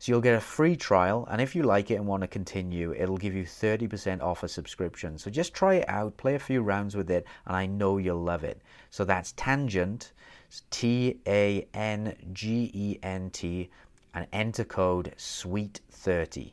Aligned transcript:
So 0.00 0.12
you'll 0.12 0.22
get 0.22 0.34
a 0.34 0.40
free 0.40 0.76
trial, 0.76 1.28
and 1.30 1.42
if 1.42 1.54
you 1.54 1.62
like 1.62 1.90
it 1.90 1.96
and 1.96 2.06
want 2.06 2.22
to 2.22 2.26
continue, 2.26 2.94
it'll 2.94 3.18
give 3.18 3.34
you 3.34 3.44
30% 3.44 4.22
off 4.22 4.42
a 4.42 4.48
subscription. 4.48 5.18
So 5.18 5.30
just 5.30 5.52
try 5.52 5.74
it 5.74 5.88
out, 5.90 6.16
play 6.16 6.36
a 6.36 6.38
few 6.38 6.62
rounds 6.62 6.96
with 6.96 7.10
it, 7.10 7.26
and 7.44 7.54
I 7.54 7.66
know 7.66 7.98
you'll 7.98 8.22
love 8.22 8.42
it. 8.42 8.62
So 8.88 9.04
that's 9.04 9.32
Tangent, 9.32 10.12
T 10.70 11.20
A 11.26 11.68
N 11.74 12.16
G 12.32 12.70
E 12.72 12.98
N 13.02 13.28
T, 13.28 13.68
and 14.14 14.26
enter 14.32 14.64
code 14.64 15.12
SWEET30. 15.18 16.52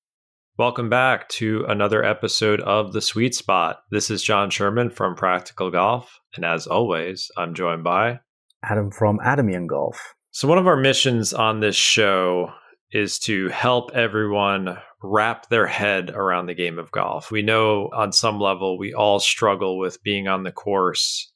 Welcome 0.61 0.91
back 0.91 1.27
to 1.29 1.65
another 1.67 2.05
episode 2.05 2.61
of 2.61 2.93
The 2.93 3.01
Sweet 3.01 3.33
Spot. 3.33 3.81
This 3.89 4.11
is 4.11 4.21
Jon 4.21 4.51
Sherman 4.51 4.91
from 4.91 5.15
Practical 5.15 5.71
Golf. 5.71 6.19
And 6.35 6.45
as 6.45 6.67
always, 6.67 7.31
I'm 7.35 7.55
joined 7.55 7.83
by 7.83 8.19
Adam 8.61 8.91
from 8.91 9.19
Adam 9.23 9.49
Young 9.49 9.65
Golf. 9.65 10.13
So, 10.29 10.47
one 10.47 10.59
of 10.59 10.67
our 10.67 10.77
missions 10.77 11.33
on 11.33 11.61
this 11.61 11.75
show 11.75 12.51
is 12.91 13.17
to 13.21 13.49
help 13.49 13.89
everyone 13.95 14.77
wrap 15.01 15.49
their 15.49 15.65
head 15.65 16.11
around 16.11 16.45
the 16.45 16.53
game 16.53 16.77
of 16.77 16.91
golf. 16.91 17.31
We 17.31 17.41
know 17.41 17.89
on 17.91 18.11
some 18.11 18.39
level 18.39 18.77
we 18.77 18.93
all 18.93 19.19
struggle 19.19 19.79
with 19.79 20.03
being 20.03 20.27
on 20.27 20.43
the 20.43 20.51
course 20.51 21.30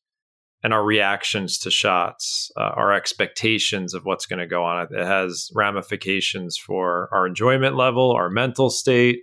and 0.65 0.73
our 0.73 0.83
reactions 0.83 1.59
to 1.59 1.69
shots, 1.69 2.49
uh, 2.57 2.71
our 2.75 2.91
expectations 2.91 3.93
of 3.93 4.03
what's 4.03 4.25
going 4.25 4.39
to 4.39 4.47
go 4.47 4.63
on. 4.63 4.87
It 4.89 5.05
has 5.05 5.51
ramifications 5.53 6.57
for 6.57 7.07
our 7.13 7.27
enjoyment 7.27 7.75
level, 7.75 8.13
our 8.13 8.31
mental 8.31 8.71
state, 8.71 9.19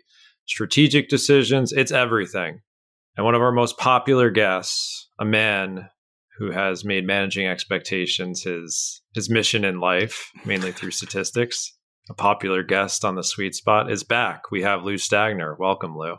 strategic 0.46 1.08
decisions. 1.08 1.72
It's 1.72 1.90
everything. 1.90 2.60
And 3.16 3.26
one 3.26 3.34
of 3.34 3.42
our 3.42 3.50
most 3.50 3.76
popular 3.76 4.30
guests, 4.30 5.08
a 5.18 5.24
man 5.24 5.88
who 6.38 6.52
has 6.52 6.84
made 6.84 7.04
managing 7.04 7.48
expectations 7.48 8.44
his 8.44 9.02
his 9.12 9.28
mission 9.28 9.64
in 9.64 9.80
life, 9.80 10.30
mainly 10.44 10.70
through 10.70 10.92
statistics. 10.92 11.76
A 12.08 12.14
popular 12.14 12.62
guest 12.62 13.04
on 13.04 13.16
the 13.16 13.24
sweet 13.24 13.56
spot 13.56 13.90
is 13.90 14.04
back. 14.04 14.52
We 14.52 14.62
have 14.62 14.84
Lou 14.84 14.94
Stagner. 14.94 15.56
Welcome, 15.58 15.98
Lou. 15.98 16.18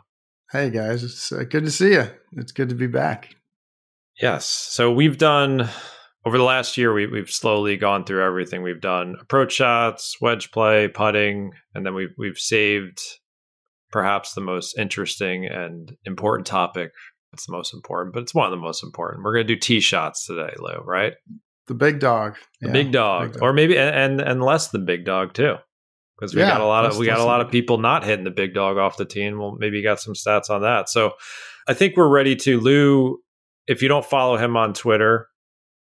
Hey 0.52 0.68
guys, 0.68 1.02
it's 1.02 1.32
uh, 1.32 1.44
good 1.44 1.64
to 1.64 1.70
see 1.70 1.92
you. 1.92 2.10
It's 2.32 2.52
good 2.52 2.68
to 2.68 2.74
be 2.74 2.88
back. 2.88 3.36
Yes. 4.20 4.46
So 4.46 4.92
we've 4.92 5.18
done 5.18 5.68
over 6.26 6.38
the 6.38 6.44
last 6.44 6.76
year, 6.76 6.92
we, 6.92 7.06
we've 7.06 7.30
slowly 7.30 7.76
gone 7.76 8.04
through 8.04 8.24
everything. 8.24 8.62
We've 8.62 8.80
done 8.80 9.16
approach 9.20 9.52
shots, 9.52 10.16
wedge 10.20 10.50
play, 10.52 10.88
putting, 10.88 11.52
and 11.74 11.84
then 11.84 11.94
we've 11.94 12.14
we've 12.16 12.38
saved 12.38 13.00
perhaps 13.90 14.34
the 14.34 14.40
most 14.40 14.78
interesting 14.78 15.46
and 15.46 15.96
important 16.04 16.46
topic. 16.46 16.92
It's 17.32 17.46
the 17.46 17.52
most 17.52 17.74
important, 17.74 18.14
but 18.14 18.22
it's 18.22 18.34
one 18.34 18.46
of 18.46 18.52
the 18.52 18.64
most 18.64 18.82
important. 18.82 19.24
We're 19.24 19.34
going 19.34 19.46
to 19.46 19.54
do 19.54 19.60
tee 19.60 19.80
shots 19.80 20.24
today, 20.26 20.54
Lou. 20.58 20.82
Right? 20.84 21.14
The 21.66 21.74
big 21.74 21.98
dog, 21.98 22.36
the 22.60 22.68
yeah, 22.68 22.72
big, 22.72 22.92
dog. 22.92 23.22
big 23.24 23.32
dog, 23.34 23.42
or 23.42 23.52
maybe 23.52 23.76
and 23.76 24.20
and 24.20 24.42
less 24.42 24.68
than 24.68 24.84
big 24.86 25.04
dog 25.04 25.34
too, 25.34 25.56
because 26.16 26.34
we 26.34 26.40
yeah, 26.40 26.48
got 26.48 26.60
a 26.60 26.66
lot 26.66 26.86
of 26.86 26.96
we 26.96 27.06
got 27.06 27.20
a 27.20 27.24
lot 27.24 27.40
of 27.40 27.50
people 27.50 27.78
not 27.78 28.04
hitting 28.04 28.24
the 28.24 28.30
big 28.30 28.54
dog 28.54 28.78
off 28.78 28.96
the 28.96 29.04
tee, 29.04 29.24
and 29.24 29.38
we'll 29.38 29.56
maybe 29.56 29.82
got 29.82 30.00
some 30.00 30.14
stats 30.14 30.48
on 30.48 30.62
that. 30.62 30.88
So 30.88 31.12
I 31.68 31.74
think 31.74 31.96
we're 31.96 32.08
ready 32.08 32.36
to. 32.36 32.60
Lou 32.60 33.18
if 33.66 33.82
you 33.82 33.88
don't 33.88 34.04
follow 34.04 34.36
him 34.36 34.56
on 34.56 34.74
Twitter, 34.74 35.28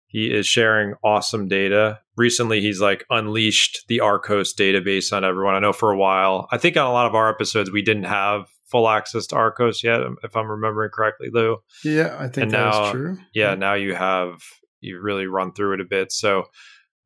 he 0.07 0.33
is 0.33 0.47
sharing 0.47 0.95
awesome 1.03 1.49
data. 1.49 2.01
Recently, 2.17 2.61
he's 2.61 2.81
like 2.81 3.05
unleashed 3.11 3.85
the 3.89 3.99
Arccos 3.99 4.55
database 4.55 5.13
on 5.13 5.25
everyone. 5.25 5.55
I 5.55 5.59
know 5.59 5.73
for 5.73 5.91
a 5.91 5.99
while, 5.99 6.49
I 6.51 6.59
think 6.59 6.77
on 6.77 6.87
a 6.87 6.93
lot 6.93 7.07
of 7.07 7.15
our 7.15 7.29
episodes, 7.29 7.71
we 7.71 7.83
didn't 7.83 8.05
have 8.05 8.47
full 8.71 8.89
access 8.89 9.27
to 9.29 9.35
Arccos 9.35 9.83
yet, 9.83 10.03
um, 10.03 10.17
if 10.23 10.37
I'm 10.37 10.51
remembering 10.51 10.91
correctly, 10.93 11.29
Lou. 11.33 11.59
Yeah, 11.85 12.17
I 12.19 12.29
think 12.29 12.45
and 12.45 12.53
now, 12.53 12.93
true. 12.93 13.19
Yeah, 13.35 13.51
yeah, 13.51 13.55
now 13.57 13.75
you 13.75 13.95
have 13.95 14.41
you've 14.81 15.03
really 15.03 15.27
run 15.27 15.53
through 15.53 15.75
it 15.75 15.81
a 15.81 15.85
bit. 15.85 16.13
So 16.13 16.45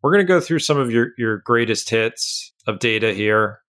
we're 0.03 0.13
going 0.13 0.27
to 0.27 0.33
go 0.33 0.41
through 0.41 0.61
some 0.61 0.79
of 0.79 0.91
your 0.91 1.09
your 1.19 1.39
greatest 1.39 1.91
hits 1.91 2.53
of 2.67 2.79
data 2.79 3.13
here. 3.13 3.61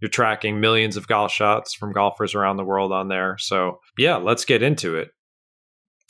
You're 0.00 0.10
tracking 0.10 0.60
millions 0.60 0.96
of 0.96 1.06
golf 1.06 1.30
shots 1.32 1.74
from 1.74 1.92
golfers 1.92 2.34
around 2.34 2.56
the 2.56 2.64
world 2.64 2.92
on 2.92 3.08
there. 3.08 3.36
So 3.38 3.78
yeah, 3.96 4.16
let's 4.16 4.44
get 4.44 4.62
into 4.62 4.96
it. 4.96 5.10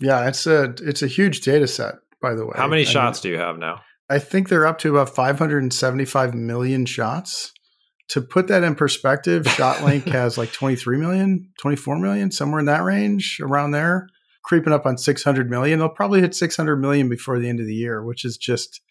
Yeah, 0.03 0.27
it's 0.27 0.47
a 0.47 0.75
it's 0.83 1.03
a 1.03 1.07
huge 1.07 1.43
data 1.43 1.67
set, 1.67 1.95
by 2.21 2.35
the 2.35 2.45
way. 2.45 2.55
How 2.57 2.67
many 2.67 2.83
I 2.83 2.85
shots 2.85 3.23
mean, 3.23 3.33
do 3.33 3.39
you 3.39 3.43
have 3.43 3.57
now? 3.57 3.83
I 4.11 4.19
think 4.19 4.49
they're 4.49 4.67
up 4.67 4.79
to 4.81 4.91
about 4.91 5.15
575 5.15 6.35
million 6.35 6.85
shots. 6.85 7.53
To 8.09 8.21
put 8.21 8.49
that 8.49 8.65
in 8.65 8.75
perspective, 8.75 9.45
ShotLink 9.45 10.05
has 10.13 10.37
like 10.37 10.53
23 10.53 10.99
million, 10.99 11.51
24 11.61 11.99
million, 11.99 12.31
somewhere 12.31 12.61
in 12.61 12.67
that 12.67 12.83
range, 12.83 13.39
around 13.41 13.71
there, 13.71 14.09
creeping 14.43 14.73
up 14.73 14.85
on 14.85 14.99
600 14.99 15.49
million. 15.49 15.79
They'll 15.79 15.89
probably 15.89 16.21
hit 16.21 16.35
600 16.35 16.77
million 16.77 17.09
before 17.09 17.39
the 17.39 17.49
end 17.49 17.61
of 17.61 17.67
the 17.67 17.75
year, 17.75 18.05
which 18.05 18.25
is 18.25 18.37
just, 18.37 18.83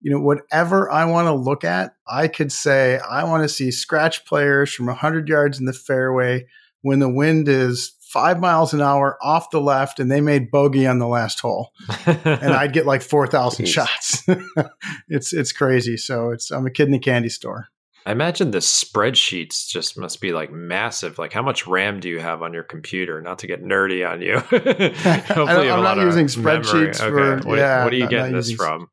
you 0.00 0.12
know, 0.12 0.20
whatever 0.20 0.88
I 0.90 1.06
want 1.06 1.26
to 1.26 1.32
look 1.32 1.64
at, 1.64 1.94
I 2.06 2.28
could 2.28 2.52
say 2.52 2.98
I 2.98 3.24
want 3.24 3.42
to 3.42 3.48
see 3.48 3.70
scratch 3.70 4.26
players 4.26 4.72
from 4.72 4.86
100 4.86 5.28
yards 5.28 5.58
in 5.58 5.64
the 5.64 5.72
fairway 5.72 6.46
when 6.82 6.98
the 6.98 7.08
wind 7.08 7.48
is 7.48 7.94
five 8.12 8.38
miles 8.40 8.74
an 8.74 8.82
hour 8.82 9.16
off 9.22 9.50
the 9.50 9.60
left 9.60 9.98
and 9.98 10.10
they 10.10 10.20
made 10.20 10.50
bogey 10.50 10.86
on 10.86 10.98
the 10.98 11.08
last 11.08 11.40
hole. 11.40 11.72
And 12.14 12.52
i'd 12.52 12.72
get 12.72 12.86
like 12.86 13.02
4000 13.02 13.66
shots. 13.66 14.26
It's 15.08 15.32
it's 15.32 15.52
crazy. 15.52 15.96
So 15.96 16.30
it's 16.30 16.50
i'm 16.50 16.66
a 16.66 16.70
kid 16.70 16.88
in 16.88 16.94
a 16.94 16.98
candy 16.98 17.28
store. 17.28 17.68
I 18.04 18.12
imagine 18.12 18.50
the 18.50 18.58
spreadsheets 18.58 19.68
just 19.68 19.96
must 19.96 20.20
be 20.20 20.32
like 20.32 20.50
massive. 20.50 21.18
Like 21.18 21.32
how 21.32 21.42
much 21.42 21.66
ram 21.66 22.00
do 22.00 22.08
you 22.08 22.18
have 22.18 22.42
on 22.42 22.52
your 22.52 22.64
computer? 22.64 23.20
Not 23.20 23.38
to 23.40 23.46
get 23.46 23.62
nerdy 23.62 24.08
on 24.08 24.20
you. 24.20 24.38
Hopefully 25.34 25.70
i'm 25.70 25.82
not 25.82 25.98
using 25.98 26.26
spreadsheets 26.26 27.00
okay. 27.00 27.10
for 27.10 27.48
what, 27.48 27.58
yeah 27.58 27.84
what 27.84 27.92
are 27.92 27.96
you 27.96 28.02
not, 28.02 28.10
getting 28.10 28.32
not 28.32 28.38
this 28.38 28.52
from? 28.52 28.88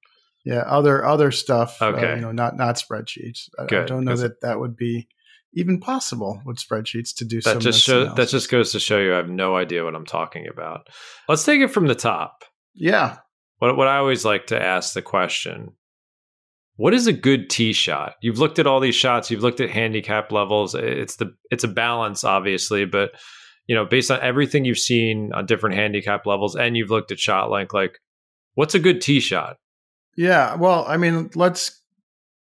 Yeah 0.46 0.62
other 0.62 1.06
other 1.06 1.32
stuff 1.32 1.82
uh, 1.82 1.88
okay. 1.88 2.12
uh, 2.12 2.16
you 2.16 2.22
know 2.22 2.32
not 2.32 2.56
not 2.56 2.76
spreadsheets. 2.76 3.50
I, 3.58 3.64
I 3.64 3.86
don't 3.86 4.06
know 4.06 4.16
that 4.16 4.42
that 4.42 4.60
would 4.60 4.78
be 4.78 5.08
even 5.54 5.80
possible 5.80 6.42
with 6.46 6.58
spreadsheets 6.58 7.16
to 7.18 7.26
do 7.26 7.42
that 7.42 7.60
just 7.60 7.82
show, 7.82 8.14
that 8.14 8.30
just 8.30 8.52
goes 8.52 8.72
to 8.72 8.80
show 8.80 9.00
you 9.00 9.14
I 9.14 9.18
have 9.18 9.30
no 9.30 9.56
idea 9.56 9.84
what 9.84 9.96
I'm 9.96 10.06
talking 10.06 10.48
about. 10.48 10.88
Let's 11.28 11.44
take 11.44 11.62
it 11.62 11.72
from 11.72 11.88
the 11.88 11.96
top. 11.96 12.44
Yeah. 12.74 13.18
What 13.58 13.76
what 13.76 13.88
I 13.88 13.98
always 13.98 14.26
like 14.26 14.48
to 14.48 14.62
ask 14.62 14.94
the 14.94 15.02
question, 15.02 15.74
what 16.76 16.94
is 16.94 17.08
a 17.08 17.14
good 17.14 17.50
tee 17.50 17.74
shot? 17.74 18.16
You've 18.22 18.40
looked 18.40 18.60
at 18.60 18.68
all 18.68 18.80
these 18.80 18.96
shots, 18.96 19.30
you've 19.30 19.44
looked 19.44 19.60
at 19.60 19.70
handicap 19.70 20.32
levels. 20.32 20.76
It's 20.76 21.18
the 21.18 21.34
it's 21.52 21.64
a 21.64 21.68
balance, 21.68 22.24
obviously, 22.24 22.86
but 22.86 23.12
you 23.68 23.76
know, 23.76 23.86
based 23.86 24.10
on 24.12 24.22
everything 24.22 24.66
you've 24.66 24.80
seen 24.80 25.32
on 25.34 25.46
different 25.46 25.76
handicap 25.76 26.26
levels, 26.26 26.56
and 26.56 26.78
you've 26.78 26.90
looked 26.90 27.12
at 27.12 27.20
shot 27.20 27.52
length, 27.52 27.74
like 27.74 28.00
what's 28.54 28.76
a 28.76 28.80
good 28.80 29.02
tee 29.02 29.20
shot? 29.20 29.58
Yeah, 30.16 30.56
well, 30.56 30.86
I 30.88 30.98
mean, 30.98 31.30
let's 31.36 31.82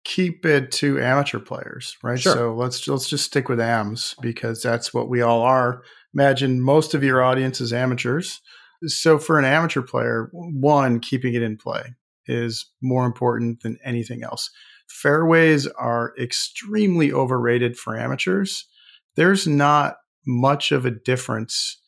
keep 0.09 0.47
it 0.47 0.73
to 0.73 0.99
amateur 0.99 1.39
players, 1.39 1.99
right? 2.03 2.19
Sure. 2.19 2.33
So 2.33 2.55
let's 2.55 2.89
let's 2.89 3.09
just 3.09 3.27
stick 3.27 3.49
with 3.49 3.61
AMs 3.61 4.17
because 4.23 4.63
that's 4.63 4.95
what 4.95 5.11
we 5.11 5.21
all 5.21 5.43
are. 5.43 5.83
Imagine 6.15 6.63
most 6.63 6.95
of 6.95 7.05
your 7.05 7.23
audience 7.23 7.61
is 7.61 7.75
amateurs. 7.75 8.41
So 8.87 9.19
for 9.19 9.39
an 9.39 9.45
amateur 9.45 9.83
player, 9.83 10.31
one, 10.33 11.01
keeping 11.01 11.35
it 11.35 11.43
in 11.43 11.59
play 11.59 11.95
is 12.27 12.71
more 12.81 13.05
important 13.05 13.63
than 13.63 13.77
anything 13.85 14.23
else. 14.23 14.51
Fairways 14.89 15.67
are 15.67 16.15
extremely 16.19 17.13
overrated 17.13 17.77
for 17.77 17.99
amateurs. 17.99 18.67
There's 19.15 19.47
not 19.47 19.97
much 20.27 20.73
of 20.73 20.87
a 20.87 20.91
difference 20.91 21.79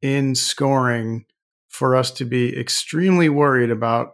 in 0.00 0.34
scoring 0.34 1.26
for 1.68 1.94
us 1.94 2.10
to 2.12 2.24
be 2.24 2.58
extremely 2.58 3.28
worried 3.28 3.70
about 3.70 4.12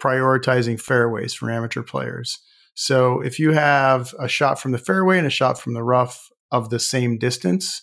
prioritizing 0.00 0.80
fairways 0.80 1.34
for 1.34 1.50
amateur 1.50 1.82
players. 1.82 2.38
So 2.74 3.20
if 3.20 3.38
you 3.38 3.52
have 3.52 4.14
a 4.18 4.28
shot 4.28 4.60
from 4.60 4.72
the 4.72 4.78
fairway 4.78 5.18
and 5.18 5.26
a 5.26 5.30
shot 5.30 5.58
from 5.58 5.74
the 5.74 5.82
rough 5.82 6.28
of 6.50 6.70
the 6.70 6.78
same 6.78 7.18
distance, 7.18 7.82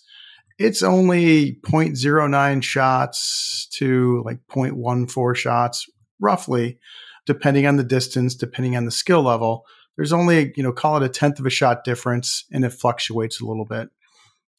it's 0.58 0.82
only 0.82 1.58
0.09 1.64 2.62
shots 2.62 3.68
to 3.74 4.22
like 4.24 4.40
0.14 4.50 5.36
shots 5.36 5.86
roughly 6.20 6.78
depending 7.28 7.66
on 7.66 7.76
the 7.76 7.84
distance, 7.84 8.34
depending 8.34 8.74
on 8.74 8.86
the 8.86 8.90
skill 8.90 9.22
level. 9.22 9.66
There's 9.96 10.14
only, 10.14 10.50
you 10.56 10.62
know, 10.62 10.72
call 10.72 10.96
it 10.96 11.02
a 11.02 11.10
tenth 11.10 11.38
of 11.38 11.44
a 11.44 11.50
shot 11.50 11.84
difference, 11.84 12.44
and 12.50 12.64
it 12.64 12.72
fluctuates 12.72 13.38
a 13.38 13.44
little 13.44 13.66
bit 13.66 13.90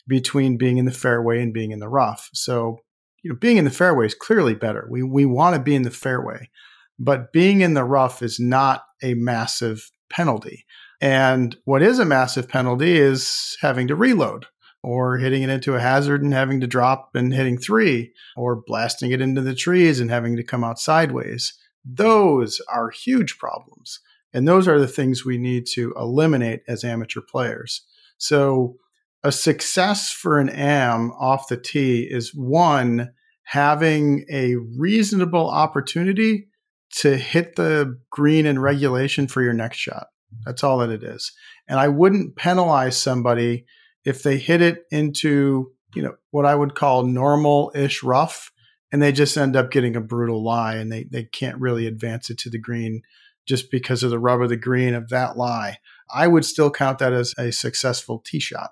between 0.08 0.58
being 0.58 0.78
in 0.78 0.86
the 0.86 0.92
fairway 0.92 1.42
and 1.42 1.52
being 1.52 1.72
in 1.72 1.80
the 1.80 1.90
rough. 1.90 2.30
So, 2.34 2.78
you 3.24 3.32
know, 3.32 3.38
being 3.38 3.58
in 3.58 3.66
the 3.66 3.72
fairway 3.72 4.06
is 4.06 4.14
clearly 4.14 4.54
better. 4.54 4.88
We 4.90 5.02
we 5.02 5.26
want 5.26 5.56
to 5.56 5.62
be 5.62 5.74
in 5.74 5.82
the 5.82 5.90
fairway, 5.90 6.52
but 7.00 7.34
being 7.34 7.62
in 7.62 7.74
the 7.74 7.84
rough 7.84 8.22
is 8.22 8.40
not 8.40 8.84
a 9.02 9.16
massive 9.16 9.90
penalty. 10.10 10.66
And 11.02 11.56
what 11.66 11.82
is 11.82 12.00
a 12.00 12.06
massive 12.06 12.50
penalty 12.50 12.98
is 12.98 13.58
having 13.62 13.88
to 13.88 13.96
reload 13.96 14.48
or 14.84 15.18
hitting 15.18 15.44
it 15.44 15.50
into 15.50 15.76
a 15.76 15.80
hazard 15.80 16.24
and 16.24 16.34
having 16.34 16.60
to 16.62 16.68
drop 16.68 17.12
and 17.14 17.34
hitting 17.34 17.58
three 17.58 18.14
or 18.36 18.56
blasting 18.66 19.12
it 19.12 19.22
into 19.22 19.42
the 19.42 19.56
trees 19.56 20.00
and 20.00 20.10
having 20.10 20.36
to 20.36 20.44
come 20.44 20.64
out 20.64 20.80
sideways. 20.80 21.54
Those 21.86 22.62
are 22.70 22.90
huge 22.90 23.38
problems. 23.38 24.00
And 24.34 24.48
those 24.48 24.68
are 24.68 24.80
the 24.80 24.88
things 24.88 25.26
we 25.26 25.38
need 25.38 25.66
to 25.74 25.94
eliminate 25.98 26.62
as 26.68 26.84
amateur 26.84 27.22
players. 27.22 27.82
So, 28.18 28.78
a 29.22 29.32
success 29.34 30.12
for 30.12 30.40
an 30.40 30.50
AM 30.50 31.12
off 31.12 31.50
the 31.50 31.58
tee 31.58 32.08
is 32.10 32.34
one, 32.34 33.12
having 33.44 34.26
a 34.32 34.56
reasonable 34.78 35.50
opportunity 35.50 36.48
to 36.98 37.18
hit 37.18 37.56
the 37.56 38.00
green 38.10 38.46
in 38.46 38.60
regulation 38.60 39.28
for 39.28 39.42
your 39.42 39.54
next 39.54 39.78
shot. 39.78 40.08
That's 40.46 40.64
all 40.64 40.80
that 40.80 40.90
it 40.90 41.04
is. 41.04 41.32
And 41.68 41.80
I 41.80 41.88
wouldn't 41.88 42.36
penalize 42.36 43.00
somebody 43.00 43.66
if 44.06 44.24
they 44.24 44.38
hit 44.38 44.62
it 44.62 44.84
into, 44.92 45.72
you 45.94 46.02
know, 46.02 46.16
what 46.32 46.46
I 46.46 46.56
would 46.56 46.76
call 46.76 47.04
normal 47.04 47.72
ish 47.76 48.04
rough 48.04 48.52
and 48.92 49.02
they 49.02 49.12
just 49.12 49.38
end 49.38 49.56
up 49.56 49.72
getting 49.72 49.96
a 49.96 50.02
brutal 50.02 50.44
lie 50.44 50.76
and 50.76 50.92
they, 50.92 51.04
they 51.04 51.24
can't 51.24 51.60
really 51.60 51.86
advance 51.86 52.30
it 52.30 52.38
to 52.40 52.50
the 52.50 52.60
green 52.60 53.02
just 53.48 53.72
because 53.72 54.04
of 54.04 54.10
the 54.10 54.20
rub 54.20 54.42
of 54.42 54.50
the 54.50 54.58
green 54.58 54.94
of 54.94 55.10
that 55.10 55.38
lie. 55.38 55.78
I 56.14 56.28
would 56.28 56.46
still 56.46 56.72
count 56.72 57.00
that 57.00 57.14
as 57.14 57.34
a 57.38 57.52
successful 57.52 58.22
tee 58.26 58.40
shot. 58.40 58.72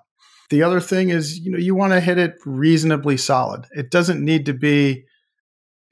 The 0.50 0.62
other 0.62 0.80
thing 0.80 1.10
is, 1.10 1.38
you 1.38 1.50
know, 1.50 1.58
you 1.58 1.74
want 1.74 1.92
to 1.92 2.00
hit 2.00 2.18
it 2.18 2.34
reasonably 2.46 3.16
solid. 3.16 3.66
It 3.72 3.90
doesn't 3.90 4.24
need 4.24 4.46
to 4.46 4.54
be, 4.54 5.04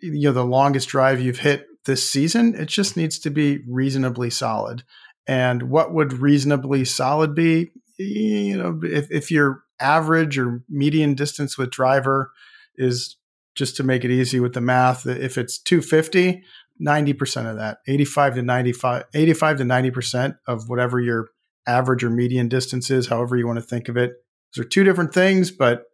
you 0.01 0.29
know, 0.29 0.33
the 0.33 0.45
longest 0.45 0.89
drive 0.89 1.21
you've 1.21 1.41
hit 1.41 1.67
this 1.87 2.11
season. 2.11 2.55
It 2.55 2.67
just 2.67 2.97
needs 2.97 3.19
to 3.21 3.31
be 3.31 3.61
reasonably 3.69 4.31
solid. 4.31 4.85
And 5.27 5.65
what 5.65 5.93
would 5.93 6.15
reasonably 6.15 6.85
solid 6.85 7.35
be? 7.35 7.71
You 7.99 8.59
know, 8.59 8.81
if, 8.83 9.11
if 9.11 9.31
your 9.31 9.63
average 9.81 10.39
or 10.39 10.63
median 10.69 11.15
distance 11.15 11.57
with 11.59 11.71
driver 11.71 12.31
is 12.77 13.17
just 13.55 13.77
to 13.77 13.83
make 13.83 14.05
it 14.05 14.11
easy 14.11 14.39
with 14.39 14.53
the 14.53 14.61
math, 14.61 15.07
if 15.07 15.39
it's 15.39 15.59
250, 15.59 16.43
90% 16.81 17.51
of 17.51 17.57
that, 17.57 17.79
85 17.89 18.35
to 18.35 18.43
95, 18.43 19.05
85 19.15 19.59
to 19.59 19.65
90% 19.65 20.39
of 20.47 20.69
whatever 20.69 21.01
your 21.01 21.31
average 21.67 22.05
or 22.05 22.11
median 22.11 22.49
distance 22.49 22.91
is, 22.91 23.09
however 23.09 23.37
you 23.37 23.47
want 23.47 23.59
to 23.59 23.65
think 23.65 23.89
of 23.89 23.97
it. 23.97 24.13
Those 24.55 24.67
are 24.67 24.69
two 24.69 24.85
different 24.85 25.13
things, 25.13 25.51
but 25.51 25.85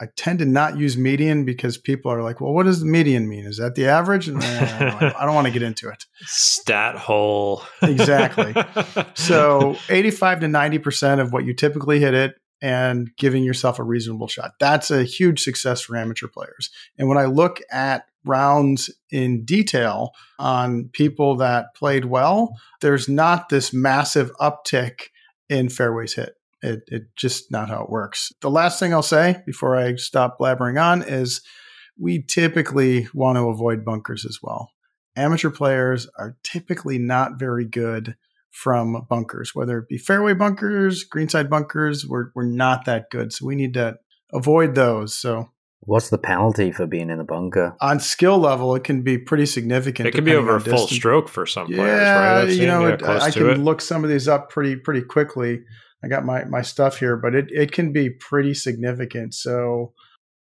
I, 0.00 0.06
tend 0.16 0.40
to 0.40 0.44
not 0.44 0.78
use 0.78 0.96
median 0.96 1.44
because 1.44 1.78
people 1.78 2.10
are 2.10 2.22
like, 2.22 2.40
well, 2.40 2.52
what 2.52 2.64
does 2.64 2.80
the 2.80 2.86
median 2.86 3.28
mean? 3.28 3.44
Is 3.44 3.58
that 3.58 3.74
the 3.74 3.86
average? 3.88 4.28
And 4.28 4.42
I 4.42 5.24
don't 5.24 5.34
want 5.34 5.46
to 5.46 5.52
get 5.52 5.62
into 5.62 5.88
it. 5.88 6.04
Stat 6.22 6.96
hole. 6.96 7.62
exactly. 7.82 8.54
So 9.14 9.76
85 9.88 10.40
to 10.40 10.46
90% 10.46 11.20
of 11.20 11.32
what 11.32 11.44
you 11.44 11.54
typically 11.54 12.00
hit 12.00 12.14
it 12.14 12.34
and 12.60 13.10
giving 13.18 13.42
yourself 13.42 13.78
a 13.78 13.82
reasonable 13.82 14.28
shot. 14.28 14.52
That's 14.60 14.90
a 14.90 15.04
huge 15.04 15.42
success 15.42 15.80
for 15.80 15.96
amateur 15.96 16.28
players. 16.28 16.70
And 16.96 17.08
when 17.08 17.18
I 17.18 17.24
look 17.24 17.60
at 17.70 18.06
rounds 18.24 18.90
in 19.10 19.44
detail 19.44 20.12
on 20.38 20.88
people 20.92 21.36
that 21.36 21.74
played 21.74 22.04
well, 22.04 22.56
there's 22.80 23.08
not 23.08 23.48
this 23.48 23.72
massive 23.72 24.30
uptick 24.40 25.08
in 25.48 25.68
fairways 25.68 26.14
hit. 26.14 26.34
It, 26.62 26.80
it 26.86 27.02
just 27.16 27.50
not 27.50 27.68
how 27.68 27.82
it 27.82 27.90
works. 27.90 28.32
The 28.40 28.50
last 28.50 28.78
thing 28.78 28.94
I'll 28.94 29.02
say 29.02 29.42
before 29.44 29.76
I 29.76 29.96
stop 29.96 30.38
blabbering 30.38 30.80
on 30.80 31.02
is 31.02 31.42
we 31.98 32.22
typically 32.22 33.08
want 33.12 33.36
to 33.36 33.48
avoid 33.48 33.84
bunkers 33.84 34.24
as 34.24 34.38
well. 34.42 34.70
Amateur 35.16 35.50
players 35.50 36.08
are 36.18 36.36
typically 36.42 36.98
not 36.98 37.38
very 37.38 37.64
good 37.64 38.16
from 38.50 39.06
bunkers, 39.08 39.54
whether 39.54 39.78
it 39.78 39.88
be 39.88 39.98
fairway 39.98 40.34
bunkers, 40.34 41.04
greenside 41.04 41.50
bunkers. 41.50 42.06
We're, 42.06 42.26
we're 42.34 42.46
not 42.46 42.84
that 42.84 43.10
good. 43.10 43.32
So 43.32 43.46
we 43.46 43.56
need 43.56 43.74
to 43.74 43.96
avoid 44.32 44.74
those. 44.74 45.14
So 45.14 45.50
What's 45.84 46.10
the 46.10 46.18
penalty 46.18 46.70
for 46.70 46.86
being 46.86 47.10
in 47.10 47.18
the 47.18 47.24
bunker? 47.24 47.76
On 47.80 47.98
skill 47.98 48.38
level, 48.38 48.76
it 48.76 48.84
can 48.84 49.02
be 49.02 49.18
pretty 49.18 49.46
significant. 49.46 50.06
It 50.06 50.14
can 50.14 50.24
be 50.24 50.34
over 50.34 50.54
a 50.54 50.60
full 50.60 50.86
stroke 50.86 51.28
for 51.28 51.44
some 51.44 51.66
yeah, 51.68 51.76
players, 51.76 52.56
right? 52.56 52.60
you 52.60 52.66
know, 52.68 52.86
it, 52.86 53.02
I 53.02 53.32
can 53.32 53.50
it. 53.50 53.58
look 53.58 53.80
some 53.80 54.04
of 54.04 54.10
these 54.10 54.28
up 54.28 54.48
pretty 54.48 54.76
pretty 54.76 55.02
quickly. 55.02 55.62
I 56.04 56.08
got 56.08 56.24
my 56.24 56.44
my 56.44 56.62
stuff 56.62 56.98
here, 56.98 57.16
but 57.16 57.34
it, 57.34 57.46
it 57.50 57.72
can 57.72 57.92
be 57.92 58.10
pretty 58.10 58.54
significant. 58.54 59.34
So 59.34 59.92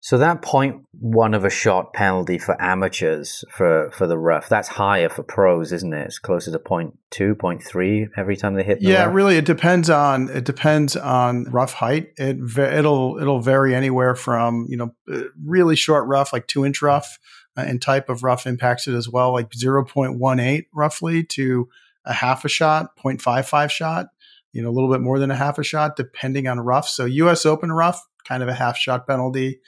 so 0.03 0.17
that 0.17 0.41
point 0.41 0.83
one 1.00 1.33
of 1.33 1.45
a 1.45 1.50
shot 1.50 1.93
penalty 1.93 2.38
for 2.38 2.62
amateurs 2.62 3.45
for, 3.50 3.89
for 3.91 4.05
the 4.05 4.17
rough, 4.17 4.50
that's 4.50 4.67
higher 4.67 5.07
for 5.07 5.24
pros, 5.24 5.72
isn't 5.72 5.93
it? 5.93 6.07
It's 6.07 6.19
closer 6.19 6.51
to 6.51 6.60
point 6.60 7.00
two, 7.10 7.36
point 7.36 7.63
three 7.63 8.10
every 8.17 8.36
time 8.36 8.55
they 8.55 8.63
hit. 8.63 8.81
The 8.81 8.88
yeah, 8.88 9.05
rough. 9.05 9.15
really, 9.15 9.38
it 9.38 9.45
depends 9.45 9.89
on 9.89 10.27
it 10.27 10.43
depends 10.43 10.98
on 10.98 11.45
rough 11.45 11.72
height. 11.72 12.10
It 12.17 12.38
it'll 12.57 13.17
it'll 13.17 13.39
vary 13.39 13.74
anywhere 13.74 14.13
from 14.13 14.65
you 14.67 14.75
know 14.75 14.93
really 15.41 15.77
short 15.77 16.05
rough, 16.05 16.33
like 16.33 16.48
two 16.48 16.65
inch 16.65 16.81
rough, 16.81 17.17
uh, 17.55 17.62
and 17.65 17.81
type 17.81 18.10
of 18.10 18.24
rough 18.24 18.45
impacts 18.45 18.89
it 18.89 18.95
as 18.95 19.07
well, 19.07 19.31
like 19.31 19.53
zero 19.53 19.86
point 19.86 20.19
one 20.19 20.41
eight 20.41 20.67
roughly 20.74 21.24
to 21.24 21.69
a 22.05 22.13
half 22.13 22.43
a 22.43 22.50
shot, 22.50 22.98
0.55 22.98 23.69
shot. 23.69 24.07
You 24.53 24.62
know, 24.62 24.69
a 24.69 24.72
little 24.72 24.91
bit 24.91 25.01
more 25.01 25.19
than 25.19 25.31
a 25.31 25.36
half 25.36 25.57
a 25.57 25.63
shot, 25.63 25.95
depending 25.95 26.48
on 26.48 26.60
rough. 26.60 26.88
So 26.88 27.05
U.S. 27.05 27.45
Open 27.45 27.72
rough, 27.72 28.01
kind 28.25 28.41
of 28.41 28.50
a 28.50 28.53
half 28.53 28.77
shot 28.77 29.07
penalty 29.07 29.60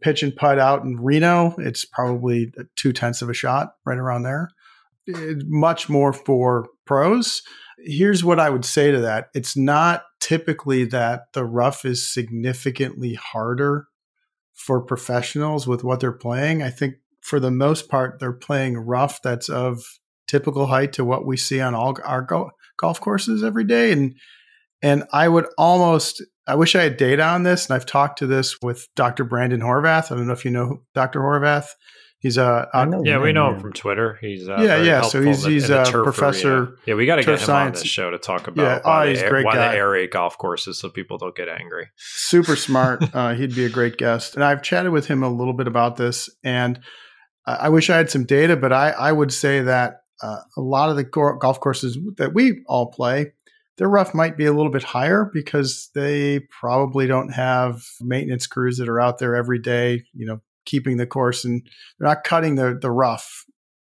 pitch 0.00 0.22
and 0.22 0.34
putt 0.34 0.58
out 0.58 0.84
in 0.84 0.96
Reno, 1.00 1.54
it's 1.58 1.84
probably 1.84 2.52
two 2.76 2.92
tenths 2.92 3.22
of 3.22 3.30
a 3.30 3.34
shot, 3.34 3.74
right 3.84 3.98
around 3.98 4.22
there. 4.22 4.50
It, 5.06 5.46
much 5.46 5.88
more 5.88 6.12
for 6.12 6.68
pros. 6.84 7.42
Here's 7.78 8.24
what 8.24 8.40
I 8.40 8.50
would 8.50 8.64
say 8.64 8.90
to 8.90 9.00
that 9.00 9.28
it's 9.34 9.56
not 9.56 10.04
typically 10.20 10.84
that 10.86 11.32
the 11.32 11.44
rough 11.44 11.84
is 11.84 12.08
significantly 12.08 13.14
harder 13.14 13.86
for 14.54 14.80
professionals 14.80 15.66
with 15.66 15.84
what 15.84 16.00
they're 16.00 16.12
playing. 16.12 16.62
I 16.62 16.70
think 16.70 16.96
for 17.20 17.40
the 17.40 17.50
most 17.50 17.88
part, 17.88 18.18
they're 18.18 18.32
playing 18.32 18.76
rough 18.78 19.22
that's 19.22 19.48
of 19.48 19.84
typical 20.26 20.66
height 20.66 20.92
to 20.94 21.04
what 21.04 21.24
we 21.24 21.36
see 21.36 21.60
on 21.60 21.74
all 21.74 21.96
our 22.04 22.22
go- 22.22 22.50
golf 22.78 23.00
courses 23.00 23.44
every 23.44 23.64
day. 23.64 23.92
And 23.92 24.14
and 24.82 25.04
I 25.12 25.28
would 25.28 25.46
almost 25.58 26.22
I 26.46 26.54
wish 26.54 26.74
I 26.74 26.82
had 26.82 26.96
data 26.96 27.22
on 27.22 27.42
this, 27.42 27.68
and 27.68 27.76
I've 27.76 27.84
talked 27.84 28.18
to 28.20 28.26
this 28.26 28.56
with 28.62 28.88
Dr. 28.96 29.24
Brandon 29.24 29.60
Horvath. 29.60 30.10
I 30.10 30.16
don't 30.16 30.26
know 30.26 30.32
if 30.32 30.44
you 30.44 30.50
know 30.50 30.82
Dr. 30.94 31.20
Horvath. 31.20 31.68
He's 32.20 32.36
a 32.36 32.68
uh, 32.74 33.00
yeah, 33.04 33.20
we 33.20 33.32
know 33.32 33.52
him 33.52 33.60
from 33.60 33.72
Twitter. 33.72 34.18
He's 34.20 34.48
uh, 34.48 34.56
yeah, 34.60 34.82
yeah. 34.82 35.02
So 35.02 35.22
he's 35.22 35.44
the, 35.44 35.50
he's 35.50 35.70
a 35.70 35.84
professor. 35.84 36.56
Arena. 36.56 36.72
Yeah, 36.86 36.94
we 36.94 37.06
got 37.06 37.16
to 37.16 37.22
get 37.22 37.38
him 37.38 37.38
science. 37.38 37.78
on 37.78 37.82
this 37.82 37.90
show 37.90 38.10
to 38.10 38.18
talk 38.18 38.48
about 38.48 38.62
yeah. 38.62 38.80
why, 38.82 39.04
oh, 39.04 39.08
he's 39.08 39.20
they, 39.20 39.28
great 39.28 39.44
why 39.44 39.54
guy. 39.54 39.72
they 39.72 39.78
aerate 39.78 40.10
golf 40.10 40.36
courses 40.36 40.80
so 40.80 40.88
people 40.88 41.16
don't 41.16 41.36
get 41.36 41.48
angry. 41.48 41.90
Super 41.96 42.56
smart. 42.56 43.04
uh, 43.14 43.34
he'd 43.34 43.54
be 43.54 43.66
a 43.66 43.68
great 43.68 43.98
guest. 43.98 44.34
And 44.34 44.42
I've 44.42 44.62
chatted 44.62 44.90
with 44.90 45.06
him 45.06 45.22
a 45.22 45.28
little 45.28 45.52
bit 45.52 45.68
about 45.68 45.96
this, 45.96 46.28
and 46.42 46.80
I 47.46 47.68
wish 47.68 47.88
I 47.88 47.96
had 47.96 48.10
some 48.10 48.24
data, 48.24 48.56
but 48.56 48.72
I 48.72 48.90
I 48.90 49.12
would 49.12 49.32
say 49.32 49.60
that 49.60 50.00
uh, 50.22 50.40
a 50.56 50.60
lot 50.60 50.90
of 50.90 50.96
the 50.96 51.04
go- 51.04 51.36
golf 51.36 51.60
courses 51.60 51.98
that 52.16 52.34
we 52.34 52.62
all 52.66 52.86
play, 52.86 53.32
their 53.76 53.88
rough 53.88 54.14
might 54.14 54.36
be 54.36 54.46
a 54.46 54.52
little 54.52 54.72
bit 54.72 54.82
higher 54.82 55.30
because 55.32 55.90
they 55.94 56.40
probably 56.60 57.06
don't 57.06 57.32
have 57.32 57.84
maintenance 58.00 58.46
crews 58.46 58.78
that 58.78 58.88
are 58.88 59.00
out 59.00 59.18
there 59.18 59.36
every 59.36 59.58
day, 59.58 60.04
you 60.12 60.26
know, 60.26 60.40
keeping 60.66 60.96
the 60.96 61.06
course 61.06 61.44
and 61.44 61.62
they're 61.98 62.08
not 62.08 62.24
cutting 62.24 62.56
the, 62.56 62.76
the 62.80 62.90
rough 62.90 63.44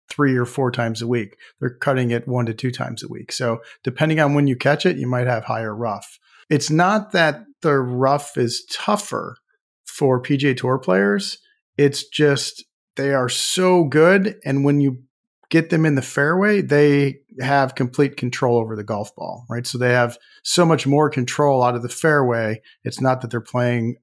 three 0.09 0.35
or 0.35 0.45
four 0.45 0.71
times 0.71 1.01
a 1.01 1.07
week. 1.07 1.37
They're 1.59 1.69
cutting 1.69 2.11
it 2.11 2.27
one 2.27 2.45
to 2.47 2.53
two 2.53 2.71
times 2.71 3.03
a 3.03 3.07
week. 3.07 3.31
So 3.31 3.61
depending 3.83 4.19
on 4.19 4.33
when 4.33 4.47
you 4.47 4.55
catch 4.55 4.85
it, 4.85 4.97
you 4.97 5.07
might 5.07 5.27
have 5.27 5.45
higher 5.45 5.75
rough. 5.75 6.19
It's 6.49 6.69
not 6.69 7.11
that 7.11 7.43
the 7.61 7.77
rough 7.77 8.37
is 8.37 8.65
tougher 8.71 9.37
for 9.85 10.21
PGA 10.21 10.55
Tour 10.55 10.77
players. 10.77 11.39
It's 11.77 12.07
just 12.07 12.65
they 12.95 13.13
are 13.13 13.29
so 13.29 13.83
good. 13.83 14.35
And 14.45 14.63
when 14.63 14.79
you 14.79 15.03
get 15.49 15.69
them 15.69 15.85
in 15.85 15.95
the 15.95 16.01
fairway, 16.01 16.61
they 16.61 17.19
have 17.39 17.75
complete 17.75 18.17
control 18.17 18.57
over 18.57 18.75
the 18.75 18.83
golf 18.83 19.15
ball, 19.15 19.45
right? 19.49 19.65
So 19.65 19.77
they 19.77 19.91
have 19.91 20.17
so 20.43 20.65
much 20.65 20.87
more 20.87 21.09
control 21.09 21.63
out 21.63 21.75
of 21.75 21.81
the 21.81 21.89
fairway. 21.89 22.61
It's 22.83 23.01
not 23.01 23.21
that 23.21 23.31
they're 23.31 23.41
playing 23.41 23.97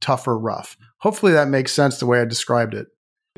tougher 0.00 0.38
rough. 0.38 0.76
Hopefully 0.98 1.32
that 1.32 1.48
makes 1.48 1.72
sense 1.72 1.98
the 1.98 2.06
way 2.06 2.20
I 2.20 2.24
described 2.24 2.74
it. 2.74 2.88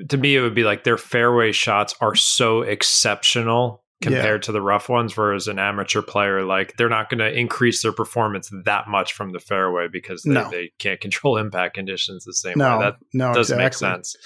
To 0.09 0.17
me, 0.17 0.37
it 0.37 0.43
would 0.43 0.55
be 0.55 0.65
like 0.65 0.85
their 0.85 0.99
fairway 0.99 1.53
shots 1.53 1.95
are 2.01 2.15
so 2.15 2.63
exceptional 2.63 3.83
compared 4.03 4.43
yeah. 4.43 4.47
to 4.47 4.53
the 4.53 4.61
rough 4.61 4.89
ones. 4.89 5.17
Whereas 5.17 5.49
an 5.49 5.59
amateur 5.59 6.03
player, 6.03 6.45
like 6.45 6.77
they're 6.77 6.89
not 6.89 7.09
going 7.09 7.19
to 7.19 7.33
increase 7.33 7.83
their 7.83 7.93
performance 7.93 8.51
that 8.65 8.89
much 8.89 9.13
from 9.13 9.33
the 9.33 9.39
fairway 9.39 9.89
because 9.91 10.23
they, 10.23 10.33
no. 10.33 10.51
they 10.51 10.73
can't 10.79 11.01
control 11.01 11.37
impact 11.39 11.75
conditions 11.75 12.25
the 12.25 12.35
same 12.35 12.55
no, 12.57 12.79
way. 12.79 12.85
That 12.85 12.97
no, 13.13 13.33
doesn't 13.33 13.61
exactly. 13.61 13.89
make 13.89 13.97
sense. 13.97 14.17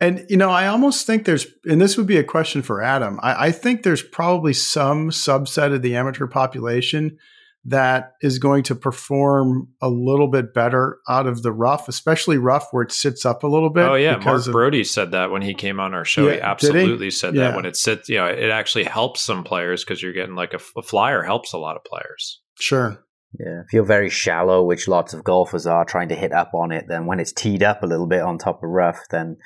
And 0.00 0.26
you 0.28 0.36
know, 0.36 0.50
I 0.50 0.66
almost 0.66 1.06
think 1.06 1.24
there's, 1.24 1.46
and 1.64 1.80
this 1.80 1.96
would 1.96 2.06
be 2.06 2.16
a 2.16 2.24
question 2.24 2.62
for 2.62 2.82
Adam. 2.82 3.18
I, 3.22 3.46
I 3.46 3.52
think 3.52 3.82
there's 3.82 4.02
probably 4.02 4.52
some 4.52 5.10
subset 5.10 5.74
of 5.74 5.82
the 5.82 5.96
amateur 5.96 6.26
population 6.26 7.18
that 7.64 8.12
is 8.22 8.38
going 8.38 8.62
to 8.64 8.74
perform 8.74 9.68
a 9.82 9.88
little 9.88 10.28
bit 10.28 10.54
better 10.54 10.98
out 11.08 11.26
of 11.26 11.42
the 11.42 11.52
rough, 11.52 11.88
especially 11.88 12.38
rough 12.38 12.68
where 12.70 12.82
it 12.82 12.92
sits 12.92 13.26
up 13.26 13.42
a 13.42 13.46
little 13.46 13.70
bit. 13.70 13.84
Oh 13.84 13.94
yeah, 13.94 14.16
Mark 14.16 14.46
of, 14.46 14.54
Broadie 14.54 14.86
said 14.86 15.10
that 15.12 15.30
when 15.30 15.42
he 15.42 15.54
came 15.54 15.80
on 15.80 15.92
our 15.92 16.04
show. 16.04 16.28
Yeah, 16.28 16.34
he 16.34 16.40
absolutely 16.40 17.06
he? 17.06 17.10
said 17.10 17.34
yeah. 17.34 17.48
that 17.48 17.56
when 17.56 17.66
it 17.66 17.76
sits, 17.76 18.08
you 18.08 18.16
know, 18.16 18.26
it 18.26 18.50
actually 18.50 18.84
helps 18.84 19.20
some 19.20 19.44
players 19.44 19.84
because 19.84 20.02
you're 20.02 20.12
getting 20.12 20.34
like 20.34 20.54
a, 20.54 20.60
a, 20.76 20.82
flyer 20.82 21.22
helps 21.22 21.52
a 21.52 21.58
lot 21.58 21.76
of 21.76 21.84
players. 21.84 22.40
Sure. 22.58 23.04
Yeah, 23.38 23.60
if 23.66 23.72
you're 23.74 23.84
very 23.84 24.08
shallow, 24.08 24.64
which 24.64 24.88
lots 24.88 25.12
of 25.12 25.22
golfers 25.22 25.66
are 25.66 25.84
trying 25.84 26.08
to 26.08 26.14
hit 26.14 26.32
up 26.32 26.52
on 26.54 26.72
it, 26.72 26.86
then 26.88 27.04
when 27.04 27.20
it's 27.20 27.32
teed 27.32 27.62
up 27.62 27.82
a 27.82 27.86
little 27.86 28.06
bit 28.06 28.22
on 28.22 28.38
top 28.38 28.62
of 28.62 28.70
rough, 28.70 29.00
then 29.10 29.36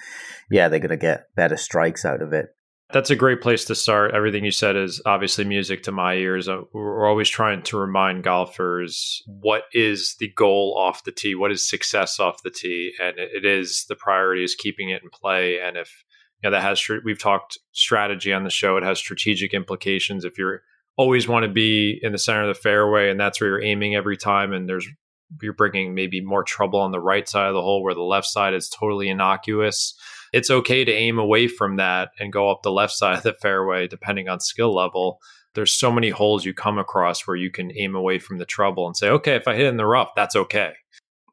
yeah, 0.51 0.69
they're 0.69 0.79
going 0.79 0.91
to 0.91 0.97
get 0.97 1.35
better 1.35 1.57
strikes 1.57 2.05
out 2.05 2.23
of 2.23 2.33
it. 2.33 2.47
That's 2.93 3.11
a 3.11 3.17
great 3.17 3.41
place 3.41 3.65
to 3.67 3.75
start. 3.75 4.15
Everything 4.15 4.45
you 4.45 4.51
said 4.51 4.77
is 4.77 5.01
obviously 5.07 5.45
music 5.45 5.83
to 5.85 5.93
my 5.93 6.15
ears. 6.15 6.47
Uh, 6.47 6.63
we're 6.75 7.09
always 7.09 7.31
trying 7.31 7.63
to 7.63 7.79
remind 7.79 8.23
golfers 8.23 9.23
what 9.27 9.63
is 9.73 10.17
the 10.21 10.29
goal 10.29 10.77
off 10.79 11.05
the 11.05 11.13
tee, 11.13 11.35
what 11.35 11.51
is 11.51 11.67
success 11.67 12.21
off 12.21 12.43
the 12.43 12.51
tee, 12.51 12.93
and 13.03 13.19
it 13.19 13.47
is 13.47 13.87
the 13.89 13.97
priority 13.97 14.45
is 14.45 14.55
keeping 14.55 14.91
it 14.91 15.03
in 15.03 15.09
play. 15.09 15.59
And 15.59 15.79
if 15.79 16.05
you 16.43 16.51
know 16.51 16.55
that 16.55 16.63
has 16.63 16.87
we've 17.03 17.19
talked 17.19 17.59
strategy 17.73 18.31
on 18.31 18.45
the 18.45 18.51
show, 18.51 18.77
it 18.77 18.85
has 18.85 18.99
strategic 18.99 19.55
implications. 19.55 20.27
If 20.27 20.37
you're 20.37 20.61
always 20.99 21.27
want 21.27 21.45
to 21.45 21.51
be 21.51 21.99
in 22.03 22.13
the 22.13 22.19
center 22.19 22.43
of 22.43 22.55
the 22.55 22.61
fairway 22.61 23.11
and 23.11 23.19
that's 23.19 23.41
where 23.41 23.49
you're 23.49 23.65
aiming 23.65 23.95
every 23.95 24.19
time, 24.19 24.53
and 24.53 24.69
there's 24.69 24.87
you're 25.41 25.55
bringing 25.55 25.95
maybe 25.95 26.21
more 26.21 26.45
trouble 26.45 26.81
on 26.81 26.91
the 26.91 27.01
right 27.01 27.27
side 27.27 27.49
of 27.49 27.55
the 27.55 27.63
hole 27.63 27.83
where 27.83 27.95
the 27.95 28.03
left 28.03 28.27
side 28.27 28.53
is 28.53 28.69
totally 28.69 29.09
innocuous 29.09 29.95
it's 30.33 30.51
okay 30.51 30.85
to 30.85 30.93
aim 30.93 31.19
away 31.19 31.47
from 31.47 31.77
that 31.77 32.11
and 32.19 32.33
go 32.33 32.51
up 32.51 32.63
the 32.63 32.73
left 32.73 32.93
side 32.97 33.19
of 33.19 33.23
the 33.23 33.35
fairway, 33.35 33.87
depending 33.87 34.29
on 34.29 34.41
skill 34.41 34.75
level. 34.75 35.21
There's 35.55 35.73
so 35.73 35.93
many 35.93 36.09
holes 36.09 36.45
you 36.45 36.55
come 36.55 36.79
across 36.79 37.27
where 37.27 37.37
you 37.37 37.51
can 37.51 37.71
aim 37.77 37.95
away 37.95 38.19
from 38.19 38.39
the 38.39 38.47
trouble 38.47 38.87
and 38.87 38.97
say, 38.97 39.09
okay, 39.11 39.35
if 39.35 39.47
I 39.47 39.55
hit 39.55 39.67
in 39.67 39.77
the 39.77 39.87
rough, 39.87 40.11
that's 40.17 40.35
okay. 40.35 40.73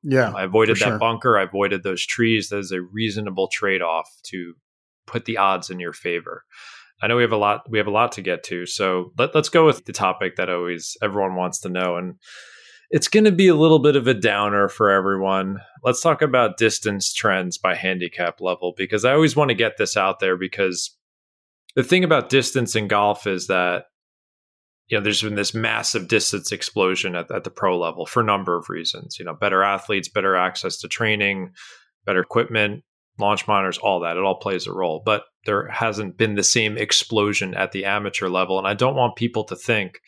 Yeah. 0.03 0.31
I 0.31 0.43
avoided 0.43 0.77
that 0.77 0.85
sure. 0.85 0.99
bunker. 0.99 1.37
I 1.37 1.43
avoided 1.43 1.83
those 1.83 2.05
trees. 2.05 2.49
That 2.49 2.59
is 2.59 2.71
a 2.71 2.81
reasonable 2.81 3.47
trade 3.47 3.81
off 3.81 4.09
to 4.23 4.55
put 5.07 5.25
the 5.25 5.37
odds 5.37 5.69
in 5.69 5.79
your 5.79 5.93
favor. 5.93 6.43
I 7.01 7.07
know 7.07 7.15
we 7.15 7.23
have 7.23 7.31
a 7.31 7.37
lot 7.37 7.69
we 7.69 7.77
have 7.77 7.87
a 7.87 7.91
lot 7.91 8.11
to 8.13 8.21
get 8.21 8.43
to. 8.45 8.65
So 8.65 9.13
let, 9.17 9.33
let's 9.33 9.49
go 9.49 9.65
with 9.65 9.85
the 9.85 9.93
topic 9.93 10.35
that 10.35 10.49
always 10.49 10.97
everyone 11.01 11.35
wants 11.35 11.59
to 11.61 11.69
know. 11.69 11.95
And 11.95 12.15
it's 12.89 13.07
going 13.07 13.25
to 13.25 13.31
be 13.31 13.47
a 13.47 13.55
little 13.55 13.79
bit 13.79 13.95
of 13.95 14.07
a 14.07 14.13
downer 14.13 14.67
for 14.67 14.89
everyone. 14.89 15.59
Let's 15.83 16.01
talk 16.01 16.21
about 16.21 16.57
distance 16.57 17.13
trends 17.13 17.57
by 17.57 17.75
handicap 17.75 18.41
level 18.41 18.73
because 18.75 19.05
I 19.05 19.13
always 19.13 19.35
want 19.35 19.49
to 19.49 19.55
get 19.55 19.77
this 19.77 19.95
out 19.95 20.19
there 20.19 20.37
because 20.37 20.95
the 21.75 21.83
thing 21.83 22.03
about 22.03 22.29
distance 22.29 22.75
in 22.75 22.87
golf 22.87 23.27
is 23.27 23.47
that 23.47 23.85
you 24.87 24.97
know 24.97 25.03
there's 25.03 25.21
been 25.21 25.35
this 25.35 25.53
massive 25.53 26.07
distance 26.07 26.51
explosion 26.51 27.15
at, 27.15 27.29
at 27.31 27.43
the 27.43 27.51
pro 27.51 27.77
level 27.77 28.07
for 28.07 28.21
a 28.21 28.25
number 28.25 28.57
of 28.57 28.69
reasons. 28.69 29.17
You 29.19 29.25
know, 29.25 29.35
better 29.35 29.61
athletes, 29.61 30.09
better 30.09 30.35
access 30.35 30.77
to 30.77 30.87
training, 30.87 31.51
better 32.05 32.21
equipment, 32.21 32.83
launch 33.19 33.47
monitors, 33.47 33.77
all 33.77 33.99
that. 33.99 34.17
It 34.17 34.23
all 34.23 34.39
plays 34.39 34.65
a 34.65 34.73
role, 34.73 35.03
but 35.05 35.25
there 35.45 35.67
hasn't 35.67 36.17
been 36.17 36.33
the 36.33 36.43
same 36.43 36.75
explosion 36.75 37.53
at 37.53 37.71
the 37.71 37.85
amateur 37.85 38.29
level, 38.29 38.57
and 38.57 38.67
I 38.67 38.73
don't 38.73 38.95
want 38.95 39.15
people 39.15 39.43
to 39.45 39.55
think 39.55 39.99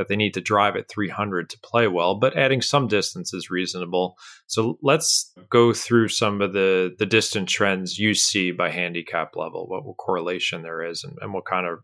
that 0.00 0.08
they 0.08 0.16
need 0.16 0.32
to 0.32 0.40
drive 0.40 0.76
at 0.76 0.88
300 0.88 1.50
to 1.50 1.58
play 1.62 1.86
well, 1.86 2.14
but 2.14 2.34
adding 2.34 2.62
some 2.62 2.88
distance 2.88 3.34
is 3.34 3.50
reasonable. 3.50 4.16
So 4.46 4.78
let's 4.82 5.30
go 5.50 5.74
through 5.74 6.08
some 6.08 6.40
of 6.40 6.54
the 6.54 6.94
the 6.98 7.04
distance 7.04 7.52
trends 7.52 7.98
you 7.98 8.14
see 8.14 8.50
by 8.50 8.70
handicap 8.70 9.36
level, 9.36 9.68
what, 9.68 9.84
what 9.84 9.98
correlation 9.98 10.62
there 10.62 10.82
is, 10.82 11.04
and, 11.04 11.18
and 11.20 11.34
what 11.34 11.44
kind 11.44 11.66
of 11.66 11.80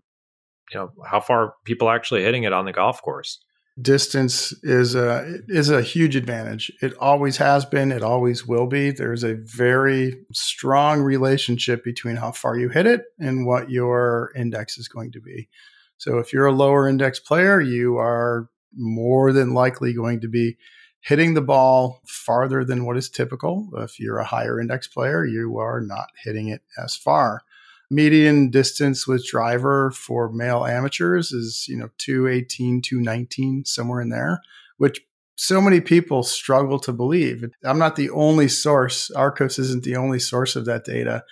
you 0.72 0.80
know 0.80 0.90
how 1.04 1.20
far 1.20 1.52
people 1.66 1.90
actually 1.90 2.22
hitting 2.22 2.44
it 2.44 2.54
on 2.54 2.64
the 2.64 2.72
golf 2.72 3.02
course. 3.02 3.38
Distance 3.78 4.54
is 4.62 4.94
a 4.94 5.40
is 5.48 5.68
a 5.68 5.82
huge 5.82 6.16
advantage. 6.16 6.72
It 6.80 6.94
always 6.94 7.36
has 7.36 7.66
been. 7.66 7.92
It 7.92 8.02
always 8.02 8.46
will 8.46 8.66
be. 8.66 8.92
There's 8.92 9.24
a 9.24 9.34
very 9.34 10.16
strong 10.32 11.02
relationship 11.02 11.84
between 11.84 12.16
how 12.16 12.32
far 12.32 12.56
you 12.56 12.70
hit 12.70 12.86
it 12.86 13.02
and 13.18 13.46
what 13.46 13.68
your 13.68 14.32
index 14.34 14.78
is 14.78 14.88
going 14.88 15.12
to 15.12 15.20
be. 15.20 15.50
So 15.98 16.18
if 16.18 16.32
you're 16.32 16.46
a 16.46 16.52
lower 16.52 16.88
index 16.88 17.18
player, 17.18 17.60
you 17.60 17.96
are 17.96 18.48
more 18.74 19.32
than 19.32 19.54
likely 19.54 19.94
going 19.94 20.20
to 20.20 20.28
be 20.28 20.56
hitting 21.00 21.34
the 21.34 21.40
ball 21.40 22.02
farther 22.06 22.64
than 22.64 22.84
what 22.84 22.96
is 22.96 23.08
typical. 23.08 23.68
If 23.78 24.00
you're 24.00 24.18
a 24.18 24.24
higher 24.24 24.60
index 24.60 24.88
player, 24.88 25.24
you 25.24 25.58
are 25.58 25.80
not 25.80 26.08
hitting 26.24 26.48
it 26.48 26.62
as 26.82 26.96
far. 26.96 27.42
Median 27.90 28.50
distance 28.50 29.06
with 29.06 29.24
driver 29.24 29.92
for 29.92 30.32
male 30.32 30.66
amateurs 30.66 31.30
is, 31.32 31.66
you 31.68 31.76
know, 31.76 31.88
218, 31.98 32.82
219, 32.82 33.64
somewhere 33.64 34.00
in 34.00 34.08
there, 34.08 34.40
which 34.78 35.00
so 35.36 35.60
many 35.60 35.80
people 35.80 36.22
struggle 36.22 36.80
to 36.80 36.92
believe. 36.92 37.44
I'm 37.62 37.78
not 37.78 37.94
the 37.94 38.10
only 38.10 38.48
source. 38.48 39.10
Arccos 39.14 39.58
isn't 39.58 39.84
the 39.84 39.96
only 39.96 40.18
source 40.18 40.56
of 40.56 40.64
that 40.64 40.84
data. 40.84 41.22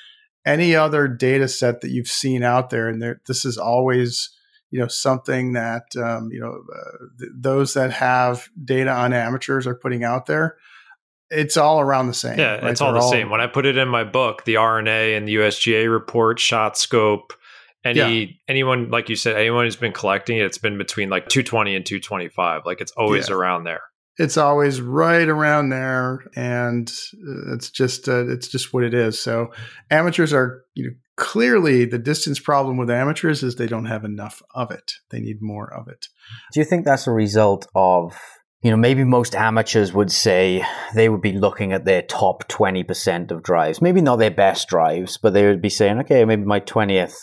Any 0.47 0.77
other 0.77 1.09
data 1.09 1.49
set 1.49 1.81
that 1.81 1.91
you've 1.91 2.07
seen 2.07 2.45
out 2.45 2.71
there, 2.71 2.89
and 2.89 3.03
there, 3.03 3.21
this 3.27 3.45
is 3.45 3.59
always 3.59 4.31
you 4.75 4.81
know 4.81 4.89
something 4.89 5.53
that 5.53 5.85
um, 5.97 6.33
you 6.33 6.41
know 6.41 6.65
uh, 6.75 7.07
th- 7.21 7.31
those 7.33 7.75
that 7.75 7.93
have 7.93 8.49
data 8.65 8.91
on 8.91 9.13
amateurs 9.13 9.69
are 9.69 9.77
putting 9.77 10.03
out 10.03 10.27
there 10.27 10.57
it's 11.31 11.57
all 11.57 11.79
around 11.79 12.09
the 12.09 12.15
same 12.15 12.37
yeah 12.37 12.55
right? 12.55 12.65
it's 12.65 12.81
all 12.81 12.91
They're 12.91 13.01
the 13.01 13.05
all, 13.05 13.11
same 13.13 13.31
when 13.31 13.41
i 13.41 13.47
put 13.47 13.67
it 13.67 13.79
in 13.79 13.87
my 13.87 14.03
book 14.03 14.45
the 14.45 14.57
R&A 14.57 15.15
and 15.15 15.29
the 15.29 15.37
usga 15.37 15.89
report 15.89 16.41
shot 16.41 16.77
scope 16.77 17.35
any 17.85 18.21
yeah. 18.25 18.27
anyone 18.49 18.91
like 18.91 19.09
you 19.09 19.15
said 19.15 19.37
anyone 19.37 19.65
who's 19.65 19.77
been 19.77 19.93
collecting 19.93 20.39
it 20.39 20.45
it's 20.45 20.59
been 20.59 20.77
between 20.77 21.09
like 21.09 21.29
220 21.29 21.77
and 21.77 21.87
225 21.87 22.63
like 22.67 22.81
it's 22.81 22.93
always 22.97 23.29
yeah. 23.29 23.37
around 23.37 23.63
there 23.63 23.83
it's 24.19 24.37
always 24.37 24.81
right 24.81 25.29
around 25.29 25.71
there 25.71 26.21
and 26.37 26.93
uh, 27.15 27.55
it's 27.55 27.71
just 27.71 28.09
uh, 28.09 28.27
it's 28.29 28.49
just 28.49 28.73
what 28.73 28.85
it 28.85 28.95
is 28.95 29.21
so 29.21 29.51
amateurs 29.91 30.33
are 30.33 30.65
you 30.75 30.85
know 30.85 30.95
clearly 31.17 31.85
the 31.85 31.99
distance 31.99 32.39
problem 32.39 32.77
with 32.77 32.91
amateurs 32.91 33.43
is 33.43 33.57
they 33.57 33.67
don't 33.67 33.87
have 33.87 34.05
enough 34.05 34.43
of 34.55 34.71
it. 34.71 34.95
They 35.11 35.21
need 35.21 35.41
more 35.41 35.73
of 35.73 35.89
it. 35.89 36.07
Do 36.53 36.61
you 36.61 36.65
think 36.65 36.85
that's 36.85 37.07
a 37.07 37.13
result 37.13 37.67
of 37.75 38.19
you 38.63 38.71
know, 38.71 38.79
maybe 38.79 39.05
most 39.05 39.35
amateurs 39.35 39.93
would 39.93 40.11
say 40.11 40.65
they 40.95 41.11
would 41.11 41.21
be 41.21 41.33
looking 41.33 41.75
at 41.75 41.85
their 41.85 42.01
top 42.01 42.49
20% 42.49 43.31
of 43.31 43.43
drives. 43.43 43.83
Maybe 43.83 44.01
not 44.01 44.17
their 44.17 44.31
best 44.31 44.69
drives, 44.69 45.19
but 45.19 45.35
they 45.35 45.45
would 45.45 45.61
be 45.61 45.69
saying, 45.69 45.99
okay, 45.99 46.25
maybe 46.25 46.47
my 46.47 46.61
20th, 46.61 47.15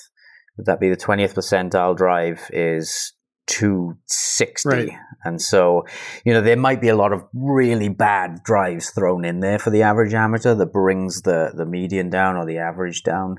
would 0.55 0.67
that 0.67 0.79
be 0.79 0.91
the 0.91 0.95
20th 0.95 1.33
percentile 1.33 1.97
drive 1.97 2.47
is 2.53 3.13
260. 3.51 4.69
Right. 4.69 4.89
And 5.23 5.41
so, 5.41 5.83
you 6.25 6.33
know, 6.33 6.41
there 6.41 6.57
might 6.57 6.81
be 6.81 6.87
a 6.87 6.95
lot 6.95 7.11
of 7.11 7.23
really 7.33 7.89
bad 7.89 8.43
drives 8.43 8.89
thrown 8.91 9.25
in 9.25 9.41
there 9.41 9.59
for 9.59 9.69
the 9.69 9.83
average 9.83 10.13
amateur 10.13 10.55
that 10.55 10.73
brings 10.73 11.21
the, 11.21 11.51
the 11.53 11.65
median 11.65 12.09
down 12.09 12.37
or 12.37 12.45
the 12.45 12.57
average 12.57 13.03
down. 13.03 13.35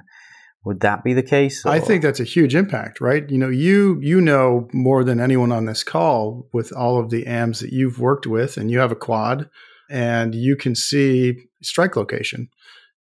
Would 0.65 0.81
that 0.81 1.03
be 1.03 1.15
the 1.15 1.23
case? 1.23 1.65
Or? 1.65 1.73
I 1.73 1.81
think 1.81 2.03
that's 2.03 2.21
a 2.21 2.25
huge 2.25 2.55
impact, 2.55 3.01
right? 3.01 3.29
You 3.29 3.39
know, 3.39 3.49
you 3.49 3.99
you 4.01 4.21
know 4.21 4.69
more 4.73 5.03
than 5.03 5.19
anyone 5.19 5.51
on 5.51 5.65
this 5.65 5.83
call 5.83 6.49
with 6.53 6.73
all 6.73 7.01
of 7.01 7.11
the 7.11 7.27
AMs 7.27 7.59
that 7.61 7.73
you've 7.73 7.99
worked 7.99 8.29
with, 8.29 8.57
and 8.57 8.71
you 8.71 8.79
have 8.79 8.93
a 8.93 8.97
quad, 8.97 9.51
and 9.91 10.37
you 10.37 10.55
can 10.55 10.77
see 10.77 11.35
strike 11.63 11.97
location, 11.97 12.49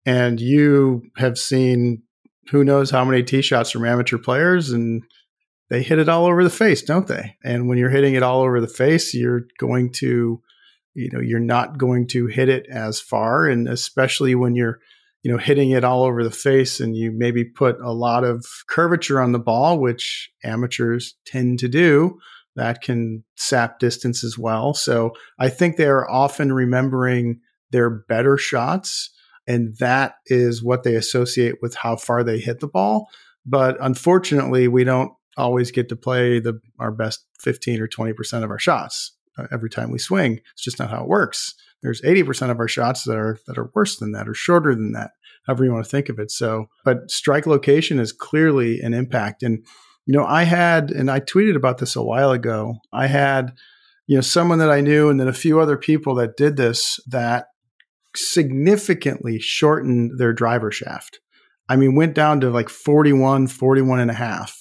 and 0.06 0.40
you 0.40 1.02
have 1.18 1.36
seen 1.36 2.02
who 2.50 2.64
knows 2.64 2.90
how 2.90 3.04
many 3.04 3.22
tee 3.22 3.42
shots 3.42 3.70
from 3.70 3.84
amateur 3.84 4.16
players, 4.16 4.70
and 4.70 5.02
they 5.70 5.82
hit 5.82 5.98
it 6.00 6.08
all 6.08 6.26
over 6.26 6.44
the 6.44 6.50
face, 6.50 6.82
don't 6.82 7.06
they? 7.06 7.36
And 7.44 7.68
when 7.68 7.78
you're 7.78 7.90
hitting 7.90 8.14
it 8.14 8.22
all 8.22 8.42
over 8.42 8.60
the 8.60 8.68
face, 8.68 9.14
you're 9.14 9.46
going 9.58 9.92
to, 9.94 10.42
you 10.94 11.10
know, 11.12 11.20
you're 11.20 11.38
not 11.38 11.78
going 11.78 12.08
to 12.08 12.26
hit 12.26 12.48
it 12.48 12.66
as 12.68 13.00
far. 13.00 13.46
And 13.46 13.68
especially 13.68 14.34
when 14.34 14.56
you're, 14.56 14.80
you 15.22 15.30
know, 15.30 15.38
hitting 15.38 15.70
it 15.70 15.84
all 15.84 16.02
over 16.02 16.24
the 16.24 16.30
face 16.30 16.80
and 16.80 16.96
you 16.96 17.12
maybe 17.12 17.44
put 17.44 17.78
a 17.80 17.92
lot 17.92 18.24
of 18.24 18.44
curvature 18.68 19.20
on 19.20 19.30
the 19.30 19.38
ball, 19.38 19.78
which 19.78 20.30
amateurs 20.42 21.14
tend 21.24 21.60
to 21.60 21.68
do, 21.68 22.18
that 22.56 22.82
can 22.82 23.22
sap 23.36 23.78
distance 23.78 24.24
as 24.24 24.36
well. 24.36 24.74
So 24.74 25.12
I 25.38 25.50
think 25.50 25.76
they're 25.76 26.10
often 26.10 26.52
remembering 26.52 27.40
their 27.70 27.90
better 27.90 28.36
shots. 28.36 29.10
And 29.46 29.76
that 29.78 30.16
is 30.26 30.64
what 30.64 30.82
they 30.82 30.96
associate 30.96 31.56
with 31.62 31.76
how 31.76 31.94
far 31.94 32.24
they 32.24 32.40
hit 32.40 32.58
the 32.58 32.66
ball. 32.66 33.08
But 33.46 33.76
unfortunately, 33.80 34.66
we 34.66 34.84
don't 34.84 35.12
always 35.40 35.70
get 35.70 35.88
to 35.88 35.96
play 35.96 36.38
the 36.38 36.60
our 36.78 36.92
best 36.92 37.26
15 37.40 37.80
or 37.80 37.88
20% 37.88 38.44
of 38.44 38.50
our 38.50 38.58
shots 38.58 39.12
uh, 39.38 39.46
every 39.50 39.70
time 39.70 39.90
we 39.90 39.98
swing. 39.98 40.40
It's 40.52 40.62
just 40.62 40.78
not 40.78 40.90
how 40.90 41.02
it 41.02 41.08
works. 41.08 41.54
There's 41.82 42.02
80% 42.02 42.50
of 42.50 42.58
our 42.58 42.68
shots 42.68 43.04
that 43.04 43.16
are 43.16 43.38
that 43.46 43.58
are 43.58 43.70
worse 43.74 43.96
than 43.96 44.12
that 44.12 44.28
or 44.28 44.34
shorter 44.34 44.74
than 44.74 44.92
that, 44.92 45.12
however 45.46 45.64
you 45.64 45.72
want 45.72 45.84
to 45.84 45.90
think 45.90 46.08
of 46.08 46.18
it. 46.18 46.30
So, 46.30 46.66
but 46.84 47.10
strike 47.10 47.46
location 47.46 47.98
is 47.98 48.12
clearly 48.12 48.80
an 48.80 48.92
impact. 48.94 49.42
And 49.42 49.64
you 50.06 50.14
know, 50.14 50.24
I 50.24 50.44
had 50.44 50.90
and 50.90 51.10
I 51.10 51.20
tweeted 51.20 51.56
about 51.56 51.78
this 51.78 51.96
a 51.96 52.02
while 52.02 52.32
ago. 52.32 52.74
I 52.92 53.06
had 53.06 53.52
you 54.06 54.16
know 54.16 54.22
someone 54.22 54.58
that 54.58 54.70
I 54.70 54.80
knew 54.80 55.08
and 55.08 55.18
then 55.18 55.28
a 55.28 55.32
few 55.32 55.60
other 55.60 55.76
people 55.76 56.14
that 56.16 56.36
did 56.36 56.56
this 56.56 57.00
that 57.06 57.46
significantly 58.14 59.38
shortened 59.38 60.18
their 60.18 60.32
driver 60.32 60.70
shaft. 60.70 61.20
I 61.68 61.76
mean, 61.76 61.94
went 61.94 62.14
down 62.14 62.40
to 62.40 62.50
like 62.50 62.68
41, 62.68 63.46
41 63.46 64.00
and 64.00 64.10
a 64.10 64.14
half 64.14 64.59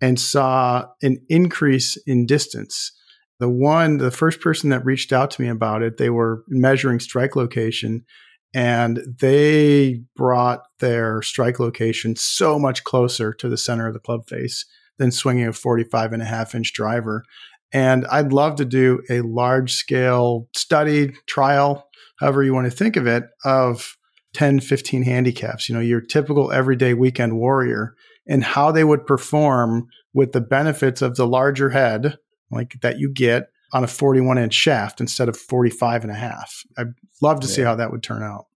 and 0.00 0.18
saw 0.18 0.86
an 1.02 1.18
increase 1.28 1.96
in 2.06 2.26
distance. 2.26 2.92
The 3.40 3.48
one, 3.48 3.98
the 3.98 4.10
first 4.10 4.40
person 4.40 4.70
that 4.70 4.84
reached 4.84 5.12
out 5.12 5.30
to 5.32 5.42
me 5.42 5.48
about 5.48 5.82
it, 5.82 5.96
they 5.96 6.10
were 6.10 6.44
measuring 6.48 7.00
strike 7.00 7.36
location 7.36 8.04
and 8.54 9.00
they 9.20 10.00
brought 10.16 10.62
their 10.80 11.22
strike 11.22 11.60
location 11.60 12.16
so 12.16 12.58
much 12.58 12.84
closer 12.84 13.32
to 13.34 13.48
the 13.48 13.58
center 13.58 13.86
of 13.86 13.94
the 13.94 14.00
club 14.00 14.26
face 14.26 14.64
than 14.98 15.12
swinging 15.12 15.46
a 15.46 15.52
45 15.52 16.12
and 16.12 16.22
a 16.22 16.26
half 16.26 16.54
inch 16.54 16.72
driver. 16.72 17.24
And 17.72 18.06
I'd 18.06 18.32
love 18.32 18.56
to 18.56 18.64
do 18.64 19.02
a 19.10 19.20
large 19.20 19.74
scale 19.74 20.48
study, 20.56 21.14
trial, 21.26 21.86
however 22.18 22.42
you 22.42 22.54
want 22.54 22.70
to 22.70 22.76
think 22.76 22.96
of 22.96 23.06
it, 23.06 23.24
of 23.44 23.96
10, 24.34 24.60
15 24.60 25.02
handicaps, 25.02 25.68
you 25.68 25.74
know, 25.74 25.80
your 25.80 26.00
typical 26.00 26.50
everyday 26.50 26.94
weekend 26.94 27.38
warrior 27.38 27.94
and 28.28 28.44
how 28.44 28.70
they 28.70 28.84
would 28.84 29.06
perform 29.06 29.88
with 30.12 30.32
the 30.32 30.40
benefits 30.40 31.02
of 31.02 31.16
the 31.16 31.26
larger 31.26 31.70
head, 31.70 32.18
like 32.50 32.74
that 32.82 32.98
you 32.98 33.10
get 33.12 33.48
on 33.72 33.84
a 33.84 33.88
41 33.88 34.38
inch 34.38 34.54
shaft 34.54 35.00
instead 35.00 35.28
of 35.28 35.36
45 35.36 36.02
and 36.02 36.10
a 36.10 36.16
half. 36.16 36.62
I'd 36.76 36.94
love 37.20 37.40
to 37.40 37.46
yeah. 37.46 37.54
see 37.54 37.62
how 37.62 37.74
that 37.76 37.90
would 37.90 38.02
turn 38.02 38.22
out. 38.22 38.46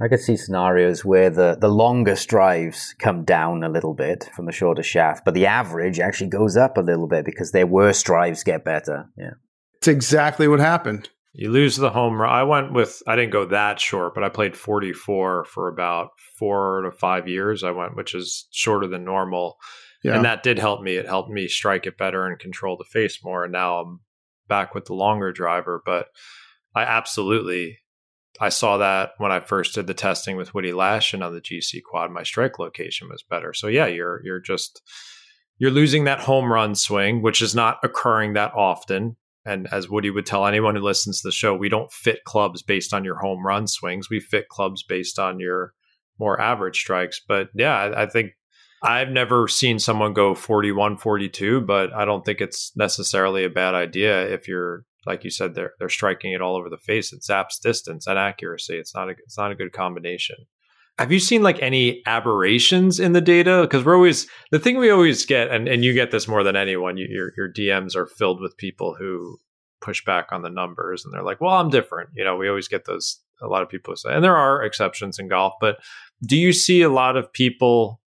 I 0.00 0.08
could 0.08 0.20
see 0.20 0.36
scenarios 0.36 1.04
where 1.04 1.30
the, 1.30 1.56
the 1.60 1.68
longest 1.68 2.28
drives 2.28 2.94
come 2.98 3.24
down 3.24 3.62
a 3.62 3.68
little 3.68 3.94
bit 3.94 4.28
from 4.34 4.46
the 4.46 4.52
shorter 4.52 4.82
shaft, 4.82 5.24
but 5.24 5.34
the 5.34 5.46
average 5.46 6.00
actually 6.00 6.30
goes 6.30 6.56
up 6.56 6.76
a 6.76 6.80
little 6.80 7.06
bit 7.06 7.24
because 7.24 7.52
their 7.52 7.66
worst 7.66 8.04
drives 8.04 8.42
get 8.42 8.64
better. 8.64 9.06
Yeah. 9.16 9.34
It's 9.76 9.86
exactly 9.86 10.48
what 10.48 10.58
happened. 10.58 11.10
You 11.36 11.50
lose 11.50 11.76
the 11.76 11.90
home 11.90 12.20
run. 12.20 12.32
I 12.32 12.44
went 12.44 12.72
with, 12.72 13.02
I 13.08 13.16
didn't 13.16 13.32
go 13.32 13.44
that 13.46 13.80
short, 13.80 14.14
but 14.14 14.22
I 14.22 14.28
played 14.28 14.56
44 14.56 15.44
for 15.44 15.68
about 15.68 16.10
four 16.38 16.82
to 16.82 16.92
five 16.92 17.26
years. 17.26 17.64
I 17.64 17.72
went, 17.72 17.96
which 17.96 18.14
is 18.14 18.46
shorter 18.52 18.86
than 18.86 19.04
normal. 19.04 19.56
Yeah. 20.04 20.14
And 20.14 20.24
that 20.24 20.44
did 20.44 20.60
help 20.60 20.80
me. 20.80 20.94
It 20.94 21.06
helped 21.06 21.30
me 21.30 21.48
strike 21.48 21.86
it 21.86 21.98
better 21.98 22.24
and 22.24 22.38
control 22.38 22.76
the 22.76 22.84
face 22.84 23.18
more. 23.24 23.42
And 23.42 23.52
now 23.52 23.80
I'm 23.80 24.00
back 24.48 24.76
with 24.76 24.84
the 24.84 24.94
longer 24.94 25.32
driver. 25.32 25.82
But 25.84 26.06
I 26.72 26.82
absolutely, 26.82 27.80
I 28.40 28.50
saw 28.50 28.76
that 28.76 29.12
when 29.18 29.32
I 29.32 29.40
first 29.40 29.74
did 29.74 29.88
the 29.88 29.94
testing 29.94 30.36
with 30.36 30.54
Woody 30.54 30.70
Lashen 30.70 31.24
on 31.24 31.34
the 31.34 31.40
GCQuad. 31.40 32.12
My 32.12 32.22
strike 32.22 32.60
location 32.60 33.08
was 33.08 33.24
better. 33.28 33.52
So 33.52 33.66
yeah, 33.66 33.86
you're 33.86 34.20
you're 34.24 34.40
just 34.40 34.82
you're 35.58 35.70
losing 35.70 36.04
that 36.04 36.20
home 36.20 36.52
run 36.52 36.74
swing, 36.74 37.22
which 37.22 37.42
is 37.42 37.54
not 37.54 37.78
occurring 37.82 38.34
that 38.34 38.52
often. 38.54 39.16
And 39.46 39.68
as 39.70 39.88
Woody 39.88 40.10
would 40.10 40.26
tell 40.26 40.46
anyone 40.46 40.74
who 40.74 40.82
listens 40.82 41.20
to 41.20 41.28
the 41.28 41.32
show, 41.32 41.54
we 41.54 41.68
don't 41.68 41.92
fit 41.92 42.24
clubs 42.24 42.62
based 42.62 42.94
on 42.94 43.04
your 43.04 43.18
home 43.18 43.44
run 43.46 43.66
swings. 43.66 44.08
We 44.08 44.20
fit 44.20 44.48
clubs 44.48 44.82
based 44.82 45.18
on 45.18 45.38
your 45.38 45.74
more 46.18 46.40
average 46.40 46.78
strikes. 46.78 47.20
But 47.26 47.48
yeah, 47.54 47.92
I, 47.96 48.06
think 48.06 48.32
I've 48.82 49.10
never 49.10 49.48
seen 49.48 49.78
someone 49.78 50.14
go 50.14 50.34
41, 50.34 50.96
42, 50.96 51.60
but 51.62 51.92
I 51.92 52.04
don't 52.04 52.24
think 52.24 52.40
it's 52.40 52.72
necessarily 52.76 53.44
a 53.44 53.50
bad 53.50 53.74
idea 53.74 54.26
if 54.32 54.48
you're 54.48 54.84
like 55.06 55.24
you 55.24 55.30
said, 55.30 55.54
they're 55.54 55.74
they're 55.78 55.88
striking 55.88 56.32
it 56.32 56.40
all 56.40 56.56
over 56.56 56.70
the 56.70 56.78
face. 56.78 57.12
It 57.12 57.20
zaps 57.20 57.60
distance 57.62 58.06
and 58.06 58.18
accuracy. 58.18 58.76
It's 58.76 58.94
not 58.94 59.08
a 59.08 59.12
it's 59.24 59.36
not 59.36 59.52
a 59.52 59.54
good 59.54 59.72
combination. 59.72 60.36
Have 60.98 61.10
you 61.10 61.18
seen 61.18 61.42
like 61.42 61.60
any 61.60 62.02
aberrations 62.06 63.00
in 63.00 63.12
the 63.12 63.20
data? 63.20 63.62
Because 63.62 63.84
we're 63.84 63.96
always 63.96 64.28
the 64.52 64.60
thing 64.60 64.78
we 64.78 64.90
always 64.90 65.26
get, 65.26 65.50
and, 65.50 65.66
and 65.66 65.84
you 65.84 65.92
get 65.92 66.12
this 66.12 66.28
more 66.28 66.44
than 66.44 66.56
anyone. 66.56 66.96
You, 66.96 67.08
your 67.10 67.32
your 67.36 67.52
DMs 67.52 67.96
are 67.96 68.06
filled 68.06 68.40
with 68.40 68.56
people 68.56 68.94
who 68.96 69.38
push 69.80 70.04
back 70.04 70.28
on 70.30 70.42
the 70.42 70.50
numbers, 70.50 71.04
and 71.04 71.12
they're 71.12 71.24
like, 71.24 71.40
"Well, 71.40 71.54
I'm 71.54 71.68
different." 71.68 72.10
You 72.14 72.24
know, 72.24 72.36
we 72.36 72.48
always 72.48 72.68
get 72.68 72.84
those. 72.84 73.20
A 73.42 73.48
lot 73.48 73.62
of 73.62 73.68
people 73.68 73.96
say, 73.96 74.14
and 74.14 74.22
there 74.22 74.36
are 74.36 74.62
exceptions 74.62 75.18
in 75.18 75.28
golf, 75.28 75.54
but 75.60 75.78
do 76.24 76.36
you 76.36 76.52
see 76.52 76.82
a 76.82 76.88
lot 76.88 77.16
of 77.16 77.32
people, 77.32 78.00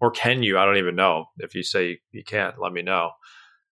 or 0.00 0.10
can 0.10 0.42
you? 0.42 0.58
I 0.58 0.64
don't 0.64 0.78
even 0.78 0.96
know. 0.96 1.26
If 1.38 1.54
you 1.54 1.62
say 1.62 2.00
you 2.10 2.24
can't, 2.24 2.60
let 2.60 2.72
me 2.72 2.82
know. 2.82 3.10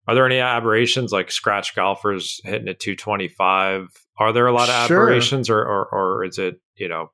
Are 0.07 0.15
there 0.15 0.27
any 0.27 0.39
aberrations 0.39 1.11
like 1.11 1.31
scratch 1.31 1.75
golfers 1.75 2.41
hitting 2.45 2.69
at 2.69 2.81
225? 2.81 3.89
Are 4.19 4.33
there 4.33 4.47
a 4.47 4.53
lot 4.53 4.69
of 4.69 4.87
sure. 4.87 5.05
aberrations, 5.05 5.49
or, 5.49 5.61
or 5.61 5.87
or 5.87 6.25
is 6.25 6.39
it 6.39 6.61
you 6.77 6.89
know 6.89 7.11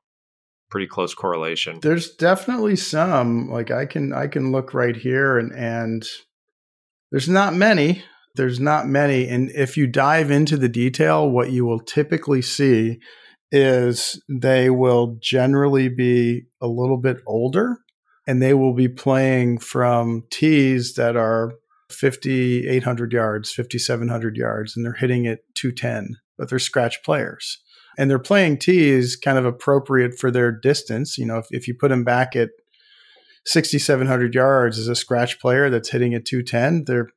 pretty 0.75 0.89
close 0.89 1.15
correlation. 1.15 1.79
There's 1.83 2.17
definitely 2.17 2.75
some. 2.75 3.49
Like 3.49 3.71
I 3.71 3.87
can 3.87 4.13
I 4.13 4.27
can 4.27 4.51
look 4.51 4.75
right 4.75 4.97
here 4.97 5.39
and 5.39 5.53
and 5.53 6.05
there's 7.13 7.29
not 7.29 7.55
many. 7.55 8.03
There's 8.35 8.59
not 8.59 8.89
many. 8.89 9.29
And 9.29 9.53
if 9.53 9.77
you 9.77 9.87
dive 9.87 10.33
into 10.33 10.57
the 10.57 10.69
detail, 10.69 11.31
what 11.31 11.53
you 11.53 11.65
will 11.65 11.79
typically 11.79 12.43
see 12.43 12.99
is 13.53 14.21
they 14.29 14.69
will 14.69 15.17
generally 15.21 15.89
be 15.89 16.47
a 16.61 16.67
little 16.67 16.99
bit 16.99 17.19
older 17.25 17.79
and 18.27 18.43
they 18.43 18.53
will 18.53 18.75
be 18.75 18.89
playing 18.89 19.59
from 19.59 20.25
tees 20.29 20.95
that 20.95 21.15
are 21.15 21.53
5,800 21.89 23.13
yards, 23.13 23.53
5,700 23.53 24.37
yards, 24.37 24.77
and 24.77 24.85
they're 24.85 24.95
hitting 24.95 25.25
it 25.25 25.45
210, 25.55 26.17
but 26.37 26.51
they're 26.51 26.59
scratch 26.59 27.01
players 27.05 27.61
and 27.99 28.11
they're 28.11 28.19
playing 28.19 28.59
tees 28.59 29.17
kind 29.17 29.39
of 29.39 29.45
appropriate 29.45 30.19
for 30.19 30.31
their 30.31 30.53
distance. 30.53 31.19
You 31.19 31.27
know, 31.27 31.39
if, 31.39 31.47
if 31.51 31.69
you 31.69 31.75
put 31.75 31.89
them 31.89 32.05
back 32.05 32.35
at 32.37 32.51
6,700 33.47 34.35
yards 34.35 34.79
as 34.79 34.89
a 34.89 34.95
scratch 34.95 35.41
player 35.41 35.71
that's 35.71 35.91
hitting 35.91 36.15
at 36.15 36.25
210, 36.25 36.85
they're 36.87 37.09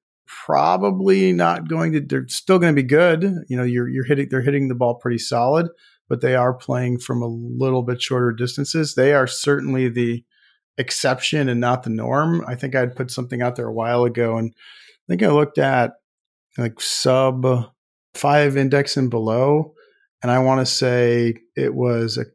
probably 0.46 1.32
not 1.32 1.70
going 1.70 1.94
to, 1.94 2.02
they're 2.02 2.28
still 2.28 2.60
going 2.60 2.76
to 2.76 2.82
be 2.82 2.88
good. 2.88 3.24
You 3.48 3.58
know, 3.58 3.63
you're, 3.63 3.88
you're 3.88 4.06
hitting, 4.06 4.28
they're 4.30 4.42
hitting 4.42 4.68
the 4.68 4.76
ball 4.76 4.96
pretty 4.96 5.20
solid, 5.20 5.68
but 6.10 6.22
they 6.22 6.36
are 6.36 6.54
playing 6.54 7.00
from 7.00 7.22
a 7.22 7.28
little 7.28 7.82
bit 7.84 8.02
shorter 8.02 8.34
distances. 8.34 8.96
They 8.96 9.13
are 9.13 9.28
certainly 9.28 9.90
the 9.90 10.24
exception 10.78 11.50
and 11.50 11.60
not 11.60 11.84
the 11.84 11.90
norm. 11.90 12.44
I 12.48 12.56
think 12.56 12.76
I'd 12.76 12.96
put 12.96 13.10
something 13.10 13.42
out 13.42 13.56
there 13.56 13.68
a 13.68 13.74
while 13.74 14.04
ago 14.04 14.38
and 14.38 14.54
I 14.56 15.06
think 15.08 15.24
I 15.24 15.30
looked 15.30 15.58
at 15.58 15.94
like 16.58 16.82
sub 16.82 17.72
five 18.13 18.58
index 18.58 18.98
and 18.98 19.10
below 19.10 19.74
and 20.22 20.32
I 20.32 20.40
want 20.40 20.62
to 20.62 20.66
say 20.66 21.36
it 21.56 21.74
was 21.74 22.18
a 22.18 22.26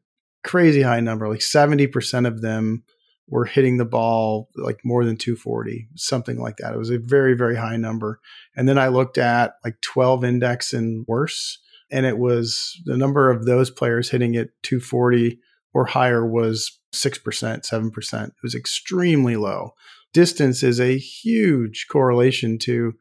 crazy 0.44 0.82
high 0.82 1.00
number, 1.00 1.28
like 1.28 1.40
70% 1.40 2.26
of 2.26 2.42
them 2.42 2.84
were 3.28 3.44
hitting 3.44 3.78
the 3.78 3.84
ball 3.84 4.50
like 4.56 4.80
more 4.84 5.04
than 5.04 5.16
240, 5.16 5.88
something 5.94 6.38
like 6.40 6.56
that. 6.58 6.74
It 6.74 6.78
was 6.78 6.90
a 6.90 6.98
very, 6.98 7.34
very 7.34 7.56
high 7.56 7.76
number. 7.76 8.20
And 8.56 8.68
then 8.68 8.78
I 8.78 8.88
looked 8.88 9.18
at 9.18 9.54
like 9.64 9.80
12 9.80 10.24
index 10.24 10.72
and 10.72 11.06
worse, 11.06 11.58
and 11.90 12.04
it 12.06 12.18
was 12.18 12.80
the 12.84 12.96
number 12.96 13.30
of 13.30 13.46
those 13.46 13.70
players 13.70 14.10
hitting 14.10 14.34
it 14.34 14.50
240 14.62 15.38
or 15.74 15.86
higher 15.86 16.26
was 16.26 16.78
6%, 16.94 17.22
7%. 17.22 18.24
It 18.26 18.32
was 18.42 18.54
extremely 18.54 19.36
low. 19.36 19.74
Distance 20.12 20.62
is 20.62 20.78
a 20.78 20.98
huge 20.98 21.86
correlation 21.90 22.58
to 22.60 22.94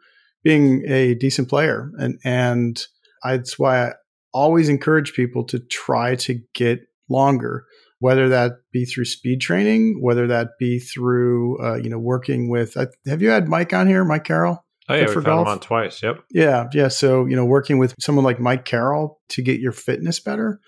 being 0.44 0.84
a 0.88 1.14
decent 1.14 1.50
player. 1.50 1.92
And, 1.98 2.20
and 2.24 2.82
that's 3.24 3.60
why 3.60 3.94
always 4.34 4.70
encourage 4.70 5.14
people 5.14 5.44
to 5.46 5.60
try 5.60 6.16
to 6.16 6.42
get 6.54 6.82
longer, 7.10 7.66
whether 8.00 8.30
that 8.30 8.54
be 8.72 8.86
through 8.86 9.06
speed 9.06 9.42
training, 9.42 10.02
whether 10.02 10.28
that 10.28 10.52
be 10.60 10.80
through 10.80 11.62
uh, 11.64 11.76
you 11.76 11.90
know 11.90 12.00
working 12.00 12.50
with. 12.50 12.76
Uh, 12.78 12.88
have 13.08 13.22
you 13.22 13.30
had 13.30 13.48
Mike 13.48 13.74
on 13.74 13.88
here, 13.88 14.04
Mike 14.04 14.24
Carroll? 14.24 14.64
Oh 14.90 14.96
yeah, 14.96 15.06
we've 15.08 15.16
had 15.16 15.28
him 15.28 15.48
on 15.48 15.60
twice. 15.60 16.02
Yep. 16.02 16.24
Yeah, 16.32 16.68
yeah. 16.74 16.88
So 16.88 17.26
you 17.26 17.36
know, 17.36 17.46
working 17.46 17.78
with 17.78 17.96
someone 18.00 18.26
like 18.26 18.40
Mike 18.40 18.66
Carroll 18.66 19.22
to 19.30 19.42
get 19.42 19.60
your 19.60 19.72
fitness 19.72 20.20
better, 20.20 20.60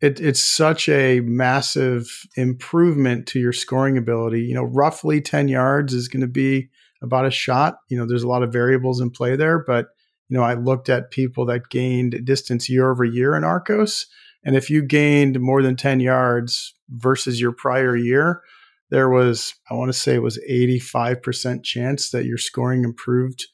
it, 0.00 0.20
it's 0.20 0.44
such 0.44 0.88
a 0.88 1.20
massive 1.20 2.06
improvement 2.36 3.26
to 3.28 3.40
your 3.40 3.52
scoring 3.52 3.96
ability. 3.96 4.42
You 4.42 4.54
know, 4.54 4.64
roughly 4.64 5.20
ten 5.20 5.48
yards 5.48 5.94
is 5.94 6.08
going 6.08 6.20
to 6.20 6.28
be 6.28 6.68
about 7.02 7.26
a 7.26 7.30
shot. 7.30 7.76
You 7.88 7.98
know, 7.98 8.06
there's 8.06 8.22
a 8.22 8.28
lot 8.28 8.42
of 8.42 8.52
variables 8.52 9.00
in 9.00 9.10
play 9.10 9.36
there, 9.36 9.62
but 9.66 9.86
know, 10.34 10.42
I 10.42 10.54
looked 10.54 10.88
at 10.88 11.10
people 11.10 11.46
that 11.46 11.70
gained 11.70 12.24
distance 12.24 12.68
year 12.68 12.90
over 12.90 13.04
year 13.04 13.34
in 13.34 13.42
Arccos. 13.42 14.04
and 14.44 14.56
if 14.56 14.68
you 14.68 14.82
gained 14.82 15.40
more 15.40 15.62
than 15.62 15.76
10 15.76 16.00
yards 16.00 16.74
versus 16.90 17.40
your 17.40 17.52
prior 17.52 17.96
year, 17.96 18.42
there 18.90 19.08
was 19.08 19.54
I 19.70 19.74
want 19.74 19.90
to 19.90 19.98
say 19.98 20.14
it 20.14 20.22
was 20.22 20.38
85% 20.48 21.64
chance 21.64 22.10
that 22.10 22.26
your 22.26 22.38
scoring 22.38 22.84
improved 22.84 23.46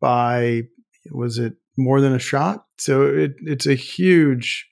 by 0.00 0.62
was 1.10 1.38
it 1.38 1.54
more 1.76 2.00
than 2.00 2.14
a 2.14 2.18
shot? 2.18 2.64
So 2.78 3.02
it, 3.02 3.34
it's 3.42 3.66
a 3.66 3.74
huge 3.74 4.66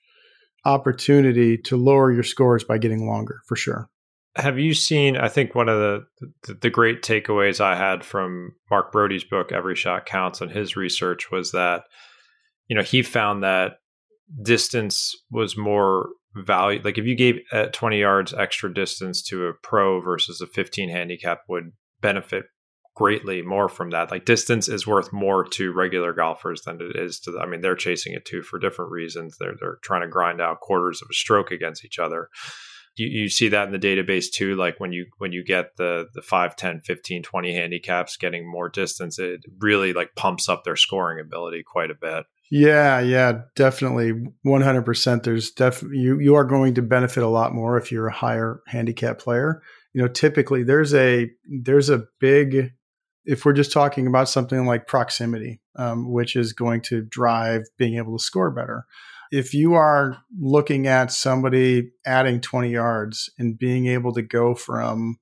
opportunity 0.65 1.57
to 1.57 1.77
lower 1.77 2.11
your 2.11 2.23
scores 2.23 2.63
by 2.63 2.77
getting 2.77 3.07
longer 3.07 3.41
for 3.45 3.55
sure 3.55 3.89
have 4.37 4.59
you 4.59 4.73
seen 4.73 5.17
i 5.17 5.27
think 5.27 5.55
one 5.55 5.69
of 5.69 5.77
the, 5.77 6.55
the, 6.61 6.69
great 6.69 7.01
takeaways 7.01 7.59
i 7.59 7.75
had 7.75 8.03
from 8.03 8.53
mark 8.69 8.91
Broadie's 8.91 9.23
book 9.23 9.51
every 9.51 9.75
shot 9.75 10.05
counts 10.05 10.41
and 10.41 10.51
his 10.51 10.75
research 10.75 11.31
was 11.31 11.51
that 11.51 11.83
you 12.67 12.75
know 12.75 12.83
he 12.83 13.01
found 13.01 13.43
that 13.43 13.79
distance 14.43 15.15
was 15.31 15.57
more 15.57 16.09
value 16.35 16.81
like 16.83 16.97
if 16.97 17.05
you 17.05 17.15
gave 17.15 17.39
at 17.51 17.73
20 17.73 17.99
yards 17.99 18.33
extra 18.33 18.73
distance 18.73 19.21
to 19.23 19.47
a 19.47 19.53
pro 19.53 20.01
versus 20.01 20.41
a 20.41 20.47
15 20.47 20.89
handicap 20.89 21.39
would 21.47 21.71
benefit 22.01 22.45
greatly 22.97 23.43
more 23.43 23.69
from 23.69 23.91
that. 23.91 24.09
Like 24.09 24.25
distance 24.25 24.67
is 24.67 24.87
worth 24.87 25.13
more 25.13 25.43
to 25.49 25.71
regular 25.71 26.13
golfers 26.13 26.63
than 26.63 26.81
it 26.81 26.95
is 26.95 27.19
to 27.21 27.31
the, 27.31 27.39
i 27.39 27.45
mean 27.45 27.61
they're 27.61 27.75
chasing 27.75 28.13
it 28.13 28.25
too 28.25 28.41
for 28.41 28.57
different 28.57 28.91
reasons. 28.91 29.37
They're 29.39 29.53
they're 29.59 29.77
trying 29.83 30.01
to 30.01 30.07
grind 30.07 30.41
out 30.41 30.61
quarters 30.61 30.99
of 31.03 31.07
a 31.11 31.13
stroke 31.13 31.51
against 31.51 31.85
each 31.85 31.99
other 31.99 32.29
you, 32.97 33.07
you 33.07 33.29
see 33.29 33.49
that 33.49 33.67
in 33.67 33.71
the 33.71 33.79
database 33.79 34.31
too 34.31 34.55
like 34.55 34.79
when 34.79 34.91
you 34.91 35.05
when 35.17 35.31
you 35.31 35.43
get 35.43 35.75
the 35.77 36.07
the 36.13 36.21
5 36.21 36.55
10 36.55 36.81
15 36.81 37.23
20 37.23 37.53
handicaps 37.53 38.17
getting 38.17 38.49
more 38.49 38.69
distance 38.69 39.19
it 39.19 39.41
really 39.59 39.93
like 39.93 40.15
pumps 40.15 40.49
up 40.49 40.63
their 40.63 40.75
scoring 40.75 41.19
ability 41.19 41.63
quite 41.63 41.91
a 41.91 41.95
bit. 41.95 42.25
Yeah 42.49 42.99
yeah 42.99 43.41
definitely. 43.55 44.13
100% 44.45 45.23
there's 45.23 45.51
def 45.51 45.83
you 45.91 46.19
you 46.19 46.35
are 46.35 46.45
going 46.45 46.73
to 46.75 46.81
benefit 46.81 47.23
a 47.23 47.29
lot 47.29 47.53
more 47.53 47.77
if 47.77 47.91
you're 47.91 48.07
a 48.07 48.13
higher 48.13 48.61
handicap 48.67 49.19
player. 49.19 49.61
You 49.93 50.01
know 50.01 50.07
typically 50.07 50.63
there's 50.63 50.93
a 50.93 51.29
there's 51.63 51.89
a 51.89 52.05
big 52.19 52.71
if 53.25 53.43
we're 53.43 53.53
just 53.53 53.73
talking 53.73 54.07
about 54.07 54.29
something 54.29 54.65
like 54.65 54.87
proximity 54.87 55.59
um, 55.75 56.11
which 56.11 56.35
is 56.35 56.53
going 56.53 56.81
to 56.81 57.01
drive 57.03 57.63
being 57.77 57.95
able 57.95 58.17
to 58.17 58.23
score 58.23 58.51
better 58.51 58.85
if 59.31 59.53
you 59.53 59.73
are 59.73 60.17
looking 60.39 60.87
at 60.87 61.11
somebody 61.11 61.91
adding 62.05 62.41
20 62.41 62.69
yards 62.69 63.29
and 63.37 63.57
being 63.57 63.87
able 63.87 64.13
to 64.13 64.21
go 64.21 64.55
from 64.55 65.17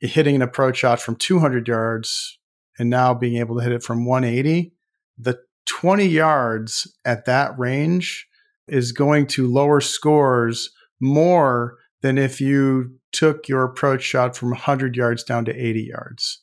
hitting 0.00 0.36
an 0.36 0.42
approach 0.42 0.78
shot 0.78 1.00
from 1.00 1.16
200 1.16 1.68
yards 1.68 2.38
and 2.78 2.90
now 2.90 3.14
being 3.14 3.36
able 3.36 3.56
to 3.56 3.62
hit 3.62 3.72
it 3.72 3.82
from 3.82 4.04
180, 4.04 4.72
the 5.18 5.38
20 5.66 6.06
yards 6.06 6.90
at 7.04 7.26
that 7.26 7.58
range 7.58 8.26
is 8.66 8.92
going 8.92 9.26
to 9.26 9.46
lower 9.46 9.80
scores 9.80 10.70
more 11.00 11.76
than 12.02 12.18
if 12.18 12.40
you 12.40 12.98
took 13.12 13.48
your 13.48 13.64
approach 13.64 14.02
shot 14.02 14.36
from 14.36 14.50
100 14.50 14.96
yards 14.96 15.22
down 15.24 15.44
to 15.44 15.54
80 15.54 15.82
yards. 15.82 16.39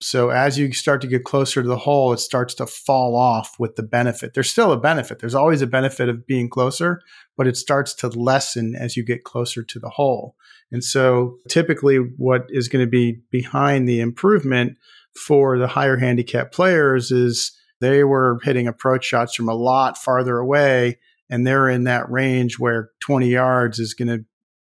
So 0.00 0.28
as 0.28 0.58
you 0.58 0.72
start 0.72 1.00
to 1.00 1.06
get 1.06 1.24
closer 1.24 1.62
to 1.62 1.68
the 1.68 1.78
hole, 1.78 2.12
it 2.12 2.18
starts 2.18 2.52
to 2.54 2.66
fall 2.66 3.16
off 3.16 3.56
with 3.58 3.76
the 3.76 3.82
benefit. 3.82 4.34
There's 4.34 4.50
still 4.50 4.72
a 4.72 4.78
benefit. 4.78 5.20
There's 5.20 5.34
always 5.34 5.62
a 5.62 5.66
benefit 5.66 6.10
of 6.10 6.26
being 6.26 6.50
closer, 6.50 7.00
but 7.36 7.46
it 7.46 7.56
starts 7.56 7.94
to 7.94 8.08
lessen 8.08 8.74
as 8.74 8.96
you 8.96 9.04
get 9.04 9.24
closer 9.24 9.62
to 9.62 9.78
the 9.78 9.88
hole. 9.88 10.36
And 10.70 10.84
so 10.84 11.38
typically 11.48 11.96
what 11.96 12.46
is 12.50 12.68
going 12.68 12.84
to 12.84 12.90
be 12.90 13.20
behind 13.30 13.88
the 13.88 14.00
improvement 14.00 14.76
for 15.16 15.58
the 15.58 15.68
higher 15.68 15.96
handicap 15.96 16.52
players 16.52 17.10
is 17.10 17.52
they 17.80 18.04
were 18.04 18.38
hitting 18.42 18.66
approach 18.66 19.04
shots 19.04 19.34
from 19.34 19.48
a 19.48 19.54
lot 19.54 19.96
farther 19.96 20.38
away 20.38 20.98
and 21.30 21.46
they're 21.46 21.68
in 21.68 21.84
that 21.84 22.10
range 22.10 22.58
where 22.58 22.90
20 23.00 23.28
yards 23.28 23.78
is 23.78 23.94
going 23.94 24.08
to 24.08 24.24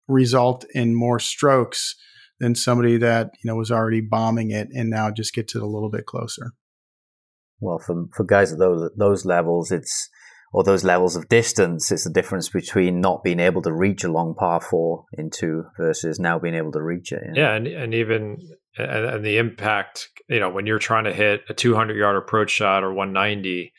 result 0.08 0.64
in 0.74 0.94
more 0.94 1.20
strokes 1.20 1.94
than 2.40 2.54
somebody 2.54 2.96
that 2.96 3.30
you 3.44 3.48
know 3.48 3.54
was 3.54 3.70
already 3.70 4.00
bombing 4.00 4.50
it 4.50 4.68
and 4.74 4.90
now 4.90 5.10
just 5.10 5.34
gets 5.34 5.54
it 5.54 5.62
a 5.62 5.66
little 5.66 5.90
bit 5.90 6.06
closer. 6.06 6.52
Well, 7.60 7.78
for 7.78 8.06
for 8.12 8.24
guys 8.24 8.52
at 8.52 8.58
those 8.58 8.90
those 8.96 9.24
levels, 9.24 9.70
it's 9.70 10.08
or 10.52 10.64
those 10.64 10.82
levels 10.82 11.14
of 11.14 11.28
distance, 11.28 11.92
it's 11.92 12.04
the 12.04 12.10
difference 12.10 12.48
between 12.48 13.00
not 13.00 13.22
being 13.22 13.38
able 13.38 13.62
to 13.62 13.72
reach 13.72 14.02
a 14.02 14.10
long 14.10 14.34
par 14.34 14.60
four 14.60 15.04
into 15.12 15.64
versus 15.78 16.18
now 16.18 16.38
being 16.40 16.56
able 16.56 16.72
to 16.72 16.82
reach 16.82 17.12
it. 17.12 17.20
You 17.26 17.32
know? 17.34 17.40
Yeah, 17.40 17.54
and 17.54 17.66
and 17.66 17.94
even 17.94 18.38
and, 18.76 19.04
and 19.06 19.24
the 19.24 19.38
impact, 19.38 20.08
you 20.28 20.40
know, 20.40 20.50
when 20.50 20.66
you're 20.66 20.78
trying 20.78 21.04
to 21.04 21.12
hit 21.12 21.42
a 21.48 21.54
200 21.54 21.96
yard 21.96 22.16
approach 22.16 22.50
shot 22.50 22.82
or 22.82 22.92
190 22.92 23.72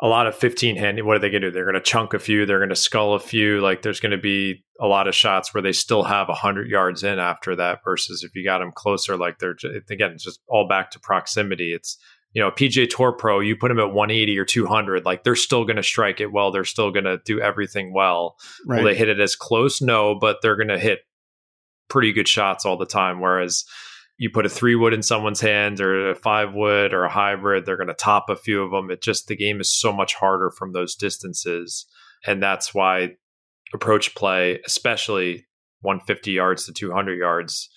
a 0.00 0.06
lot 0.06 0.26
of 0.26 0.34
15 0.34 0.76
hand 0.76 1.02
what 1.04 1.16
are 1.16 1.20
they 1.20 1.30
going 1.30 1.42
to 1.42 1.48
do? 1.48 1.52
They're 1.52 1.64
going 1.64 1.74
to 1.74 1.80
chunk 1.80 2.12
a 2.12 2.18
few 2.18 2.44
they're 2.44 2.58
going 2.58 2.68
to 2.68 2.76
skull 2.76 3.14
a 3.14 3.20
few 3.20 3.60
like 3.60 3.82
there's 3.82 4.00
going 4.00 4.12
to 4.12 4.18
be 4.18 4.64
a 4.78 4.86
lot 4.86 5.08
of 5.08 5.14
shots 5.14 5.54
where 5.54 5.62
they 5.62 5.72
still 5.72 6.02
have 6.02 6.28
100 6.28 6.68
yards 6.68 7.02
in 7.02 7.18
after 7.18 7.56
that 7.56 7.80
versus 7.82 8.22
if 8.22 8.34
you 8.34 8.44
got 8.44 8.58
them 8.58 8.72
closer 8.74 9.16
like 9.16 9.38
they're 9.38 9.56
again 9.90 10.12
it's 10.12 10.24
just 10.24 10.40
all 10.48 10.68
back 10.68 10.90
to 10.90 11.00
proximity. 11.00 11.72
It's 11.72 11.96
you 12.32 12.42
know 12.42 12.50
PGA 12.50 12.88
Tour 12.88 13.12
pro 13.12 13.40
you 13.40 13.56
put 13.56 13.68
them 13.68 13.78
at 13.78 13.92
180 13.92 14.38
or 14.38 14.44
200 14.44 15.04
like 15.06 15.24
they're 15.24 15.34
still 15.34 15.64
going 15.64 15.76
to 15.76 15.82
strike 15.82 16.20
it 16.20 16.30
well 16.32 16.50
they're 16.50 16.64
still 16.64 16.90
going 16.90 17.04
to 17.04 17.18
do 17.24 17.40
everything 17.40 17.94
well. 17.94 18.36
Right. 18.66 18.78
will 18.82 18.90
they 18.90 18.94
hit 18.94 19.08
it 19.08 19.20
as 19.20 19.34
close? 19.34 19.80
No 19.80 20.14
but 20.14 20.38
they're 20.42 20.56
going 20.56 20.68
to 20.68 20.78
hit 20.78 21.00
pretty 21.88 22.12
good 22.12 22.28
shots 22.28 22.66
all 22.66 22.76
the 22.76 22.84
time 22.84 23.20
whereas 23.20 23.64
you 24.18 24.30
put 24.30 24.46
a 24.46 24.50
three 24.50 24.74
wood 24.74 24.94
in 24.94 25.02
someone's 25.02 25.40
hand 25.40 25.80
or 25.80 26.10
a 26.10 26.14
five 26.14 26.54
wood 26.54 26.94
or 26.94 27.04
a 27.04 27.10
hybrid, 27.10 27.66
they're 27.66 27.76
going 27.76 27.88
to 27.88 27.94
top 27.94 28.30
a 28.30 28.36
few 28.36 28.62
of 28.62 28.70
them. 28.70 28.90
It 28.90 29.02
just, 29.02 29.28
the 29.28 29.36
game 29.36 29.60
is 29.60 29.72
so 29.72 29.92
much 29.92 30.14
harder 30.14 30.50
from 30.50 30.72
those 30.72 30.94
distances. 30.94 31.86
And 32.26 32.42
that's 32.42 32.74
why 32.74 33.16
approach 33.74 34.14
play, 34.14 34.60
especially 34.64 35.46
150 35.82 36.32
yards 36.32 36.66
to 36.66 36.72
200 36.72 37.18
yards, 37.18 37.68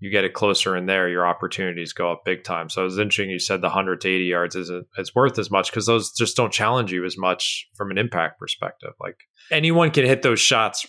you 0.00 0.10
get 0.10 0.24
it 0.24 0.34
closer 0.34 0.76
in 0.76 0.86
there, 0.86 1.08
your 1.08 1.24
opportunities 1.24 1.92
go 1.92 2.10
up 2.10 2.24
big 2.24 2.42
time. 2.42 2.68
So 2.68 2.80
it 2.80 2.86
was 2.86 2.98
interesting 2.98 3.30
you 3.30 3.38
said 3.38 3.60
the 3.60 3.68
100 3.68 4.00
to 4.00 4.08
80 4.08 4.24
yards 4.24 4.56
isn't 4.56 4.86
it's 4.98 5.14
worth 5.14 5.38
as 5.38 5.48
much 5.48 5.70
because 5.70 5.86
those 5.86 6.10
just 6.12 6.36
don't 6.36 6.52
challenge 6.52 6.90
you 6.90 7.04
as 7.04 7.16
much 7.16 7.68
from 7.76 7.92
an 7.92 7.98
impact 7.98 8.40
perspective. 8.40 8.94
Like 9.00 9.16
anyone 9.52 9.92
can 9.92 10.04
hit 10.04 10.22
those 10.22 10.40
shots 10.40 10.84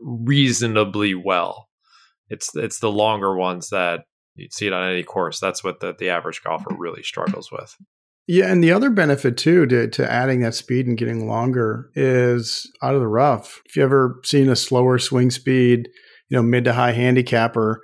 reasonably 0.00 1.14
well. 1.14 1.68
It's 2.30 2.56
it's 2.56 2.78
the 2.78 2.90
longer 2.90 3.36
ones 3.36 3.68
that 3.68 4.06
You'd 4.36 4.52
see 4.52 4.66
it 4.66 4.72
on 4.72 4.90
any 4.90 5.02
course. 5.02 5.38
That's 5.38 5.62
what 5.62 5.80
the, 5.80 5.94
the 5.96 6.10
average 6.10 6.42
golfer 6.42 6.74
really 6.76 7.02
struggles 7.02 7.50
with. 7.52 7.76
Yeah, 8.26 8.50
and 8.50 8.64
the 8.64 8.72
other 8.72 8.90
benefit 8.90 9.36
too 9.36 9.66
to, 9.66 9.88
to 9.88 10.10
adding 10.10 10.40
that 10.40 10.54
speed 10.54 10.86
and 10.86 10.96
getting 10.96 11.28
longer 11.28 11.90
is 11.94 12.70
out 12.82 12.94
of 12.94 13.00
the 13.00 13.06
rough. 13.06 13.60
If 13.66 13.76
you 13.76 13.82
ever 13.82 14.20
seen 14.24 14.48
a 14.48 14.56
slower 14.56 14.98
swing 14.98 15.30
speed, 15.30 15.88
you 16.30 16.36
know, 16.36 16.42
mid 16.42 16.64
to 16.64 16.72
high 16.72 16.92
handicapper, 16.92 17.82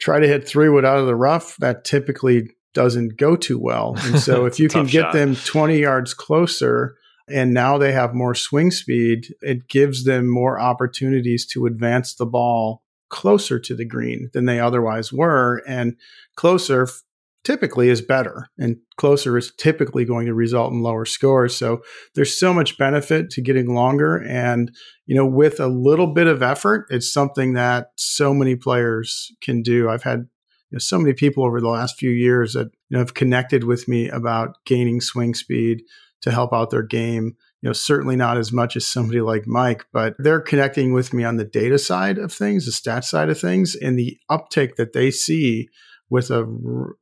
try 0.00 0.18
to 0.18 0.26
hit 0.26 0.48
three 0.48 0.70
wood 0.70 0.86
out 0.86 0.98
of 0.98 1.06
the 1.06 1.14
rough, 1.14 1.56
that 1.58 1.84
typically 1.84 2.48
doesn't 2.72 3.18
go 3.18 3.36
too 3.36 3.58
well. 3.58 3.96
And 4.04 4.18
so 4.18 4.46
if 4.46 4.58
you 4.58 4.68
can 4.68 4.86
get 4.86 5.02
shot. 5.02 5.12
them 5.12 5.36
20 5.36 5.78
yards 5.78 6.14
closer 6.14 6.96
and 7.28 7.52
now 7.52 7.76
they 7.76 7.92
have 7.92 8.14
more 8.14 8.34
swing 8.34 8.70
speed, 8.70 9.26
it 9.40 9.68
gives 9.68 10.04
them 10.04 10.28
more 10.28 10.58
opportunities 10.58 11.46
to 11.48 11.66
advance 11.66 12.14
the 12.14 12.26
ball 12.26 12.82
closer 13.08 13.58
to 13.58 13.74
the 13.74 13.84
green 13.84 14.30
than 14.32 14.46
they 14.46 14.60
otherwise 14.60 15.12
were. 15.12 15.62
And 15.66 15.96
closer 16.36 16.88
typically 17.44 17.88
is 17.88 18.02
better, 18.02 18.48
and 18.58 18.76
closer 18.96 19.38
is 19.38 19.52
typically 19.56 20.04
going 20.04 20.26
to 20.26 20.34
result 20.34 20.72
in 20.72 20.82
lower 20.82 21.04
scores. 21.04 21.56
So 21.56 21.80
there's 22.16 22.36
so 22.36 22.52
much 22.52 22.76
benefit 22.76 23.30
to 23.30 23.40
getting 23.40 23.72
longer. 23.72 24.16
And, 24.16 24.72
you 25.06 25.14
know, 25.14 25.26
with 25.26 25.60
a 25.60 25.68
little 25.68 26.08
bit 26.08 26.26
of 26.26 26.42
effort, 26.42 26.86
it's 26.90 27.12
something 27.12 27.52
that 27.54 27.90
so 27.96 28.34
many 28.34 28.56
players 28.56 29.30
can 29.40 29.62
do. 29.62 29.88
I've 29.88 30.02
had 30.02 30.26
you 30.70 30.76
know, 30.76 30.78
so 30.80 30.98
many 30.98 31.14
people 31.14 31.44
over 31.44 31.60
the 31.60 31.68
last 31.68 31.96
few 31.96 32.10
years 32.10 32.54
that 32.54 32.66
you 32.88 32.96
know, 32.96 32.98
have 32.98 33.14
connected 33.14 33.62
with 33.62 33.86
me 33.86 34.08
about 34.08 34.56
gaining 34.64 35.00
swing 35.00 35.32
speed 35.32 35.82
to 36.22 36.32
help 36.32 36.52
out 36.52 36.70
their 36.70 36.82
game 36.82 37.36
know, 37.66 37.72
certainly 37.72 38.16
not 38.16 38.38
as 38.38 38.52
much 38.52 38.76
as 38.76 38.86
somebody 38.86 39.20
like 39.20 39.46
Mike, 39.46 39.86
but 39.92 40.14
they're 40.18 40.40
connecting 40.40 40.92
with 40.92 41.12
me 41.12 41.24
on 41.24 41.36
the 41.36 41.44
data 41.44 41.78
side 41.78 42.18
of 42.18 42.32
things, 42.32 42.64
the 42.64 42.72
stats 42.72 43.04
side 43.04 43.28
of 43.28 43.38
things, 43.38 43.74
and 43.74 43.98
the 43.98 44.18
uptake 44.30 44.76
that 44.76 44.92
they 44.92 45.10
see 45.10 45.68
with 46.08 46.30
a 46.30 46.38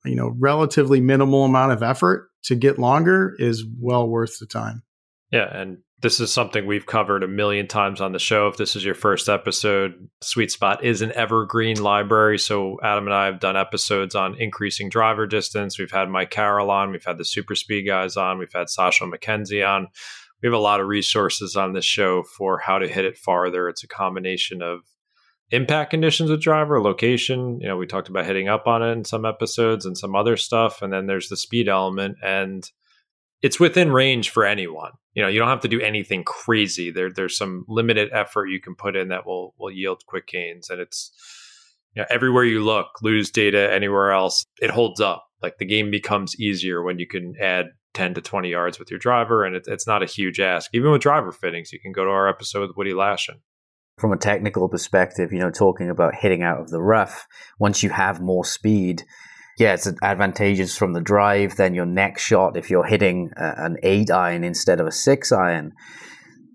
you 0.04 0.16
know 0.16 0.34
relatively 0.38 1.00
minimal 1.00 1.44
amount 1.44 1.72
of 1.72 1.82
effort 1.82 2.30
to 2.44 2.54
get 2.54 2.78
longer 2.78 3.34
is 3.38 3.64
well 3.80 4.08
worth 4.08 4.38
the 4.38 4.46
time. 4.46 4.82
Yeah, 5.30 5.48
and 5.50 5.78
this 6.04 6.20
is 6.20 6.30
something 6.30 6.66
we've 6.66 6.84
covered 6.84 7.22
a 7.22 7.28
million 7.28 7.66
times 7.66 8.00
on 8.02 8.12
the 8.12 8.18
show. 8.18 8.46
If 8.48 8.58
this 8.58 8.76
is 8.76 8.84
your 8.84 8.94
first 8.94 9.28
episode, 9.28 9.94
Sweet 10.20 10.50
Spot 10.50 10.84
is 10.84 11.00
an 11.00 11.12
evergreen 11.12 11.82
library. 11.82 12.38
So 12.38 12.78
Adam 12.82 13.06
and 13.06 13.14
I 13.14 13.24
have 13.24 13.40
done 13.40 13.56
episodes 13.56 14.14
on 14.14 14.38
increasing 14.38 14.90
driver 14.90 15.26
distance. 15.26 15.78
We've 15.78 15.90
had 15.90 16.10
Mike 16.10 16.30
Carroll 16.30 16.70
on, 16.70 16.90
we've 16.90 17.04
had 17.04 17.16
the 17.16 17.24
super 17.24 17.54
speed 17.54 17.86
guys 17.86 18.18
on, 18.18 18.38
we've 18.38 18.52
had 18.52 18.66
Sasho 18.66 19.10
MacKenzie 19.10 19.66
on 19.66 19.88
we 20.42 20.46
have 20.46 20.54
a 20.54 20.58
lot 20.58 20.80
of 20.80 20.86
resources 20.86 21.56
on 21.56 21.72
this 21.72 21.84
show 21.84 22.22
for 22.22 22.58
how 22.58 22.78
to 22.78 22.88
hit 22.88 23.04
it 23.04 23.16
farther. 23.16 23.68
It's 23.68 23.84
a 23.84 23.88
combination 23.88 24.62
of 24.62 24.80
impact 25.50 25.90
conditions 25.90 26.30
with 26.30 26.42
driver, 26.42 26.80
location. 26.80 27.58
You 27.60 27.68
know, 27.68 27.76
we 27.76 27.86
talked 27.86 28.08
about 28.08 28.26
hitting 28.26 28.48
up 28.48 28.66
on 28.66 28.82
it 28.82 28.92
in 28.92 29.04
some 29.04 29.24
episodes 29.24 29.86
and 29.86 29.96
some 29.96 30.14
other 30.14 30.36
stuff. 30.36 30.82
And 30.82 30.92
then 30.92 31.06
there's 31.06 31.28
the 31.28 31.36
speed 31.36 31.68
element. 31.68 32.16
And 32.22 32.68
it's 33.42 33.60
within 33.60 33.92
range 33.92 34.30
for 34.30 34.44
anyone. 34.44 34.92
You 35.14 35.22
know, 35.22 35.28
you 35.28 35.38
don't 35.38 35.48
have 35.48 35.60
to 35.60 35.68
do 35.68 35.80
anything 35.80 36.24
crazy. 36.24 36.90
There, 36.90 37.12
there's 37.12 37.36
some 37.36 37.64
limited 37.68 38.10
effort 38.12 38.46
you 38.46 38.60
can 38.60 38.74
put 38.74 38.96
in 38.96 39.08
that 39.08 39.26
will 39.26 39.54
will 39.58 39.70
yield 39.70 40.02
quick 40.06 40.26
gains. 40.26 40.70
And 40.70 40.80
it's 40.80 41.12
you 41.94 42.02
know, 42.02 42.06
everywhere 42.10 42.44
you 42.44 42.64
look, 42.64 42.88
lose 43.02 43.30
data 43.30 43.72
anywhere 43.72 44.12
else, 44.12 44.44
it 44.60 44.70
holds 44.70 45.00
up. 45.00 45.26
Like 45.42 45.58
the 45.58 45.66
game 45.66 45.90
becomes 45.90 46.40
easier 46.40 46.82
when 46.82 46.98
you 46.98 47.06
can 47.06 47.34
add 47.40 47.66
10 47.94 48.14
to 48.14 48.20
20 48.20 48.50
yards 48.50 48.78
with 48.78 48.90
your 48.90 48.98
driver, 48.98 49.44
and 49.44 49.56
it, 49.56 49.64
it's 49.66 49.86
not 49.86 50.02
a 50.02 50.06
huge 50.06 50.40
ask. 50.40 50.70
Even 50.74 50.90
with 50.90 51.00
driver 51.00 51.32
fittings, 51.32 51.72
you 51.72 51.80
can 51.80 51.92
go 51.92 52.04
to 52.04 52.10
our 52.10 52.28
episode 52.28 52.60
with 52.60 52.76
Woody 52.76 52.92
Lashen. 52.92 53.40
From 53.98 54.12
a 54.12 54.18
technical 54.18 54.68
perspective, 54.68 55.32
you 55.32 55.38
know, 55.38 55.50
talking 55.50 55.88
about 55.88 56.16
hitting 56.16 56.42
out 56.42 56.60
of 56.60 56.70
the 56.70 56.82
rough, 56.82 57.26
once 57.58 57.82
you 57.82 57.90
have 57.90 58.20
more 58.20 58.44
speed, 58.44 59.04
yeah, 59.56 59.74
it's 59.74 59.90
advantageous 60.02 60.76
from 60.76 60.94
the 60.94 61.00
drive. 61.00 61.56
Then 61.56 61.74
your 61.74 61.86
next 61.86 62.22
shot, 62.22 62.56
if 62.56 62.70
you're 62.70 62.84
hitting 62.84 63.30
an 63.36 63.76
eight 63.84 64.10
iron 64.10 64.42
instead 64.42 64.80
of 64.80 64.86
a 64.86 64.92
six 64.92 65.30
iron, 65.30 65.72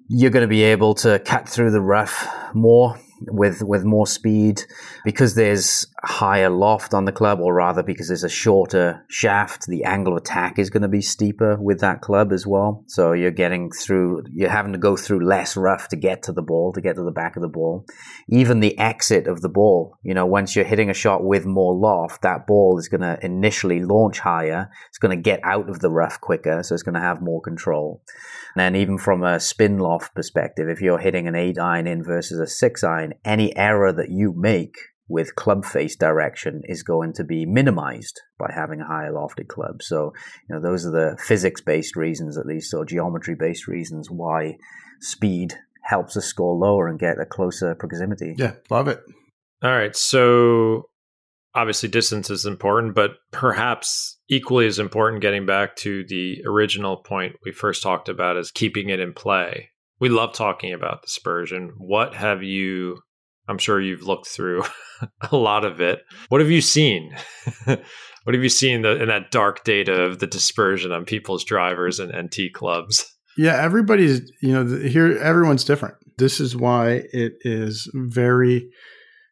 you're 0.10 0.32
going 0.32 0.44
to 0.44 0.50
be 0.50 0.64
able 0.64 0.96
to 0.96 1.20
cut 1.20 1.48
through 1.48 1.72
the 1.72 1.82
rough 1.82 2.28
more 2.54 3.00
with 3.22 3.64
with 3.64 3.84
more 3.84 4.08
speed 4.08 4.62
because 5.04 5.36
there's 5.36 5.86
higher 6.04 6.50
loft 6.50 6.94
on 6.94 7.06
the 7.06 7.12
club, 7.12 7.40
or 7.40 7.54
rather 7.54 7.84
because 7.84 8.08
there's 8.08 8.24
a 8.24 8.30
shorter 8.30 9.06
shaft. 9.10 9.66
The 9.68 9.84
angle 9.84 10.14
of 10.14 10.22
attack 10.22 10.60
is 10.60 10.70
going 10.70 10.84
to 10.84 10.88
be 10.88 11.02
steeper 11.02 11.58
with 11.60 11.80
that 11.82 12.02
club 12.02 12.32
as 12.32 12.46
well. 12.46 12.84
So 12.88 13.14
you're 13.14 13.32
getting 13.32 13.72
through. 13.72 14.24
You're 14.32 14.50
having 14.50 14.74
to 14.74 14.80
go 14.80 14.96
through 14.96 15.26
less 15.26 15.58
rough 15.58 15.88
to 15.90 15.96
get 15.96 16.24
to 16.24 16.32
the 16.32 16.42
ball, 16.42 16.74
to 16.74 16.82
get 16.82 16.96
to 16.96 17.04
the 17.04 17.12
back 17.12 17.36
of 17.36 17.42
the 17.42 17.48
ball. 17.48 17.86
Even 18.28 18.60
the 18.60 18.78
exit 18.78 19.28
of 19.28 19.42
the 19.42 19.50
ball. 19.50 19.98
You 20.04 20.14
know, 20.14 20.26
once 20.26 20.56
you're 20.56 20.66
hitting 20.66 20.90
a 20.90 20.94
shot 20.94 21.24
with 21.24 21.46
more 21.46 21.76
loft, 21.76 22.22
that 22.22 22.48
ball 22.48 22.78
is 22.80 22.88
going 22.88 23.02
to 23.02 23.18
initially 23.24 23.82
launch 23.82 24.20
higher. 24.20 24.70
It's 24.90 24.98
going 24.98 25.16
to 25.16 25.22
get 25.22 25.40
out 25.44 25.70
of 25.70 25.80
the 25.80 25.90
rough 25.90 26.22
quicker, 26.22 26.64
so 26.64 26.74
it's 26.74 26.84
going 26.84 26.96
to 26.96 27.02
have 27.02 27.22
more 27.22 27.42
control. 27.42 28.02
And 28.56 28.76
even 28.76 28.98
from 28.98 29.24
a 29.24 29.40
spin 29.40 29.78
loft 29.78 30.16
perspective, 30.16 30.68
if 30.70 30.82
you're 30.82 30.98
hitting 30.98 31.28
an 31.28 31.36
eight 31.36 31.58
iron 31.58 31.88
in 31.88 32.04
versus 32.04 32.40
a 32.40 32.48
six 32.48 32.84
iron, 32.84 33.09
any 33.26 33.56
error 33.56 33.94
that 33.94 34.10
you 34.10 34.34
make 34.36 34.76
with 35.10 35.36
club 35.36 35.66
face 35.66 35.96
direction 35.96 36.62
is 36.66 36.84
going 36.84 37.12
to 37.14 37.24
be 37.24 37.46
minimized 37.46 38.22
by 38.38 38.52
having 38.54 38.80
a 38.80 38.86
higher 38.86 39.12
lofted 39.12 39.48
club. 39.48 39.82
So, 39.82 40.14
you 40.48 40.56
know, 40.56 40.62
those 40.62 40.86
are 40.86 40.92
the 40.92 41.18
physics 41.22 41.62
based 41.62 41.96
reasons, 41.96 42.38
at 42.38 42.46
least, 42.46 42.74
or 42.74 42.86
geometry 42.86 43.36
based 43.36 43.68
reasons 43.68 44.10
why 44.10 44.58
speed 45.02 45.56
helps 45.84 46.16
us 46.16 46.26
score 46.26 46.56
lower 46.56 46.88
and 46.88 47.00
get 47.00 47.20
a 47.20 47.26
closer 47.26 47.74
proximity. 47.74 48.36
Yeah, 48.38 48.54
love 48.70 48.88
it. 48.88 49.02
All 49.64 49.72
right. 49.72 49.96
So, 49.96 50.90
obviously, 51.56 51.90
distance 51.90 52.30
is 52.30 52.46
important, 52.46 52.94
but 52.94 53.12
perhaps 53.32 54.20
equally 54.30 54.68
as 54.68 54.78
important, 54.78 55.24
getting 55.24 55.48
back 55.48 55.76
to 55.78 56.06
the 56.08 56.44
original 56.46 56.98
point 56.98 57.36
we 57.44 57.52
first 57.52 57.82
talked 57.82 58.10
about, 58.10 58.38
is 58.38 58.52
keeping 58.52 58.90
it 58.90 59.00
in 59.00 59.14
play. 59.14 59.72
We 60.00 60.10
love 60.10 60.34
talking 60.34 60.74
about 60.74 61.02
dispersion. 61.02 61.74
What 61.78 62.14
have 62.16 62.44
you 62.44 63.00
I'm 63.50 63.58
sure 63.58 63.82
you've 63.82 64.04
looked 64.04 64.28
through 64.28 64.64
a 65.32 65.36
lot 65.36 65.66
of 65.66 65.82
it. 65.82 66.04
What 66.30 66.40
have 66.40 66.52
you 66.52 66.62
seen? 66.62 67.16
what 67.66 68.36
have 68.36 68.44
you 68.44 68.50
seen 68.50 68.86
in 68.86 69.08
that 69.08 69.32
dark 69.32 69.64
data 69.64 70.04
of 70.04 70.20
the 70.20 70.28
dispersion 70.28 70.92
on 70.92 71.04
people's 71.04 71.44
drivers 71.44 72.00
and, 72.00 72.12
and 72.12 72.32
T 72.32 72.52
clubs? 72.52 73.06
Yeah, 73.36 73.60
everybody's, 73.60 74.32
you 74.42 74.54
know, 74.54 74.88
here, 74.88 75.18
everyone's 75.18 75.64
different. 75.64 75.96
This 76.18 76.40
is 76.40 76.56
why 76.56 77.04
it 77.12 77.34
is 77.42 77.90
very 77.96 78.70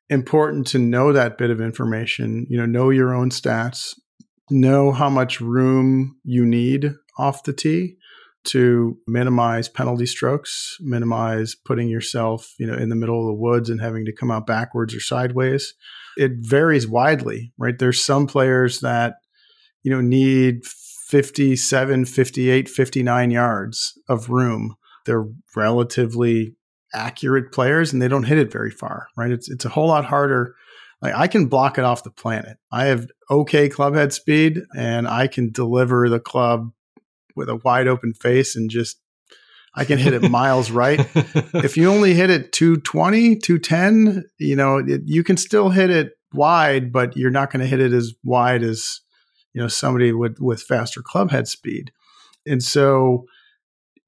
important 0.09 0.65
to 0.67 0.79
know 0.79 1.13
that 1.13 1.37
bit 1.37 1.51
of 1.51 1.61
information, 1.61 2.47
you 2.49 2.57
know, 2.57 2.65
know 2.65 2.89
your 2.89 3.13
own 3.13 3.29
stats, 3.29 3.93
know 4.49 4.91
how 4.93 5.09
much 5.09 5.41
room 5.41 6.17
you 6.23 6.45
need 6.45 6.93
off 7.19 7.43
the 7.43 7.53
tee 7.53 7.96
to 8.47 8.97
minimize 9.07 9.69
penalty 9.69 10.05
strokes, 10.05 10.77
minimize 10.81 11.55
putting 11.55 11.89
yourself, 11.89 12.53
you 12.57 12.67
know, 12.67 12.75
in 12.75 12.89
the 12.89 12.95
middle 12.95 13.19
of 13.19 13.27
the 13.27 13.41
woods 13.41 13.69
and 13.69 13.81
having 13.81 14.05
to 14.05 14.13
come 14.13 14.31
out 14.31 14.47
backwards 14.47 14.95
or 14.95 14.99
sideways. 14.99 15.73
It 16.17 16.31
varies 16.39 16.87
widely, 16.87 17.53
right? 17.57 17.77
There's 17.77 18.03
some 18.03 18.27
players 18.27 18.79
that, 18.79 19.15
you 19.83 19.91
know, 19.91 20.01
need 20.01 20.65
57, 20.65 22.05
58, 22.05 22.69
59 22.69 23.31
yards 23.31 23.99
of 24.09 24.29
room. 24.29 24.75
They're 25.05 25.25
relatively 25.55 26.55
accurate 26.93 27.51
players 27.51 27.93
and 27.93 28.01
they 28.01 28.07
don't 28.07 28.23
hit 28.23 28.37
it 28.37 28.51
very 28.51 28.71
far, 28.71 29.07
right? 29.15 29.31
It's 29.31 29.49
it's 29.49 29.65
a 29.65 29.69
whole 29.69 29.87
lot 29.87 30.05
harder. 30.05 30.55
Like 31.01 31.13
I 31.13 31.27
can 31.27 31.45
block 31.47 31.77
it 31.77 31.83
off 31.83 32.03
the 32.03 32.11
planet. 32.11 32.57
I 32.71 32.85
have 32.85 33.07
okay 33.29 33.69
club 33.69 33.95
head 33.95 34.13
speed 34.13 34.61
and 34.75 35.07
I 35.07 35.27
can 35.27 35.51
deliver 35.51 36.09
the 36.09 36.19
club 36.19 36.71
with 37.37 37.49
a 37.49 37.55
wide 37.55 37.87
open 37.87 38.13
face 38.13 38.55
and 38.55 38.69
just 38.69 38.99
I 39.77 39.85
can 39.85 39.99
hit 39.99 40.13
it 40.13 40.29
miles 40.31 40.71
right. 40.71 41.07
if 41.53 41.77
you 41.77 41.89
only 41.89 42.13
hit 42.13 42.29
it 42.29 42.51
220, 42.51 43.37
210, 43.37 44.25
you 44.39 44.55
know, 44.55 44.77
it, 44.77 45.01
you 45.05 45.23
can 45.23 45.37
still 45.37 45.69
hit 45.69 45.89
it 45.89 46.13
wide, 46.33 46.91
but 46.91 47.15
you're 47.15 47.31
not 47.31 47.51
going 47.51 47.61
to 47.61 47.67
hit 47.67 47.79
it 47.79 47.93
as 47.93 48.13
wide 48.23 48.63
as, 48.63 49.01
you 49.53 49.61
know, 49.61 49.67
somebody 49.67 50.11
with, 50.11 50.37
with 50.39 50.61
faster 50.61 51.01
club 51.01 51.31
head 51.31 51.47
speed. 51.47 51.91
And 52.45 52.63
so 52.63 53.25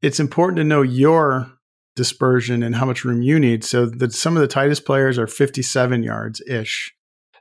it's 0.01 0.19
important 0.19 0.57
to 0.57 0.63
know 0.63 0.81
your 0.81 1.51
dispersion 1.95 2.63
and 2.63 2.75
how 2.75 2.85
much 2.85 3.05
room 3.05 3.21
you 3.21 3.39
need. 3.39 3.63
So 3.63 3.85
that 3.85 4.13
some 4.13 4.35
of 4.35 4.41
the 4.41 4.47
tightest 4.47 4.85
players 4.85 5.19
are 5.19 5.27
57 5.27 6.01
yards 6.01 6.41
ish. 6.47 6.93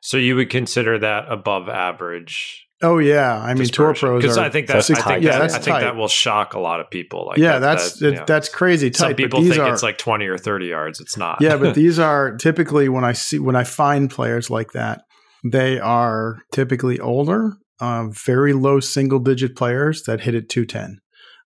So 0.02 0.16
you 0.16 0.36
would 0.36 0.50
consider 0.50 0.98
that 0.98 1.30
above 1.30 1.68
average 1.68 2.67
Oh 2.80 2.98
yeah, 2.98 3.36
I 3.36 3.54
mean 3.54 3.66
tour 3.66 3.92
pros 3.92 4.22
because 4.22 4.38
I 4.38 4.50
think 4.50 4.68
that 4.68 4.76
I 4.76 4.82
think 4.82 5.24
yeah, 5.24 5.38
that, 5.40 5.50
I 5.50 5.58
think 5.58 5.80
that 5.80 5.96
will 5.96 6.06
shock 6.06 6.54
a 6.54 6.60
lot 6.60 6.78
of 6.78 6.88
people. 6.90 7.26
Like 7.26 7.38
yeah, 7.38 7.58
that, 7.58 7.60
that's 7.60 7.98
that, 7.98 8.04
you 8.04 8.14
know, 8.16 8.24
that's 8.24 8.48
crazy. 8.48 8.90
Tight, 8.90 8.98
some 8.98 9.14
people 9.14 9.42
think 9.42 9.58
are, 9.58 9.72
it's 9.72 9.82
like 9.82 9.98
twenty 9.98 10.26
or 10.26 10.38
thirty 10.38 10.66
yards. 10.66 11.00
It's 11.00 11.16
not. 11.16 11.40
yeah, 11.40 11.56
but 11.56 11.74
these 11.74 11.98
are 11.98 12.36
typically 12.36 12.88
when 12.88 13.04
I 13.04 13.12
see 13.12 13.40
when 13.40 13.56
I 13.56 13.64
find 13.64 14.08
players 14.08 14.48
like 14.48 14.72
that, 14.72 15.02
they 15.44 15.80
are 15.80 16.38
typically 16.52 17.00
older, 17.00 17.54
uh, 17.80 18.06
very 18.10 18.52
low 18.52 18.78
single 18.78 19.18
digit 19.18 19.56
players 19.56 20.04
that 20.04 20.20
hit 20.20 20.36
it 20.36 20.48
two 20.48 20.64
ten. 20.64 20.98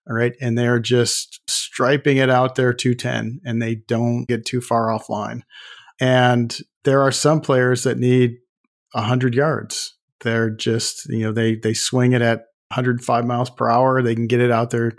All 0.07 0.15
right, 0.15 0.33
and 0.39 0.55
they're 0.55 0.79
just 0.79 1.39
striping 1.49 2.17
it 2.17 2.29
out 2.29 2.53
there 2.53 2.73
two 2.73 2.93
ten, 2.93 3.39
and 3.43 3.59
they 3.59 3.75
don't 3.87 4.27
get 4.27 4.45
too 4.45 4.61
far 4.61 4.89
offline. 4.89 5.41
And 5.99 6.55
there 6.83 7.01
are 7.01 7.11
some 7.11 7.41
players 7.41 7.83
that 7.83 7.97
need 7.97 8.35
hundred 8.93 9.33
yards 9.33 9.92
they're 10.23 10.49
just, 10.49 11.07
you 11.09 11.19
know, 11.19 11.31
they 11.31 11.55
they 11.55 11.73
swing 11.73 12.13
it 12.13 12.21
at 12.21 12.39
105 12.69 13.25
miles 13.25 13.49
per 13.49 13.69
hour. 13.69 14.01
They 14.01 14.15
can 14.15 14.27
get 14.27 14.41
it 14.41 14.51
out 14.51 14.71
there 14.71 14.91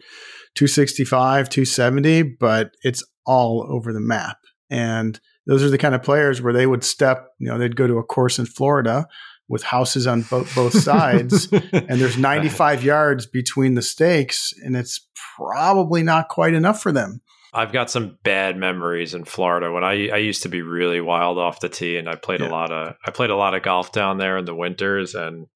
265, 0.54 1.48
270, 1.48 2.22
but 2.38 2.70
it's 2.82 3.02
all 3.26 3.66
over 3.68 3.92
the 3.92 4.00
map. 4.00 4.38
And 4.70 5.18
those 5.46 5.62
are 5.62 5.70
the 5.70 5.78
kind 5.78 5.94
of 5.94 6.02
players 6.02 6.40
where 6.40 6.52
they 6.52 6.66
would 6.66 6.84
step, 6.84 7.28
you 7.38 7.48
know, 7.48 7.58
they'd 7.58 7.76
go 7.76 7.86
to 7.86 7.98
a 7.98 8.04
course 8.04 8.38
in 8.38 8.46
Florida 8.46 9.06
with 9.48 9.62
houses 9.62 10.06
on 10.06 10.22
both, 10.22 10.54
both 10.54 10.72
sides 10.72 11.48
and 11.72 12.00
there's 12.00 12.16
95 12.16 12.82
yards 12.82 13.26
between 13.26 13.74
the 13.74 13.82
stakes 13.82 14.54
and 14.64 14.74
it's 14.74 15.06
probably 15.36 16.02
not 16.02 16.28
quite 16.28 16.54
enough 16.54 16.80
for 16.80 16.92
them. 16.92 17.20
I've 17.54 17.72
got 17.72 17.90
some 17.90 18.18
bad 18.24 18.56
memories 18.56 19.14
in 19.14 19.24
Florida 19.24 19.70
when 19.70 19.84
I 19.84 20.08
I 20.08 20.16
used 20.16 20.42
to 20.42 20.48
be 20.48 20.62
really 20.62 21.00
wild 21.00 21.38
off 21.38 21.60
the 21.60 21.68
tee 21.68 21.96
and 21.96 22.08
I 22.08 22.16
played 22.16 22.40
yeah. 22.40 22.48
a 22.48 22.50
lot 22.50 22.72
of 22.72 22.96
I 23.06 23.10
played 23.10 23.30
a 23.30 23.36
lot 23.36 23.54
of 23.54 23.62
golf 23.62 23.92
down 23.92 24.18
there 24.18 24.36
in 24.36 24.44
the 24.44 24.54
winters 24.54 25.14
and 25.14 25.46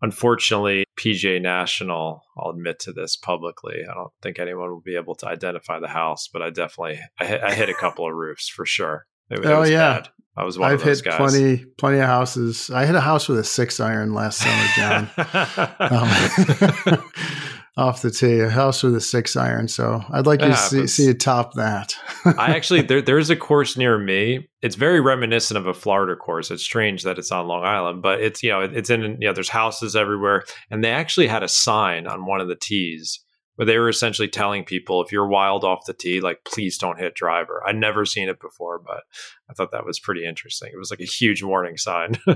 unfortunately 0.00 0.84
PGA 0.98 1.42
National 1.42 2.22
I'll 2.38 2.50
admit 2.50 2.78
to 2.80 2.92
this 2.92 3.16
publicly 3.16 3.82
I 3.90 3.94
don't 3.94 4.12
think 4.22 4.38
anyone 4.38 4.70
will 4.70 4.80
be 4.80 4.96
able 4.96 5.16
to 5.16 5.26
identify 5.26 5.80
the 5.80 5.88
house 5.88 6.28
but 6.32 6.40
I 6.40 6.50
definitely 6.50 7.00
I 7.18 7.24
hit, 7.24 7.42
I 7.42 7.52
hit 7.52 7.68
a 7.68 7.74
couple 7.74 8.06
of 8.08 8.14
roofs 8.14 8.48
for 8.48 8.64
sure 8.64 9.06
it, 9.28 9.44
oh 9.44 9.62
it 9.62 9.72
yeah 9.72 10.00
bad. 10.00 10.08
I 10.36 10.44
was 10.44 10.58
one 10.58 10.72
I've 10.72 10.82
hit 10.82 11.02
guys. 11.02 11.16
plenty 11.16 11.64
plenty 11.78 11.98
of 11.98 12.06
houses 12.06 12.70
I 12.70 12.86
hit 12.86 12.94
a 12.94 13.00
house 13.00 13.28
with 13.28 13.38
a 13.38 13.44
six 13.44 13.80
iron 13.80 14.14
last 14.14 14.38
summer 14.38 14.66
Jon 14.76 15.10
um, 16.96 17.02
off 17.76 18.02
the 18.02 18.10
tee, 18.10 18.38
a 18.38 18.48
house 18.48 18.82
with 18.82 18.94
a 18.94 19.00
six 19.00 19.36
iron. 19.36 19.66
So 19.66 20.04
I'd 20.10 20.26
like 20.26 20.40
to 20.40 20.56
see, 20.56 20.86
see 20.86 21.06
you 21.06 21.14
top 21.14 21.54
that. 21.54 21.96
I 22.38 22.54
actually 22.54 22.82
there, 22.82 23.02
there's 23.02 23.30
a 23.30 23.36
course 23.36 23.76
near 23.76 23.98
me. 23.98 24.48
It's 24.62 24.76
very 24.76 25.00
reminiscent 25.00 25.58
of 25.58 25.66
a 25.66 25.74
Florida 25.74 26.14
course. 26.14 26.50
It's 26.50 26.62
strange 26.62 27.02
that 27.02 27.18
it's 27.18 27.32
on 27.32 27.48
Long 27.48 27.64
Island, 27.64 28.02
but 28.02 28.20
it's 28.20 28.42
you 28.42 28.50
know 28.50 28.60
it's 28.60 28.90
in 28.90 29.02
you 29.20 29.28
know 29.28 29.32
there's 29.32 29.48
houses 29.48 29.96
everywhere, 29.96 30.44
and 30.70 30.84
they 30.84 30.90
actually 30.90 31.26
had 31.26 31.42
a 31.42 31.48
sign 31.48 32.06
on 32.06 32.26
one 32.26 32.40
of 32.40 32.48
the 32.48 32.56
tees 32.56 33.20
where 33.56 33.66
they 33.66 33.78
were 33.78 33.88
essentially 33.88 34.28
telling 34.28 34.64
people 34.64 35.02
if 35.02 35.12
you're 35.12 35.28
wild 35.28 35.64
off 35.64 35.86
the 35.86 35.94
tee, 35.94 36.20
like 36.20 36.38
please 36.44 36.78
don't 36.78 36.98
hit 36.98 37.14
driver. 37.14 37.62
I'd 37.66 37.76
never 37.76 38.04
seen 38.04 38.28
it 38.28 38.40
before, 38.40 38.80
but 38.84 39.02
I 39.50 39.54
thought 39.54 39.72
that 39.72 39.86
was 39.86 40.00
pretty 40.00 40.24
interesting. 40.24 40.70
It 40.72 40.78
was 40.78 40.90
like 40.90 41.00
a 41.00 41.04
huge 41.04 41.42
warning 41.42 41.76
sign. 41.76 42.18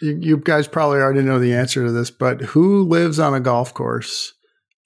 you, 0.00 0.18
you 0.20 0.36
guys 0.38 0.68
probably 0.68 0.98
already 0.98 1.22
know 1.22 1.38
the 1.38 1.54
answer 1.54 1.84
to 1.84 1.92
this, 1.92 2.10
but 2.10 2.40
who 2.40 2.82
lives 2.82 3.18
on 3.18 3.34
a 3.34 3.40
golf 3.40 3.74
course? 3.74 4.34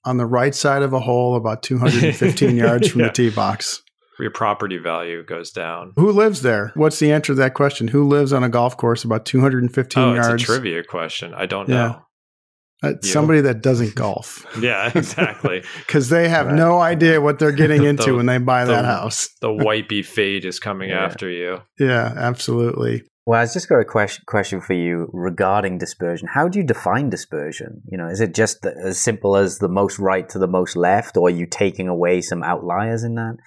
On 0.05 0.17
the 0.17 0.25
right 0.25 0.53
side 0.53 0.81
of 0.81 0.93
a 0.93 0.99
hole 0.99 1.35
about 1.35 1.63
215 1.63 2.55
yards 2.57 2.89
from 2.89 3.01
yeah. 3.01 3.07
the 3.07 3.13
tee 3.13 3.29
box. 3.29 3.81
your 4.19 4.31
property 4.31 4.77
value 4.77 5.23
goes 5.23 5.51
down. 5.51 5.93
Who 5.95 6.11
lives 6.11 6.41
there? 6.41 6.71
What's 6.75 6.99
the 6.99 7.11
answer 7.11 7.33
to 7.33 7.35
that 7.35 7.53
question? 7.53 7.87
Who 7.87 8.07
lives 8.07 8.31
on 8.33 8.43
a 8.43 8.49
golf 8.49 8.77
course 8.77 9.03
about 9.03 9.25
215 9.25 10.03
oh, 10.03 10.13
yards? 10.13 10.41
It's 10.41 10.43
a 10.43 10.45
trivia 10.45 10.83
question. 10.83 11.33
I 11.33 11.45
don't 11.45 11.69
Yeah. 11.69 11.75
know. 11.75 11.99
Uh, 12.83 12.93
somebody 13.01 13.39
that 13.39 13.61
doesn't 13.61 13.95
golf 13.95 14.45
Yeah, 14.59 14.91
exactly. 14.93 15.63
because 15.87 16.09
they 16.09 16.27
have 16.27 16.47
Right. 16.47 16.55
no 16.55 16.81
idea 16.81 17.21
what 17.21 17.39
they're 17.39 17.53
getting 17.53 17.85
into 17.85 18.07
The- 18.07 18.15
when 18.15 18.25
they 18.25 18.39
buy 18.39 18.65
that 18.65 18.83
house. 18.83 19.29
the 19.39 19.47
wipey 19.47 20.05
fade 20.05 20.43
is 20.43 20.59
coming 20.59 20.89
Yeah. 20.89 21.05
after 21.05 21.29
you. 21.29 21.61
Yeah, 21.79 22.13
absolutely. 22.17 23.03
Well, 23.25 23.39
I've 23.39 23.53
just 23.53 23.69
got 23.69 23.79
a 23.79 23.85
question 23.85 24.23
question 24.27 24.59
for 24.59 24.73
you 24.73 25.09
regarding 25.13 25.77
dispersion. 25.77 26.27
How 26.33 26.49
do 26.49 26.59
you 26.59 26.65
define 26.65 27.09
dispersion? 27.09 27.81
You 27.89 27.97
know, 27.97 28.07
is 28.07 28.19
it 28.19 28.33
just 28.33 28.65
as 28.65 28.99
simple 28.99 29.37
as 29.37 29.59
the 29.59 29.69
most 29.69 29.97
right 29.97 30.27
to 30.29 30.39
the 30.39 30.47
most 30.47 30.75
left, 30.75 31.15
or 31.15 31.27
are 31.27 31.31
you 31.31 31.45
taking 31.45 31.87
away 31.87 32.19
some 32.19 32.43
outliers 32.43 33.03
in 33.03 33.15
that? 33.15 33.37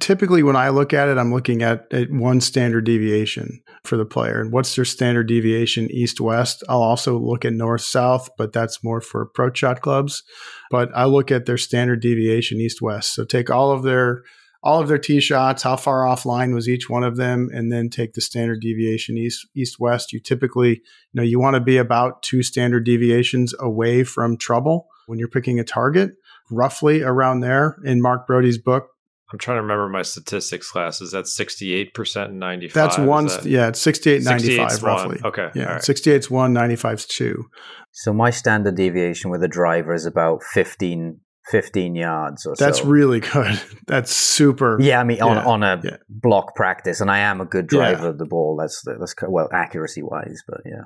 Typically, 0.00 0.42
when 0.42 0.56
I 0.56 0.70
look 0.70 0.92
at 0.92 1.08
it, 1.08 1.18
I'm 1.18 1.32
looking 1.32 1.62
at, 1.62 1.86
at 1.92 2.10
one 2.10 2.40
standard 2.40 2.84
deviation 2.84 3.60
for 3.84 3.96
the 3.96 4.04
player. 4.04 4.40
And 4.40 4.52
what's 4.52 4.74
their 4.74 4.84
standard 4.84 5.28
deviation 5.28 5.88
east 5.90 6.20
west? 6.20 6.64
I'll 6.68 6.82
also 6.82 7.16
look 7.16 7.44
at 7.44 7.52
north 7.52 7.82
south, 7.82 8.28
but 8.36 8.52
that's 8.52 8.82
more 8.82 9.00
for 9.00 9.22
approach 9.22 9.58
shot 9.58 9.80
clubs. 9.82 10.22
But 10.70 10.90
I 10.96 11.04
look 11.04 11.30
at 11.30 11.46
their 11.46 11.58
standard 11.58 12.00
deviation 12.00 12.60
east 12.60 12.82
west. 12.82 13.14
So 13.14 13.24
take 13.24 13.50
all 13.50 13.70
of 13.70 13.84
their 13.84 14.22
all 14.64 14.80
of 14.80 14.88
their 14.88 14.98
tee 14.98 15.20
shots, 15.20 15.62
how 15.62 15.76
far 15.76 16.04
offline 16.04 16.54
was 16.54 16.68
each 16.68 16.88
one 16.90 17.04
of 17.04 17.16
them, 17.16 17.50
and 17.52 17.70
then 17.70 17.90
take 17.90 18.14
the 18.14 18.20
standard 18.20 18.60
deviation 18.60 19.16
east 19.16 19.46
east 19.54 19.78
west. 19.78 20.12
You 20.12 20.18
typically, 20.18 20.70
you 20.70 20.80
know, 21.12 21.22
you 21.22 21.38
want 21.38 21.54
to 21.54 21.60
be 21.60 21.76
about 21.76 22.22
two 22.22 22.42
standard 22.42 22.84
deviations 22.84 23.54
away 23.60 24.02
from 24.04 24.36
trouble 24.36 24.88
when 25.06 25.18
you're 25.18 25.28
picking 25.28 25.60
a 25.60 25.64
target, 25.64 26.12
roughly 26.50 27.02
around 27.02 27.40
there. 27.40 27.76
In 27.84 28.00
Mark 28.00 28.26
Broadie's 28.26 28.56
book, 28.58 28.88
I'm 29.32 29.38
trying 29.38 29.56
to 29.58 29.62
remember 29.62 29.88
my 29.88 30.02
statistics 30.02 30.70
classes. 30.70 31.10
That's 31.12 31.36
68% 31.38 32.26
and 32.26 32.38
95. 32.38 32.72
That's 32.74 32.98
one. 32.98 33.26
that- 33.26 33.44
yeah, 33.44 33.68
it's 33.68 33.80
68, 33.80 34.22
68 34.22 34.56
95 34.56 34.70
's 34.72 34.82
one. 34.82 34.90
roughly. 34.92 35.20
Okay. 35.24 35.48
Yeah, 35.54 35.66
all 35.66 35.72
right. 35.74 35.82
68's 35.82 36.30
one, 36.30 36.54
95's 36.54 37.06
two. 37.06 37.44
So 37.92 38.12
my 38.12 38.30
standard 38.30 38.76
deviation 38.76 39.30
with 39.30 39.42
a 39.42 39.48
driver 39.48 39.92
is 39.94 40.06
about 40.06 40.42
15, 40.42 41.20
15 41.50 41.94
yards 41.94 42.46
or 42.46 42.54
That's 42.58 42.78
so. 42.78 42.86
really 42.86 43.20
good. 43.20 43.60
That's 43.86 44.14
super. 44.14 44.78
yeah, 44.80 45.00
I 45.00 45.04
mean 45.04 45.20
on 45.20 45.36
Yeah, 45.36 45.44
on 45.44 45.62
a 45.62 45.80
yeah. 45.84 45.96
block 46.08 46.54
practice, 46.54 47.00
and 47.00 47.10
I 47.10 47.18
am 47.20 47.40
a 47.40 47.44
good 47.44 47.68
Yeah. 47.70 47.78
driver 47.78 48.08
of 48.08 48.18
the 48.18 48.26
ball. 48.26 48.56
That's 48.58 48.82
that's 48.82 49.14
well 49.28 49.48
accuracy 49.52 50.02
wise, 50.02 50.42
but 50.48 50.60
yeah. 50.64 50.84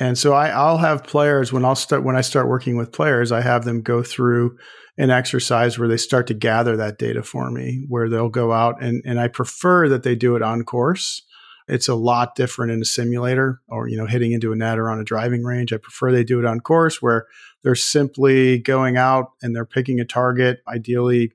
And 0.00 0.16
so 0.16 0.32
I, 0.32 0.48
I'll 0.50 0.78
have 0.78 1.02
players 1.02 1.52
when 1.52 1.64
I'll 1.64 1.74
start 1.74 2.04
when 2.04 2.16
I 2.16 2.20
start 2.20 2.48
working 2.48 2.76
with 2.76 2.92
players, 2.92 3.32
I 3.32 3.40
have 3.40 3.64
them 3.64 3.82
go 3.82 4.02
through 4.02 4.56
an 4.96 5.10
exercise 5.10 5.78
where 5.78 5.88
they 5.88 5.96
start 5.96 6.26
to 6.28 6.34
gather 6.34 6.76
that 6.76 6.98
data 6.98 7.22
for 7.22 7.50
me, 7.50 7.84
where 7.88 8.08
they'll 8.08 8.28
go 8.28 8.52
out 8.52 8.82
and 8.82 9.02
and 9.04 9.20
I 9.20 9.28
prefer 9.28 9.88
that 9.88 10.04
they 10.04 10.14
do 10.14 10.36
it 10.36 10.42
on 10.42 10.62
course. 10.62 11.22
It's 11.66 11.88
a 11.88 11.94
lot 11.94 12.34
different 12.34 12.72
in 12.72 12.80
a 12.80 12.84
simulator 12.86 13.60
or 13.68 13.88
you 13.88 13.96
know 13.98 14.06
hitting 14.06 14.32
into 14.32 14.52
a 14.52 14.56
net 14.56 14.78
or 14.78 14.88
on 14.88 15.00
a 15.00 15.04
driving 15.04 15.42
range. 15.44 15.72
I 15.72 15.76
prefer 15.76 16.12
they 16.12 16.24
do 16.24 16.38
it 16.38 16.46
on 16.46 16.60
course 16.60 17.02
where 17.02 17.26
they're 17.62 17.74
simply 17.74 18.58
going 18.58 18.96
out 18.96 19.32
and 19.42 19.54
they're 19.54 19.64
picking 19.64 20.00
a 20.00 20.04
target, 20.04 20.60
ideally 20.68 21.32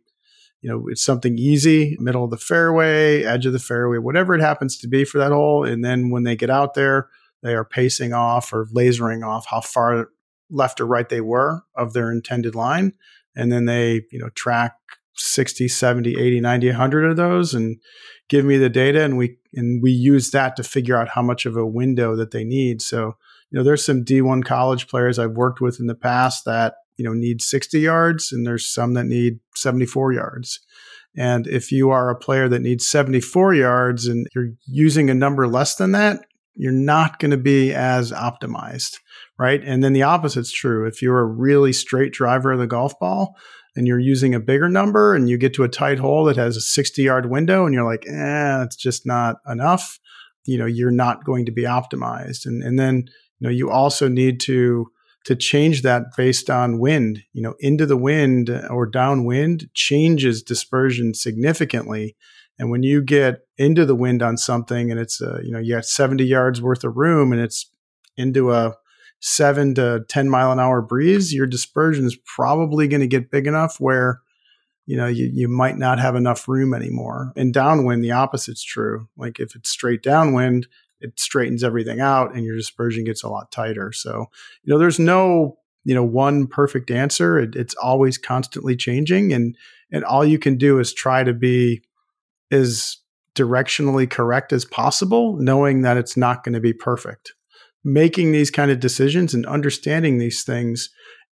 you 0.63 0.69
know, 0.69 0.87
it's 0.87 1.03
something 1.03 1.37
easy, 1.37 1.97
middle 1.99 2.23
of 2.23 2.31
the 2.31 2.37
fairway, 2.37 3.23
edge 3.23 3.45
of 3.45 3.51
the 3.51 3.59
fairway, 3.59 3.97
whatever 3.97 4.33
it 4.33 4.39
happens 4.39 4.77
to 4.77 4.87
be 4.87 5.03
for 5.03 5.17
that 5.17 5.33
hole. 5.33 5.65
And 5.65 5.83
then 5.83 6.09
when 6.09 6.23
they 6.23 6.37
get 6.37 6.49
out 6.49 6.73
there, 6.73 7.09
they 7.43 7.53
are 7.53 7.65
pacing 7.65 8.13
off 8.13 8.53
or 8.53 8.67
lasering 8.73 9.27
off 9.27 9.45
how 9.49 9.59
far 9.59 10.09
left 10.49 10.79
or 10.79 10.85
right 10.85 11.09
they 11.09 11.19
were 11.19 11.63
of 11.75 11.91
their 11.91 12.09
intended 12.13 12.55
line. 12.55 12.93
And 13.35 13.51
then 13.51 13.65
they, 13.65 14.03
you 14.09 14.19
know, 14.19 14.29
track 14.29 14.77
60, 15.15 15.67
70, 15.67 16.17
80, 16.17 16.39
90, 16.39 16.67
100 16.67 17.11
of 17.11 17.17
those 17.17 17.53
and 17.53 17.77
give 18.29 18.45
me 18.45 18.55
the 18.55 18.69
data. 18.69 19.03
And 19.03 19.17
we, 19.17 19.35
and 19.53 19.83
we 19.83 19.91
use 19.91 20.31
that 20.31 20.55
to 20.55 20.63
figure 20.63 20.97
out 20.97 21.09
how 21.09 21.21
much 21.21 21.45
of 21.45 21.57
a 21.57 21.65
window 21.65 22.15
that 22.15 22.31
they 22.31 22.45
need. 22.45 22.81
So, 22.81 23.17
you 23.53 23.59
know, 23.59 23.63
there's 23.63 23.85
some 23.85 24.03
D1 24.03 24.43
college 24.43 24.87
players 24.87 25.19
I've 25.19 25.33
worked 25.33 25.61
with 25.61 25.79
in 25.79 25.85
the 25.85 25.93
past 25.93 26.43
that, 26.45 26.73
you 26.97 27.05
know, 27.05 27.13
need 27.13 27.39
60 27.39 27.79
yards 27.79 28.31
and 28.31 28.47
there's 28.47 28.73
some 28.73 28.95
that 28.95 29.05
need 29.05 29.39
74 29.55 30.11
yards. 30.11 30.59
And 31.15 31.45
if 31.45 31.71
you 31.71 31.91
are 31.91 32.09
a 32.09 32.17
player 32.17 32.49
that 32.49 32.63
needs 32.63 32.89
74 32.89 33.53
yards 33.53 34.07
and 34.07 34.25
you're 34.33 34.49
using 34.65 35.11
a 35.11 35.13
number 35.13 35.47
less 35.47 35.75
than 35.75 35.91
that, 35.91 36.21
you're 36.55 36.71
not 36.71 37.19
going 37.19 37.29
to 37.29 37.37
be 37.37 37.71
as 37.71 38.11
optimized, 38.11 38.97
right? 39.37 39.61
And 39.63 39.83
then 39.83 39.93
the 39.93 40.01
opposite's 40.01 40.51
true. 40.51 40.87
If 40.87 41.03
you're 41.03 41.19
a 41.19 41.25
really 41.25 41.73
straight 41.73 42.11
driver 42.11 42.53
of 42.53 42.59
the 42.59 42.65
golf 42.65 42.97
ball 42.97 43.35
and 43.75 43.85
you're 43.85 43.99
using 43.99 44.33
a 44.33 44.39
bigger 44.39 44.67
number 44.67 45.13
and 45.13 45.29
you 45.29 45.37
get 45.37 45.53
to 45.53 45.63
a 45.63 45.69
tight 45.69 45.99
hole 45.99 46.25
that 46.25 46.37
has 46.37 46.57
a 46.57 46.61
60 46.61 47.03
yard 47.03 47.29
window 47.29 47.67
and 47.67 47.75
you're 47.75 47.85
like, 47.85 48.07
eh, 48.07 48.63
it's 48.63 48.75
just 48.75 49.05
not 49.05 49.35
enough, 49.47 49.99
you 50.43 50.57
know, 50.57 50.65
you're 50.65 50.89
not 50.89 51.23
going 51.23 51.45
to 51.45 51.51
be 51.51 51.65
optimized. 51.65 52.47
And, 52.47 52.63
and 52.63 52.79
then, 52.79 53.05
know, 53.43 53.49
you 53.49 53.69
also 53.69 54.07
need 54.07 54.39
to, 54.41 54.91
to 55.25 55.35
change 55.35 55.81
that 55.83 56.15
based 56.17 56.49
on 56.49 56.79
wind, 56.79 57.23
you 57.31 57.41
know, 57.41 57.55
into 57.59 57.85
the 57.85 57.97
wind 57.97 58.49
or 58.69 58.85
downwind 58.85 59.69
changes 59.73 60.43
dispersion 60.43 61.13
significantly. 61.13 62.15
And 62.59 62.69
when 62.69 62.83
you 62.83 63.01
get 63.01 63.41
into 63.57 63.85
the 63.85 63.95
wind 63.95 64.21
on 64.21 64.37
something 64.37 64.91
and 64.91 64.99
it's, 64.99 65.21
uh, 65.21 65.39
you 65.43 65.51
know, 65.51 65.59
you 65.59 65.75
got 65.75 65.85
70 65.85 66.23
yards 66.23 66.61
worth 66.61 66.83
of 66.83 66.97
room 66.97 67.31
and 67.31 67.41
it's 67.41 67.69
into 68.17 68.51
a 68.51 68.75
seven 69.19 69.73
to 69.75 70.03
10 70.09 70.29
mile 70.29 70.51
an 70.51 70.59
hour 70.59 70.81
breeze, 70.81 71.33
your 71.33 71.47
dispersion 71.47 72.05
is 72.05 72.17
probably 72.25 72.87
going 72.87 73.01
to 73.01 73.07
get 73.07 73.31
big 73.31 73.47
enough 73.47 73.79
where, 73.79 74.21
you 74.85 74.97
know, 74.97 75.07
you, 75.07 75.29
you 75.33 75.47
might 75.47 75.77
not 75.77 75.97
have 75.97 76.15
enough 76.15 76.47
room 76.47 76.73
anymore. 76.73 77.31
And 77.35 77.53
downwind, 77.53 78.03
the 78.03 78.11
opposite's 78.11 78.63
true. 78.63 79.07
Like 79.17 79.39
if 79.39 79.55
it's 79.55 79.69
straight 79.69 80.03
downwind, 80.03 80.67
it 81.03 81.19
straightens 81.19 81.63
everything 81.63 81.99
out 81.99 82.33
and 82.33 82.45
your 82.45 82.55
dispersion 82.55 83.03
gets 83.03 83.23
a 83.23 83.29
lot 83.29 83.51
tighter. 83.51 83.91
So, 83.91 84.25
you 84.63 84.73
know, 84.73 84.79
there's 84.79 84.99
no, 84.99 85.57
you 85.83 85.93
know, 85.93 86.03
one 86.03 86.47
perfect 86.47 86.89
answer. 86.89 87.37
It, 87.37 87.55
it's 87.55 87.75
always 87.75 88.17
constantly 88.17 88.75
changing. 88.75 89.33
And, 89.33 89.55
and 89.91 90.05
all 90.05 90.25
you 90.25 90.39
can 90.39 90.57
do 90.57 90.79
is 90.79 90.93
try 90.93 91.23
to 91.23 91.33
be 91.33 91.83
as 92.51 92.97
directionally 93.35 94.09
correct 94.09 94.53
as 94.53 94.63
possible, 94.63 95.35
knowing 95.37 95.81
that 95.81 95.97
it's 95.97 96.15
not 96.15 96.43
going 96.43 96.53
to 96.53 96.61
be 96.61 96.73
perfect. 96.73 97.33
Making 97.83 98.31
these 98.31 98.49
kind 98.49 98.71
of 98.71 98.79
decisions 98.79 99.33
and 99.33 99.45
understanding 99.45 100.17
these 100.17 100.43
things 100.43 100.89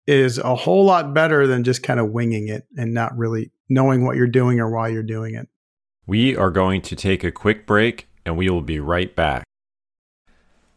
is 0.05 0.37
a 0.37 0.55
whole 0.55 0.85
lot 0.85 1.13
better 1.13 1.45
than 1.45 1.65
just 1.65 1.83
kind 1.83 1.99
of 1.99 2.11
winging 2.11 2.47
it 2.47 2.65
and 2.77 2.93
not 2.93 3.17
really 3.17 3.51
knowing 3.67 4.05
what 4.05 4.15
you're 4.15 4.27
doing 4.27 4.61
or 4.61 4.71
why 4.71 4.87
you're 4.87 5.03
doing 5.03 5.35
it. 5.35 5.49
We 6.05 6.37
are 6.37 6.51
going 6.51 6.81
to 6.83 6.95
take 6.95 7.25
a 7.25 7.31
quick 7.31 7.67
break 7.67 8.07
and 8.25 8.37
we 8.37 8.49
will 8.49 8.61
be 8.61 8.79
right 8.79 9.13
back. 9.13 9.46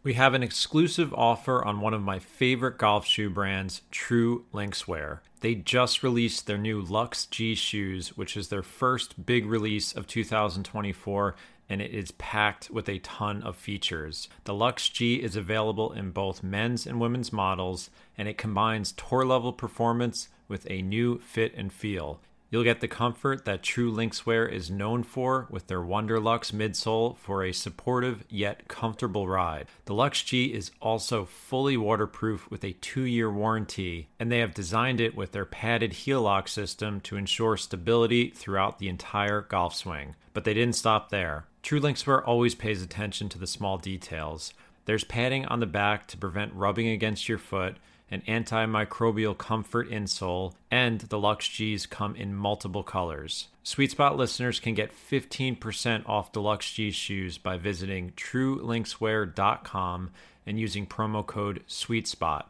We 0.03 0.15
have 0.15 0.33
an 0.33 0.43
exclusive 0.43 1.13
offer 1.13 1.63
on 1.63 1.83
one 1.83 1.93
of 1.93 2.01
my 2.01 2.19
favorite 2.19 2.79
golf 2.79 3.05
shoe 3.05 3.29
brands, 3.29 3.83
True 3.91 4.47
Linkswear. 4.51 5.19
They 5.41 5.55
just 5.55 6.03
released 6.03 6.47
their 6.47 6.57
new 6.57 6.81
Lux 6.81 7.27
G 7.27 7.55
shoes, 7.55 8.17
which 8.17 8.35
is 8.35 8.49
their 8.49 8.63
first 8.63 9.27
big 9.27 9.45
release 9.45 9.93
of 9.93 10.07
2024, 10.07 11.35
and 11.69 11.83
it 11.83 11.91
is 11.91 12.13
packed 12.13 12.71
with 12.71 12.89
a 12.89 13.01
ton 13.01 13.43
of 13.43 13.57
features. 13.57 14.31
The 14.45 14.55
Lux 14.55 14.89
G 14.89 15.17
is 15.17 15.37
available 15.37 15.93
in 15.93 16.13
both 16.13 16.43
men's 16.43 16.87
and 16.87 16.99
women's 16.99 17.31
models, 17.31 17.91
and 18.17 18.27
it 18.27 18.39
combines 18.39 18.93
tour 18.93 19.27
level 19.27 19.53
performance 19.53 20.31
with 20.49 20.67
a 20.71 20.81
new 20.81 21.19
fit 21.19 21.53
and 21.55 21.71
feel. 21.71 22.23
You'll 22.51 22.65
get 22.65 22.81
the 22.81 22.89
comfort 22.89 23.45
that 23.45 23.63
True 23.63 23.93
Linkswear 23.93 24.51
is 24.51 24.73
known 24.73 25.05
for 25.05 25.47
with 25.51 25.69
their 25.69 25.81
Wonderlux 25.81 26.53
midsole 26.53 27.17
for 27.17 27.45
a 27.45 27.53
supportive 27.53 28.25
yet 28.29 28.67
comfortable 28.67 29.29
ride. 29.29 29.69
The 29.85 29.95
Lux 29.95 30.21
G 30.25 30.47
is 30.47 30.73
also 30.81 31.25
fully 31.25 31.77
waterproof 31.77 32.51
with 32.51 32.65
a 32.65 32.73
two 32.73 33.05
year 33.05 33.31
warranty, 33.31 34.09
and 34.19 34.33
they 34.33 34.41
have 34.41 34.53
designed 34.53 35.01
it 35.01 35.15
with 35.15 35.31
their 35.31 35.45
padded 35.45 35.93
heel 35.93 36.23
lock 36.23 36.49
system 36.49 37.01
to 37.03 37.17
ensure 37.17 37.57
stability 37.57 38.31
throughout 38.31 38.81
the 38.81 38.89
entire 38.89 39.43
golf 39.43 39.77
swing. 39.77 40.17
But 40.35 40.43
they 40.43 40.55
didn't 40.55 40.75
stop 40.75 41.11
there. 41.11 41.45
True 41.63 41.81
Linkswear 41.81 42.27
always 42.27 42.57
pays 42.57 42.83
attention 42.83 43.29
to 43.29 43.39
the 43.39 43.47
small 43.47 43.79
details. 43.79 44.53
There's 44.87 45.05
padding 45.05 45.45
on 45.47 45.61
the 45.61 45.67
back 45.67 46.09
to 46.09 46.17
prevent 46.17 46.53
rubbing 46.55 46.89
against 46.89 47.29
your 47.29 47.39
foot 47.39 47.77
an 48.11 48.23
antimicrobial 48.27 49.39
comfort 49.39 49.91
insole, 49.91 50.55
and 50.71 51.01
the 51.01 51.19
Lux 51.19 51.47
G's 51.49 51.87
come 51.87 52.17
in 52.17 52.35
multiple 52.35 52.83
colors. 52.83 53.49
Sweet 53.63 53.91
Spot 53.93 54.17
listeners 54.17 54.59
can 54.59 54.75
get 54.75 54.91
15% 54.93 56.09
off 56.09 56.33
the 56.33 56.41
Lux 56.41 56.73
G 56.73 56.91
shoes 56.91 57.39
by 57.39 57.57
visiting 57.57 58.13
truelinkswear.com 58.13 60.11
and 60.47 60.59
using 60.59 60.87
promo 60.87 61.25
code 61.25 61.63
SweetSpot. 61.69 62.45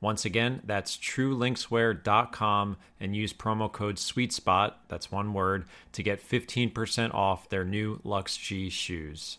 Once 0.00 0.26
again, 0.26 0.60
that's 0.64 0.96
truelinkswear.com 0.96 2.76
and 3.00 3.16
use 3.16 3.32
promo 3.32 3.72
code 3.72 3.96
SweetSpot, 3.96 4.74
that's 4.88 5.10
one 5.10 5.32
word, 5.32 5.64
to 5.92 6.02
get 6.02 6.20
15% 6.20 7.14
off 7.14 7.48
their 7.48 7.64
new 7.64 8.00
Lux 8.04 8.36
G 8.36 8.68
shoes. 8.68 9.38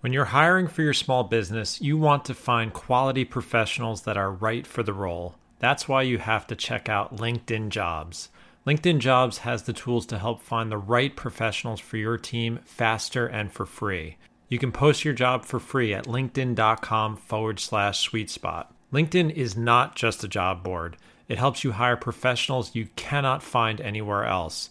When 0.00 0.12
you're 0.12 0.26
hiring 0.26 0.68
for 0.68 0.82
your 0.82 0.94
small 0.94 1.24
business, 1.24 1.80
you 1.80 1.98
want 1.98 2.24
to 2.26 2.34
find 2.34 2.72
quality 2.72 3.24
professionals 3.24 4.02
that 4.02 4.16
are 4.16 4.30
right 4.30 4.64
for 4.64 4.84
the 4.84 4.92
role. 4.92 5.34
That's 5.58 5.88
why 5.88 6.02
you 6.02 6.18
have 6.18 6.46
to 6.46 6.54
check 6.54 6.88
out 6.88 7.16
LinkedIn 7.16 7.70
Jobs. 7.70 8.28
LinkedIn 8.64 9.00
Jobs 9.00 9.38
has 9.38 9.64
the 9.64 9.72
tools 9.72 10.06
to 10.06 10.18
help 10.20 10.40
find 10.40 10.70
the 10.70 10.78
right 10.78 11.16
professionals 11.16 11.80
for 11.80 11.96
your 11.96 12.16
team 12.16 12.60
faster 12.64 13.26
and 13.26 13.50
for 13.50 13.66
free. 13.66 14.18
You 14.48 14.60
can 14.60 14.70
post 14.70 15.04
your 15.04 15.14
job 15.14 15.44
for 15.44 15.58
free 15.58 15.92
at 15.92 16.06
linkedin.com 16.06 17.16
forward 17.16 17.58
slash 17.58 17.98
sweet 17.98 18.30
spot. 18.30 18.72
LinkedIn 18.92 19.32
is 19.32 19.56
not 19.56 19.96
just 19.96 20.22
a 20.22 20.28
job 20.28 20.62
board. 20.62 20.96
It 21.26 21.38
helps 21.38 21.64
you 21.64 21.72
hire 21.72 21.96
professionals 21.96 22.76
you 22.76 22.86
cannot 22.94 23.42
find 23.42 23.80
anywhere 23.80 24.24
else, 24.24 24.70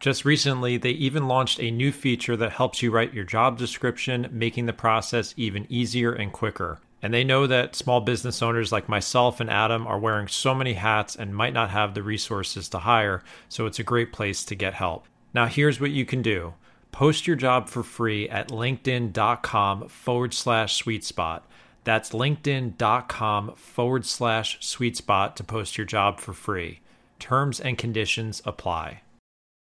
Just 0.00 0.24
recently, 0.24 0.76
they 0.76 0.90
even 0.90 1.26
launched 1.26 1.58
a 1.60 1.72
new 1.72 1.90
feature 1.90 2.36
that 2.36 2.52
helps 2.52 2.82
you 2.82 2.90
write 2.90 3.14
your 3.14 3.24
job 3.24 3.58
description, 3.58 4.28
making 4.30 4.66
the 4.66 4.72
process 4.72 5.34
even 5.36 5.66
easier 5.68 6.12
and 6.12 6.32
quicker. 6.32 6.78
And 7.02 7.12
they 7.12 7.24
know 7.24 7.46
that 7.46 7.74
small 7.74 8.00
business 8.00 8.40
owners 8.40 8.70
like 8.70 8.88
myself 8.88 9.40
and 9.40 9.50
Adam 9.50 9.86
are 9.86 9.98
wearing 9.98 10.28
so 10.28 10.54
many 10.54 10.74
hats 10.74 11.16
and 11.16 11.34
might 11.34 11.52
not 11.52 11.70
have 11.70 11.94
the 11.94 12.02
resources 12.02 12.68
to 12.70 12.78
hire, 12.80 13.22
so 13.48 13.66
it's 13.66 13.78
a 13.78 13.84
great 13.84 14.12
place 14.12 14.44
to 14.44 14.54
get 14.54 14.74
help. 14.74 15.06
Now, 15.34 15.46
here's 15.46 15.80
what 15.80 15.90
you 15.90 16.04
can 16.04 16.22
do 16.22 16.54
post 16.92 17.26
your 17.26 17.36
job 17.36 17.68
for 17.68 17.82
free 17.82 18.28
at 18.28 18.48
linkedin.com 18.48 19.88
forward 19.88 20.34
slash 20.34 20.76
sweet 20.76 21.04
spot. 21.04 21.48
That's 21.84 22.10
linkedin.com 22.10 23.54
forward 23.54 24.04
slash 24.04 24.58
sweet 24.60 24.96
spot 24.96 25.36
to 25.36 25.44
post 25.44 25.78
your 25.78 25.86
job 25.86 26.18
for 26.18 26.32
free. 26.32 26.80
Terms 27.18 27.60
and 27.60 27.78
conditions 27.78 28.42
apply. 28.44 29.02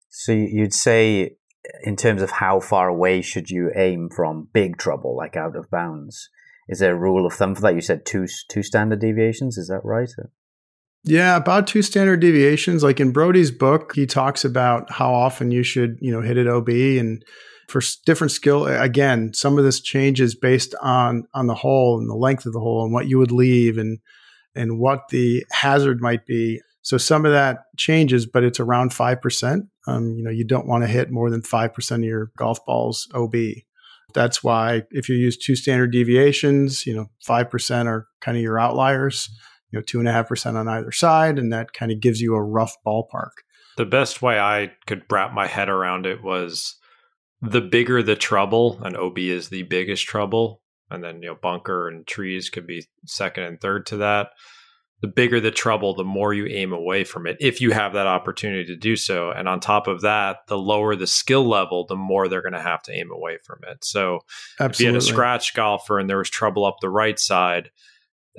So 0.10 0.32
you'd 0.32 0.74
say, 0.74 1.38
in 1.84 1.95
terms 1.95 2.22
of 2.22 2.32
how 2.32 2.60
far 2.60 2.88
away 2.88 3.22
should 3.22 3.49
you 3.49 3.72
aim 3.76 4.10
from 4.14 4.49
big 4.53 4.78
trouble, 4.78 5.16
like 5.16 5.36
out 5.36 5.55
of 5.55 5.70
bounds? 5.70 6.30
Is 6.68 6.80
there 6.80 6.93
a 6.93 6.99
rule 6.99 7.26
of 7.26 7.34
thumb 7.34 7.55
for 7.55 7.62
that? 7.62 7.76
You 7.76 7.82
said 7.82 8.05
two 8.05 8.28
two 8.49 8.64
standard 8.64 8.99
deviations. 8.99 9.57
Is 9.57 9.68
that 9.68 9.82
right? 9.84 10.10
Yeah, 11.03 11.38
about 11.38 11.68
two 11.68 11.82
standard 11.82 12.20
deviations. 12.20 12.84
Like 12.84 12.99
in 12.99 13.12
Broadie's 13.12 13.51
book, 13.51 13.93
he 13.95 14.05
talks 14.05 14.43
about 14.43 14.91
how 14.91 15.14
often 15.14 15.51
you 15.51 15.64
should, 15.64 15.97
you 16.01 16.12
know, 16.12 16.22
hit 16.22 16.38
it 16.38 16.47
OB 16.47 16.70
and 16.70 17.24
for 17.70 17.82
different 18.05 18.32
skill 18.32 18.66
again, 18.66 19.34
some 19.34 19.57
of 19.57 19.64
this 19.64 19.80
changes 19.80 20.36
based 20.36 20.76
on 20.82 21.24
on 21.34 21.47
the 21.47 21.55
hole 21.55 21.99
and 21.99 22.10
the 22.10 22.16
length 22.16 22.45
of 22.45 22.53
the 22.53 22.60
hole 22.60 22.84
and 22.84 22.93
what 22.93 23.07
you 23.07 23.18
would 23.18 23.32
leave 23.32 23.78
and 23.78 23.99
and 24.55 24.80
what 24.80 25.07
the 25.10 25.45
hazard 25.51 26.01
might 26.01 26.26
be. 26.26 26.60
So 26.89 26.97
some 26.97 27.23
of 27.23 27.31
that 27.33 27.65
changes, 27.77 28.25
but 28.25 28.43
it's 28.43 28.59
around 28.59 28.95
five 28.95 29.21
percent. 29.21 29.65
Um, 29.85 30.15
you 30.17 30.23
know, 30.23 30.31
you 30.31 30.43
don't 30.43 30.65
want 30.65 30.83
to 30.83 30.87
hit 30.87 31.11
more 31.11 31.29
than 31.29 31.43
five 31.43 31.71
percent 31.71 32.01
of 32.01 32.07
your 32.07 32.31
golf 32.35 32.65
balls 32.65 33.07
OB. 33.13 33.35
That's 34.15 34.43
why 34.43 34.81
if 34.89 35.07
you 35.07 35.15
use 35.15 35.37
two 35.37 35.55
standard 35.55 35.91
deviations, 35.91 36.87
you 36.87 36.95
know, 36.95 37.11
five 37.23 37.51
percent 37.51 37.87
are 37.87 38.07
kind 38.21 38.37
of 38.37 38.41
your 38.41 38.59
outliers 38.59 39.29
you 39.71 39.77
know, 39.77 39.83
two 39.83 39.99
and 39.99 40.07
a 40.07 40.11
half 40.11 40.27
percent 40.27 40.57
on 40.57 40.67
either 40.67 40.91
side, 40.91 41.37
and 41.37 41.53
that 41.53 41.73
kind 41.73 41.91
of 41.91 41.99
gives 41.99 42.21
you 42.21 42.33
a 42.33 42.41
rough 42.41 42.75
ballpark. 42.85 43.31
The 43.77 43.85
best 43.85 44.21
way 44.21 44.39
I 44.39 44.71
could 44.87 45.03
wrap 45.11 45.33
my 45.33 45.47
head 45.47 45.69
around 45.69 46.05
it 46.07 46.23
was 46.23 46.75
the 47.39 47.61
bigger 47.61 48.01
the 48.01 48.15
trouble, 48.15 48.79
and 48.83 48.97
OB 48.97 49.19
is 49.19 49.49
the 49.49 49.63
biggest 49.63 50.05
trouble, 50.07 50.63
and 50.89 51.03
then 51.03 51.21
you 51.21 51.29
know 51.29 51.37
bunker 51.39 51.87
and 51.87 52.05
trees 52.07 52.49
could 52.49 52.65
be 52.65 52.85
second 53.05 53.43
and 53.43 53.61
third 53.61 53.85
to 53.87 53.97
that. 53.97 54.31
The 55.02 55.08
bigger 55.08 55.39
the 55.39 55.52
trouble, 55.52 55.95
the 55.95 56.04
more 56.04 56.34
you 56.34 56.45
aim 56.47 56.74
away 56.74 57.06
from 57.06 57.26
it 57.26 57.38
if 57.39 57.62
you 57.62 57.72
have 57.72 57.93
that 57.93 58.08
opportunity 58.08 58.66
to 58.66 58.76
do 58.76 58.95
so. 58.95 59.32
And 59.32 59.47
on 59.47 59.62
top 59.62 59.88
of 59.88 60.02
that, 60.02 60.39
the 60.47 60.58
lower 60.58 60.95
the 60.95 61.08
skill 61.08 61.47
level, 61.47 61.86
the 61.86 61.95
more 61.95 62.28
they're 62.28 62.41
going 62.41 62.54
to 62.54 62.62
have 62.62 62.84
to 62.84 62.93
aim 62.93 63.10
away 63.12 63.38
from 63.43 63.60
it. 63.68 63.86
So 63.86 64.20
Absolutely. 64.60 64.74
if 64.74 64.80
you 64.80 64.88
had 64.88 64.95
a 64.95 65.02
scratch 65.02 65.54
golfer 65.54 66.00
and 66.00 66.10
there 66.10 66.18
was 66.18 66.30
trouble 66.30 66.66
up 66.66 66.78
the 66.82 66.89
right 66.89 67.18
side, 67.18 67.72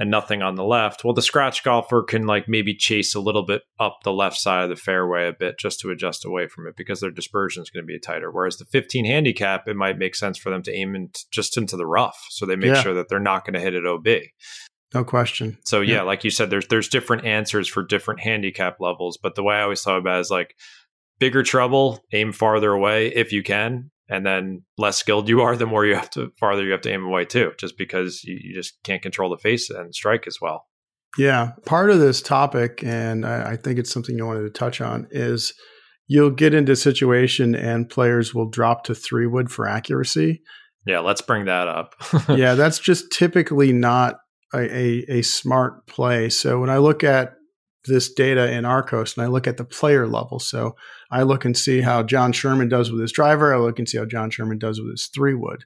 and 0.01 0.11
nothing 0.11 0.41
on 0.41 0.55
the 0.55 0.65
left. 0.65 1.05
Well, 1.05 1.13
the 1.13 1.21
scratch 1.21 1.63
golfer 1.63 2.03
can 2.03 2.27
like 2.27 2.49
maybe 2.49 2.75
chase 2.75 3.15
a 3.15 3.21
little 3.21 3.45
bit 3.45 3.63
up 3.79 3.99
the 4.03 4.13
left 4.13 4.39
side 4.39 4.65
of 4.65 4.71
the 4.71 4.77
fairway 4.77 5.29
a 5.29 5.33
bit 5.33 5.59
just 5.59 5.79
to 5.81 5.91
adjust 5.91 6.25
away 6.25 6.49
from 6.49 6.67
it 6.67 6.75
because 6.75 7.01
their 7.01 7.11
dispersion 7.11 7.63
is 7.63 7.69
going 7.69 7.85
to 7.85 7.87
be 7.87 7.99
tighter. 7.99 8.31
Whereas 8.31 8.57
the 8.57 8.65
15 8.65 9.05
handicap, 9.05 9.69
it 9.69 9.77
might 9.77 9.99
make 9.99 10.15
sense 10.15 10.39
for 10.39 10.49
them 10.49 10.63
to 10.63 10.73
aim 10.73 10.95
in 10.95 11.11
just 11.31 11.59
into 11.59 11.77
the 11.77 11.87
rough, 11.87 12.19
so 12.31 12.47
they 12.47 12.57
make 12.57 12.75
yeah. 12.75 12.83
sure 12.83 12.95
that 12.95 13.11
they're 13.11 13.21
not 13.21 13.45
going 13.45 13.55
to 13.55 13.61
hit 13.61 13.75
it 13.75 13.87
OB. 13.87 14.07
No 14.95 15.05
question. 15.05 15.59
So 15.65 15.81
yeah, 15.81 15.97
yeah, 15.97 16.03
like 16.03 16.25
you 16.25 16.31
said, 16.31 16.51
there's 16.51 16.67
there's 16.67 16.89
different 16.89 17.25
answers 17.25 17.69
for 17.69 17.85
different 17.85 18.21
handicap 18.21 18.79
levels. 18.81 19.19
But 19.23 19.35
the 19.35 19.43
way 19.43 19.57
I 19.57 19.63
always 19.63 19.83
thought 19.83 19.99
about 19.99 20.19
it 20.19 20.23
is 20.23 20.31
like 20.31 20.57
bigger 21.19 21.43
trouble, 21.43 22.01
aim 22.13 22.33
farther 22.33 22.73
away 22.73 23.09
if 23.09 23.33
you 23.33 23.43
can, 23.43 23.91
and 24.09 24.27
then 24.27 24.63
less 24.77 24.97
skilled 24.97 25.29
you 25.29 25.43
are, 25.43 25.57
the 25.57 25.67
more 25.67 25.87
you 25.87 25.95
have 25.95 26.11
to 26.11 26.33
farther 26.39 26.65
you 26.65 26.73
have 26.73 26.81
to 26.83 26.93
aim 26.93 27.05
away 27.05 27.25
too, 27.25 27.53
just 27.59 27.79
because 27.79 28.25
you, 28.25 28.37
you 28.41 28.55
just 28.55 28.83
can't 28.83 29.03
control 29.03 29.31
the 29.31 29.39
face 29.39 29.71
and 29.71 29.95
strike 29.95 30.27
as 30.27 30.39
well. 30.41 30.67
Yeah, 31.19 31.53
part 31.67 31.91
of 31.91 31.99
this 31.99 32.23
topic, 32.23 32.83
and 32.85 33.27
I, 33.27 33.53
I 33.53 33.57
think 33.57 33.79
it's 33.79 33.93
something 33.93 34.17
you 34.17 34.27
wanted 34.27 34.43
to 34.43 34.51
touch 34.51 34.81
on, 34.81 35.09
is 35.11 35.53
you'll 36.07 36.31
get 36.31 36.55
into 36.55 36.75
situation 36.75 37.55
and 37.55 37.89
players 37.89 38.35
will 38.35 38.49
drop 38.49 38.85
to 38.85 38.95
three 38.95 39.27
wood 39.27 39.51
for 39.51 39.69
accuracy. 39.69 40.43
Yeah, 40.87 41.01
let's 41.01 41.21
bring 41.21 41.45
that 41.45 41.69
up. 41.69 41.95
yeah, 42.29 42.55
that's 42.55 42.79
just 42.79 43.13
typically 43.13 43.73
not 43.73 44.17
a, 44.53 44.59
a, 44.59 45.05
a, 45.19 45.23
smart 45.23 45.87
play. 45.87 46.29
So 46.29 46.61
when 46.61 46.71
I 46.71 46.79
look 46.79 47.05
at 47.05 47.35
this 47.85 48.13
data 48.13 48.51
in 48.53 48.65
Arccos 48.65 49.17
and 49.17 49.25
I 49.25 49.29
look 49.29 49.47
at 49.47 49.57
the 49.57 49.65
player 49.65 50.07
level. 50.07 50.39
So 50.39 50.77
I 51.11 51.23
look 51.23 51.45
and 51.45 51.57
see 51.57 51.81
how 51.81 52.03
Jon 52.03 52.33
Sherman 52.33 52.69
does 52.69 52.91
with 52.91 53.01
his 53.01 53.13
driver. 53.13 53.55
I 53.55 53.59
look 53.59 53.79
and 53.79 53.89
see 53.89 53.99
how 53.99 54.05
Jon 54.05 54.31
Sherman 54.31 54.59
does 54.59 54.81
with 54.81 54.91
his 54.91 55.07
three 55.07 55.35
wood. 55.35 55.65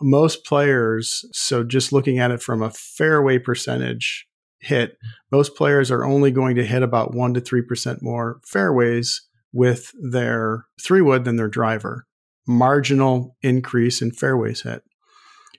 Most 0.00 0.44
players, 0.44 1.24
so 1.32 1.64
just 1.64 1.92
looking 1.92 2.18
at 2.18 2.30
it 2.30 2.42
from 2.42 2.62
a 2.62 2.70
fairway 2.70 3.38
percentage 3.38 4.26
hit, 4.60 4.98
most 5.32 5.56
players 5.56 5.90
are 5.90 6.04
only 6.04 6.30
going 6.30 6.56
to 6.56 6.64
hit 6.64 6.82
about 6.82 7.12
1% 7.12 7.34
to 7.34 7.40
3% 7.40 8.02
more 8.02 8.40
fairways 8.44 9.26
with 9.52 9.92
their 9.98 10.66
three 10.80 11.00
wood 11.00 11.24
than 11.24 11.36
their 11.36 11.48
driver. 11.48 12.06
Marginal 12.46 13.36
increase 13.42 14.02
in 14.02 14.12
fairways 14.12 14.62
hit. 14.62 14.82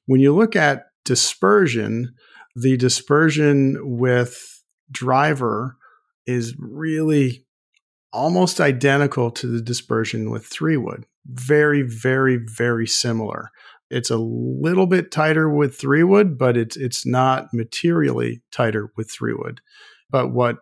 When 0.06 0.22
you 0.22 0.34
look 0.34 0.56
at 0.56 0.86
dispersion, 1.04 2.14
the 2.60 2.78
dispersion 2.78 3.78
with 3.82 4.64
driver 4.92 5.78
is 6.26 6.56
really 6.58 7.46
almost 8.12 8.60
identical 8.60 9.30
to 9.32 9.48
the 9.48 9.62
dispersion 9.62 10.32
with 10.32 10.46
three 10.46 10.78
wood. 10.78 11.06
Very, 11.26 11.84
very, 11.84 12.38
very 12.38 12.88
similar. 12.88 13.52
It's 13.90 14.10
a 14.10 14.18
little 14.18 14.88
bit 14.88 15.12
tighter 15.12 15.50
with 15.50 15.78
three 15.78 16.04
wood, 16.04 16.38
but 16.38 16.58
it's 16.58 16.76
it's 16.76 17.06
not 17.06 17.54
materially 17.54 18.42
tighter 18.52 18.92
with 18.98 19.12
three 19.12 19.34
wood. 19.34 19.62
But 20.10 20.34
what 20.34 20.58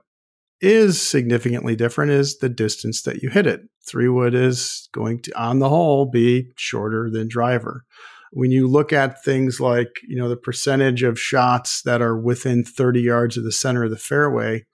is 0.62 1.02
significantly 1.02 1.76
different 1.76 2.12
is 2.12 2.38
the 2.38 2.50
distance 2.50 3.04
that 3.04 3.22
you 3.22 3.30
hit 3.30 3.48
it. 3.48 3.62
Three 3.88 4.10
wood 4.10 4.34
is 4.34 4.90
going 4.92 5.22
to, 5.24 5.40
on 5.40 5.60
the 5.60 5.70
whole, 5.70 6.06
be 6.06 6.52
shorter 6.56 7.10
than 7.10 7.28
driver. 7.28 7.86
When 8.36 8.52
you 8.52 8.68
look 8.68 8.92
at 8.92 9.24
things 9.24 9.62
like, 9.62 10.02
you 10.06 10.18
know, 10.18 10.28
the 10.28 10.36
percentage 10.36 11.04
of 11.04 11.18
shots 11.18 11.82
that 11.84 12.02
are 12.02 12.18
within 12.18 12.66
30 12.66 13.02
yards 13.02 13.38
of 13.38 13.46
the 13.46 13.52
center 13.52 13.86
of 13.86 13.92
the 13.92 13.98
fairway, 13.98 14.66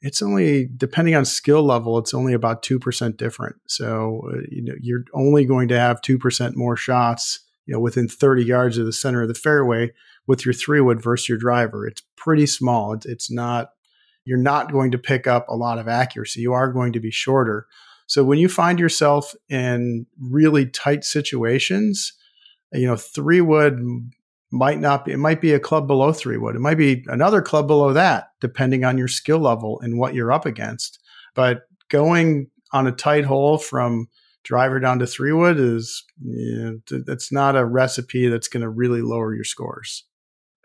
it's 0.00 0.22
only 0.22 0.68
depending 0.76 1.14
on 1.16 1.24
skill 1.24 1.64
level 1.64 1.98
it's 1.98 2.14
only 2.14 2.32
about 2.32 2.62
2% 2.62 3.16
different. 3.16 3.56
So 3.66 4.22
uh, 4.32 4.42
you 4.50 4.62
know 4.62 4.74
you're 4.80 5.04
only 5.14 5.44
going 5.44 5.68
to 5.68 5.78
have 5.78 6.00
2% 6.00 6.56
more 6.56 6.76
shots 6.76 7.40
you 7.66 7.74
know 7.74 7.80
within 7.80 8.08
30 8.08 8.44
yards 8.44 8.78
of 8.78 8.86
the 8.86 8.92
center 8.92 9.22
of 9.22 9.28
the 9.28 9.34
fairway 9.34 9.92
with 10.26 10.44
your 10.44 10.52
three 10.52 10.80
wood 10.80 11.02
versus 11.02 11.28
your 11.28 11.38
driver. 11.38 11.86
It's 11.86 12.02
pretty 12.16 12.46
small. 12.46 12.92
It's, 12.92 13.06
it's 13.06 13.30
not 13.30 13.70
you're 14.24 14.38
not 14.38 14.70
going 14.70 14.92
to 14.92 14.98
pick 14.98 15.26
up 15.26 15.46
a 15.48 15.56
lot 15.56 15.78
of 15.78 15.88
accuracy. 15.88 16.40
You 16.40 16.52
are 16.52 16.72
going 16.72 16.92
to 16.92 17.00
be 17.00 17.10
shorter. 17.10 17.66
So 18.06 18.22
when 18.22 18.38
you 18.38 18.48
find 18.48 18.78
yourself 18.78 19.34
in 19.48 20.06
really 20.20 20.66
tight 20.66 21.04
situations 21.04 22.12
you 22.72 22.86
know 22.86 22.96
three 22.96 23.40
wood 23.40 23.80
might 24.52 24.78
not 24.78 25.06
be, 25.06 25.12
it 25.12 25.18
might 25.18 25.40
be 25.40 25.52
a 25.52 25.60
club 25.60 25.86
below 25.86 26.12
three 26.12 26.36
wood. 26.36 26.54
It 26.54 26.60
might 26.60 26.76
be 26.76 27.04
another 27.06 27.40
club 27.40 27.66
below 27.66 27.92
that, 27.94 28.28
depending 28.40 28.84
on 28.84 28.98
your 28.98 29.08
skill 29.08 29.38
level 29.38 29.80
and 29.80 29.98
what 29.98 30.14
you're 30.14 30.30
up 30.30 30.44
against. 30.44 31.00
But 31.34 31.62
going 31.88 32.48
on 32.72 32.86
a 32.86 32.92
tight 32.92 33.24
hole 33.24 33.56
from 33.58 34.08
driver 34.44 34.78
down 34.78 34.98
to 34.98 35.06
three 35.06 35.32
wood 35.32 35.58
is, 35.58 36.04
you 36.22 36.82
know, 36.90 37.16
not 37.30 37.56
a 37.56 37.64
recipe 37.64 38.28
that's 38.28 38.48
going 38.48 38.62
to 38.62 38.68
really 38.68 39.00
lower 39.00 39.34
your 39.34 39.44
scores. 39.44 40.04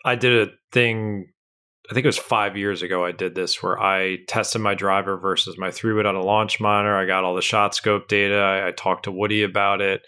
I 0.03 0.15
did 0.15 0.49
a 0.49 0.51
thing, 0.71 1.31
I 1.89 1.93
think 1.93 2.03
it 2.05 2.09
was 2.09 2.17
five 2.17 2.57
years 2.57 2.81
ago. 2.81 3.05
I 3.05 3.13
did 3.13 3.35
this 3.35 3.61
where 3.63 3.79
I 3.81 4.17
tested 4.27 4.61
my 4.61 4.75
driver 4.75 5.17
versus 5.17 5.57
my 5.57 5.71
three 5.71 5.93
wood 5.93 6.05
on 6.05 6.15
a 6.15 6.23
launch 6.23 6.59
monitor. 6.59 6.95
I 6.95 7.05
got 7.05 7.23
all 7.23 7.35
the 7.35 7.41
shot 7.41 7.73
scope 7.73 8.09
data. 8.09 8.37
I, 8.37 8.67
I 8.67 8.71
talked 8.71 9.03
to 9.03 9.11
Woody 9.11 9.43
about 9.43 9.79
it 9.79 10.01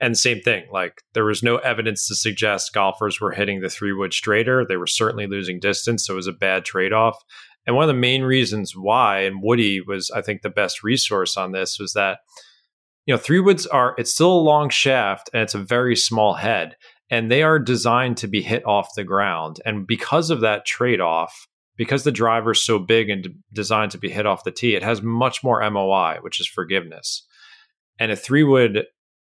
And 0.00 0.16
same 0.16 0.40
thing, 0.40 0.64
like 0.72 1.02
there 1.14 1.24
was 1.24 1.42
no 1.42 1.58
evidence 1.58 2.08
to 2.08 2.14
suggest 2.14 2.72
golfers 2.72 3.20
were 3.20 3.32
hitting 3.32 3.60
the 3.60 3.68
three 3.68 3.92
wood 3.92 4.12
straighter. 4.12 4.64
They 4.66 4.76
were 4.76 4.86
certainly 4.86 5.26
losing 5.26 5.60
distance. 5.60 6.06
So 6.06 6.14
it 6.14 6.16
was 6.16 6.26
a 6.26 6.32
bad 6.32 6.64
trade 6.64 6.92
off. 6.92 7.22
And 7.66 7.74
one 7.74 7.84
of 7.84 7.94
the 7.94 8.00
main 8.00 8.22
reasons 8.22 8.74
why, 8.76 9.20
and 9.20 9.42
Woody 9.42 9.80
was, 9.80 10.10
I 10.10 10.20
think, 10.20 10.42
the 10.42 10.50
best 10.50 10.82
resource 10.82 11.36
on 11.36 11.52
this, 11.52 11.78
was 11.78 11.94
that, 11.94 12.18
you 13.06 13.14
know, 13.14 13.18
three 13.18 13.40
woods 13.40 13.66
are, 13.66 13.94
it's 13.96 14.12
still 14.12 14.32
a 14.32 14.40
long 14.40 14.68
shaft 14.68 15.30
and 15.32 15.42
it's 15.42 15.54
a 15.54 15.58
very 15.58 15.96
small 15.96 16.34
head. 16.34 16.76
And 17.10 17.30
they 17.30 17.42
are 17.42 17.58
designed 17.58 18.16
to 18.18 18.26
be 18.26 18.42
hit 18.42 18.66
off 18.66 18.94
the 18.96 19.04
ground. 19.04 19.60
And 19.64 19.86
because 19.86 20.30
of 20.30 20.40
that 20.40 20.66
trade 20.66 21.00
off, 21.00 21.46
because 21.76 22.04
the 22.04 22.12
driver 22.12 22.52
is 22.52 22.62
so 22.62 22.78
big 22.78 23.10
and 23.10 23.28
designed 23.52 23.92
to 23.92 23.98
be 23.98 24.10
hit 24.10 24.26
off 24.26 24.44
the 24.44 24.50
tee, 24.50 24.74
it 24.74 24.82
has 24.82 25.02
much 25.02 25.42
more 25.42 25.68
MOI, 25.70 26.18
which 26.20 26.40
is 26.40 26.46
forgiveness. 26.46 27.26
And 27.98 28.12
a 28.12 28.16
three 28.16 28.44
wood 28.44 28.84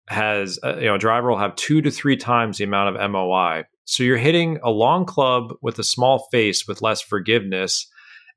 has, 0.09 0.59
uh, 0.63 0.77
you 0.77 0.85
know, 0.85 0.95
a 0.95 0.99
driver 0.99 1.29
will 1.29 1.37
have 1.37 1.55
two 1.55 1.81
to 1.81 1.91
three 1.91 2.17
times 2.17 2.57
the 2.57 2.63
amount 2.63 2.95
of 2.95 3.11
MOI. 3.11 3.63
So 3.85 4.03
you're 4.03 4.17
hitting 4.17 4.59
a 4.63 4.69
long 4.69 5.05
club 5.05 5.53
with 5.61 5.79
a 5.79 5.83
small 5.83 6.27
face 6.31 6.67
with 6.67 6.81
less 6.81 7.01
forgiveness, 7.01 7.87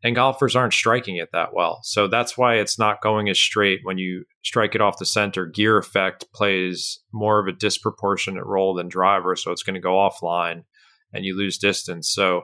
and 0.04 0.14
golfers 0.14 0.54
aren't 0.54 0.74
striking 0.74 1.16
it 1.16 1.30
that 1.32 1.54
well. 1.54 1.80
So 1.82 2.08
that's 2.08 2.36
why 2.36 2.56
it's 2.56 2.78
not 2.78 3.02
going 3.02 3.28
as 3.28 3.38
straight 3.38 3.80
when 3.84 3.98
you 3.98 4.24
strike 4.42 4.74
it 4.74 4.80
off 4.80 4.98
the 4.98 5.06
center. 5.06 5.46
Gear 5.46 5.78
effect 5.78 6.26
plays 6.34 7.00
more 7.12 7.38
of 7.38 7.46
a 7.46 7.56
disproportionate 7.56 8.44
role 8.44 8.74
than 8.74 8.88
driver, 8.88 9.36
so 9.36 9.50
it's 9.50 9.62
going 9.62 9.74
to 9.74 9.80
go 9.80 9.94
offline 9.94 10.64
and 11.12 11.24
you 11.24 11.36
lose 11.36 11.58
distance. 11.58 12.10
So 12.10 12.42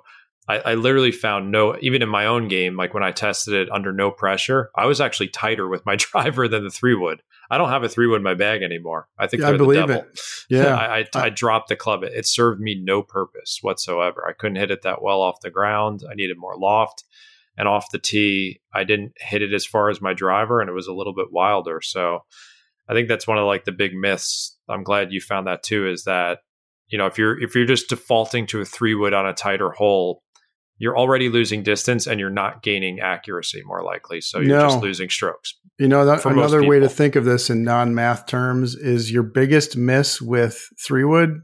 I, 0.48 0.58
I, 0.58 0.74
literally 0.74 1.12
found 1.12 1.50
no, 1.50 1.76
even 1.80 2.02
in 2.02 2.08
my 2.08 2.26
own 2.26 2.48
game, 2.48 2.76
like 2.76 2.94
when 2.94 3.02
I 3.02 3.12
tested 3.12 3.54
it 3.54 3.70
under 3.70 3.92
no 3.92 4.10
pressure, 4.10 4.70
I 4.74 4.86
was 4.86 5.00
actually 5.00 5.28
tighter 5.28 5.68
with 5.68 5.84
my 5.84 5.96
driver 5.98 6.48
than 6.48 6.64
the 6.64 6.70
three 6.70 6.94
wood. 6.94 7.22
I 7.50 7.56
don't 7.56 7.70
have 7.70 7.82
a 7.82 7.88
three 7.88 8.06
wood 8.06 8.16
in 8.16 8.22
my 8.22 8.34
bag 8.34 8.62
anymore. 8.62 9.08
I 9.18 9.26
think 9.26 9.42
yeah, 9.42 9.50
I 9.50 9.56
believe 9.56 9.88
it. 9.90 10.20
Yeah, 10.50 10.74
I, 10.76 10.98
I, 10.98 11.06
I, 11.14 11.28
dropped 11.30 11.68
the 11.68 11.76
club. 11.76 12.02
It, 12.02 12.12
it 12.12 12.26
served 12.26 12.60
me 12.60 12.74
no 12.74 13.02
purpose 13.02 13.58
whatsoever. 13.62 14.26
I 14.28 14.32
couldn't 14.32 14.56
hit 14.56 14.70
it 14.70 14.82
that 14.82 15.02
well 15.02 15.22
off 15.22 15.40
the 15.40 15.50
ground. 15.50 16.02
I 16.10 16.14
needed 16.14 16.36
more 16.38 16.58
loft, 16.58 17.04
and 17.56 17.66
off 17.66 17.90
the 17.90 17.98
tee, 17.98 18.60
I 18.74 18.84
didn't 18.84 19.12
hit 19.18 19.42
it 19.42 19.54
as 19.54 19.64
far 19.64 19.88
as 19.88 20.00
my 20.00 20.12
driver, 20.12 20.60
and 20.60 20.68
it 20.68 20.74
was 20.74 20.88
a 20.88 20.94
little 20.94 21.14
bit 21.14 21.32
wilder. 21.32 21.80
So, 21.82 22.20
I 22.88 22.92
think 22.92 23.08
that's 23.08 23.26
one 23.26 23.38
of 23.38 23.46
like 23.46 23.64
the 23.64 23.72
big 23.72 23.94
myths. 23.94 24.56
I'm 24.68 24.82
glad 24.82 25.12
you 25.12 25.20
found 25.20 25.46
that 25.46 25.62
too. 25.62 25.88
Is 25.88 26.04
that 26.04 26.40
you 26.88 26.98
know 26.98 27.06
if 27.06 27.16
you're 27.16 27.40
if 27.40 27.54
you're 27.54 27.64
just 27.64 27.88
defaulting 27.88 28.46
to 28.48 28.60
a 28.60 28.66
three 28.66 28.94
wood 28.94 29.14
on 29.14 29.26
a 29.26 29.32
tighter 29.32 29.70
hole 29.70 30.22
you're 30.78 30.96
already 30.96 31.28
losing 31.28 31.62
distance 31.62 32.06
and 32.06 32.20
you're 32.20 32.30
not 32.30 32.62
gaining 32.62 33.00
accuracy 33.00 33.62
more 33.64 33.82
likely. 33.82 34.20
So 34.20 34.38
you're 34.38 34.56
no. 34.56 34.68
just 34.68 34.80
losing 34.80 35.10
strokes. 35.10 35.54
You 35.78 35.88
know, 35.88 36.04
that, 36.06 36.24
another 36.24 36.66
way 36.66 36.80
to 36.80 36.88
think 36.88 37.14
of 37.16 37.24
this 37.24 37.50
in 37.50 37.62
non 37.62 37.94
math 37.94 38.26
terms 38.26 38.74
is 38.74 39.12
your 39.12 39.22
biggest 39.22 39.76
miss 39.76 40.20
with 40.20 40.68
three 40.84 41.04
wood 41.04 41.42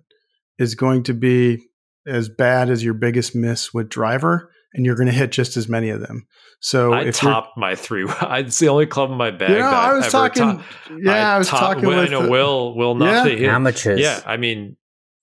is 0.58 0.74
going 0.74 1.02
to 1.04 1.14
be 1.14 1.66
as 2.06 2.28
bad 2.28 2.70
as 2.70 2.84
your 2.84 2.94
biggest 2.94 3.34
miss 3.34 3.72
with 3.72 3.88
driver, 3.88 4.50
and 4.72 4.84
you're 4.84 4.96
going 4.96 5.06
to 5.06 5.12
hit 5.12 5.32
just 5.32 5.56
as 5.56 5.68
many 5.68 5.88
of 5.88 6.00
them. 6.00 6.26
So 6.60 6.92
I 6.92 7.02
if 7.02 7.16
topped 7.16 7.56
my 7.56 7.74
three. 7.74 8.06
It's 8.22 8.58
the 8.58 8.68
only 8.68 8.86
club 8.86 9.10
in 9.10 9.16
my 9.16 9.30
bag. 9.30 9.50
You 9.50 9.58
know, 9.58 9.66
I 9.66 9.94
was 9.94 10.10
talking. 10.10 10.62
yeah, 10.98 11.32
I, 11.32 11.34
I 11.34 11.38
was 11.38 11.48
top, 11.48 11.60
talking. 11.60 11.88
Well, 11.88 12.00
with 12.00 12.08
I 12.08 12.10
know 12.10 12.28
Will. 12.28 12.74
Will 12.74 12.94
not 12.94 13.30
yeah. 13.38 13.54
amateurs. 13.54 14.00
Yeah, 14.00 14.20
I 14.26 14.36
mean, 14.36 14.76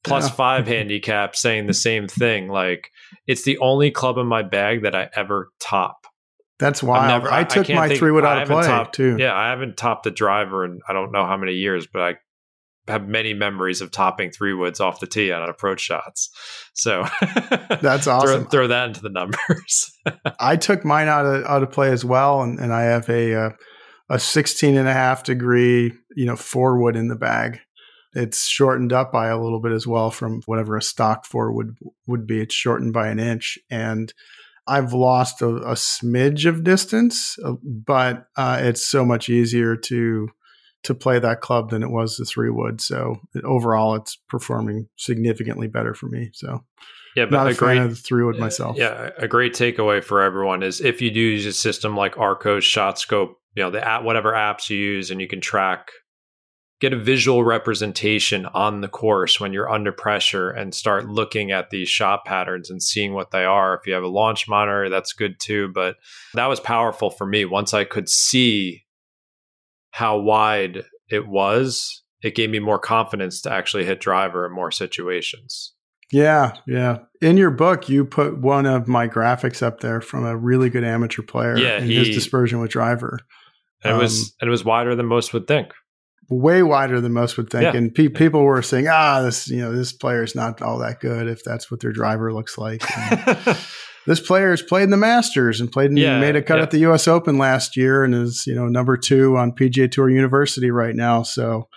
plus 0.04 0.28
yeah. 0.28 0.36
five 0.36 0.68
handicap 0.68 1.36
saying 1.36 1.68
the 1.68 1.74
same 1.74 2.08
thing. 2.08 2.48
Like 2.48 2.90
it's 3.28 3.44
the 3.44 3.58
only 3.60 3.92
club 3.92 4.18
in 4.18 4.28
my 4.28 4.44
bag 4.44 4.84
that 4.84 4.96
I 4.96 5.10
ever 5.16 5.50
top. 5.60 6.08
That's 6.60 6.84
wild. 6.84 7.08
Never, 7.08 7.32
I, 7.34 7.40
I 7.40 7.44
took 7.44 7.68
my 7.70 7.88
think, 7.88 8.00
three 8.00 8.12
wood 8.12 8.24
out 8.24 8.44
of 8.44 8.48
play 8.48 8.64
topped, 8.64 8.94
too. 8.94 9.18
Yeah, 9.18 9.36
I 9.36 9.50
haven't 9.50 9.78
topped 9.78 10.04
the 10.04 10.12
driver 10.12 10.64
in 10.64 10.80
I 10.88 10.94
don't 10.94 11.12
know 11.12 11.26
how 11.26 11.36
many 11.36 11.54
years, 11.54 11.88
but 11.92 12.02
I 12.04 12.16
have 12.88 13.08
many 13.08 13.34
memories 13.34 13.82
of 13.82 13.92
topping 13.92 14.32
three 14.32 14.54
woods 14.54 14.80
off 14.80 15.00
the 15.00 15.08
tee 15.08 15.32
on 15.32 15.48
approach 15.48 15.82
shots. 15.82 16.30
So 16.74 17.06
that's 17.82 18.08
awesome. 18.08 18.44
throw, 18.44 18.50
throw, 18.50 18.68
that 18.68 18.90
into 18.90 19.02
the 19.02 19.10
numbers. 19.10 19.92
I 20.40 20.56
took 20.56 20.86
mine 20.86 21.08
out 21.08 21.26
of 21.26 21.46
out 21.46 21.64
of 21.64 21.72
play 21.72 21.90
as 21.90 22.06
well, 22.06 22.42
and, 22.42 22.60
and 22.60 22.72
I 22.72 22.84
have 22.84 23.10
a 23.10 23.36
uh, 23.36 23.50
a 24.10 24.20
16 24.20 24.78
and 24.78 24.88
a 24.88 24.94
half 24.94 25.24
degree, 25.24 25.94
you 26.16 26.26
know, 26.26 26.36
four 26.36 26.80
wood 26.80 26.96
in 26.96 27.08
the 27.08 27.16
bag. 27.16 27.60
It's 28.14 28.48
shortened 28.48 28.92
up 28.92 29.12
by 29.12 29.28
a 29.28 29.42
little 29.42 29.62
bit 29.62 29.72
as 29.72 29.88
well 29.88 30.12
from 30.12 30.42
whatever 30.46 30.76
a 30.76 30.82
stock 30.82 31.26
four 31.26 31.52
would 31.54 31.78
would 32.08 32.28
be. 32.28 32.42
It's 32.42 32.56
shortened 32.56 32.94
by 32.94 33.08
an 33.08 33.20
inch, 33.20 33.58
and 33.70 34.14
I've 34.68 34.94
lost 34.94 35.42
a, 35.42 35.48
a 35.48 35.74
smidge 35.74 36.48
of 36.48 36.64
distance, 36.64 37.38
uh, 37.44 37.54
but 37.64 38.26
uh, 38.36 38.60
it's 38.62 38.86
so 38.86 39.06
much 39.06 39.30
easier 39.30 39.76
to 39.76 40.28
to 40.84 40.96
play 40.96 41.20
that 41.20 41.42
club 41.42 41.70
than 41.70 41.84
it 41.84 41.92
was 41.92 42.18
the 42.18 42.26
three 42.26 42.50
wood. 42.50 42.82
So 42.82 43.18
overall, 43.44 43.96
it's 43.96 44.18
performing 44.30 44.88
significantly 44.98 45.68
better 45.68 45.94
for 45.94 46.08
me. 46.08 46.32
So 46.34 46.64
yeah, 47.16 47.26
but 47.26 47.32
not 47.32 47.48
a, 47.48 47.50
a 47.52 47.54
great, 47.54 47.78
fan 47.78 47.86
of 47.86 48.00
three 48.00 48.24
wood 48.24 48.40
myself. 48.40 48.78
Yeah, 48.78 49.10
a 49.18 49.28
great 49.28 49.54
takeaway 49.54 50.04
for 50.04 50.22
everyone 50.22 50.64
is 50.64 50.82
if 50.82 51.02
you 51.02 51.12
do 51.12 51.20
use 51.20 51.46
a 51.46 51.54
system 51.54 51.96
like 51.96 52.16
Arccos, 52.16 52.62
ShotScope, 52.64 53.34
you 53.56 53.64
know 53.64 53.72
the 53.72 53.86
app, 53.86 54.04
whatever 54.04 54.32
apps 54.32 54.70
you 54.70 54.78
use, 54.78 55.12
and 55.12 55.20
you 55.20 55.28
can 55.28 55.42
track 55.42 55.92
get 56.82 56.94
a 56.94 56.98
visual 56.98 57.44
representation 57.44 58.48
on 58.48 58.82
the 58.82 58.88
course 58.88 59.40
when 59.40 59.54
you're 59.54 59.72
under 59.72 59.92
pressure 59.92 60.50
and 60.50 60.74
start 60.74 61.08
looking 61.08 61.52
at 61.52 61.70
these 61.70 61.88
shot 61.88 62.26
patterns 62.26 62.72
and 62.72 62.82
seeing 62.82 63.14
what 63.14 63.30
they 63.30 63.46
are. 63.46 63.76
If 63.76 63.86
you 63.86 63.94
have 63.94 64.04
a 64.04 64.08
launch 64.08 64.50
monitor, 64.50 64.90
that's 64.90 65.14
good 65.14 65.40
too. 65.40 65.72
But 65.74 65.98
that 66.34 66.48
was 66.48 66.60
powerful 66.60 67.12
for 67.12 67.28
me. 67.28 67.46
Once 67.46 67.74
I 67.76 67.84
could 67.84 68.10
see 68.10 68.84
how 69.92 70.18
wide 70.18 70.84
it 71.08 71.28
was, 71.28 72.02
it 72.24 72.36
gave 72.36 72.50
me 72.50 72.60
more 72.60 72.80
confidence 72.80 73.42
to 73.42 73.52
actually 73.52 73.86
hit 73.86 74.00
driver 74.02 74.48
in 74.48 74.52
more 74.52 74.72
situations. 74.72 75.74
Yeah, 76.12 76.54
yeah. 76.68 77.00
In 77.22 77.38
your 77.38 77.52
book, 77.52 77.90
you 77.90 78.06
put 78.06 78.40
one 78.40 78.66
of 78.66 78.88
my 78.88 79.08
graphics 79.08 79.62
up 79.62 79.82
there 79.82 80.02
from 80.02 80.26
a 80.26 80.36
really 80.36 80.70
good 80.70 80.84
amateur 80.84 81.22
player 81.22 81.58
yeah, 81.58 81.78
in 81.78 81.86
he, 81.86 81.96
his 81.96 82.10
dispersion 82.10 82.60
with 82.60 82.72
driver. 82.72 83.20
And 83.84 83.96
it 83.96 84.00
was 84.00 84.20
um, 84.20 84.26
and 84.42 84.48
it 84.48 84.52
was 84.52 84.66
wider 84.66 84.96
than 84.96 85.06
most 85.06 85.32
would 85.34 85.48
think 85.48 85.74
way 86.32 86.64
wider 86.64 87.02
than 87.02 87.14
most 87.14 87.38
would 87.38 87.50
think. 87.50 87.64
Yeah. 87.64 87.76
And 87.76 87.94
pe- 87.94 88.08
people 88.08 88.44
were 88.44 88.62
saying, 88.62 88.88
ah, 88.88 89.22
this, 89.22 89.48
you 89.48 89.60
know, 89.60 89.76
this 89.76 89.92
player 89.92 90.24
is 90.24 90.36
not 90.36 90.62
all 90.62 90.80
that 90.80 91.00
good 91.00 91.28
if 91.28 91.44
that's 91.44 91.70
what 91.70 91.82
their 91.82 91.92
driver 91.92 92.34
looks 92.34 92.58
like. 92.58 92.82
this 94.08 94.20
player 94.20 94.52
has 94.52 94.62
played 94.62 94.84
in 94.84 94.90
the 94.90 94.98
Masters 94.98 95.60
and 95.60 95.72
played 95.72 95.90
and 95.90 96.00
yeah, 96.00 96.20
made 96.20 96.36
a 96.36 96.42
cut 96.42 96.58
yeah. 96.58 96.64
at 96.64 96.72
the 96.72 96.80
U.S. 96.80 97.08
Open 97.08 97.38
last 97.38 97.76
year 97.76 98.04
and 98.04 98.16
is, 98.16 98.46
you 98.48 98.56
know, 98.56 98.68
number 98.68 98.98
two 98.98 99.38
on 99.38 99.52
PGA 99.52 99.92
Tour 99.92 100.10
University 100.10 100.72
right 100.72 100.96
now. 100.96 101.24
So 101.24 101.68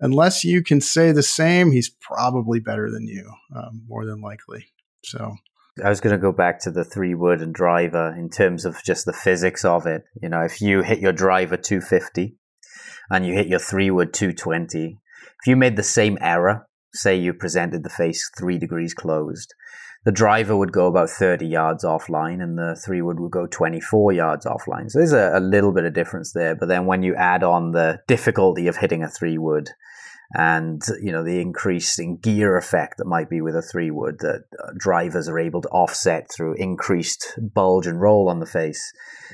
unless 0.00 0.42
you 0.42 0.62
can 0.62 0.80
say 0.80 1.12
the 1.12 1.22
same, 1.22 1.70
he's 1.70 1.88
probably 1.88 2.58
better 2.58 2.90
than 2.90 3.06
you, 3.06 3.30
um, 3.54 3.82
more 3.86 4.04
than 4.04 4.20
likely. 4.20 4.66
So. 5.04 5.36
I 5.82 5.88
was 5.88 6.02
going 6.02 6.14
to 6.14 6.20
go 6.20 6.32
back 6.32 6.60
to 6.60 6.70
the 6.70 6.84
three 6.84 7.14
wood 7.14 7.40
and 7.40 7.54
driver 7.54 8.14
in 8.14 8.28
terms 8.28 8.66
of 8.66 8.82
just 8.84 9.06
the 9.06 9.12
physics 9.14 9.64
of 9.64 9.86
it. 9.86 10.04
You 10.20 10.28
know, 10.28 10.42
if 10.42 10.60
you 10.60 10.82
hit 10.82 10.98
your 10.98 11.12
driver 11.12 11.56
250, 11.56 12.36
and 13.12 13.26
you 13.26 13.34
hit 13.34 13.46
your 13.46 13.58
three 13.58 13.90
wood 13.90 14.14
220, 14.14 14.98
if 15.40 15.46
you 15.46 15.54
made 15.54 15.76
the 15.76 15.82
same 15.82 16.16
error, 16.22 16.66
say 16.94 17.14
you 17.14 17.34
presented 17.34 17.84
the 17.84 17.90
face 17.90 18.30
three 18.38 18.58
degrees 18.58 18.94
closed, 18.94 19.54
the 20.04 20.10
driver 20.10 20.56
would 20.56 20.72
go 20.72 20.86
about 20.86 21.10
30 21.10 21.46
yards 21.46 21.84
offline 21.84 22.42
and 22.42 22.58
the 22.58 22.74
three 22.74 23.02
wood 23.02 23.20
would 23.20 23.30
go 23.30 23.46
24 23.46 24.12
yards 24.12 24.46
offline. 24.46 24.90
So 24.90 24.98
there's 24.98 25.12
a, 25.12 25.32
a 25.34 25.40
little 25.40 25.72
bit 25.72 25.84
of 25.84 25.92
difference 25.92 26.32
there. 26.32 26.56
But 26.56 26.68
then 26.68 26.86
when 26.86 27.02
you 27.02 27.14
add 27.14 27.44
on 27.44 27.72
the 27.72 28.00
difficulty 28.08 28.66
of 28.66 28.78
hitting 28.78 29.02
a 29.02 29.08
three 29.08 29.36
wood, 29.36 29.68
and 30.34 30.82
you 31.02 31.12
know 31.12 31.24
the 31.24 31.40
increasing 31.40 32.16
gear 32.18 32.56
effect 32.56 32.98
that 32.98 33.06
might 33.06 33.28
be 33.28 33.40
with 33.40 33.54
a 33.54 33.62
three 33.62 33.90
wood 33.90 34.16
that 34.20 34.44
uh, 34.62 34.72
drivers 34.76 35.28
are 35.28 35.38
able 35.38 35.60
to 35.60 35.68
offset 35.68 36.30
through 36.30 36.54
increased 36.54 37.38
bulge 37.54 37.86
and 37.86 38.00
roll 38.00 38.28
on 38.28 38.40
the 38.40 38.46
face 38.46 38.92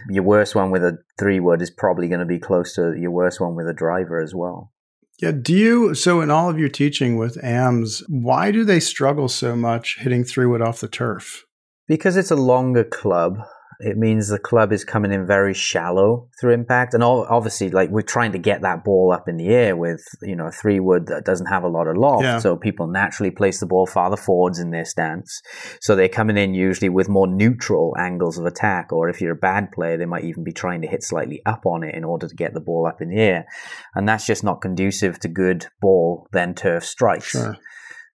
your 0.09 0.25
worst 0.25 0.55
one 0.55 0.71
with 0.71 0.85
a 0.85 0.99
three 1.19 1.41
wood 1.41 1.63
is 1.63 1.71
probably 1.71 2.09
going 2.09 2.21
to 2.21 2.27
be 2.27 2.39
close 2.39 2.75
to 2.75 2.95
your 2.97 3.11
worst 3.11 3.41
one 3.41 3.55
with 3.55 3.69
a 3.69 3.75
driver 3.75 4.21
as 4.21 4.35
well. 4.35 4.73
Yeah. 5.21 5.33
Do 5.33 5.53
you, 5.53 5.95
so 5.95 6.21
in 6.21 6.31
all 6.31 6.49
of 6.49 6.59
your 6.59 6.69
teaching 6.69 7.17
with 7.17 7.43
AMs, 7.43 8.05
why 8.09 8.53
do 8.53 8.65
they 8.65 8.81
struggle 8.81 9.29
so 9.29 9.57
much 9.57 9.99
hitting 9.99 10.23
three 10.23 10.47
wood 10.47 10.63
off 10.63 10.81
the 10.81 10.89
turf? 10.89 11.45
Because 11.89 12.17
it's 12.17 12.31
a 12.31 12.37
longer 12.37 12.85
club 12.85 13.39
it 13.81 13.97
means 13.97 14.29
the 14.29 14.41
club 14.41 14.73
is 14.73 14.85
coming 14.85 15.13
in 15.13 15.25
very 15.25 15.55
shallow 15.55 16.29
through 16.41 16.53
impact. 16.53 16.95
And 16.95 17.05
obviously, 17.05 17.71
like 17.71 17.91
we're 17.91 18.03
trying 18.03 18.33
to 18.33 18.39
get 18.39 18.63
that 18.63 18.83
ball 18.85 19.13
up 19.13 19.29
in 19.29 19.37
the 19.37 19.49
air 19.49 19.77
with, 19.77 20.05
you 20.23 20.35
know, 20.35 20.47
a 20.47 20.53
three 20.53 20.81
wood 20.81 21.07
that 21.07 21.25
doesn't 21.25 21.47
have 21.47 21.63
a 21.63 21.69
lot 21.69 21.87
of 21.87 21.97
loft. 21.97 22.25
Yeah. 22.25 22.39
So 22.39 22.57
people 22.57 22.89
naturally 22.89 23.31
place 23.31 23.61
the 23.61 23.67
ball 23.67 23.87
farther 23.87 24.17
forwards 24.17 24.59
in 24.59 24.71
their 24.71 24.85
stance. 24.85 25.41
So 25.81 25.95
they're 25.95 26.09
coming 26.09 26.37
in 26.37 26.55
usually 26.55 26.89
with 26.89 27.09
more 27.09 27.29
neutral 27.29 27.95
angles 27.97 28.37
of 28.37 28.47
attack. 28.47 28.93
Or 28.93 29.09
if 29.09 29.21
you're 29.21 29.33
a 29.33 29.37
bad 29.37 29.71
player, 29.71 29.97
they 29.97 30.07
might 30.07 30.25
even 30.25 30.43
be 30.43 30.53
trying 30.53 30.83
to 30.83 30.89
hit 30.89 31.05
slightly 31.05 31.41
up 31.47 31.65
on 31.65 31.85
it 31.85 31.95
in 31.95 32.03
order 32.03 32.27
to 32.27 32.35
get 32.35 32.55
the 32.55 32.61
ball 32.61 32.85
up 32.85 33.01
in 33.01 33.11
the 33.11 33.21
air. 33.21 33.47
And 33.95 34.09
that's 34.09 34.27
just 34.27 34.43
not 34.43 34.61
conducive 34.61 35.21
to 35.21 35.29
good 35.29 35.67
ball, 35.81 36.27
then 36.33 36.55
turf 36.55 36.85
strikes. 36.85 37.31
Sure. 37.31 37.57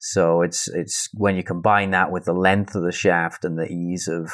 So 0.06 0.42
it's 0.42 0.68
it's 0.68 1.08
when 1.14 1.34
you 1.34 1.42
combine 1.42 1.92
that 1.92 2.10
with 2.10 2.26
the 2.26 2.34
length 2.34 2.74
of 2.74 2.82
the 2.82 2.92
shaft 2.92 3.42
and 3.42 3.58
the 3.58 3.72
ease 3.72 4.06
of 4.06 4.30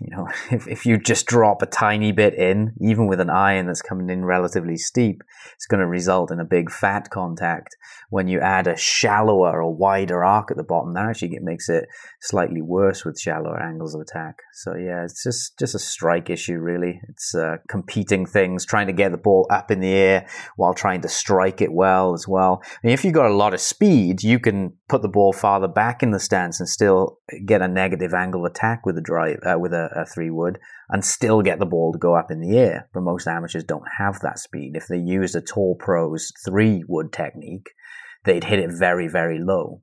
you 0.00 0.08
know, 0.10 0.28
if, 0.50 0.66
if 0.66 0.86
you 0.86 0.98
just 0.98 1.26
drop 1.26 1.62
a 1.62 1.66
tiny 1.66 2.12
bit 2.12 2.34
in, 2.34 2.72
even 2.80 3.06
with 3.06 3.20
an 3.20 3.30
iron 3.30 3.66
that's 3.66 3.82
coming 3.82 4.10
in 4.10 4.24
relatively 4.24 4.76
steep, 4.76 5.22
it's 5.54 5.66
going 5.66 5.80
to 5.80 5.86
result 5.86 6.30
in 6.30 6.40
a 6.40 6.44
big 6.44 6.70
fat 6.70 7.10
contact. 7.10 7.76
When 8.10 8.28
you 8.28 8.40
add 8.40 8.66
a 8.66 8.76
shallower 8.76 9.62
or 9.62 9.74
wider 9.74 10.24
arc 10.24 10.50
at 10.50 10.56
the 10.56 10.62
bottom, 10.62 10.94
that 10.94 11.06
actually 11.06 11.38
makes 11.40 11.68
it 11.68 11.86
slightly 12.20 12.62
worse 12.62 13.04
with 13.04 13.18
shallower 13.18 13.60
angles 13.60 13.94
of 13.94 14.00
attack. 14.00 14.36
So 14.56 14.76
yeah, 14.76 15.02
it's 15.02 15.24
just 15.24 15.58
just 15.58 15.74
a 15.74 15.80
strike 15.80 16.30
issue 16.30 16.58
really. 16.58 17.00
It's 17.08 17.34
uh, 17.34 17.56
competing 17.68 18.24
things, 18.24 18.64
trying 18.64 18.86
to 18.86 18.92
get 18.92 19.10
the 19.10 19.18
ball 19.18 19.48
up 19.50 19.72
in 19.72 19.80
the 19.80 19.92
air 19.92 20.28
while 20.54 20.74
trying 20.74 21.00
to 21.00 21.08
strike 21.08 21.60
it 21.60 21.72
well 21.72 22.14
as 22.14 22.28
well. 22.28 22.62
Mean, 22.84 22.92
if 22.92 23.04
you've 23.04 23.14
got 23.14 23.26
a 23.30 23.34
lot 23.34 23.52
of 23.52 23.60
speed, 23.60 24.22
you 24.22 24.38
can 24.38 24.74
put 24.88 25.02
the 25.02 25.08
ball 25.08 25.32
farther 25.32 25.66
back 25.66 26.04
in 26.04 26.12
the 26.12 26.20
stance 26.20 26.60
and 26.60 26.68
still 26.68 27.18
get 27.44 27.62
a 27.62 27.68
negative 27.68 28.14
angle 28.14 28.46
attack 28.46 28.86
with 28.86 28.96
a 28.96 29.00
drive. 29.00 29.40
Uh, 29.44 29.58
with 29.58 29.72
a, 29.72 29.88
a 29.96 30.06
three 30.06 30.30
wood 30.30 30.58
and 30.88 31.04
still 31.04 31.42
get 31.42 31.58
the 31.58 31.66
ball 31.66 31.92
to 31.92 31.98
go 31.98 32.14
up 32.14 32.30
in 32.30 32.40
the 32.40 32.56
air. 32.56 32.88
But 32.94 33.02
most 33.02 33.26
amateurs 33.26 33.64
don't 33.64 33.82
have 33.98 34.20
that 34.20 34.38
speed. 34.38 34.76
If 34.76 34.86
they 34.86 34.98
used 34.98 35.34
a 35.34 35.40
Tour 35.40 35.74
Pro's 35.78 36.30
three 36.44 36.84
wood 36.86 37.12
technique, 37.12 37.70
they'd 38.24 38.44
hit 38.44 38.60
it 38.60 38.70
very, 38.72 39.08
very 39.08 39.40
low. 39.40 39.82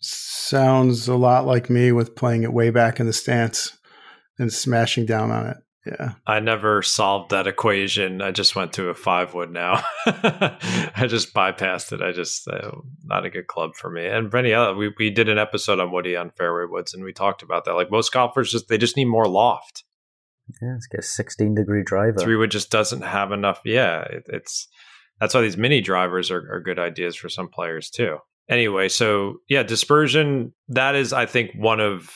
Sounds 0.00 1.08
a 1.08 1.16
lot 1.16 1.46
like 1.46 1.68
me 1.68 1.90
with 1.90 2.14
playing 2.14 2.44
it 2.44 2.52
way 2.52 2.70
back 2.70 3.00
in 3.00 3.06
the 3.06 3.12
stance 3.12 3.77
and 4.38 4.52
smashing 4.52 5.06
down 5.06 5.30
on 5.30 5.46
it. 5.46 5.56
Yeah. 5.86 6.14
I 6.26 6.40
never 6.40 6.82
solved 6.82 7.30
that 7.30 7.46
equation. 7.46 8.20
I 8.20 8.30
just 8.30 8.54
went 8.54 8.74
to 8.74 8.88
a 8.88 8.94
five 8.94 9.32
wood 9.32 9.50
now. 9.50 9.82
I 10.06 11.06
just 11.08 11.32
bypassed 11.32 11.92
it. 11.92 12.02
I 12.02 12.12
just, 12.12 12.46
uh, 12.46 12.72
not 13.04 13.24
a 13.24 13.30
good 13.30 13.46
club 13.46 13.74
for 13.74 13.90
me. 13.90 14.06
And 14.06 14.30
Benny, 14.30 14.52
uh, 14.52 14.74
we, 14.74 14.92
we 14.98 15.10
did 15.10 15.28
an 15.28 15.38
episode 15.38 15.80
on 15.80 15.90
Woody 15.90 16.16
on 16.16 16.30
fairway 16.30 16.66
woods 16.70 16.92
and 16.92 17.04
we 17.04 17.12
talked 17.12 17.42
about 17.42 17.64
that. 17.64 17.74
Like 17.74 17.90
most 17.90 18.12
golfers, 18.12 18.52
just, 18.52 18.68
they 18.68 18.76
just 18.76 18.96
need 18.96 19.06
more 19.06 19.26
loft. 19.26 19.84
Yeah, 20.60 20.72
let's 20.72 20.86
get 20.86 21.00
a 21.00 21.02
16 21.02 21.54
degree 21.54 21.82
driver. 21.84 22.18
Three 22.18 22.36
wood 22.36 22.50
just 22.50 22.70
doesn't 22.70 23.02
have 23.02 23.32
enough. 23.32 23.60
Yeah. 23.64 24.02
It, 24.02 24.24
it's, 24.28 24.68
that's 25.20 25.34
why 25.34 25.40
these 25.40 25.56
mini 25.56 25.80
drivers 25.80 26.30
are, 26.30 26.52
are 26.52 26.60
good 26.60 26.78
ideas 26.78 27.16
for 27.16 27.28
some 27.28 27.48
players 27.48 27.88
too. 27.88 28.18
Anyway, 28.50 28.88
so 28.88 29.36
yeah, 29.48 29.62
dispersion, 29.62 30.52
that 30.68 30.94
is, 30.94 31.12
I 31.12 31.26
think, 31.26 31.52
one 31.54 31.80
of 31.80 32.10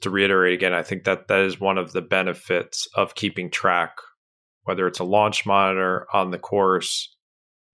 to 0.00 0.10
reiterate 0.10 0.54
again, 0.54 0.72
I 0.72 0.82
think 0.82 1.04
that 1.04 1.28
that 1.28 1.40
is 1.40 1.60
one 1.60 1.78
of 1.78 1.92
the 1.92 2.02
benefits 2.02 2.88
of 2.94 3.14
keeping 3.14 3.50
track, 3.50 3.96
whether 4.64 4.86
it's 4.86 4.98
a 4.98 5.04
launch 5.04 5.46
monitor 5.46 6.06
on 6.12 6.30
the 6.30 6.38
course. 6.38 7.14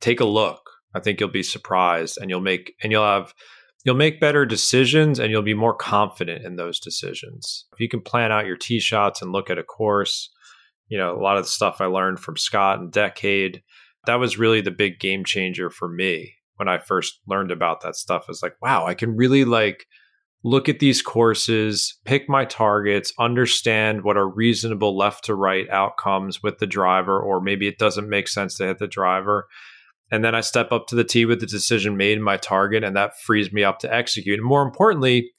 Take 0.01 0.21
a 0.21 0.25
look. 0.25 0.71
I 0.95 1.01
think 1.01 1.21
you'll 1.21 1.29
be 1.29 1.43
surprised, 1.43 2.19
and 2.21 2.31
you'll 2.31 2.41
make 2.41 2.75
and 2.83 2.91
you'll 2.91 3.05
have 3.05 3.35
you'll 3.85 3.95
make 3.95 4.21
better 4.21 4.45
decisions, 4.45 5.19
and 5.19 5.31
you'll 5.31 5.43
be 5.43 5.55
more 5.55 5.75
confident 5.75 6.45
in 6.45 6.57
those 6.57 6.81
decisions. 6.81 7.67
If 7.73 7.81
you 7.81 7.89
can 7.89 8.01
plan 8.01 8.33
out 8.33 8.47
your 8.47 8.57
tee 8.57 8.81
shots 8.81 9.23
and 9.23 9.33
look 9.33 9.51
at 9.51 9.59
a 9.59 9.63
course, 9.63 10.31
you 10.89 10.99
know 10.99 11.15
a 11.17 11.23
lot 11.23 11.37
of 11.37 11.45
the 11.45 11.51
stuff 11.51 11.81
I 11.81 11.87
learned 11.87 12.21
from 12.21 12.37
Scott 12.37 12.81
and 12.81 12.91
Decade. 12.91 13.63
That 14.07 14.17
was 14.21 14.39
really 14.39 14.61
the 14.61 14.71
big 14.71 15.01
game 15.01 15.25
changer 15.25 15.69
for 15.69 15.89
me 15.89 16.35
when 16.57 16.69
I 16.69 16.79
first 16.79 17.21
learned 17.27 17.51
about 17.51 17.83
that 17.83 17.97
stuff. 17.97 18.27
Is 18.29 18.43
like, 18.43 18.57
wow, 18.61 18.87
I 18.87 18.95
can 18.95 19.17
really 19.17 19.45
like 19.45 19.87
look 20.47 20.69
at 20.69 20.79
these 20.79 21.03
courses, 21.03 21.99
pick 22.05 22.29
my 22.29 22.45
targets, 22.45 23.13
understand 23.19 24.05
what 24.05 24.17
are 24.17 24.29
reasonable 24.29 24.97
left 24.97 25.25
to 25.25 25.35
right 25.35 25.69
outcomes 25.71 26.41
with 26.41 26.59
the 26.59 26.69
driver, 26.69 27.21
or 27.21 27.41
maybe 27.41 27.67
it 27.67 27.79
doesn't 27.79 28.09
make 28.09 28.29
sense 28.29 28.57
to 28.57 28.65
hit 28.65 28.79
the 28.79 28.87
driver. 28.87 29.49
And 30.13 30.25
then 30.25 30.37
I 30.37 30.43
step 30.43 30.71
up 30.71 30.87
to 30.87 30.95
the 30.95 31.03
tee 31.03 31.25
with 31.25 31.41
the 31.41 31.47
decision 31.47 31.97
made, 31.97 32.17
in 32.17 32.23
my 32.23 32.37
target, 32.37 32.85
and 32.85 32.95
that 32.95 33.19
frees 33.19 33.53
me 33.53 33.65
up 33.65 33.81
to 33.81 33.93
execute. 33.93 34.39
And 34.39 34.47
more 34.47 34.63
importantly, 34.63 35.33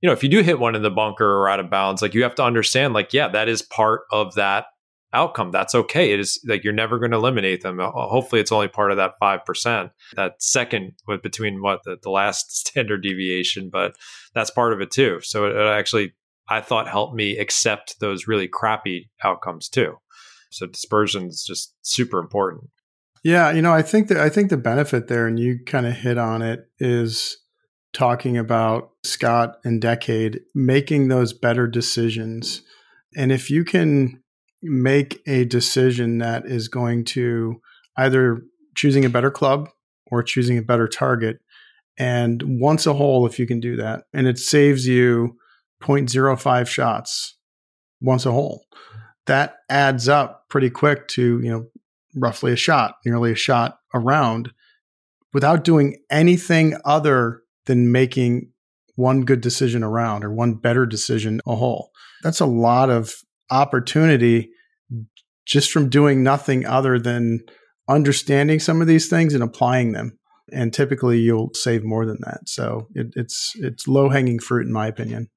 you 0.00 0.06
know, 0.06 0.12
if 0.12 0.22
you 0.22 0.28
do 0.28 0.42
hit 0.42 0.60
one 0.60 0.76
in 0.76 0.82
the 0.82 0.90
bunker 0.90 1.26
or 1.26 1.48
out 1.48 1.58
of 1.58 1.68
bounds, 1.68 2.00
like 2.00 2.14
you 2.14 2.22
have 2.22 2.36
to 2.36 2.44
understand, 2.44 2.94
like, 2.94 3.12
yeah, 3.12 3.26
that 3.26 3.48
is 3.48 3.62
part 3.62 4.02
of 4.12 4.36
that 4.36 4.66
outcome. 5.12 5.50
That's 5.50 5.74
okay. 5.74 6.12
It 6.12 6.20
is 6.20 6.40
like 6.46 6.64
you're 6.64 6.72
never 6.72 6.98
going 6.98 7.10
to 7.10 7.16
eliminate 7.16 7.62
them. 7.62 7.78
Hopefully, 7.80 8.40
it's 8.40 8.52
only 8.52 8.68
part 8.68 8.90
of 8.90 8.96
that 8.96 9.14
5%, 9.20 9.90
that 10.14 10.42
second 10.42 10.92
between 11.22 11.62
what 11.62 11.80
the, 11.84 11.96
the 12.02 12.10
last 12.10 12.56
standard 12.68 13.02
deviation, 13.02 13.70
but 13.70 13.96
that's 14.34 14.50
part 14.50 14.72
of 14.72 14.80
it 14.80 14.90
too. 14.90 15.20
So 15.22 15.46
it, 15.46 15.56
it 15.56 15.66
actually, 15.66 16.12
I 16.48 16.60
thought, 16.60 16.88
helped 16.88 17.14
me 17.14 17.36
accept 17.38 18.00
those 18.00 18.26
really 18.26 18.48
crappy 18.48 19.10
outcomes 19.22 19.68
too. 19.68 19.96
So 20.50 20.66
dispersion 20.66 21.26
is 21.26 21.44
just 21.46 21.74
super 21.82 22.18
important. 22.18 22.70
Yeah, 23.24 23.52
you 23.52 23.62
know, 23.62 23.72
I 23.72 23.82
think 23.82 24.08
that 24.08 24.18
I 24.18 24.28
think 24.28 24.50
the 24.50 24.56
benefit 24.56 25.08
there, 25.08 25.26
and 25.26 25.38
you 25.38 25.60
kind 25.64 25.86
of 25.86 25.94
hit 25.94 26.18
on 26.18 26.42
it, 26.42 26.66
is 26.78 27.38
talking 27.92 28.36
about 28.36 28.90
Scott 29.04 29.56
and 29.64 29.80
Decade 29.80 30.40
making 30.54 31.08
those 31.08 31.32
better 31.32 31.66
decisions. 31.66 32.62
And 33.14 33.30
if 33.30 33.50
you 33.50 33.64
can 33.64 34.21
make 34.62 35.20
a 35.26 35.44
decision 35.44 36.18
that 36.18 36.46
is 36.46 36.68
going 36.68 37.04
to 37.04 37.60
either 37.96 38.42
choosing 38.74 39.04
a 39.04 39.10
better 39.10 39.30
club 39.30 39.68
or 40.06 40.22
choosing 40.22 40.58
a 40.58 40.62
better 40.62 40.88
target. 40.88 41.38
And 41.98 42.42
once 42.60 42.86
a 42.86 42.94
hole, 42.94 43.26
if 43.26 43.38
you 43.38 43.46
can 43.46 43.60
do 43.60 43.76
that, 43.76 44.04
and 44.12 44.26
it 44.26 44.38
saves 44.38 44.86
you 44.86 45.36
0.05 45.82 46.66
shots 46.66 47.36
once 48.00 48.24
a 48.24 48.32
hole, 48.32 48.64
that 49.26 49.56
adds 49.68 50.08
up 50.08 50.44
pretty 50.48 50.70
quick 50.70 51.08
to, 51.08 51.40
you 51.40 51.50
know, 51.50 51.66
roughly 52.14 52.52
a 52.52 52.56
shot, 52.56 52.96
nearly 53.04 53.32
a 53.32 53.36
shot 53.36 53.78
around 53.94 54.52
without 55.32 55.64
doing 55.64 55.96
anything 56.10 56.76
other 56.84 57.42
than 57.66 57.92
making 57.92 58.50
one 58.96 59.22
good 59.22 59.40
decision 59.40 59.82
around 59.82 60.24
or 60.24 60.32
one 60.32 60.54
better 60.54 60.84
decision 60.84 61.40
a 61.46 61.56
hole. 61.56 61.90
That's 62.22 62.40
a 62.40 62.46
lot 62.46 62.90
of 62.90 63.14
opportunity 63.52 64.50
just 65.46 65.70
from 65.70 65.88
doing 65.88 66.22
nothing 66.22 66.66
other 66.66 66.98
than 66.98 67.40
understanding 67.88 68.58
some 68.58 68.80
of 68.80 68.86
these 68.86 69.08
things 69.08 69.34
and 69.34 69.42
applying 69.42 69.92
them. 69.92 70.18
And 70.52 70.72
typically, 70.72 71.18
you'll 71.18 71.50
save 71.54 71.84
more 71.84 72.04
than 72.04 72.18
that. 72.22 72.40
So 72.46 72.88
it, 72.94 73.08
it's 73.14 73.52
it's 73.56 73.88
low 73.88 74.08
hanging 74.08 74.38
fruit, 74.38 74.66
in 74.66 74.72
my 74.72 74.86
opinion. 74.86 75.28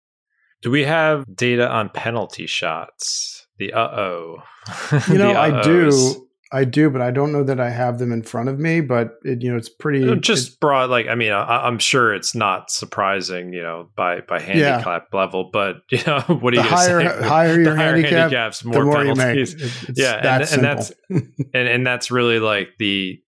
Do 0.61 0.71
we 0.71 0.83
have 0.83 1.25
data 1.35 1.69
on 1.69 1.89
penalty 1.89 2.47
shots? 2.47 3.47
The 3.57 3.71
uh 3.73 3.87
oh. 3.87 4.37
You 5.07 5.17
know, 5.17 5.35
I 5.35 5.61
do. 5.61 6.24
I 6.51 6.63
do, 6.63 6.89
but 6.89 7.01
I 7.01 7.11
don't 7.11 7.31
know 7.31 7.43
that 7.43 7.59
I 7.59 7.69
have 7.69 7.97
them 7.97 8.11
in 8.11 8.21
front 8.21 8.49
of 8.49 8.59
me. 8.59 8.81
But 8.81 9.15
it, 9.23 9.41
you 9.41 9.51
know, 9.51 9.57
it's 9.57 9.69
pretty 9.69 10.15
just 10.19 10.59
broad. 10.59 10.89
Like, 10.89 11.07
I 11.07 11.15
mean, 11.15 11.31
I, 11.31 11.67
am 11.67 11.79
sure 11.79 12.13
it's 12.13 12.35
not 12.35 12.69
surprising, 12.69 13.51
you 13.51 13.63
know, 13.63 13.89
by 13.95 14.21
by 14.21 14.39
handicap 14.39 15.07
yeah. 15.11 15.19
level. 15.19 15.49
But 15.51 15.77
you 15.91 16.01
know, 16.05 16.19
what 16.21 16.53
are 16.53 16.57
you 16.57 16.61
higher, 16.61 17.01
say? 17.01 17.27
higher 17.27 17.59
your 17.59 17.75
higher 17.75 17.93
handicap, 17.93 18.11
handicaps, 18.11 18.63
more, 18.63 18.85
more 18.85 18.95
penalties. 18.95 19.55
yeah, 19.95 20.21
that 20.21 20.53
and, 20.53 20.53
and, 20.53 20.63
that's 20.63 20.91
and 21.09 21.67
and 21.67 21.87
that's 21.87 22.11
really 22.11 22.39
like 22.39 22.69
the. 22.79 23.21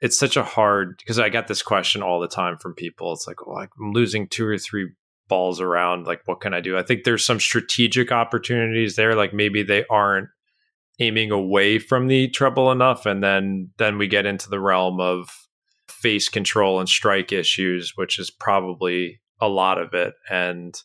It's 0.00 0.16
such 0.16 0.36
a 0.36 0.44
hard 0.44 0.98
because 0.98 1.18
I 1.18 1.28
got 1.28 1.48
this 1.48 1.60
question 1.60 2.04
all 2.04 2.20
the 2.20 2.28
time 2.28 2.56
from 2.56 2.74
people. 2.74 3.12
It's 3.12 3.26
like, 3.26 3.44
well, 3.44 3.56
I'm 3.58 3.92
losing 3.92 4.28
two 4.28 4.46
or 4.46 4.56
three 4.56 4.90
balls 5.26 5.60
around. 5.60 6.06
Like, 6.06 6.22
what 6.26 6.40
can 6.40 6.54
I 6.54 6.60
do? 6.60 6.78
I 6.78 6.84
think 6.84 7.02
there's 7.02 7.26
some 7.26 7.40
strategic 7.40 8.12
opportunities 8.12 8.94
there. 8.94 9.16
Like 9.16 9.34
maybe 9.34 9.64
they 9.64 9.84
aren't 9.90 10.28
aiming 11.00 11.30
away 11.30 11.78
from 11.78 12.08
the 12.08 12.28
treble 12.28 12.72
enough 12.72 13.06
and 13.06 13.22
then 13.22 13.70
then 13.78 13.98
we 13.98 14.08
get 14.08 14.26
into 14.26 14.48
the 14.50 14.60
realm 14.60 15.00
of 15.00 15.30
face 15.88 16.28
control 16.28 16.80
and 16.80 16.88
strike 16.88 17.32
issues 17.32 17.92
which 17.96 18.18
is 18.18 18.30
probably 18.30 19.20
a 19.40 19.48
lot 19.48 19.78
of 19.78 19.94
it. 19.94 20.14
And 20.30 20.80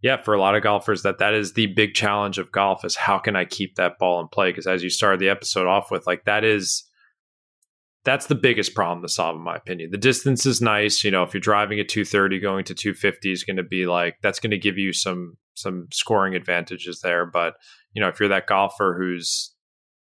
yeah 0.00 0.16
for 0.16 0.34
a 0.34 0.40
lot 0.40 0.54
of 0.54 0.62
golfers 0.62 1.02
that 1.02 1.18
that 1.18 1.34
is 1.34 1.54
the 1.54 1.66
big 1.66 1.94
challenge 1.94 2.38
of 2.38 2.52
golf 2.52 2.84
is 2.84 2.94
how 2.94 3.18
can 3.18 3.34
i 3.34 3.44
keep 3.44 3.74
that 3.76 3.98
ball 3.98 4.20
in 4.20 4.28
play? 4.28 4.50
Because 4.50 4.66
as 4.66 4.82
you 4.82 4.90
started 4.90 5.20
the 5.20 5.28
episode 5.28 5.66
off 5.66 5.90
with 5.90 6.06
like 6.06 6.24
that 6.24 6.44
is 6.44 6.84
that's 8.04 8.26
the 8.26 8.34
biggest 8.34 8.74
problem 8.74 9.02
to 9.02 9.08
solve 9.08 9.36
in 9.36 9.42
my 9.42 9.56
opinion. 9.56 9.90
The 9.90 9.98
distance 9.98 10.46
is 10.46 10.60
nice 10.60 11.04
you 11.04 11.10
know 11.10 11.22
if 11.22 11.32
you're 11.32 11.40
driving 11.40 11.78
at 11.78 11.88
230 11.88 12.40
going 12.40 12.64
to 12.64 12.74
250 12.74 13.32
is 13.32 13.44
going 13.44 13.56
to 13.56 13.62
be 13.62 13.86
like 13.86 14.16
that's 14.22 14.40
going 14.40 14.50
to 14.50 14.58
give 14.58 14.78
you 14.78 14.92
some 14.92 15.36
some 15.60 15.88
scoring 15.92 16.34
advantages 16.34 17.00
there 17.00 17.26
but 17.26 17.54
you 17.92 18.02
know, 18.02 18.08
if 18.08 18.20
you're 18.20 18.28
that 18.28 18.46
golfer 18.46 18.96
who's 18.98 19.54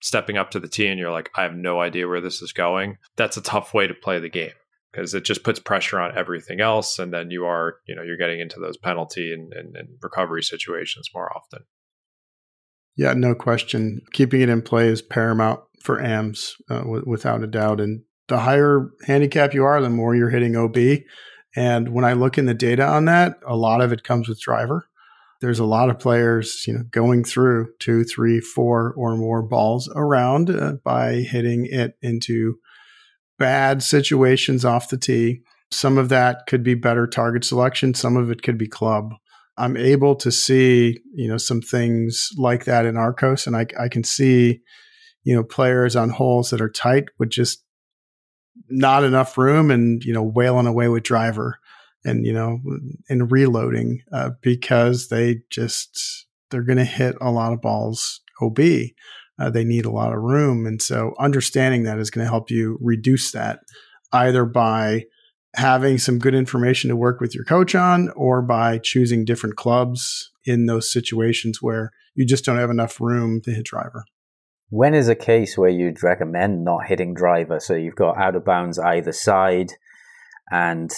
stepping 0.03 0.37
up 0.37 0.51
to 0.51 0.61
the 0.61 0.69
tee 0.69 0.87
and 0.87 0.99
you're 0.99 1.13
like, 1.13 1.31
I 1.37 1.43
have 1.43 1.55
no 1.55 1.81
idea 1.81 2.09
where 2.09 2.21
this 2.21 2.43
is 2.43 2.53
going, 2.53 2.99
that's 3.17 3.37
a 3.37 3.43
tough 3.43 3.75
way 3.75 3.87
to 3.87 3.95
play 3.95 4.19
the 4.19 4.29
game 4.29 4.53
because 4.93 5.15
it 5.15 5.25
just 5.25 5.43
puts 5.43 5.59
pressure 5.59 6.01
on 6.01 6.17
everything 6.17 6.61
else. 6.61 6.99
And 6.99 7.13
then 7.13 7.31
you 7.31 7.45
are, 7.45 7.77
you 7.87 7.95
know, 7.95 8.03
you're 8.03 8.17
getting 8.17 8.41
into 8.41 8.61
those 8.61 8.77
penalty 8.77 9.33
and, 9.33 9.53
and, 9.53 9.77
and 9.77 9.89
recovery 10.03 10.43
situations 10.43 11.11
more 11.15 11.33
often. 11.37 11.61
Yeah, 12.97 13.13
no 13.13 13.35
question. 13.35 14.01
Keeping 14.13 14.41
it 14.41 14.49
in 14.49 14.63
play 14.63 14.89
is 14.89 15.03
paramount 15.03 15.61
for 15.83 16.01
AMs 16.01 16.57
uh, 16.71 16.79
w- 16.79 17.05
without 17.07 17.43
a 17.43 17.47
doubt. 17.47 17.81
And 17.81 18.03
the 18.29 18.39
higher 18.39 18.91
handicap 19.07 19.53
you 19.53 19.65
are, 19.65 19.81
the 19.83 19.91
more 19.91 20.15
you're 20.15 20.31
hitting 20.31 20.57
OB. 20.57 20.77
And 21.55 21.91
when 21.93 22.05
I 22.05 22.15
look 22.15 22.39
in 22.39 22.47
the 22.47 22.55
data 22.55 22.87
on 22.87 23.05
that, 23.05 23.39
a 23.47 23.57
lot 23.57 23.83
of 23.83 23.93
it 23.93 24.03
comes 24.03 24.29
with 24.29 24.41
driver 24.41 24.89
there's 25.41 25.59
a 25.59 25.65
lot 25.65 25.91
of 25.91 25.99
players, 25.99 26.65
you 26.67 26.75
know, 26.75 26.83
going 26.91 27.25
through 27.25 27.69
two, 27.79 28.05
three, 28.05 28.41
four 28.41 28.95
or 28.97 29.17
more 29.17 29.43
balls 29.43 29.89
around 29.95 30.51
uh, 30.51 30.75
by 30.85 31.15
hitting 31.17 31.67
it 31.67 31.97
into 32.03 32.57
bad 33.39 33.83
situations 33.83 34.65
off 34.65 34.89
the 34.89 34.97
tee. 34.97 35.43
Some 35.71 35.99
of 35.99 36.09
that 36.09 36.47
could 36.47 36.63
be 36.63 36.75
better 36.75 37.07
target 37.07 37.45
selection. 37.45 37.93
Some 37.95 38.17
of 38.17 38.31
it 38.31 38.43
could 38.43 38.57
be 38.57 38.69
club. 38.69 39.15
I'm 39.59 39.77
able 39.77 40.15
to 40.17 40.31
see, 40.31 40.99
you 41.15 41.29
know, 41.29 41.39
some 41.39 41.61
things 41.61 42.31
like 42.37 42.65
that 42.65 42.87
in 42.87 42.95
Arccos, 42.95 43.47
and 43.47 43.57
I, 43.57 43.67
I 43.79 43.89
can 43.89 44.05
see, 44.05 44.61
you 45.25 45.35
know, 45.35 45.43
players 45.43 45.97
on 45.97 46.11
holes 46.11 46.51
that 46.51 46.61
are 46.61 46.71
tight 46.71 47.05
with 47.19 47.31
just 47.31 47.65
not 48.69 49.03
enough 49.03 49.37
room 49.37 49.71
and, 49.71 50.03
you 50.05 50.13
know, 50.13 50.23
wailing 50.23 50.67
away 50.67 50.89
with 50.89 51.03
driver 51.03 51.59
and, 52.05 52.25
you 52.27 52.33
know, 52.33 52.61
and 53.09 53.31
reloading 53.31 54.03
uh, 54.13 54.31
because 54.43 55.09
they 55.09 55.41
just, 55.51 56.27
they're 56.51 56.63
going 56.63 56.79
to 56.79 56.85
hit 56.85 57.17
a 57.21 57.31
lot 57.31 57.53
of 57.53 57.61
balls 57.61 58.21
OB. 58.41 58.61
Uh, 59.39 59.51
they 59.51 59.65
need 59.65 59.85
a 59.85 59.91
lot 59.91 60.13
of 60.13 60.23
room. 60.23 60.67
And 60.67 60.81
so 60.81 61.15
understanding 61.19 61.83
that 61.83 61.99
is 61.99 62.11
going 62.11 62.25
to 62.25 62.31
help 62.31 62.51
you 62.51 62.79
reduce 62.81 63.33
that 63.33 63.61
either 64.13 64.45
by 64.45 65.05
having 65.55 65.99
some 65.99 66.19
good 66.19 66.35
information 66.35 66.89
to 66.89 66.97
work 66.97 67.21
with 67.21 67.35
your 67.35 67.45
coach 67.45 67.75
on 67.75 68.11
or 68.11 68.43
by 68.43 68.79
choosing 68.79 69.25
different 69.25 69.57
clubs 69.57 70.31
in 70.45 70.67
those 70.67 70.93
situations 70.93 71.61
where 71.61 71.91
you 72.15 72.27
just 72.27 72.45
don't 72.45 72.59
have 72.59 72.71
enough 72.71 73.01
room 73.01 73.41
to 73.43 73.51
hit 73.51 73.65
driver. 73.65 74.05
When 74.69 74.95
is 74.95 75.09
a 75.09 75.15
case 75.15 75.57
where 75.57 75.71
you'd 75.71 76.03
recommend 76.03 76.65
not 76.65 76.87
hitting 76.87 77.15
driver? 77.15 77.61
So 77.61 77.75
you've 77.75 77.95
got 77.95 78.19
out 78.19 78.37
of 78.37 78.45
bounds 78.45 78.79
either 78.79 79.13
side 79.13 79.73
and 80.51 80.91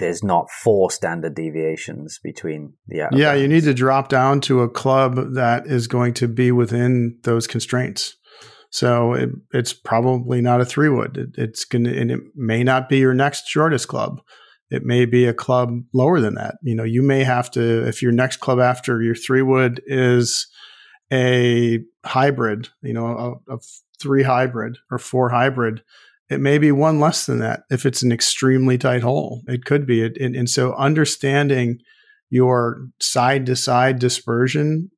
there's 0.00 0.24
not 0.24 0.50
four 0.50 0.90
standard 0.90 1.34
deviations 1.34 2.18
between 2.22 2.72
the 2.88 3.02
out 3.02 3.16
Yeah, 3.16 3.34
you 3.34 3.46
need 3.46 3.64
to 3.64 3.74
drop 3.74 4.08
down 4.08 4.40
to 4.42 4.62
a 4.62 4.68
club 4.68 5.34
that 5.34 5.66
is 5.66 5.86
going 5.86 6.14
to 6.14 6.26
be 6.26 6.50
within 6.50 7.18
those 7.22 7.46
constraints. 7.46 8.16
So 8.70 9.12
it, 9.14 9.30
it's 9.52 9.72
probably 9.72 10.40
not 10.40 10.60
a 10.60 10.64
three 10.64 10.88
wood. 10.88 11.16
It, 11.16 11.42
it's 11.42 11.64
going 11.64 11.84
to, 11.84 11.96
and 11.96 12.10
it 12.10 12.20
may 12.34 12.64
not 12.64 12.88
be 12.88 12.98
your 12.98 13.14
next 13.14 13.46
shortest 13.46 13.88
club. 13.88 14.20
It 14.70 14.84
may 14.84 15.04
be 15.04 15.26
a 15.26 15.34
club 15.34 15.80
lower 15.92 16.20
than 16.20 16.34
that. 16.34 16.56
You 16.62 16.76
know, 16.76 16.84
you 16.84 17.02
may 17.02 17.24
have 17.24 17.50
to, 17.52 17.86
if 17.86 18.02
your 18.02 18.12
next 18.12 18.38
club 18.38 18.60
after 18.60 19.02
your 19.02 19.16
three 19.16 19.42
wood 19.42 19.82
is 19.86 20.46
a 21.12 21.80
hybrid, 22.04 22.68
you 22.82 22.92
know, 22.92 23.40
a, 23.48 23.54
a 23.54 23.58
three 24.00 24.22
hybrid 24.22 24.78
or 24.90 24.98
four 24.98 25.28
hybrid, 25.28 25.82
it 26.30 26.40
may 26.40 26.58
be 26.58 26.70
one 26.70 27.00
less 27.00 27.26
than 27.26 27.40
that 27.40 27.64
if 27.70 27.84
it's 27.84 28.02
an 28.02 28.12
extremely 28.12 28.78
tight 28.78 29.02
hole. 29.02 29.42
It 29.48 29.64
could 29.64 29.84
be. 29.84 30.04
And, 30.04 30.36
and 30.36 30.48
so 30.48 30.74
understanding 30.74 31.80
your 32.30 32.86
side 33.00 33.46
to 33.46 33.56
side 33.56 33.98
dispersion 33.98 34.90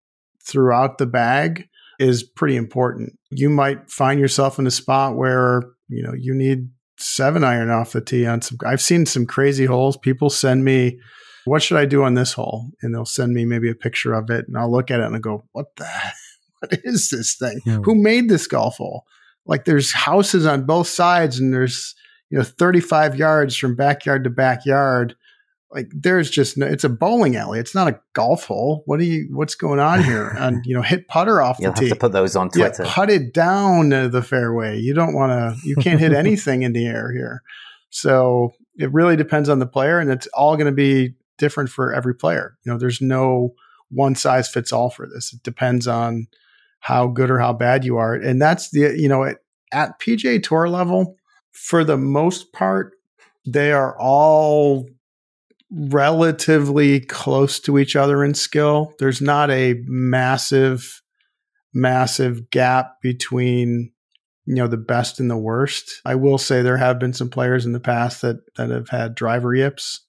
throughout 0.47 0.99
the 0.99 1.07
bag 1.07 1.69
is 1.99 2.23
pretty 2.23 2.57
important. 2.57 3.19
You 3.31 3.49
might 3.49 3.91
find 3.91 4.21
yourself 4.21 4.59
in 4.59 4.67
a 4.67 4.71
spot 4.71 5.17
where, 5.17 5.63
you 5.89 6.03
know, 6.03 6.13
you 6.15 6.35
need 6.35 6.69
seven 6.99 7.43
iron 7.43 7.71
off 7.71 7.93
the 7.93 8.03
tee 8.03 8.27
on 8.27 8.43
some 8.43 8.59
I've 8.67 8.83
seen 8.83 9.07
some 9.07 9.25
crazy 9.25 9.65
holes. 9.65 9.97
People 9.97 10.29
send 10.29 10.65
me, 10.65 11.01
what 11.47 11.63
should 11.63 11.79
I 11.79 11.87
do 11.87 12.05
on 12.05 12.13
this 12.15 12.35
hole? 12.35 12.71
And 12.83 12.95
they'll 12.95 13.07
send 13.07 13.33
me 13.33 13.47
maybe 13.47 13.71
a 13.71 13.75
picture 13.75 14.13
of 14.13 14.29
it 14.29 14.47
and 14.47 14.59
I'll 14.59 14.71
look 14.71 14.91
at 14.91 15.01
it 15.01 15.07
and 15.07 15.17
I 15.17 15.19
go, 15.19 15.45
what 15.53 15.75
the 15.77 15.89
what 16.59 16.79
is 16.85 17.09
this 17.09 17.37
thing? 17.37 17.61
Yeah. 17.65 17.79
Who 17.85 17.95
made 17.95 18.29
this 18.29 18.47
golf 18.47 18.77
hole? 18.77 19.05
Like 19.47 19.65
there's 19.65 19.93
houses 19.93 20.47
on 20.47 20.67
both 20.67 20.89
sides 20.89 21.39
and 21.39 21.53
there's, 21.53 21.95
you 22.31 22.39
know, 22.39 22.45
35 22.45 23.17
yards 23.17 23.57
from 23.57 23.77
backyard 23.77 24.25
to 24.25 24.31
backyard 24.31 25.17
like 25.73 25.91
there's 25.95 26.31
just 26.31 26.59
no, 26.59 26.67
it's 26.67 26.85
a 26.85 26.89
bowling 26.89 27.37
alley. 27.37 27.59
It's 27.59 27.75
not 27.75 27.89
a 27.89 27.99
golf 28.13 28.45
hole. 28.45 28.83
What 28.85 29.01
are 29.01 29.05
you? 29.05 29.29
What's 29.33 29.55
going 29.55 29.81
on 29.81 30.05
here? 30.05 30.37
And 30.43 30.65
you 30.67 30.75
know, 30.75 30.83
hit 30.83 31.09
putter 31.09 31.41
off 31.41 31.59
You'll 31.61 31.73
the 31.73 31.81
tee. 31.81 31.89
Have 31.89 31.99
to 31.99 32.01
put 32.01 32.13
those 32.13 32.37
on 32.37 32.51
Twitter. 32.51 32.85
Yeah, 32.85 32.93
put 32.95 33.11
it 33.11 33.33
down 33.33 33.91
the 33.91 34.23
fairway. 34.23 34.79
You 34.79 34.93
don't 34.93 35.15
want 35.15 35.31
to. 35.31 35.67
You 35.67 35.77
can't 35.77 36.01
hit 36.01 36.13
anything 36.13 36.63
in 36.63 36.73
the 36.73 36.87
air 36.87 37.13
here. 37.13 37.43
So 37.91 38.53
it 38.77 38.93
really 38.93 39.17
depends 39.17 39.49
on 39.49 39.61
the 39.61 39.67
player, 39.67 39.99
and 39.99 40.11
it's 40.11 40.27
all 40.29 40.57
going 40.57 40.67
to 40.67 40.73
be 40.73 41.15
different 41.39 41.71
for 41.71 41.95
every 41.95 42.15
player. 42.15 42.57
You 42.65 42.73
know, 42.73 42.79
there's 42.79 43.01
no 43.01 43.55
one 43.91 44.15
size 44.15 44.49
fits 44.49 44.73
all 44.73 44.91
for 44.91 45.07
this. 45.07 45.33
It 45.33 45.43
depends 45.43 45.87
on 45.87 46.27
how 46.83 47.07
good 47.07 47.31
or 47.31 47.39
how 47.39 47.53
bad 47.53 47.85
you 47.85 47.97
are, 47.97 48.15
and 48.15 48.43
that's 48.43 48.71
the 48.71 48.95
you 48.97 49.09
know 49.09 49.25
at, 49.25 49.39
at 49.73 49.99
PGA 50.01 50.43
Tour 50.43 50.69
level, 50.69 51.17
for 51.53 51.85
the 51.85 51.97
most 51.97 52.53
part, 52.53 52.93
they 53.47 53.73
are 53.73 53.99
all 53.99 54.87
relatively 55.71 57.01
close 57.01 57.59
to 57.61 57.79
each 57.79 57.97
other 57.97 58.23
in 58.23 58.35
skill. 58.35 58.93
There's 58.99 59.23
not 59.23 59.51
a 59.51 59.77
massive, 59.87 61.03
massive 61.73 62.51
gap 62.51 63.01
between 63.01 63.93
you 64.45 64.57
know 64.57 64.67
the 64.67 64.77
best 64.77 65.21
and 65.21 65.31
the 65.31 65.37
worst. 65.37 66.01
I 66.05 66.17
will 66.17 66.39
say 66.39 66.63
there 66.63 66.77
have 66.77 66.99
been 66.99 67.13
some 67.13 67.31
players 67.31 67.65
in 67.65 67.73
the 67.73 67.81
past 67.81 68.23
that 68.23 68.37
that 68.57 68.71
have 68.71 68.89
had 68.89 69.15
driver 69.15 69.55
yips. 69.55 70.01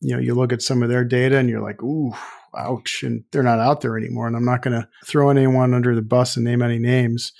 You 0.00 0.14
know, 0.14 0.20
you 0.20 0.34
look 0.34 0.52
at 0.52 0.62
some 0.62 0.82
of 0.82 0.88
their 0.88 1.04
data 1.04 1.36
and 1.36 1.48
you're 1.48 1.62
like, 1.62 1.82
ooh, 1.82 2.12
ouch, 2.56 3.02
and 3.02 3.24
they're 3.30 3.42
not 3.42 3.58
out 3.58 3.80
there 3.80 3.96
anymore. 3.96 4.26
And 4.26 4.36
I'm 4.36 4.44
not 4.44 4.62
going 4.62 4.80
to 4.80 4.88
throw 5.04 5.30
anyone 5.30 5.74
under 5.74 5.94
the 5.94 6.02
bus 6.02 6.36
and 6.36 6.44
name 6.44 6.62
any 6.62 6.78
names. 6.78 7.32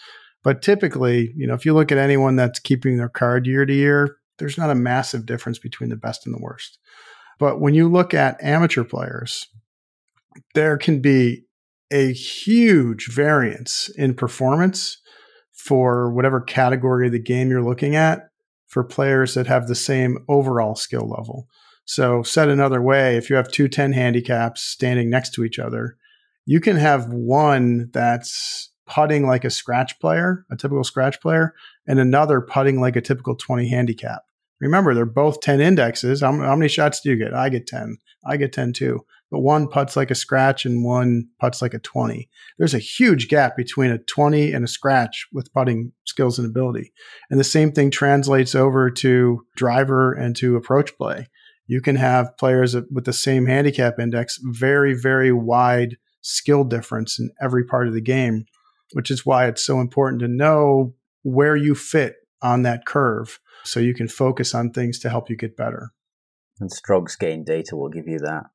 But 0.42 0.62
typically, 0.62 1.32
you 1.36 1.46
know, 1.46 1.54
if 1.54 1.66
you 1.66 1.74
look 1.74 1.92
at 1.92 1.98
anyone 1.98 2.36
that's 2.36 2.58
keeping 2.58 2.96
their 2.96 3.08
card 3.08 3.46
year 3.46 3.66
to 3.66 3.74
year, 3.74 4.16
there's 4.38 4.56
not 4.56 4.70
a 4.70 4.74
massive 4.74 5.26
difference 5.26 5.58
between 5.58 5.90
the 5.90 5.96
best 5.96 6.26
and 6.26 6.34
the 6.34 6.40
worst. 6.40 6.78
But 7.38 7.60
when 7.60 7.74
you 7.74 7.88
look 7.88 8.14
at 8.14 8.42
amateur 8.42 8.84
players, 8.84 9.48
there 10.54 10.78
can 10.78 11.00
be 11.00 11.44
a 11.90 12.12
huge 12.12 13.12
variance 13.12 13.90
in 13.96 14.14
performance 14.14 14.98
for 15.52 16.10
whatever 16.12 16.40
category 16.40 17.06
of 17.06 17.12
the 17.12 17.18
game 17.18 17.50
you're 17.50 17.62
looking 17.62 17.96
at 17.96 18.28
for 18.66 18.84
players 18.84 19.34
that 19.34 19.46
have 19.46 19.66
the 19.66 19.74
same 19.74 20.18
overall 20.28 20.74
skill 20.74 21.08
level. 21.08 21.48
So, 21.90 22.22
said 22.22 22.48
another 22.48 22.80
way, 22.80 23.16
if 23.16 23.28
you 23.28 23.34
have 23.34 23.50
two 23.50 23.66
10 23.66 23.94
handicaps 23.94 24.62
standing 24.62 25.10
next 25.10 25.34
to 25.34 25.42
each 25.42 25.58
other, 25.58 25.96
you 26.46 26.60
can 26.60 26.76
have 26.76 27.08
one 27.08 27.90
that's 27.92 28.70
putting 28.86 29.26
like 29.26 29.44
a 29.44 29.50
scratch 29.50 29.98
player, 29.98 30.46
a 30.52 30.56
typical 30.56 30.84
scratch 30.84 31.20
player, 31.20 31.52
and 31.88 31.98
another 31.98 32.40
putting 32.40 32.80
like 32.80 32.94
a 32.94 33.00
typical 33.00 33.34
20 33.34 33.68
handicap. 33.68 34.22
Remember, 34.60 34.94
they're 34.94 35.04
both 35.04 35.40
10 35.40 35.60
indexes. 35.60 36.20
How, 36.20 36.30
how, 36.30 36.54
many 36.54 36.68
shots 36.68 37.00
do 37.00 37.10
you 37.10 37.16
get? 37.16 37.34
I 37.34 37.48
get 37.48 37.66
10. 37.66 37.98
I 38.24 38.36
get 38.36 38.52
10 38.52 38.72
too. 38.72 39.00
But 39.32 39.40
one 39.40 39.66
puts 39.66 39.96
like 39.96 40.12
a 40.12 40.14
scratch 40.14 40.64
and 40.64 40.84
one 40.84 41.26
puts 41.40 41.60
like 41.60 41.74
a 41.74 41.80
20. 41.80 42.28
There's 42.58 42.74
a 42.74 42.78
huge 42.78 43.26
gap 43.26 43.56
between 43.56 43.90
a 43.90 43.98
20 43.98 44.52
and 44.52 44.64
a 44.64 44.68
scratch 44.68 45.26
with 45.32 45.52
putting 45.52 45.90
skills 46.04 46.38
and 46.38 46.48
ability. 46.48 46.92
And 47.30 47.40
the 47.40 47.44
same 47.44 47.72
thing 47.72 47.90
translates 47.90 48.54
over 48.54 48.92
to 48.92 49.44
driver 49.56 50.12
and 50.12 50.36
to 50.36 50.54
approach 50.54 50.96
play. 50.96 51.26
You 51.70 51.80
can 51.80 51.94
have 51.94 52.36
players 52.36 52.74
with 52.74 53.04
the 53.04 53.12
same 53.12 53.46
handicap 53.46 54.00
index, 54.00 54.40
very, 54.42 54.92
very 54.92 55.30
wide 55.30 55.98
skill 56.20 56.64
difference 56.64 57.16
in 57.20 57.30
every 57.40 57.64
part 57.64 57.86
of 57.86 57.94
the 57.94 58.00
game, 58.00 58.46
which 58.92 59.08
is 59.08 59.24
why 59.24 59.46
it's 59.46 59.64
so 59.64 59.78
important 59.80 60.20
to 60.22 60.26
know 60.26 60.94
where 61.22 61.54
you 61.54 61.76
fit 61.76 62.16
on 62.42 62.62
that 62.62 62.86
curve 62.86 63.38
so 63.62 63.78
you 63.78 63.94
can 63.94 64.08
focus 64.08 64.52
on 64.52 64.72
things 64.72 64.98
to 64.98 65.10
help 65.10 65.30
you 65.30 65.36
get 65.36 65.56
better. 65.56 65.92
And 66.58 66.72
strokes 66.72 67.14
gain 67.14 67.44
data 67.44 67.76
will 67.76 67.88
give 67.88 68.08
you 68.08 68.18
that. 68.18 68.46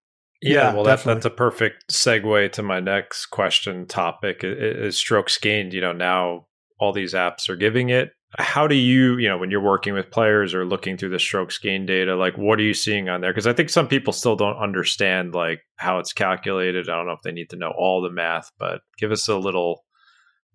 Yeah, 0.42 0.52
yeah 0.52 0.74
well, 0.74 0.84
that, 0.84 1.02
that's 1.06 1.24
a 1.24 1.30
perfect 1.30 1.94
segue 1.94 2.52
to 2.52 2.64
my 2.64 2.82
next 2.82 3.28
question 3.28 3.86
topic 3.86 4.42
is 4.44 4.98
strokes 4.98 5.38
gained. 5.38 5.74
You 5.74 5.80
know, 5.80 5.94
now 5.94 6.48
all 6.82 6.92
these 6.92 7.14
apps 7.14 7.48
are 7.48 7.56
giving 7.56 7.88
it. 7.88 8.12
How 8.38 8.68
do 8.68 8.76
you, 8.76 9.18
you 9.18 9.30
know, 9.30 9.38
when 9.38 9.52
you're 9.52 9.62
working 9.62 9.94
with 9.94 10.12
players 10.12 10.54
or 10.54 10.66
looking 10.66 10.98
through 10.98 11.10
the 11.10 11.20
strokes 11.20 11.58
gain 11.58 11.86
data, 11.86 12.16
like 12.16 12.38
what 12.38 12.60
are 12.60 12.64
you 12.64 12.74
seeing 12.74 13.08
on 13.08 13.22
there? 13.22 13.32
Because 13.32 13.48
I 13.48 13.54
think 13.54 13.70
some 13.70 13.88
people 13.88 14.14
still 14.14 14.36
don't 14.36 14.58
understand 14.58 15.34
like 15.34 15.62
how 15.78 16.00
it's 16.00 16.14
calculated. 16.14 16.90
I 16.90 16.96
don't 16.96 17.08
know 17.08 17.14
if 17.14 17.22
they 17.24 17.32
need 17.32 17.50
to 17.52 17.56
know 17.56 17.74
all 17.78 18.02
the 18.02 18.10
math, 18.10 18.52
but 18.58 18.82
give 18.98 19.12
us 19.12 19.28
a 19.28 19.38
little 19.38 19.84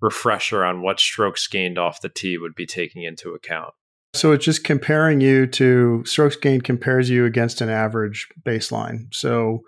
refresher 0.01 0.65
on 0.65 0.83
what 0.83 1.01
strokes 1.01 1.47
gained 1.47 1.79
off 1.79 2.01
the 2.01 2.09
tee 2.09 2.39
would 2.39 2.55
be 2.55 2.67
taking 2.67 3.03
into 3.03 3.35
account. 3.35 3.73
So 4.15 4.33
it's 4.33 4.45
just 4.45 4.65
comparing 4.65 5.21
you 5.21 5.47
to 5.47 6.03
strokes 6.05 6.37
gained 6.37 6.65
compares 6.65 7.09
you 7.09 7.25
against 7.25 7.61
an 7.61 7.69
average 7.69 8.27
baseline. 8.45 9.13
So 9.13 9.61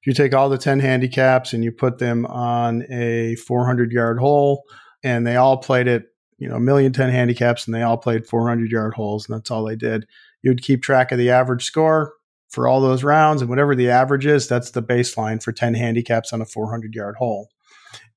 if 0.00 0.06
you 0.06 0.14
take 0.14 0.34
all 0.34 0.48
the 0.48 0.56
10 0.56 0.80
handicaps 0.80 1.52
and 1.52 1.62
you 1.62 1.72
put 1.72 1.98
them 1.98 2.24
on 2.26 2.84
a 2.90 3.36
400 3.36 3.92
yard 3.92 4.18
hole 4.18 4.62
and 5.02 5.26
they 5.26 5.36
all 5.36 5.58
played 5.58 5.86
it, 5.86 6.04
you 6.40 6.48
know, 6.48 6.56
a 6.56 6.60
million 6.60 6.92
10 6.92 7.10
handicaps 7.10 7.66
and 7.66 7.74
they 7.74 7.82
all 7.82 7.98
played 7.98 8.26
400 8.26 8.70
yard 8.72 8.94
holes 8.94 9.28
and 9.28 9.36
that's 9.36 9.50
all 9.50 9.64
they 9.64 9.76
did, 9.76 10.06
you'd 10.42 10.62
keep 10.62 10.82
track 10.82 11.12
of 11.12 11.18
the 11.18 11.30
average 11.30 11.64
score 11.64 12.14
for 12.48 12.66
all 12.66 12.80
those 12.80 13.04
rounds 13.04 13.42
and 13.42 13.48
whatever 13.48 13.76
the 13.76 13.90
average 13.90 14.26
is, 14.26 14.48
that's 14.48 14.72
the 14.72 14.82
baseline 14.82 15.40
for 15.40 15.52
10 15.52 15.74
handicaps 15.74 16.32
on 16.32 16.40
a 16.40 16.46
400 16.46 16.94
yard 16.94 17.16
hole. 17.16 17.48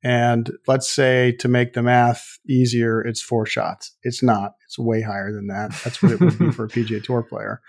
And 0.03 0.49
let's 0.67 0.91
say 0.91 1.33
to 1.39 1.47
make 1.47 1.73
the 1.73 1.83
math 1.83 2.39
easier, 2.49 3.01
it's 3.01 3.21
four 3.21 3.45
shots. 3.45 3.91
It's 4.03 4.23
not. 4.23 4.53
It's 4.65 4.79
way 4.79 5.01
higher 5.01 5.31
than 5.31 5.47
that. 5.47 5.71
That's 5.83 6.01
what 6.01 6.11
it 6.13 6.19
would 6.19 6.37
be 6.39 6.51
for 6.51 6.65
a 6.65 6.69
PGA 6.69 7.03
Tour 7.03 7.23
player. 7.23 7.61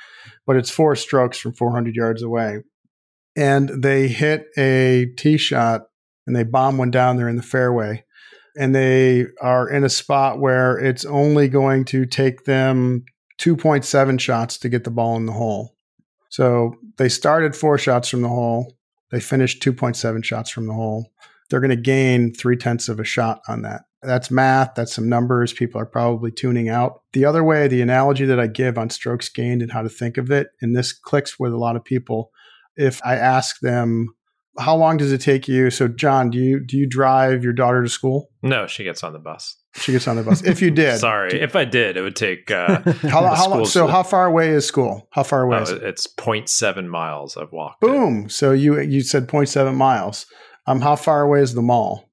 But 0.47 0.57
it's 0.57 0.71
four 0.71 0.97
strokes 0.97 1.39
from 1.39 1.53
400 1.53 1.95
yards 1.95 2.23
away. 2.23 2.63
And 3.37 3.69
they 3.69 4.09
hit 4.09 4.47
a 4.57 5.07
tee 5.17 5.37
shot 5.37 5.83
and 6.27 6.35
they 6.35 6.45
bomb 6.45 6.77
one 6.77 6.91
down 6.91 7.17
there 7.17 7.29
in 7.29 7.37
the 7.37 7.43
fairway. 7.43 8.05
And 8.57 8.75
they 8.75 9.27
are 9.41 9.69
in 9.69 9.85
a 9.85 9.89
spot 9.89 10.39
where 10.39 10.79
it's 10.79 11.05
only 11.05 11.49
going 11.49 11.85
to 11.87 12.07
take 12.07 12.45
them 12.45 13.05
2.7 13.39 14.21
shots 14.21 14.59
to 14.59 14.69
get 14.69 14.85
the 14.85 14.91
ball 14.91 15.17
in 15.17 15.27
the 15.27 15.33
hole. 15.33 15.75
So 16.29 16.77
they 16.97 17.09
started 17.09 17.57
four 17.57 17.79
shots 17.79 18.09
from 18.09 18.23
the 18.23 18.29
hole 18.29 18.77
They 19.11 19.21
finished 19.21 19.63
2.7 19.63 20.25
shots 20.25 20.51
from 20.51 20.67
the 20.67 20.73
hole. 20.73 21.13
They're 21.49 21.61
going 21.61 21.71
to 21.71 21.77
gain 21.77 22.33
three 22.33 22.57
tenths 22.57 22.89
of 22.89 22.99
a 22.99 23.05
shot 23.05 23.43
on 23.49 23.63
that. 23.63 23.83
That's 24.03 24.31
math. 24.31 24.75
That's 24.75 24.93
some 24.93 25.09
numbers. 25.09 25.53
People 25.53 25.81
are 25.81 25.87
probably 25.87 26.31
tuning 26.31 26.69
out. 26.69 27.03
The 27.13 27.25
other 27.25 27.43
way, 27.43 27.69
the 27.69 27.83
analogy 27.83 28.25
that 28.27 28.41
I 28.41 28.47
give 28.47 28.77
on 28.77 28.91
strokes 28.91 29.29
gained 29.29 29.63
and 29.63 29.73
how 29.73 29.83
to 29.83 29.89
think 29.89 30.19
of 30.19 30.31
it, 30.31 30.49
and 30.61 30.77
this 30.77 30.93
clicks 30.93 31.39
with 31.39 31.53
a 31.53 31.59
lot 31.59 31.77
of 31.77 31.85
people. 31.85 32.31
If 32.77 33.01
I 33.05 33.15
ask 33.17 33.61
them, 33.61 34.15
how 34.59 34.77
long 34.77 34.97
does 34.97 35.13
it 35.13 35.21
take 35.21 35.49
you? 35.49 35.71
So, 35.71 35.89
Jon, 35.89 36.31
do 36.31 36.39
you 36.39 36.61
do 36.65 36.77
you 36.77 36.87
drive 36.87 37.43
your 37.43 37.53
daughter 37.53 37.83
to 37.83 37.89
school? 37.89 38.31
No, 38.43 38.67
she 38.67 38.85
gets 38.85 39.03
on 39.03 39.13
the 39.13 39.19
bus. 39.19 39.57
She 39.77 39.93
gets 39.93 40.07
on 40.07 40.17
the 40.17 40.23
bus. 40.23 40.43
If 40.45 40.63
you 40.63 40.71
did, 40.73 40.99
sorry, 40.99 41.31
do, 41.31 41.37
if 41.39 41.57
I 41.57 41.65
did, 41.65 41.97
it 41.97 42.03
would 42.03 42.17
take. 42.17 42.51
Uh, 42.51 42.81
how, 43.03 43.35
how 43.35 43.49
long? 43.49 43.67
So, 43.67 43.87
how 43.87 44.03
far 44.03 44.27
away 44.27 44.51
is 44.51 44.67
school? 44.67 45.09
How 45.11 45.23
far 45.23 45.43
away? 45.43 45.59
Oh, 45.59 45.63
is 45.63 45.71
it? 45.71 45.83
It's 45.83 46.07
0.7 46.07 46.87
miles. 46.87 47.37
I've 47.37 47.53
walked. 47.53 47.81
Boom. 47.81 48.27
It. 48.27 48.33
So 48.33 48.53
you 48.53 48.81
you 48.81 49.01
said 49.01 49.27
0.7 49.27 49.75
miles. 49.75 50.27
Um, 50.67 50.81
how 50.81 50.97
far 50.97 51.23
away 51.23 51.41
is 51.41 51.55
the 51.55 51.63
mall? 51.63 52.09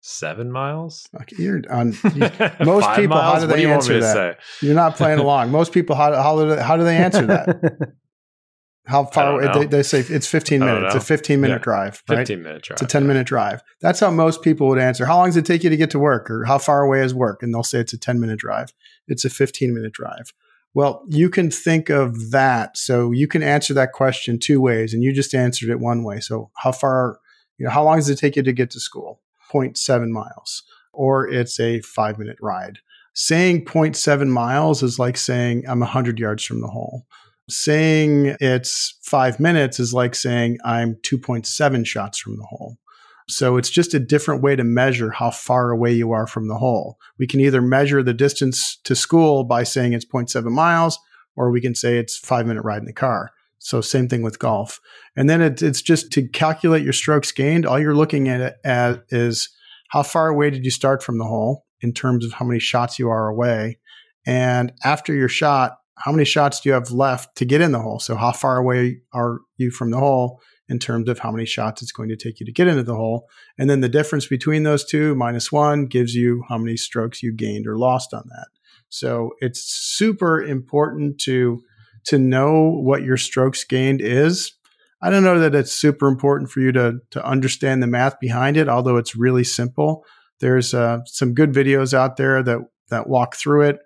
Seven 0.00 0.52
miles. 0.52 1.08
Okay, 1.20 1.36
you're 1.38 1.62
on. 1.70 1.92
You, 2.14 2.30
most 2.64 2.88
people, 2.94 3.16
miles? 3.16 3.34
how 3.34 3.40
do 3.40 3.46
they 3.46 3.62
do 3.62 3.70
answer 3.70 4.00
that? 4.00 4.14
Say? 4.14 4.66
You're 4.66 4.76
not 4.76 4.96
playing 4.96 5.18
along. 5.18 5.50
Most 5.50 5.72
people, 5.72 5.96
how 5.96 6.14
how 6.14 6.38
do 6.38 6.54
they, 6.54 6.62
how 6.62 6.76
do 6.76 6.84
they 6.84 6.96
answer 6.96 7.26
that? 7.26 7.92
How 8.86 9.04
far 9.04 9.40
away? 9.40 9.52
They, 9.52 9.66
they, 9.66 9.82
say 9.82 10.00
it's 10.00 10.28
15 10.28 10.60
minutes. 10.60 10.94
It's 10.94 11.04
a 11.04 11.06
15 11.06 11.40
minute 11.40 11.54
yeah. 11.54 11.58
drive, 11.58 12.02
right? 12.08 12.18
15 12.18 12.42
minute 12.42 12.62
drive. 12.62 12.76
It's 12.76 12.82
a 12.82 12.86
10 12.86 13.02
yeah. 13.02 13.08
minute 13.08 13.26
drive. 13.26 13.62
That's 13.80 13.98
how 13.98 14.10
most 14.10 14.42
people 14.42 14.68
would 14.68 14.78
answer. 14.78 15.06
How 15.06 15.16
long 15.16 15.26
does 15.26 15.36
it 15.36 15.44
take 15.44 15.64
you 15.64 15.70
to 15.70 15.76
get 15.76 15.90
to 15.90 15.98
work? 15.98 16.30
Or 16.30 16.44
how 16.44 16.58
far 16.58 16.82
away 16.82 17.00
is 17.00 17.12
work? 17.12 17.42
And 17.42 17.52
they'll 17.52 17.64
say 17.64 17.80
it's 17.80 17.92
a 17.92 17.98
10 17.98 18.20
minute 18.20 18.38
drive. 18.38 18.72
It's 19.08 19.24
a 19.24 19.30
15 19.30 19.74
minute 19.74 19.92
drive. 19.92 20.32
Well, 20.72 21.04
you 21.08 21.30
can 21.30 21.50
think 21.50 21.90
of 21.90 22.30
that. 22.30 22.76
So 22.76 23.10
you 23.10 23.26
can 23.26 23.42
answer 23.42 23.74
that 23.74 23.92
question 23.92 24.38
two 24.38 24.60
ways, 24.60 24.94
and 24.94 25.02
you 25.02 25.12
just 25.12 25.34
answered 25.34 25.70
it 25.70 25.80
one 25.80 26.04
way. 26.04 26.20
So 26.20 26.50
how 26.56 26.70
far, 26.70 27.18
you 27.58 27.64
know, 27.64 27.72
how 27.72 27.82
long 27.82 27.96
does 27.96 28.10
it 28.10 28.18
take 28.18 28.36
you 28.36 28.42
to 28.42 28.52
get 28.52 28.70
to 28.70 28.80
school? 28.80 29.20
0.7 29.52 30.10
miles. 30.10 30.62
Or 30.92 31.28
it's 31.28 31.58
a 31.58 31.80
five 31.80 32.18
minute 32.18 32.36
ride. 32.40 32.78
Saying 33.14 33.64
0.7 33.64 34.28
miles 34.28 34.82
is 34.82 34.98
like 34.98 35.16
saying 35.16 35.64
I'm 35.66 35.80
100 35.80 36.18
yards 36.20 36.44
from 36.44 36.60
the 36.60 36.68
hole 36.68 37.06
Saying 37.48 38.36
it's 38.40 38.98
five 39.02 39.38
minutes 39.38 39.78
is 39.78 39.94
like 39.94 40.14
saying 40.14 40.58
I'm 40.64 40.96
2.7 40.96 41.86
shots 41.86 42.18
from 42.18 42.36
the 42.36 42.44
hole. 42.44 42.78
So 43.28 43.56
it's 43.56 43.70
just 43.70 43.94
a 43.94 43.98
different 43.98 44.42
way 44.42 44.54
to 44.54 44.64
measure 44.64 45.10
how 45.10 45.30
far 45.30 45.70
away 45.70 45.92
you 45.92 46.12
are 46.12 46.26
from 46.26 46.48
the 46.48 46.58
hole. 46.58 46.98
We 47.18 47.26
can 47.26 47.40
either 47.40 47.60
measure 47.60 48.02
the 48.02 48.14
distance 48.14 48.78
to 48.84 48.94
school 48.94 49.44
by 49.44 49.64
saying 49.64 49.92
it's 49.92 50.04
0.7 50.04 50.44
miles, 50.52 50.98
or 51.34 51.50
we 51.50 51.60
can 51.60 51.74
say 51.74 51.98
it's 51.98 52.16
five 52.16 52.46
minute 52.46 52.62
ride 52.62 52.78
in 52.78 52.86
the 52.86 52.92
car. 52.92 53.32
So 53.58 53.80
same 53.80 54.08
thing 54.08 54.22
with 54.22 54.38
golf. 54.38 54.80
And 55.16 55.28
then 55.28 55.42
it, 55.42 55.60
it's 55.60 55.82
just 55.82 56.12
to 56.12 56.28
calculate 56.28 56.84
your 56.84 56.92
strokes 56.92 57.32
gained. 57.32 57.66
All 57.66 57.80
you're 57.80 57.96
looking 57.96 58.28
at, 58.28 58.40
it 58.40 58.56
at 58.64 59.04
is 59.08 59.48
how 59.90 60.02
far 60.02 60.28
away 60.28 60.50
did 60.50 60.64
you 60.64 60.70
start 60.70 61.02
from 61.02 61.18
the 61.18 61.24
hole 61.24 61.64
in 61.80 61.92
terms 61.92 62.24
of 62.24 62.34
how 62.34 62.44
many 62.44 62.60
shots 62.60 62.98
you 62.98 63.08
are 63.08 63.28
away. 63.28 63.78
And 64.24 64.72
after 64.84 65.14
your 65.14 65.28
shot, 65.28 65.78
how 65.98 66.12
many 66.12 66.24
shots 66.24 66.60
do 66.60 66.68
you 66.68 66.74
have 66.74 66.90
left 66.90 67.36
to 67.36 67.44
get 67.44 67.60
in 67.60 67.72
the 67.72 67.80
hole? 67.80 67.98
So 67.98 68.16
how 68.16 68.32
far 68.32 68.58
away 68.58 69.00
are 69.12 69.40
you 69.56 69.70
from 69.70 69.90
the 69.90 69.98
hole 69.98 70.40
in 70.68 70.78
terms 70.78 71.08
of 71.08 71.18
how 71.18 71.30
many 71.30 71.46
shots 71.46 71.82
it's 71.82 71.92
going 71.92 72.08
to 72.10 72.16
take 72.16 72.38
you 72.38 72.46
to 72.46 72.52
get 72.52 72.66
into 72.66 72.82
the 72.82 72.94
hole? 72.94 73.28
And 73.58 73.70
then 73.70 73.80
the 73.80 73.88
difference 73.88 74.26
between 74.26 74.62
those 74.62 74.84
two 74.84 75.14
minus 75.14 75.50
one 75.50 75.86
gives 75.86 76.14
you 76.14 76.44
how 76.48 76.58
many 76.58 76.76
strokes 76.76 77.22
you 77.22 77.32
gained 77.32 77.66
or 77.66 77.78
lost 77.78 78.12
on 78.12 78.24
that. 78.28 78.48
So 78.88 79.32
it's 79.40 79.62
super 79.62 80.42
important 80.42 81.18
to 81.22 81.62
to 82.04 82.18
know 82.18 82.70
what 82.70 83.02
your 83.02 83.16
strokes 83.16 83.64
gained 83.64 84.00
is. 84.00 84.52
I 85.02 85.10
don't 85.10 85.24
know 85.24 85.40
that 85.40 85.56
it's 85.56 85.72
super 85.72 86.06
important 86.06 86.50
for 86.50 86.60
you 86.60 86.72
to 86.72 86.98
to 87.10 87.26
understand 87.26 87.82
the 87.82 87.86
math 87.86 88.20
behind 88.20 88.56
it, 88.56 88.68
although 88.68 88.96
it's 88.96 89.16
really 89.16 89.44
simple. 89.44 90.04
There's 90.40 90.74
uh, 90.74 91.00
some 91.06 91.32
good 91.32 91.52
videos 91.52 91.94
out 91.94 92.16
there 92.16 92.42
that 92.42 92.58
that 92.90 93.08
walk 93.08 93.34
through 93.34 93.62
it 93.62 93.78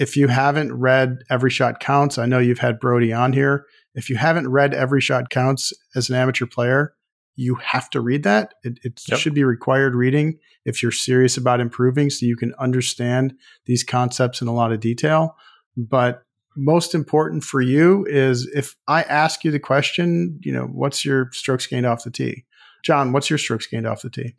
if 0.00 0.16
you 0.16 0.28
haven't 0.28 0.72
read 0.72 1.18
Every 1.28 1.50
Shot 1.50 1.78
Counts, 1.78 2.16
I 2.16 2.24
know 2.24 2.38
you've 2.38 2.58
had 2.58 2.80
Broadie 2.80 3.16
on 3.16 3.34
here. 3.34 3.66
If 3.94 4.08
you 4.08 4.16
haven't 4.16 4.48
read 4.48 4.72
Every 4.72 5.02
Shot 5.02 5.28
Counts 5.28 5.74
as 5.94 6.08
an 6.08 6.16
amateur 6.16 6.46
player, 6.46 6.94
you 7.36 7.56
have 7.56 7.90
to 7.90 8.00
read 8.00 8.22
that. 8.22 8.54
It, 8.64 8.78
it 8.82 9.02
yep. 9.06 9.18
should 9.18 9.34
be 9.34 9.44
required 9.44 9.94
reading 9.94 10.38
if 10.64 10.82
you're 10.82 10.90
serious 10.90 11.36
about 11.36 11.60
improving 11.60 12.08
so 12.08 12.24
you 12.24 12.36
can 12.36 12.54
understand 12.58 13.34
these 13.66 13.84
concepts 13.84 14.40
in 14.40 14.48
a 14.48 14.54
lot 14.54 14.72
of 14.72 14.80
detail. 14.80 15.36
But 15.76 16.22
most 16.56 16.94
important 16.94 17.44
for 17.44 17.60
you 17.60 18.06
is 18.08 18.50
if 18.54 18.76
I 18.88 19.02
ask 19.02 19.44
you 19.44 19.50
the 19.50 19.60
question, 19.60 20.40
you 20.42 20.52
know, 20.52 20.64
what's 20.64 21.04
your 21.04 21.28
strokes 21.32 21.66
gained 21.66 21.86
off 21.86 22.04
the 22.04 22.10
tee? 22.10 22.46
Jon, 22.82 23.12
what's 23.12 23.28
your 23.28 23.38
strokes 23.38 23.66
gained 23.66 23.86
off 23.86 24.00
the 24.00 24.08
tee? 24.08 24.34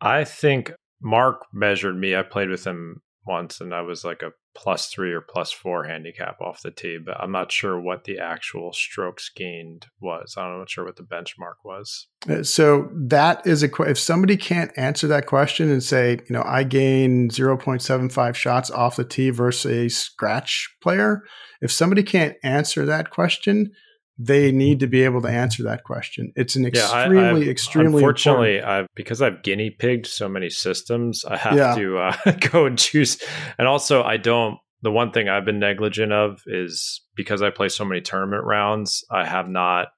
I 0.00 0.24
think 0.24 0.72
Mark 1.00 1.42
measured 1.52 1.96
me. 1.96 2.16
I 2.16 2.22
played 2.22 2.48
with 2.48 2.66
him 2.66 3.02
once 3.26 3.60
and 3.60 3.74
I 3.74 3.82
was 3.82 4.04
like 4.04 4.22
a 4.22 4.32
plus 4.54 4.86
three 4.86 5.12
or 5.12 5.20
plus 5.20 5.50
four 5.50 5.84
handicap 5.84 6.40
off 6.40 6.62
the 6.62 6.70
tee, 6.70 6.98
but 7.04 7.20
I'm 7.20 7.32
not 7.32 7.50
sure 7.50 7.80
what 7.80 8.04
the 8.04 8.18
actual 8.18 8.72
strokes 8.72 9.30
gained 9.34 9.86
was. 10.00 10.34
I'm 10.36 10.58
not 10.58 10.70
sure 10.70 10.84
what 10.84 10.96
the 10.96 11.02
benchmark 11.02 11.56
was. 11.64 12.06
Uh, 12.28 12.42
so 12.42 12.88
that 12.94 13.46
is 13.46 13.62
a 13.62 13.82
if 13.82 13.98
somebody 13.98 14.36
can't 14.36 14.70
answer 14.76 15.06
that 15.08 15.26
question 15.26 15.70
and 15.70 15.82
say, 15.82 16.12
you 16.12 16.32
know, 16.34 16.44
I 16.44 16.62
gain 16.62 17.28
0.75 17.28 18.34
shots 18.34 18.70
off 18.70 18.96
the 18.96 19.04
tee 19.04 19.30
versus 19.30 19.70
a 19.70 19.88
scratch 19.88 20.74
player, 20.82 21.22
if 21.60 21.72
somebody 21.72 22.02
can't 22.02 22.36
answer 22.42 22.86
that 22.86 23.10
question, 23.10 23.72
they 24.18 24.52
need 24.52 24.80
to 24.80 24.86
be 24.86 25.02
able 25.02 25.20
to 25.22 25.28
answer 25.28 25.64
that 25.64 25.82
question. 25.82 26.32
It's 26.36 26.54
an 26.56 26.66
extremely, 26.66 27.16
yeah, 27.16 27.30
I, 27.30 27.36
I've, 27.36 27.48
extremely. 27.48 27.94
Unfortunately, 27.94 28.62
I've 28.62 28.86
because 28.94 29.20
I've 29.20 29.42
guinea 29.42 29.70
pigged 29.70 30.06
so 30.06 30.28
many 30.28 30.50
systems, 30.50 31.24
I 31.24 31.36
have 31.36 31.56
yeah. 31.56 31.74
to 31.74 31.98
uh, 31.98 32.16
go 32.52 32.66
and 32.66 32.78
choose. 32.78 33.20
And 33.58 33.66
also, 33.66 34.02
I 34.02 34.16
don't. 34.16 34.58
The 34.82 34.92
one 34.92 35.12
thing 35.12 35.30
I've 35.30 35.46
been 35.46 35.58
negligent 35.58 36.12
of 36.12 36.42
is 36.46 37.00
because 37.16 37.40
I 37.40 37.48
play 37.50 37.70
so 37.70 37.84
many 37.86 38.02
tournament 38.02 38.44
rounds. 38.44 39.02
I 39.10 39.24
have 39.24 39.48
not, 39.48 39.88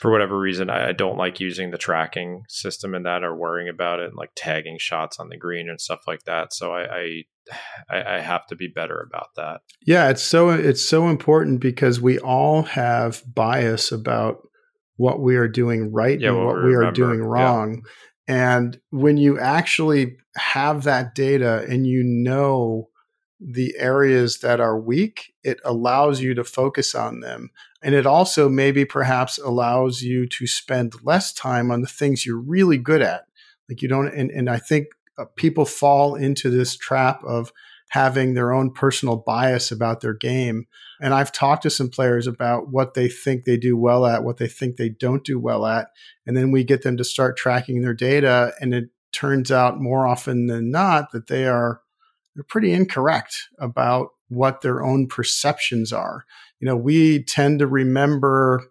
for 0.00 0.10
whatever 0.10 0.38
reason, 0.38 0.70
I, 0.70 0.88
I 0.88 0.92
don't 0.92 1.16
like 1.16 1.40
using 1.40 1.70
the 1.70 1.78
tracking 1.78 2.44
system 2.48 2.94
in 2.94 3.04
that 3.04 3.24
or 3.24 3.34
worrying 3.34 3.68
about 3.68 4.00
it, 4.00 4.08
and 4.08 4.16
like 4.16 4.30
tagging 4.36 4.78
shots 4.78 5.18
on 5.18 5.28
the 5.28 5.36
green 5.36 5.68
and 5.68 5.80
stuff 5.80 6.00
like 6.06 6.24
that. 6.24 6.52
So 6.52 6.72
I, 6.72 6.82
I 6.82 7.22
I, 7.90 8.16
I, 8.16 8.20
have 8.20 8.46
to 8.48 8.56
be 8.56 8.66
better 8.66 9.06
about 9.08 9.28
that. 9.36 9.60
Yeah, 9.86 10.08
it's 10.10 10.22
so 10.22 10.50
it's 10.50 10.86
so 10.86 11.08
important 11.08 11.60
because 11.60 12.00
we 12.00 12.18
all 12.18 12.62
have 12.62 13.22
bias 13.32 13.92
about 13.92 14.48
what 14.96 15.20
we 15.20 15.36
are 15.36 15.48
doing 15.48 15.92
right 15.92 16.18
yeah, 16.20 16.30
and 16.30 16.38
what, 16.38 16.56
what 16.56 16.64
we, 16.64 16.70
we 16.70 16.74
are 16.74 16.90
doing 16.90 17.20
wrong. 17.20 17.82
Yeah. 18.28 18.56
And 18.58 18.80
when 18.90 19.16
you 19.18 19.38
actually 19.38 20.16
have 20.36 20.84
that 20.84 21.14
data 21.14 21.64
and 21.68 21.86
you 21.86 22.02
know 22.02 22.88
the 23.40 23.74
areas 23.78 24.38
that 24.38 24.60
are 24.60 24.78
weak, 24.78 25.34
it 25.44 25.60
allows 25.64 26.20
you 26.20 26.34
to 26.34 26.44
focus 26.44 26.94
on 26.94 27.20
them. 27.20 27.50
And 27.82 27.94
it 27.94 28.06
also 28.06 28.48
maybe 28.48 28.84
perhaps 28.84 29.38
allows 29.38 30.02
you 30.02 30.26
to 30.28 30.46
spend 30.46 30.94
less 31.04 31.32
time 31.32 31.70
on 31.70 31.82
the 31.82 31.86
things 31.86 32.24
you're 32.24 32.40
really 32.40 32.78
good 32.78 33.02
at. 33.02 33.26
Like 33.68 33.82
you 33.82 33.88
don't, 33.88 34.08
and, 34.08 34.30
and 34.30 34.48
I 34.48 34.58
think 34.58 34.86
uh, 35.18 35.26
people 35.36 35.64
fall 35.64 36.14
into 36.14 36.50
this 36.50 36.76
trap 36.76 37.22
of 37.24 37.52
having 37.90 38.34
their 38.34 38.52
own 38.52 38.72
personal 38.72 39.16
bias 39.16 39.70
about 39.70 40.00
their 40.00 40.14
game. 40.14 40.66
And 41.00 41.14
I've 41.14 41.30
talked 41.30 41.62
to 41.62 41.70
some 41.70 41.88
players 41.88 42.26
about 42.26 42.68
what 42.70 42.94
they 42.94 43.08
think 43.08 43.44
they 43.44 43.56
do 43.56 43.76
well 43.76 44.06
at, 44.06 44.24
what 44.24 44.38
they 44.38 44.48
think 44.48 44.76
they 44.76 44.88
don't 44.88 45.24
do 45.24 45.38
well 45.38 45.66
at. 45.66 45.88
And 46.26 46.36
then 46.36 46.50
we 46.50 46.64
get 46.64 46.82
them 46.82 46.96
to 46.96 47.04
start 47.04 47.36
tracking 47.36 47.82
their 47.82 47.94
data. 47.94 48.52
And 48.60 48.74
it 48.74 48.90
turns 49.12 49.52
out 49.52 49.80
more 49.80 50.06
often 50.06 50.46
than 50.46 50.70
not 50.70 51.12
that 51.12 51.28
they 51.28 51.46
are 51.46 51.80
they're 52.36 52.44
pretty 52.44 52.72
incorrect 52.72 53.48
about 53.58 54.10
what 54.28 54.60
their 54.60 54.84
own 54.84 55.08
perceptions 55.08 55.92
are. 55.92 56.26
You 56.60 56.66
know, 56.66 56.76
we 56.76 57.22
tend 57.22 57.58
to 57.60 57.66
remember 57.66 58.62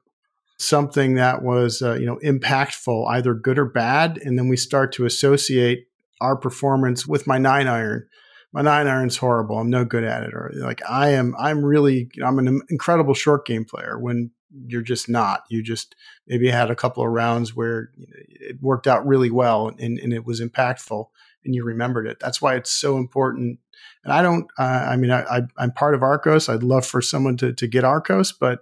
something 0.57 1.16
that 1.16 1.41
was, 1.41 1.82
uh, 1.82 1.95
you 1.95 2.05
know, 2.05 2.20
impactful, 2.24 3.09
either 3.09 3.34
good 3.34 3.57
or 3.57 3.66
bad. 3.66 4.20
And 4.20 4.38
then 4.38 4.47
we 4.47 4.55
start 4.55 4.93
to 4.93 5.05
associate 5.05 5.88
our 6.22 6.38
performance 6.38 7.07
with 7.07 7.28
my 7.28 7.38
nine 7.38 7.68
iron. 7.68 8.07
My 8.53 8.61
nine 8.61 8.88
iron's 8.88 9.18
horrible. 9.18 9.57
I'm 9.57 9.70
no 9.70 9.84
good 9.84 10.03
at 10.03 10.24
it. 10.24 10.34
Or 10.34 10.51
like 10.55 10.82
I 10.88 11.09
am, 11.09 11.36
I'm 11.38 11.66
really, 11.66 12.09
you 12.13 12.22
know, 12.22 12.28
I'm 12.28 12.39
an 12.39 12.61
incredible 12.70 13.13
short 13.16 13.45
game 13.45 13.66
player 13.66 13.99
when 13.99 14.32
you're 14.68 14.82
just 14.82 15.09
not. 15.09 15.43
You 15.49 15.61
just 15.61 15.95
maybe 16.28 16.49
had 16.49 16.72
a 16.72 16.76
couple 16.76 17.03
of 17.03 17.11
rounds 17.11 17.55
where 17.55 17.89
it 17.97 18.61
worked 18.61 18.88
out 18.88 19.05
really 19.05 19.32
well 19.32 19.68
and, 19.80 19.99
and 19.99 20.13
it 20.13 20.24
was 20.24 20.39
impactful 20.39 21.07
and 21.46 21.56
you 21.56 21.64
remembered 21.64 22.08
it. 22.08 22.20
That's 22.20 22.41
why 22.41 22.56
it's 22.56 22.72
so 22.72 22.98
important. 22.98 23.60
And 24.04 24.14
I 24.14 24.22
don't, 24.22 24.48
uh, 24.58 24.88
I 24.89 24.98
mean, 24.98 25.12
I, 25.12 25.41
am 25.58 25.72
part 25.72 25.96
of 25.96 26.02
Arccos. 26.02 26.48
I'd 26.48 26.64
love 26.64 26.86
for 26.86 27.02
someone 27.02 27.38
to, 27.38 27.54
to 27.54 27.68
get 27.68 27.84
Arccos, 27.84 28.34
but 28.38 28.60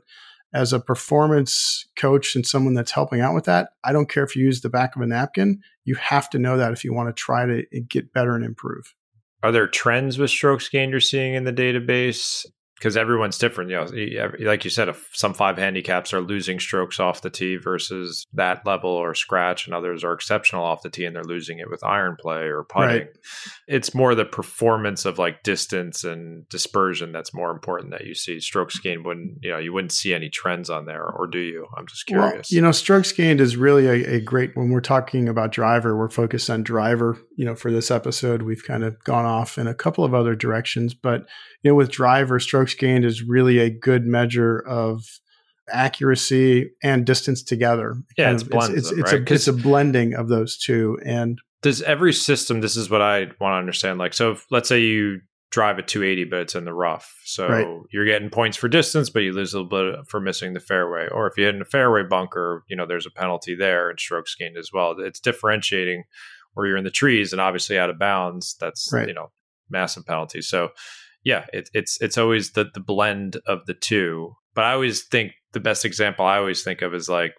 as 0.53 0.71
a 0.71 0.79
performance 0.79 1.87
coach 1.95 2.35
and 2.35 2.45
someone 2.45 2.75
that's 2.75 2.91
helping 2.91 3.21
out 3.21 3.33
with 3.33 3.45
that, 3.45 3.69
I 3.83 3.91
don't 3.91 4.09
care 4.09 4.23
if 4.23 4.35
you 4.35 4.45
use 4.45 4.61
the 4.61 4.69
back 4.69 4.95
of 4.95 5.01
a 5.01 5.07
napkin. 5.07 5.61
You 5.83 5.95
have 5.95 6.29
to 6.31 6.39
know 6.39 6.57
that 6.57 6.71
if 6.71 6.83
you 6.83 6.93
want 6.93 7.09
to 7.09 7.19
try 7.19 7.45
to 7.45 7.63
get 7.89 8.13
better 8.13 8.35
and 8.35 8.45
improve. 8.45 8.93
Are 9.41 9.51
there 9.51 9.67
trends 9.67 10.17
with 10.17 10.29
strokes 10.29 10.69
gained 10.69 10.91
you're 10.91 11.01
seeing 11.01 11.33
in 11.33 11.43
the 11.43 11.51
database? 11.51 12.45
Because 12.83 12.97
everyone's 12.97 13.37
different. 13.37 13.69
You 13.69 13.77
know, 13.77 14.31
like 14.41 14.65
you 14.65 14.69
said, 14.69 14.93
some 15.13 15.33
five 15.33 15.57
handicaps 15.57 16.13
are 16.13 16.19
losing 16.19 16.59
strokes 16.59 16.99
off 16.99 17.21
the 17.21 17.29
tee 17.29 17.55
versus 17.55 18.27
that 18.33 18.65
level 18.65 18.89
or 18.89 19.15
scratch, 19.15 19.65
and 19.65 19.73
others 19.73 20.03
are 20.03 20.11
exceptional 20.11 20.65
off 20.65 20.81
the 20.81 20.89
tee 20.89 21.05
and 21.05 21.15
they're 21.15 21.23
losing 21.23 21.59
it 21.59 21.69
with 21.69 21.81
iron 21.81 22.17
play 22.19 22.41
or 22.41 22.65
putting. 22.65 22.89
Right. 22.89 23.07
It's 23.69 23.95
more 23.95 24.15
the 24.15 24.25
performance 24.25 25.05
of 25.05 25.17
like 25.17 25.43
distance 25.43 26.03
and 26.03 26.47
dispersion 26.49 27.13
that's 27.13 27.33
more 27.33 27.51
important 27.51 27.91
that 27.91 28.05
you 28.05 28.13
see. 28.13 28.41
Strokes 28.41 28.77
gained 28.79 29.05
wouldn't 29.05 29.37
you 29.41 29.51
know 29.51 29.59
you 29.59 29.71
wouldn't 29.71 29.93
see 29.93 30.13
any 30.13 30.27
trends 30.27 30.69
on 30.69 30.85
there, 30.85 31.05
or 31.05 31.25
do 31.25 31.39
you? 31.39 31.67
I'm 31.77 31.87
just 31.87 32.05
curious. 32.05 32.51
Well, 32.51 32.55
you 32.57 32.61
know, 32.61 32.73
strokes 32.73 33.13
gained 33.13 33.39
is 33.39 33.55
really 33.55 33.87
a, 33.87 34.15
a 34.15 34.19
great 34.19 34.57
when 34.57 34.71
we're 34.71 34.81
talking 34.81 35.29
about 35.29 35.53
driver. 35.53 35.95
We're 35.95 36.09
focused 36.09 36.49
on 36.49 36.63
driver. 36.63 37.17
You 37.37 37.45
know, 37.45 37.55
for 37.55 37.71
this 37.71 37.89
episode, 37.89 38.41
we've 38.41 38.65
kind 38.65 38.83
of 38.83 39.01
gone 39.05 39.25
off 39.25 39.57
in 39.57 39.67
a 39.67 39.73
couple 39.73 40.03
of 40.03 40.13
other 40.13 40.35
directions, 40.35 40.93
but 40.93 41.25
you 41.63 41.71
know, 41.71 41.75
with 41.75 41.89
driver, 41.89 42.41
strokes 42.41 42.72
gained 42.77 43.05
is 43.05 43.23
really 43.23 43.59
a 43.59 43.69
good 43.69 44.05
measure 44.05 44.59
of 44.59 45.03
accuracy 45.71 46.71
and 46.83 47.05
distance 47.05 47.41
together. 47.41 47.95
Yeah, 48.17 48.31
it's, 48.31 48.43
blends 48.43 48.73
it's, 48.73 48.89
it's, 48.89 48.99
it's, 48.99 49.13
right? 49.13 49.29
a, 49.29 49.33
it's 49.33 49.47
a 49.47 49.53
blending 49.53 50.13
of 50.13 50.27
those 50.27 50.57
two. 50.57 50.99
And 51.05 51.39
does 51.61 51.81
every 51.81 52.13
system, 52.13 52.61
this 52.61 52.75
is 52.75 52.89
what 52.89 53.01
I 53.01 53.21
want 53.39 53.53
to 53.53 53.57
understand. 53.57 53.99
Like, 53.99 54.13
so 54.13 54.31
if, 54.31 54.45
let's 54.51 54.67
say 54.67 54.81
you 54.81 55.21
drive 55.51 55.77
a 55.77 55.83
280, 55.83 56.25
but 56.25 56.39
it's 56.39 56.55
in 56.55 56.65
the 56.65 56.73
rough. 56.73 57.15
So 57.25 57.47
right. 57.47 57.67
you're 57.91 58.05
getting 58.05 58.29
points 58.29 58.57
for 58.57 58.67
distance, 58.67 59.09
but 59.09 59.19
you 59.19 59.31
lose 59.31 59.53
a 59.53 59.61
little 59.61 59.69
bit 59.69 60.07
for 60.07 60.19
missing 60.19 60.53
the 60.53 60.59
fairway. 60.59 61.07
Or 61.07 61.27
if 61.27 61.37
you 61.37 61.45
hit 61.45 61.55
in 61.55 61.61
a 61.61 61.65
fairway 61.65 62.03
bunker, 62.03 62.63
you 62.67 62.75
know, 62.75 62.87
there's 62.87 63.05
a 63.05 63.11
penalty 63.11 63.55
there 63.55 63.89
and 63.89 63.99
strokes 63.99 64.35
gained 64.35 64.57
as 64.57 64.71
well. 64.73 64.95
It's 64.97 65.19
differentiating 65.19 66.05
where 66.53 66.65
you're 66.65 66.77
in 66.77 66.83
the 66.83 66.89
trees 66.89 67.33
and 67.33 67.41
obviously 67.41 67.77
out 67.77 67.91
of 67.91 67.99
bounds. 67.99 68.55
That's, 68.59 68.91
right. 68.91 69.07
you 69.07 69.13
know, 69.13 69.31
massive 69.69 70.05
penalty. 70.05 70.41
So 70.41 70.69
yeah, 71.23 71.45
it, 71.53 71.69
it's 71.73 72.01
it's 72.01 72.17
always 72.17 72.51
the 72.51 72.65
the 72.73 72.79
blend 72.79 73.37
of 73.47 73.65
the 73.65 73.73
two. 73.73 74.35
But 74.53 74.65
I 74.65 74.73
always 74.73 75.03
think 75.03 75.33
the 75.53 75.59
best 75.59 75.85
example 75.85 76.25
I 76.25 76.37
always 76.37 76.63
think 76.63 76.81
of 76.81 76.93
is 76.93 77.09
like 77.09 77.33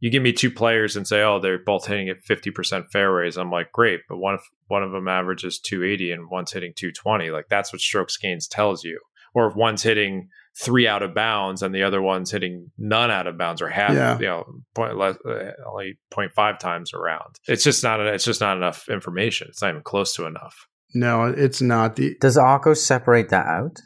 you 0.00 0.10
give 0.10 0.22
me 0.22 0.32
two 0.32 0.50
players 0.50 0.96
and 0.96 1.06
say, 1.06 1.22
oh, 1.22 1.38
they're 1.38 1.62
both 1.62 1.86
hitting 1.86 2.08
at 2.08 2.20
fifty 2.20 2.50
percent 2.50 2.86
fairways. 2.90 3.36
I'm 3.36 3.50
like, 3.50 3.70
great, 3.72 4.00
but 4.08 4.18
one 4.18 4.34
of 4.34 4.40
one 4.68 4.82
of 4.82 4.92
them 4.92 5.08
averages 5.08 5.58
two 5.60 5.84
eighty 5.84 6.10
and 6.10 6.30
one's 6.30 6.52
hitting 6.52 6.72
two 6.74 6.92
twenty. 6.92 7.30
Like 7.30 7.46
that's 7.48 7.72
what 7.72 7.80
strokes 7.80 8.16
gains 8.16 8.48
tells 8.48 8.84
you. 8.84 8.98
Or 9.34 9.46
if 9.46 9.56
one's 9.56 9.82
hitting 9.82 10.28
three 10.54 10.86
out 10.86 11.02
of 11.02 11.14
bounds 11.14 11.62
and 11.62 11.74
the 11.74 11.82
other 11.82 12.02
one's 12.02 12.30
hitting 12.30 12.70
none 12.76 13.10
out 13.10 13.26
of 13.26 13.38
bounds 13.38 13.62
or 13.62 13.68
half, 13.68 13.94
yeah. 13.94 14.18
you 14.18 14.26
know, 14.26 14.44
point 14.74 14.98
less, 14.98 15.16
uh, 15.24 15.52
only 15.66 15.98
0.5 16.12 16.58
times 16.58 16.92
around. 16.92 17.36
It's 17.48 17.64
just 17.64 17.82
not. 17.82 18.00
It's 18.00 18.24
just 18.24 18.40
not 18.40 18.58
enough 18.58 18.88
information. 18.90 19.48
It's 19.48 19.62
not 19.62 19.70
even 19.70 19.82
close 19.82 20.14
to 20.16 20.26
enough. 20.26 20.66
No, 20.94 21.24
it's 21.24 21.62
not. 21.62 21.96
The 21.96 22.16
Does 22.20 22.36
Arccos 22.36 22.78
separate 22.78 23.30
that 23.30 23.46
out? 23.46 23.78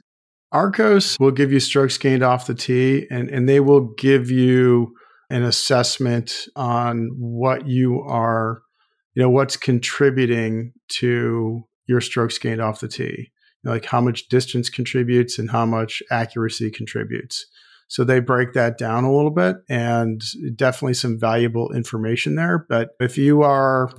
Arccos 0.52 1.18
will 1.20 1.30
give 1.30 1.52
you 1.52 1.60
strokes 1.60 1.98
gained 1.98 2.22
off 2.22 2.46
the 2.46 2.54
tee, 2.54 3.06
and, 3.10 3.28
and 3.28 3.48
they 3.48 3.60
will 3.60 3.92
give 3.98 4.30
you 4.30 4.94
an 5.28 5.42
assessment 5.42 6.46
on 6.54 7.10
what 7.18 7.66
you 7.66 8.00
are, 8.00 8.62
you 9.14 9.22
know, 9.22 9.30
what's 9.30 9.56
contributing 9.56 10.72
to 10.88 11.62
your 11.86 12.00
strokes 12.00 12.38
gained 12.38 12.60
off 12.60 12.80
the 12.80 12.88
tee, 12.88 13.30
like 13.64 13.86
how 13.86 14.00
much 14.00 14.28
distance 14.28 14.70
contributes 14.70 15.38
and 15.38 15.50
how 15.50 15.66
much 15.66 16.02
accuracy 16.10 16.70
contributes. 16.70 17.46
So 17.88 18.02
they 18.02 18.18
break 18.20 18.52
that 18.54 18.78
down 18.78 19.04
a 19.04 19.14
little 19.14 19.30
bit 19.30 19.56
and 19.68 20.20
definitely 20.56 20.94
some 20.94 21.20
valuable 21.20 21.72
information 21.72 22.34
there. 22.34 22.66
But 22.68 22.90
if 22.98 23.16
you 23.16 23.42
are 23.42 23.90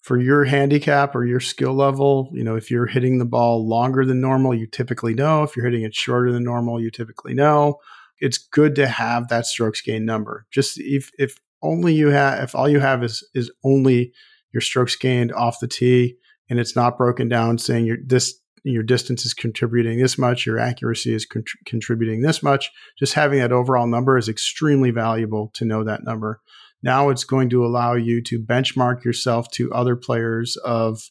for 0.00 0.18
your 0.18 0.44
handicap 0.44 1.14
or 1.14 1.24
your 1.24 1.40
skill 1.40 1.74
level, 1.74 2.30
you 2.32 2.42
know, 2.42 2.56
if 2.56 2.70
you're 2.70 2.86
hitting 2.86 3.18
the 3.18 3.24
ball 3.24 3.68
longer 3.68 4.04
than 4.04 4.20
normal, 4.20 4.54
you 4.54 4.66
typically 4.66 5.14
know. 5.14 5.42
If 5.42 5.56
you're 5.56 5.66
hitting 5.66 5.84
it 5.84 5.94
shorter 5.94 6.32
than 6.32 6.44
normal, 6.44 6.80
you 6.80 6.90
typically 6.90 7.34
know. 7.34 7.76
It's 8.18 8.38
good 8.38 8.74
to 8.76 8.86
have 8.86 9.28
that 9.28 9.46
strokes 9.46 9.80
gain 9.80 10.04
number. 10.04 10.46
Just 10.50 10.78
if 10.78 11.10
if 11.18 11.36
only 11.62 11.94
you 11.94 12.08
have 12.08 12.42
if 12.42 12.54
all 12.54 12.68
you 12.68 12.80
have 12.80 13.02
is 13.02 13.26
is 13.34 13.50
only 13.64 14.12
your 14.52 14.60
strokes 14.60 14.96
gained 14.96 15.32
off 15.32 15.60
the 15.60 15.68
tee 15.68 16.16
and 16.48 16.58
it's 16.58 16.74
not 16.74 16.98
broken 16.98 17.28
down 17.28 17.58
saying 17.58 17.86
your 17.86 17.98
this 18.04 18.40
your 18.64 18.82
distance 18.82 19.24
is 19.24 19.32
contributing 19.32 19.98
this 19.98 20.18
much, 20.18 20.44
your 20.44 20.58
accuracy 20.58 21.14
is 21.14 21.26
contributing 21.64 22.20
this 22.20 22.42
much. 22.42 22.70
Just 22.98 23.14
having 23.14 23.38
that 23.38 23.52
overall 23.52 23.86
number 23.86 24.18
is 24.18 24.28
extremely 24.28 24.90
valuable 24.90 25.50
to 25.54 25.64
know 25.64 25.82
that 25.84 26.04
number. 26.04 26.40
Now 26.82 27.10
it's 27.10 27.24
going 27.24 27.50
to 27.50 27.64
allow 27.64 27.94
you 27.94 28.22
to 28.22 28.38
benchmark 28.38 29.04
yourself 29.04 29.50
to 29.52 29.72
other 29.72 29.96
players 29.96 30.56
of 30.56 31.10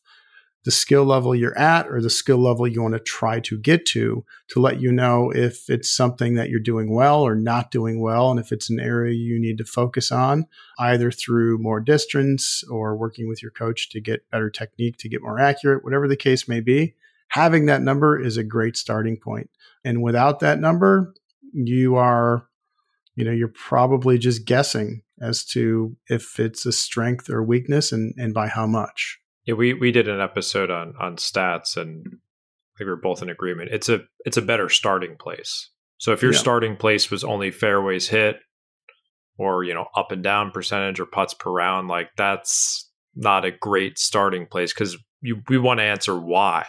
the 0.65 0.71
skill 0.71 1.05
level 1.05 1.33
you're 1.33 1.57
at 1.57 1.87
or 1.87 2.01
the 2.01 2.09
skill 2.09 2.37
level 2.37 2.67
you 2.67 2.81
want 2.81 2.93
to 2.93 2.99
try 2.99 3.39
to 3.39 3.57
get 3.57 3.85
to 3.85 4.25
to 4.49 4.59
let 4.59 4.81
you 4.81 4.91
know 4.91 5.31
if 5.31 5.69
it's 5.69 5.89
something 5.89 6.35
that 6.35 6.49
you're 6.49 6.59
doing 6.59 6.93
well 6.93 7.21
or 7.21 7.33
not 7.33 7.71
doing 7.71 8.01
well 8.01 8.29
and 8.29 8.39
if 8.39 8.51
it's 8.51 8.69
an 8.69 8.79
area 8.79 9.13
you 9.13 9.39
need 9.39 9.57
to 9.57 9.63
focus 9.63 10.11
on 10.11 10.45
either 10.77 11.11
through 11.11 11.57
more 11.59 11.79
distance 11.79 12.63
or 12.69 12.95
working 12.95 13.27
with 13.27 13.41
your 13.41 13.51
coach 13.51 13.89
to 13.89 14.01
get 14.01 14.29
better 14.31 14.49
technique 14.49 14.97
to 14.97 15.09
get 15.09 15.21
more 15.21 15.39
accurate 15.39 15.83
whatever 15.83 16.07
the 16.07 16.17
case 16.17 16.47
may 16.47 16.59
be. 16.59 16.93
Having 17.29 17.67
that 17.67 17.81
number 17.81 18.19
is 18.19 18.37
a 18.37 18.43
great 18.43 18.75
starting 18.75 19.17
point 19.17 19.49
and 19.85 20.01
without 20.01 20.39
that 20.41 20.59
number 20.59 21.13
you 21.53 21.95
are 21.95 22.48
you 23.19 23.25
know 23.25 23.31
you're 23.31 23.49
probably 23.49 24.17
just 24.17 24.45
guessing 24.45 25.01
as 25.21 25.43
to 25.43 25.97
if 26.07 26.39
it's 26.39 26.65
a 26.65 26.71
strength 26.71 27.29
or 27.29 27.43
weakness 27.43 27.91
and, 27.91 28.13
and 28.17 28.33
by 28.33 28.47
how 28.47 28.65
much. 28.65 29.19
Yeah, 29.43 29.55
we, 29.55 29.73
we 29.73 29.91
did 29.91 30.07
an 30.07 30.21
episode 30.21 30.71
on 30.71 30.93
on 31.01 31.17
stats 31.17 31.75
and 31.75 32.05
I 32.07 32.77
think 32.77 32.87
we 32.87 32.93
are 32.93 32.95
both 32.95 33.21
in 33.21 33.29
agreement. 33.29 33.71
It's 33.73 33.89
a 33.89 33.99
it's 34.23 34.37
a 34.37 34.41
better 34.41 34.69
starting 34.69 35.17
place. 35.17 35.69
So 35.97 36.13
if 36.13 36.21
your 36.21 36.31
yeah. 36.31 36.39
starting 36.39 36.77
place 36.77 37.11
was 37.11 37.25
only 37.25 37.51
fairways 37.51 38.07
hit 38.07 38.37
or, 39.37 39.65
you 39.65 39.73
know, 39.73 39.87
up 39.97 40.13
and 40.13 40.23
down 40.23 40.51
percentage 40.51 41.01
or 41.01 41.05
putts 41.05 41.33
per 41.33 41.51
round, 41.51 41.89
like 41.89 42.11
that's 42.15 42.89
not 43.15 43.43
a 43.43 43.51
great 43.51 43.99
starting 43.99 44.45
place 44.45 44.73
because 44.73 44.97
you 45.19 45.41
we 45.49 45.57
want 45.57 45.81
to 45.81 45.83
answer 45.83 46.17
why. 46.17 46.65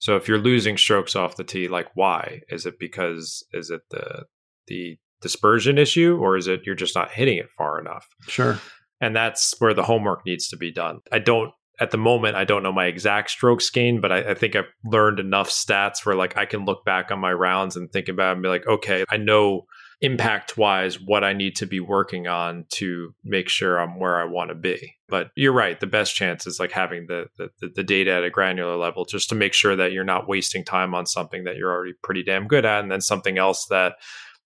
So 0.00 0.16
if 0.16 0.26
you're 0.26 0.38
losing 0.38 0.76
strokes 0.76 1.14
off 1.14 1.36
the 1.36 1.44
tee, 1.44 1.68
like 1.68 1.86
why? 1.94 2.40
Is 2.48 2.66
it 2.66 2.80
because 2.80 3.44
is 3.52 3.70
it 3.70 3.82
the 3.90 4.24
the 4.66 4.98
dispersion 5.20 5.78
issue 5.78 6.18
or 6.20 6.36
is 6.36 6.46
it 6.46 6.62
you're 6.64 6.74
just 6.74 6.94
not 6.94 7.10
hitting 7.10 7.38
it 7.38 7.50
far 7.50 7.80
enough? 7.80 8.06
Sure. 8.26 8.58
And 9.00 9.14
that's 9.14 9.54
where 9.58 9.74
the 9.74 9.84
homework 9.84 10.24
needs 10.26 10.48
to 10.48 10.56
be 10.56 10.72
done. 10.72 11.00
I 11.12 11.18
don't 11.18 11.52
at 11.80 11.90
the 11.92 11.98
moment 11.98 12.36
I 12.36 12.44
don't 12.44 12.62
know 12.62 12.72
my 12.72 12.86
exact 12.86 13.30
strokes 13.30 13.70
gain, 13.70 14.00
but 14.00 14.10
I, 14.10 14.30
I, 14.30 14.34
think 14.34 14.56
I've 14.56 14.72
learned 14.84 15.20
enough 15.20 15.48
stats 15.48 16.04
where 16.04 16.16
like 16.16 16.36
I 16.36 16.44
can 16.44 16.64
look 16.64 16.84
back 16.84 17.10
on 17.10 17.20
my 17.20 17.32
rounds 17.32 17.76
and 17.76 17.90
think 17.90 18.08
about 18.08 18.30
it 18.30 18.32
and 18.32 18.42
be 18.42 18.48
like, 18.48 18.66
okay, 18.66 19.04
I 19.08 19.16
know 19.16 19.66
impact 20.00 20.56
wise 20.56 21.00
what 21.00 21.24
I 21.24 21.32
need 21.32 21.56
to 21.56 21.66
be 21.66 21.80
working 21.80 22.28
on 22.28 22.66
to 22.74 23.14
make 23.24 23.48
sure 23.48 23.78
I'm 23.78 23.98
where 23.98 24.20
I 24.20 24.24
want 24.24 24.50
to 24.50 24.54
be. 24.54 24.94
But 25.08 25.30
you're 25.34 25.52
right, 25.52 25.78
the 25.78 25.88
best 25.88 26.14
chance 26.14 26.46
is 26.46 26.60
like 26.60 26.70
having 26.70 27.06
the, 27.08 27.26
the 27.36 27.70
the 27.74 27.82
data 27.82 28.12
at 28.12 28.24
a 28.24 28.30
granular 28.30 28.76
level 28.76 29.04
just 29.04 29.28
to 29.30 29.34
make 29.34 29.54
sure 29.54 29.74
that 29.74 29.92
you're 29.92 30.04
not 30.04 30.28
wasting 30.28 30.64
time 30.64 30.94
on 30.94 31.06
something 31.06 31.44
that 31.44 31.56
you're 31.56 31.72
already 31.72 31.94
pretty 32.02 32.22
damn 32.22 32.46
good 32.46 32.64
at 32.64 32.82
and 32.82 32.92
then 32.92 33.00
something 33.00 33.38
else 33.38 33.66
that 33.70 33.94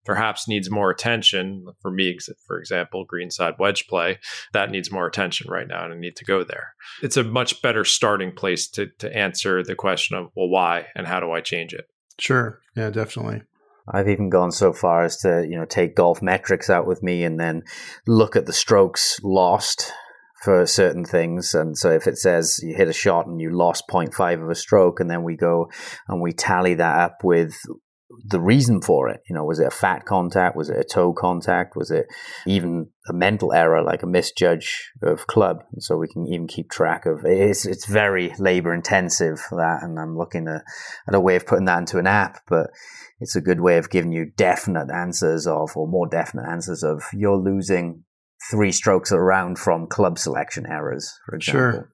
perhaps 0.05 0.48
needs 0.48 0.70
more 0.70 0.90
attention. 0.90 1.66
For 1.80 1.90
me 1.90 2.18
for 2.46 2.59
example 2.59 3.05
greenside 3.05 3.55
wedge 3.59 3.86
play 3.86 4.18
that 4.53 4.70
needs 4.70 4.90
more 4.90 5.07
attention 5.07 5.50
right 5.50 5.68
now 5.68 5.84
and 5.84 5.92
i 5.92 5.96
need 5.96 6.16
to 6.16 6.24
go 6.24 6.44
there. 6.44 6.74
It's 7.03 7.16
a 7.16 7.24
much 7.24 7.62
better 7.62 7.84
starting 7.84 8.32
place 8.32 8.68
to, 8.70 8.86
to 8.98 9.14
answer 9.16 9.62
the 9.62 9.74
question 9.74 10.16
of 10.16 10.30
well 10.34 10.48
why 10.48 10.86
and 10.94 11.07
how 11.07 11.20
do 11.20 11.30
i 11.32 11.40
change 11.40 11.72
it? 11.72 11.86
Sure. 12.18 12.61
Yeah 12.76 12.90
definitely. 12.90 13.42
I've 13.88 14.09
even 14.09 14.30
gone 14.30 14.53
so 14.53 14.72
far 14.72 15.05
as 15.05 15.16
to, 15.18 15.44
you 15.48 15.57
know, 15.57 15.64
take 15.64 15.96
Golfmetrics 15.96 16.70
out 16.70 16.86
with 16.86 17.03
me 17.03 17.24
and 17.24 17.38
then 17.40 17.62
look 18.07 18.36
at 18.36 18.46
the 18.46 18.53
strokes 18.53 19.18
lost 19.24 19.92
for 20.42 20.66
certain 20.66 21.05
things. 21.05 21.55
And 21.55 21.78
so 21.78 21.90
if 21.90 22.07
it 22.07 22.18
says 22.18 22.61
you 22.62 22.74
hit 22.74 22.88
a 22.88 22.92
shot 22.92 23.26
and 23.26 23.40
you 23.40 23.50
lost 23.50 23.84
0.5 23.88 24.42
of 24.42 24.50
a 24.50 24.55
stroke, 24.55 25.00
and 25.00 25.11
then 25.11 25.22
we 25.22 25.36
go 25.36 25.70
and 26.09 26.20
we 26.20 26.32
tally 26.32 26.74
that 26.74 26.98
up 26.98 27.18
with 27.22 27.55
the 28.24 28.40
reason 28.40 28.80
for 28.80 29.08
it. 29.08 29.20
You 29.28 29.34
know, 29.34 29.44
was 29.44 29.58
it 29.58 29.66
a 29.66 29.70
fat 29.70 30.04
contact? 30.04 30.56
Was 30.56 30.68
it 30.68 30.78
a 30.78 30.84
toe 30.84 31.12
contact? 31.12 31.76
Was 31.76 31.90
it 31.90 32.06
even 32.46 32.88
a 33.08 33.12
mental 33.12 33.52
error, 33.52 33.82
like 33.82 34.02
a 34.02 34.06
misjudge 34.06 34.90
of 35.02 35.26
club? 35.26 35.64
And 35.72 35.82
so 35.82 35.96
we 35.96 36.08
can 36.08 36.26
even 36.26 36.46
keep 36.46 36.70
track 36.70 37.06
of 37.06 37.20
it's 37.24 37.66
it's 37.66 37.86
very 37.86 38.32
labor 38.38 38.72
intensive 38.74 39.40
that, 39.50 39.80
and 39.82 39.98
I'm 39.98 40.16
looking 40.16 40.48
at, 40.48 40.62
at 41.08 41.14
a 41.14 41.20
way 41.20 41.36
of 41.36 41.46
putting 41.46 41.66
that 41.66 41.78
into 41.78 41.98
an 41.98 42.06
app, 42.06 42.40
but 42.48 42.70
it's 43.20 43.36
a 43.36 43.40
good 43.40 43.60
way 43.60 43.78
of 43.78 43.90
giving 43.90 44.12
you 44.12 44.32
definite 44.36 44.90
answers 44.90 45.46
of, 45.46 45.70
or 45.76 45.86
more 45.86 46.08
definite 46.08 46.48
answers 46.48 46.82
of, 46.82 47.02
you're 47.12 47.36
losing 47.36 48.04
three 48.50 48.72
strokes 48.72 49.12
around 49.12 49.58
from 49.58 49.86
club 49.86 50.18
selection 50.18 50.66
errors, 50.66 51.12
for 51.26 51.36
example. 51.36 51.60
Sure. 51.60 51.91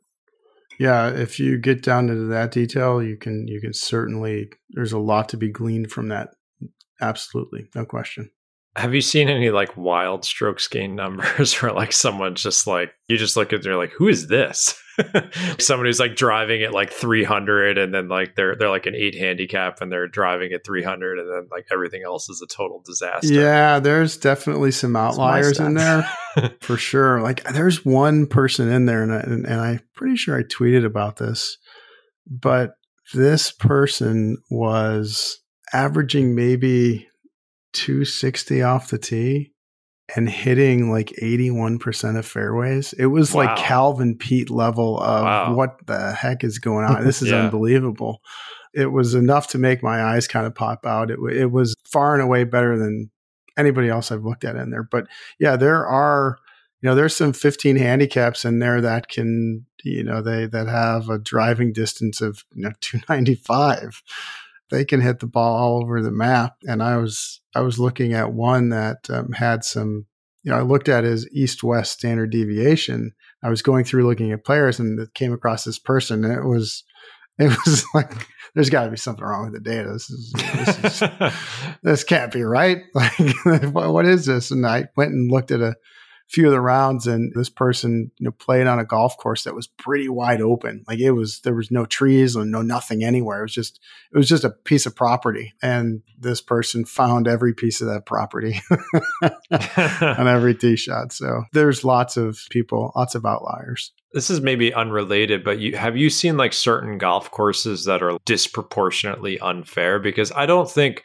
Yeah, 0.79 1.11
if 1.11 1.41
you 1.41 1.59
get 1.59 1.83
down 1.83 2.09
into 2.09 2.27
that 2.27 2.53
detail, 2.53 3.03
you 3.03 3.17
can 3.17 3.49
you 3.49 3.61
can 3.61 3.73
certainly 3.73 4.51
there's 4.71 4.93
a 4.93 4.99
lot 4.99 5.29
to 5.31 5.37
be 5.37 5.51
gleaned 5.51 5.91
from 5.91 6.09
that. 6.09 6.31
Absolutely, 7.01 7.69
no 7.75 7.85
question. 7.85 8.31
Have 8.77 8.95
you 8.95 9.01
seen 9.01 9.29
any 9.29 9.51
like 9.51 9.77
wild 9.77 10.25
strokes 10.25 10.69
gain 10.69 10.95
numbers 10.95 11.55
where 11.63 11.73
like 11.73 11.93
someone 11.93 12.37
just 12.37 12.67
like 12.67 12.93
you 13.09 13.17
just 13.17 13.37
look 13.37 13.53
at 13.53 13.63
they're 13.63 13.77
like, 13.77 13.93
who 13.93 14.09
is 14.09 14.29
this? 14.29 14.81
Somebody 15.59 15.89
who's 15.89 16.01
like 16.01 16.17
driving 16.17 16.63
at 16.63 16.73
like 16.73 16.93
300 16.93 17.79
and 17.79 17.95
then 17.95 18.09
like 18.09 18.35
they're 18.35 18.57
they're 18.57 18.69
like 18.69 18.87
an 18.87 18.95
8 18.95 19.15
handicap 19.15 19.81
and 19.81 19.91
they're 19.91 20.09
driving 20.09 20.53
at 20.53 20.65
300 20.65 21.19
and 21.19 21.31
then 21.31 21.49
like 21.51 21.67
everything 21.71 22.03
else 22.05 22.29
is 22.29 22.43
a 22.43 22.47
total 22.47 22.83
disaster. 22.85 23.33
Yeah, 23.33 23.79
there's 23.79 24.17
definitely 24.17 24.71
some 24.71 24.97
outliers 24.97 25.61
in 25.61 25.75
there 25.75 26.09
for 26.61 26.77
sure. 26.77 27.21
Like 27.21 27.45
there's 27.45 27.85
one 27.85 28.27
person 28.27 28.71
in 28.71 28.87
there 28.87 29.03
and, 29.03 29.13
I, 29.13 29.21
and 29.21 29.47
and 29.47 29.61
I'm 29.61 29.81
pretty 29.95 30.17
sure 30.17 30.39
I 30.39 30.43
tweeted 30.43 30.85
about 30.85 31.17
this. 31.17 31.57
But 32.27 32.73
this 33.15 33.53
person 33.53 34.37
was 34.51 35.39
averaging 35.73 36.35
maybe 36.35 37.09
260 37.73 38.63
off 38.63 38.91
the 38.91 38.99
tee 38.99 39.53
and 40.17 40.29
hitting 40.29 40.91
like 40.91 41.13
81% 41.23 42.19
of 42.19 42.27
fairways. 42.27 42.93
It 42.95 43.07
was 43.07 43.33
wow. 43.33 43.45
like 43.45 43.59
Calvin 43.59 44.17
Peete 44.17 44.51
level 44.51 44.99
of 44.99 45.25
wow. 45.25 45.55
what 45.55 45.87
the 45.87 46.13
heck 46.13 46.45
is 46.45 46.59
going 46.59 46.85
on. 46.89 47.05
This 47.05 47.23
is 47.23 47.31
yeah. 47.31 47.45
unbelievable. 47.45 48.21
It 48.75 48.93
was 48.93 49.15
enough 49.15 49.49
to 49.49 49.59
make 49.59 49.83
my 49.83 50.03
eyes 50.03 50.29
kind 50.29 50.47
of 50.47 50.55
pop 50.55 50.87
out. 50.87 51.11
It, 51.11 51.19
it 51.33 51.51
was 51.51 51.75
far 51.85 52.15
and 52.15 52.23
away 52.23 52.45
better 52.45 52.79
than 52.79 53.11
anybody 53.57 53.89
else 53.89 54.11
I've 54.11 54.25
looked 54.25 54.45
at 54.45 54.57
in 54.57 54.71
there. 54.71 54.85
But 54.85 55.07
yeah, 55.39 55.57
there 55.57 55.87
are, 55.87 56.39
you 56.81 56.89
know, 56.89 56.95
there's 56.95 57.17
some 57.17 57.33
15 57.33 57.77
handicaps 57.77 58.45
in 58.45 58.61
there 58.61 58.81
that 58.81 59.09
can, 59.09 59.67
you 59.83 60.05
know, 60.05 60.23
they, 60.23 60.47
that 60.47 60.69
have 60.69 61.09
a 61.09 61.19
driving 61.19 61.73
distance 61.73 62.21
of, 62.21 62.45
you 62.55 62.63
know, 62.63 62.73
295 62.81 64.03
they 64.71 64.85
can 64.85 65.01
hit 65.01 65.21
the 65.21 65.27
ball 65.27 65.57
all 65.57 65.83
over 65.83 66.03
the 66.03 66.11
map. 66.11 66.57
And 66.65 66.83
I 66.83 66.97
was 66.97 67.41
I 67.55 67.61
was 67.61 67.79
looking 67.79 68.13
at 68.13 68.33
one 68.33 68.71
that 68.71 69.09
um, 69.11 69.33
had 69.33 69.65
some. 69.65 70.07
You 70.45 70.53
know, 70.53 70.59
I 70.59 70.63
looked 70.63 70.89
at 70.89 71.05
his 71.05 71.29
east-west 71.33 71.93
standard 71.93 72.31
deviation. 72.31 73.13
I 73.43 73.51
was 73.51 73.61
going 73.61 73.85
through 73.85 74.07
looking 74.07 74.33
at 74.33 74.45
players, 74.45 74.79
and 74.79 74.99
it 74.99 75.13
came 75.13 75.33
across 75.33 75.65
this 75.65 75.79
person, 75.79 76.25
and 76.25 76.33
it 76.33 76.45
was 76.45 76.85
it 77.39 77.57
was 77.65 77.85
like 77.95 78.13
there's 78.55 78.71
got 78.71 78.85
to 78.85 78.91
be 78.91 78.97
something 78.97 79.25
wrong 79.25 79.45
with 79.45 79.55
the 79.55 79.61
data. 79.61 79.93
This 79.93 80.11
is 80.11 80.33
this, 80.33 81.03
is, 81.03 81.33
this 81.83 82.05
can't 82.05 82.33
be 82.33 82.43
right. 82.43 82.79
Like, 82.95 83.75
what 83.75 84.07
is 84.07 84.27
this? 84.27 84.51
And 84.51 84.67
I 84.67 84.87
went 84.97 85.13
and 85.13 85.31
looked 85.31 85.51
at 85.51 85.61
a 85.61 85.77
few 86.29 86.45
of 86.47 86.53
the 86.53 86.61
rounds 86.61 87.07
and 87.07 87.33
this 87.35 87.49
person 87.49 88.11
you 88.19 88.25
know 88.25 88.31
played 88.31 88.67
on 88.67 88.79
a 88.79 88.85
golf 88.85 89.17
course 89.17 89.45
that 89.45 89.55
was 89.55 89.67
pretty 89.67 90.09
wide 90.09 90.43
open. 90.43 90.85
Like 90.87 90.99
it 90.99 91.13
was 91.13 91.41
there 91.41 91.55
was 91.55 91.71
no 91.71 91.87
trees 91.87 92.37
and 92.37 92.51
no 92.51 92.63
nothing 92.63 93.03
anywhere. 93.03 93.41
It 93.41 93.45
was 93.45 93.55
just 93.55 93.81
it 94.13 94.17
was 94.17 94.29
just 94.29 94.45
a 94.45 94.51
piece 94.51 94.85
of 94.85 94.95
property 94.95 95.55
and 95.63 96.03
this 96.19 96.41
person 96.41 96.85
found 96.85 97.27
every 97.27 97.55
piece 97.55 97.81
of 97.81 97.89
that 97.89 98.05
property 98.05 98.61
on 99.23 100.29
every 100.29 100.55
tee 100.55 100.77
shot. 100.77 101.13
So 101.13 101.45
there's 101.53 101.85
lots 101.85 102.17
of 102.17 102.39
people 102.51 102.93
lots 102.95 103.15
of 103.15 103.25
outliers. 103.25 103.93
This 104.13 104.31
is 104.31 104.41
maybe 104.41 104.73
unrelated, 104.73 105.45
but 105.45 105.59
you 105.59 105.77
have 105.77 105.97
you 105.97 106.11
seen 106.11 106.37
like 106.37 106.53
certain 106.53 106.99
golf 106.99 107.31
courses 107.31 107.85
that 107.87 108.03
are 108.03 108.19
disproportionately 108.27 109.39
unfair? 109.41 109.99
Because 109.99 110.31
I 110.33 110.45
don't 110.45 110.71
think 110.71 111.05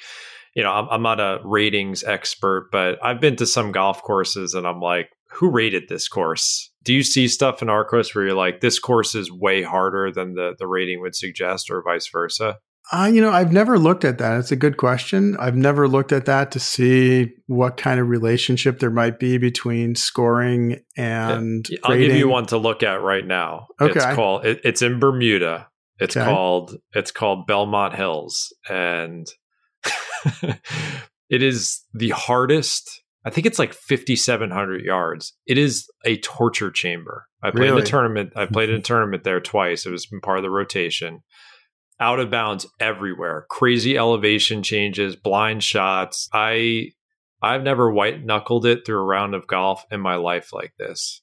you 0.55 0.63
know, 0.63 0.71
I'm, 0.71 0.87
I'm 0.89 1.01
not 1.01 1.19
a 1.19 1.39
ratings 1.43 2.03
expert, 2.03 2.69
but 2.71 3.03
I've 3.03 3.19
been 3.19 3.35
to 3.37 3.45
some 3.45 3.71
golf 3.71 4.01
courses 4.01 4.53
and 4.53 4.67
I'm 4.67 4.79
like, 4.79 5.09
who 5.31 5.49
rated 5.49 5.89
this 5.89 6.07
course? 6.07 6.71
Do 6.83 6.93
you 6.93 7.01
see 7.01 7.27
stuff 7.27 7.61
in 7.61 7.67
Arccos 7.67 8.13
where 8.13 8.25
you're 8.25 8.35
like, 8.35 8.61
this 8.61 8.77
course 8.77 9.15
is 9.15 9.31
way 9.31 9.63
harder 9.63 10.11
than 10.11 10.35
the, 10.35 10.53
the 10.59 10.67
rating 10.67 11.01
would 11.01 11.15
suggest, 11.15 11.71
or 11.71 11.81
vice 11.81 12.07
versa? 12.07 12.59
Uh, 12.91 13.09
you 13.11 13.21
know, 13.21 13.31
I've 13.31 13.53
never 13.53 13.79
looked 13.79 14.03
at 14.03 14.17
that. 14.17 14.39
It's 14.39 14.51
a 14.51 14.57
good 14.57 14.75
question. 14.75 15.37
I've 15.39 15.55
never 15.55 15.87
looked 15.87 16.11
at 16.11 16.25
that 16.25 16.51
to 16.51 16.59
see 16.59 17.31
what 17.47 17.77
kind 17.77 17.99
of 17.99 18.09
relationship 18.09 18.79
there 18.79 18.91
might 18.91 19.19
be 19.19 19.37
between 19.37 19.95
scoring 19.95 20.81
and. 20.97 21.67
Yeah, 21.69 21.77
I'll 21.85 21.97
give 21.97 22.15
you 22.15 22.27
one 22.27 22.45
to 22.47 22.57
look 22.57 22.83
at 22.83 23.01
right 23.01 23.25
now. 23.25 23.67
Okay. 23.79 23.93
It's 23.95 24.15
called. 24.15 24.45
It, 24.45 24.59
it's 24.65 24.81
in 24.81 24.99
Bermuda. 24.99 25.69
It's 25.99 26.17
okay. 26.17 26.29
called. 26.29 26.75
It's 26.91 27.11
called 27.11 27.47
Belmont 27.47 27.95
Hills, 27.95 28.53
and 28.69 29.25
it 31.29 31.43
is 31.43 31.81
the 31.93 32.09
hardest. 32.09 33.01
I 33.25 33.29
think 33.29 33.45
it's 33.47 33.59
like 33.59 33.73
5,700 33.73 34.83
yards. 34.83 35.33
It 35.45 35.57
is 35.57 35.87
a 36.05 36.17
torture 36.17 36.71
chamber. 36.71 37.25
I 37.41 37.51
played 37.51 37.69
really? 37.69 37.81
the 37.81 37.87
tournament. 37.87 38.33
I 38.35 38.45
played 38.45 38.69
in 38.69 38.75
a 38.75 38.81
tournament 38.83 39.23
there 39.23 39.39
twice. 39.39 39.85
It 39.85 39.91
was 39.91 40.07
part 40.21 40.37
of 40.37 40.43
the 40.43 40.49
rotation. 40.49 41.23
Out 41.99 42.19
of 42.19 42.31
bounds 42.31 42.65
everywhere. 42.79 43.45
Crazy 43.49 43.97
elevation 43.97 44.63
changes, 44.63 45.15
blind 45.15 45.63
shots. 45.63 46.27
I 46.33 46.91
I've 47.41 47.63
never 47.63 47.91
white 47.91 48.23
knuckled 48.23 48.65
it 48.65 48.85
through 48.85 48.99
a 48.99 49.05
round 49.05 49.35
of 49.35 49.47
golf 49.47 49.85
in 49.91 49.99
my 49.99 50.15
life 50.15 50.53
like 50.53 50.73
this. 50.79 51.21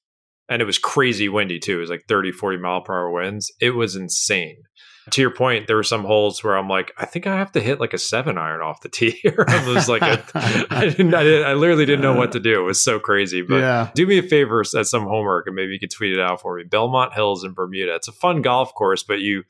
And 0.48 0.60
it 0.60 0.66
was 0.66 0.78
crazy 0.78 1.28
windy 1.28 1.58
too. 1.58 1.78
It 1.78 1.80
was 1.80 1.90
like 1.90 2.04
30, 2.08 2.32
40 2.32 2.58
mile 2.58 2.82
per 2.82 2.94
hour 2.94 3.10
winds. 3.10 3.50
It 3.60 3.70
was 3.70 3.96
insane 3.96 4.62
to 5.10 5.20
your 5.20 5.30
point, 5.30 5.66
there 5.66 5.76
were 5.76 5.82
some 5.82 6.04
holes 6.04 6.44
where 6.44 6.56
I'm 6.56 6.68
like, 6.68 6.92
I 6.98 7.06
think 7.06 7.26
I 7.26 7.36
have 7.36 7.52
to 7.52 7.60
hit 7.60 7.80
like 7.80 7.94
a 7.94 7.98
seven 7.98 8.36
iron 8.36 8.60
off 8.60 8.82
the 8.82 8.88
tee 8.88 9.10
here. 9.22 9.44
I 9.48 9.66
was 9.72 9.88
like, 9.88 10.02
a, 10.02 10.22
I 10.70 10.88
didn't, 10.88 11.14
I 11.14 11.24
didn't, 11.24 11.46
I 11.46 11.54
literally 11.54 11.86
didn't 11.86 12.02
know 12.02 12.14
what 12.14 12.32
to 12.32 12.40
do. 12.40 12.60
It 12.60 12.64
was 12.64 12.80
so 12.80 12.98
crazy. 12.98 13.42
But 13.42 13.60
yeah. 13.60 13.90
do 13.94 14.06
me 14.06 14.18
a 14.18 14.22
favor, 14.22 14.60
at 14.60 14.86
some 14.86 15.04
homework, 15.04 15.46
and 15.46 15.56
maybe 15.56 15.72
you 15.72 15.80
could 15.80 15.90
tweet 15.90 16.12
it 16.12 16.20
out 16.20 16.40
for 16.42 16.56
me. 16.56 16.64
Belmont 16.64 17.14
Hills 17.14 17.44
in 17.44 17.52
Bermuda. 17.52 17.94
It's 17.94 18.08
a 18.08 18.12
fun 18.12 18.42
golf 18.42 18.74
course, 18.74 19.02
but 19.02 19.20
you, 19.20 19.44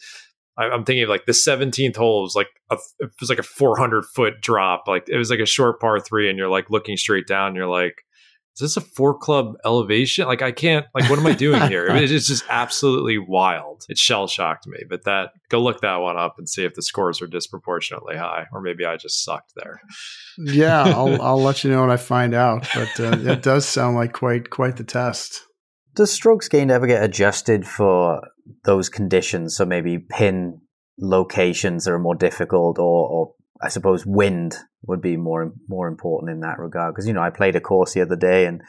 I, 0.57 0.67
am 0.67 0.85
thinking 0.85 1.05
of 1.05 1.09
like 1.09 1.27
the 1.27 1.33
17th 1.33 1.97
hole 1.97 2.23
was 2.23 2.37
like 2.37 2.49
a, 2.71 2.77
it 3.01 3.11
was 3.19 3.29
like 3.29 3.39
a 3.39 3.45
400 3.45 4.05
foot 4.05 4.41
drop. 4.41 4.85
Like 4.87 5.09
it 5.09 5.17
was 5.17 5.31
like 5.31 5.41
a 5.41 5.47
short 5.47 5.81
par 5.81 6.01
three, 6.01 6.29
and 6.29 6.39
you're 6.39 6.49
like 6.49 6.71
looking 6.71 6.97
straight 6.97 7.27
down. 7.27 7.49
And 7.49 7.57
you're 7.57 7.67
like, 7.67 8.05
is 8.57 8.75
this 8.75 8.77
a 8.77 8.81
four 8.81 9.17
club 9.17 9.55
elevation? 9.65 10.27
Like 10.27 10.43
I 10.43 10.53
can't 10.53 10.87
like 10.95 11.09
what 11.09 11.19
am 11.19 11.27
I 11.27 11.33
doing 11.33 11.63
here? 11.69 11.87
it's 11.91 12.27
just 12.27 12.45
absolutely 12.49 13.19
wild. 13.19 13.85
It 13.89 13.97
shell 13.97 14.27
shocked 14.27 14.67
me. 14.67 14.81
But 14.89 15.05
that 15.05 15.31
go 15.49 15.61
look 15.63 15.81
that 15.81 15.97
one 15.97 16.17
up 16.17 16.35
and 16.39 16.49
see 16.49 16.65
if 16.65 16.75
the 16.75 16.83
scores 16.83 17.23
are 17.23 17.27
disproportionately 17.27 18.17
high, 18.17 18.47
or 18.53 18.61
maybe 18.61 18.85
I 18.85 18.97
just 18.97 19.25
sucked 19.25 19.53
there. 19.57 19.81
yeah, 20.39 20.83
I'll 20.87 21.21
I'll 21.23 21.43
let 21.43 21.65
you 21.65 21.71
know 21.71 21.83
when 21.83 21.91
I 21.91 21.97
find 21.97 22.35
out. 22.35 22.69
But 22.75 23.01
uh, 23.01 23.31
it 23.33 23.43
does 23.43 23.67
sound 23.67 23.97
like 23.97 24.13
quite 24.13 24.51
quite 24.51 24.77
the 24.77 24.85
test. 24.85 25.43
Does 25.95 26.13
strokes 26.13 26.49
gained 26.49 26.71
ever 26.71 26.87
get 26.87 27.03
adjusted 27.03 27.67
for 27.67 28.21
those 28.65 28.89
conditions? 28.89 29.57
So 29.57 29.65
maybe 29.65 29.99
pin 29.99 30.61
locations 30.99 31.85
that 31.85 31.93
are 31.93 31.99
more 31.99 32.15
difficult, 32.15 32.79
or, 32.79 33.09
or 33.09 33.33
I 33.63 33.69
suppose 33.69 34.05
wind 34.07 34.57
would 34.83 35.01
be 35.01 35.17
more 35.17 35.53
more 35.69 35.89
important 35.89 36.31
in 36.31 36.41
that 36.41 36.59
regard 36.59 36.95
because 36.95 37.07
you 37.07 37.13
know 37.13 37.23
I 37.23 37.31
played 37.31 37.57
a 37.57 37.61
course 37.61 37.95
the 37.95 38.03
other 38.03 38.17
day 38.17 38.47
and 38.47 38.63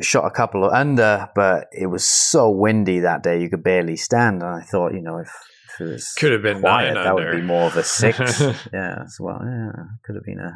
shot 0.00 0.26
a 0.26 0.30
couple 0.30 0.64
of 0.64 0.72
under, 0.72 1.02
uh, 1.02 1.26
but 1.34 1.66
it 1.72 1.86
was 1.86 2.08
so 2.08 2.50
windy 2.50 3.00
that 3.00 3.22
day 3.22 3.40
you 3.40 3.48
could 3.48 3.62
barely 3.62 3.96
stand. 3.96 4.42
And 4.42 4.50
I 4.50 4.62
thought, 4.62 4.94
you 4.94 5.02
know, 5.02 5.18
if, 5.18 5.30
if 5.74 5.80
it 5.80 5.92
was 5.92 6.12
could 6.18 6.32
have 6.32 6.42
been 6.42 6.60
quiet, 6.60 6.94
that 6.94 7.14
would 7.14 7.32
be 7.32 7.42
more 7.42 7.66
of 7.66 7.76
a 7.76 7.84
six. 7.84 8.18
yeah, 8.72 9.02
as 9.04 9.16
well. 9.20 9.40
Yeah, 9.44 9.72
could 10.04 10.16
have 10.16 10.24
been 10.24 10.40
a 10.40 10.52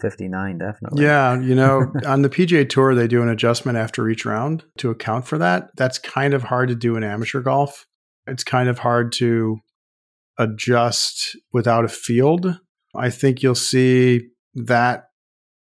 59 0.00 0.56
definitely 0.56 1.04
yeah 1.04 1.38
you 1.38 1.54
know 1.54 1.92
on 2.06 2.22
the 2.22 2.30
pga 2.30 2.66
tour 2.66 2.94
they 2.94 3.06
do 3.06 3.20
an 3.20 3.28
adjustment 3.28 3.76
after 3.76 4.08
each 4.08 4.24
round 4.24 4.64
to 4.78 4.88
account 4.88 5.26
for 5.26 5.36
that 5.36 5.68
that's 5.76 5.98
kind 5.98 6.32
of 6.32 6.44
hard 6.44 6.70
to 6.70 6.74
do 6.74 6.96
in 6.96 7.04
amateur 7.04 7.42
golf 7.42 7.84
it's 8.26 8.42
kind 8.44 8.70
of 8.70 8.78
hard 8.78 9.12
to 9.12 9.58
adjust 10.38 11.36
without 11.52 11.84
a 11.84 11.88
field. 11.88 12.58
I 12.94 13.10
think 13.10 13.42
you'll 13.42 13.54
see 13.54 14.28
that 14.54 15.10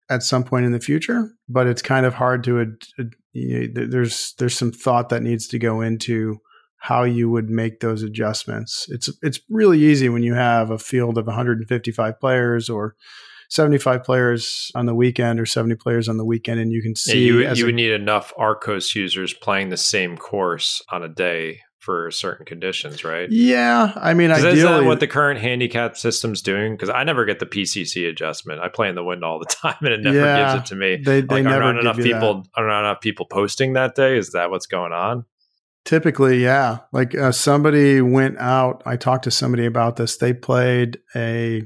at 0.09 0.23
some 0.23 0.43
point 0.43 0.65
in 0.65 0.71
the 0.71 0.79
future, 0.79 1.31
but 1.49 1.67
it's 1.67 1.81
kind 1.81 2.05
of 2.05 2.15
hard 2.15 2.43
to. 2.45 2.61
Uh, 2.61 3.03
you 3.33 3.67
know, 3.67 3.85
there's 3.87 4.33
there's 4.37 4.57
some 4.57 4.71
thought 4.71 5.09
that 5.09 5.23
needs 5.23 5.47
to 5.47 5.59
go 5.59 5.81
into 5.81 6.39
how 6.77 7.03
you 7.03 7.29
would 7.29 7.49
make 7.49 7.79
those 7.79 8.03
adjustments. 8.03 8.85
It's 8.89 9.09
it's 9.21 9.39
really 9.49 9.79
easy 9.79 10.09
when 10.09 10.23
you 10.23 10.35
have 10.35 10.69
a 10.69 10.77
field 10.77 11.17
of 11.17 11.25
155 11.25 12.19
players 12.19 12.69
or 12.69 12.95
75 13.49 14.03
players 14.03 14.71
on 14.75 14.85
the 14.85 14.95
weekend 14.95 15.39
or 15.39 15.45
70 15.45 15.75
players 15.75 16.07
on 16.07 16.17
the 16.17 16.25
weekend, 16.25 16.59
and 16.59 16.71
you 16.71 16.81
can 16.81 16.95
see 16.95 17.19
yeah, 17.19 17.25
you, 17.25 17.53
you 17.53 17.63
a, 17.63 17.65
would 17.67 17.75
need 17.75 17.91
enough 17.91 18.33
Arccos 18.37 18.95
users 18.95 19.33
playing 19.33 19.69
the 19.69 19.77
same 19.77 20.17
course 20.17 20.81
on 20.91 21.03
a 21.03 21.09
day 21.09 21.61
for 21.85 22.09
certain 22.09 22.47
conditions, 22.47 23.03
right? 23.03 23.31
Yeah, 23.31 23.93
I 23.95 24.15
mean, 24.15 24.31
ideally, 24.31 24.61
that 24.61 24.83
what 24.83 24.99
the 24.99 25.07
current 25.07 25.39
handicap 25.39 25.95
system's 25.95 26.41
doing? 26.41 26.73
Because 26.73 26.89
I 26.89 27.03
never 27.03 27.25
get 27.25 27.37
the 27.37 27.45
PCC 27.45 28.09
adjustment. 28.09 28.59
I 28.59 28.69
play 28.69 28.89
in 28.89 28.95
the 28.95 29.03
wind 29.03 29.23
all 29.23 29.37
the 29.37 29.45
time, 29.49 29.77
and 29.81 29.89
it 29.89 30.01
never 30.01 30.17
yeah, 30.17 30.53
gives 30.53 30.63
it 30.63 30.69
to 30.69 30.75
me. 30.75 30.95
They, 30.97 31.21
they 31.21 31.35
like, 31.35 31.43
never 31.43 31.61
are 31.61 31.73
not 31.73 31.81
enough 31.81 31.97
people. 31.97 32.41
That. 32.41 32.49
Are 32.55 32.67
not 32.67 32.79
enough 32.79 33.01
people 33.01 33.27
posting 33.27 33.73
that 33.73 33.93
day? 33.93 34.17
Is 34.17 34.31
that 34.31 34.49
what's 34.49 34.65
going 34.65 34.93
on? 34.93 35.25
Typically, 35.85 36.41
yeah. 36.41 36.79
Like 36.91 37.13
uh, 37.13 37.31
somebody 37.31 38.01
went 38.01 38.39
out. 38.39 38.81
I 38.87 38.97
talked 38.97 39.25
to 39.25 39.31
somebody 39.31 39.67
about 39.67 39.97
this. 39.97 40.17
They 40.17 40.33
played 40.33 40.99
a 41.15 41.61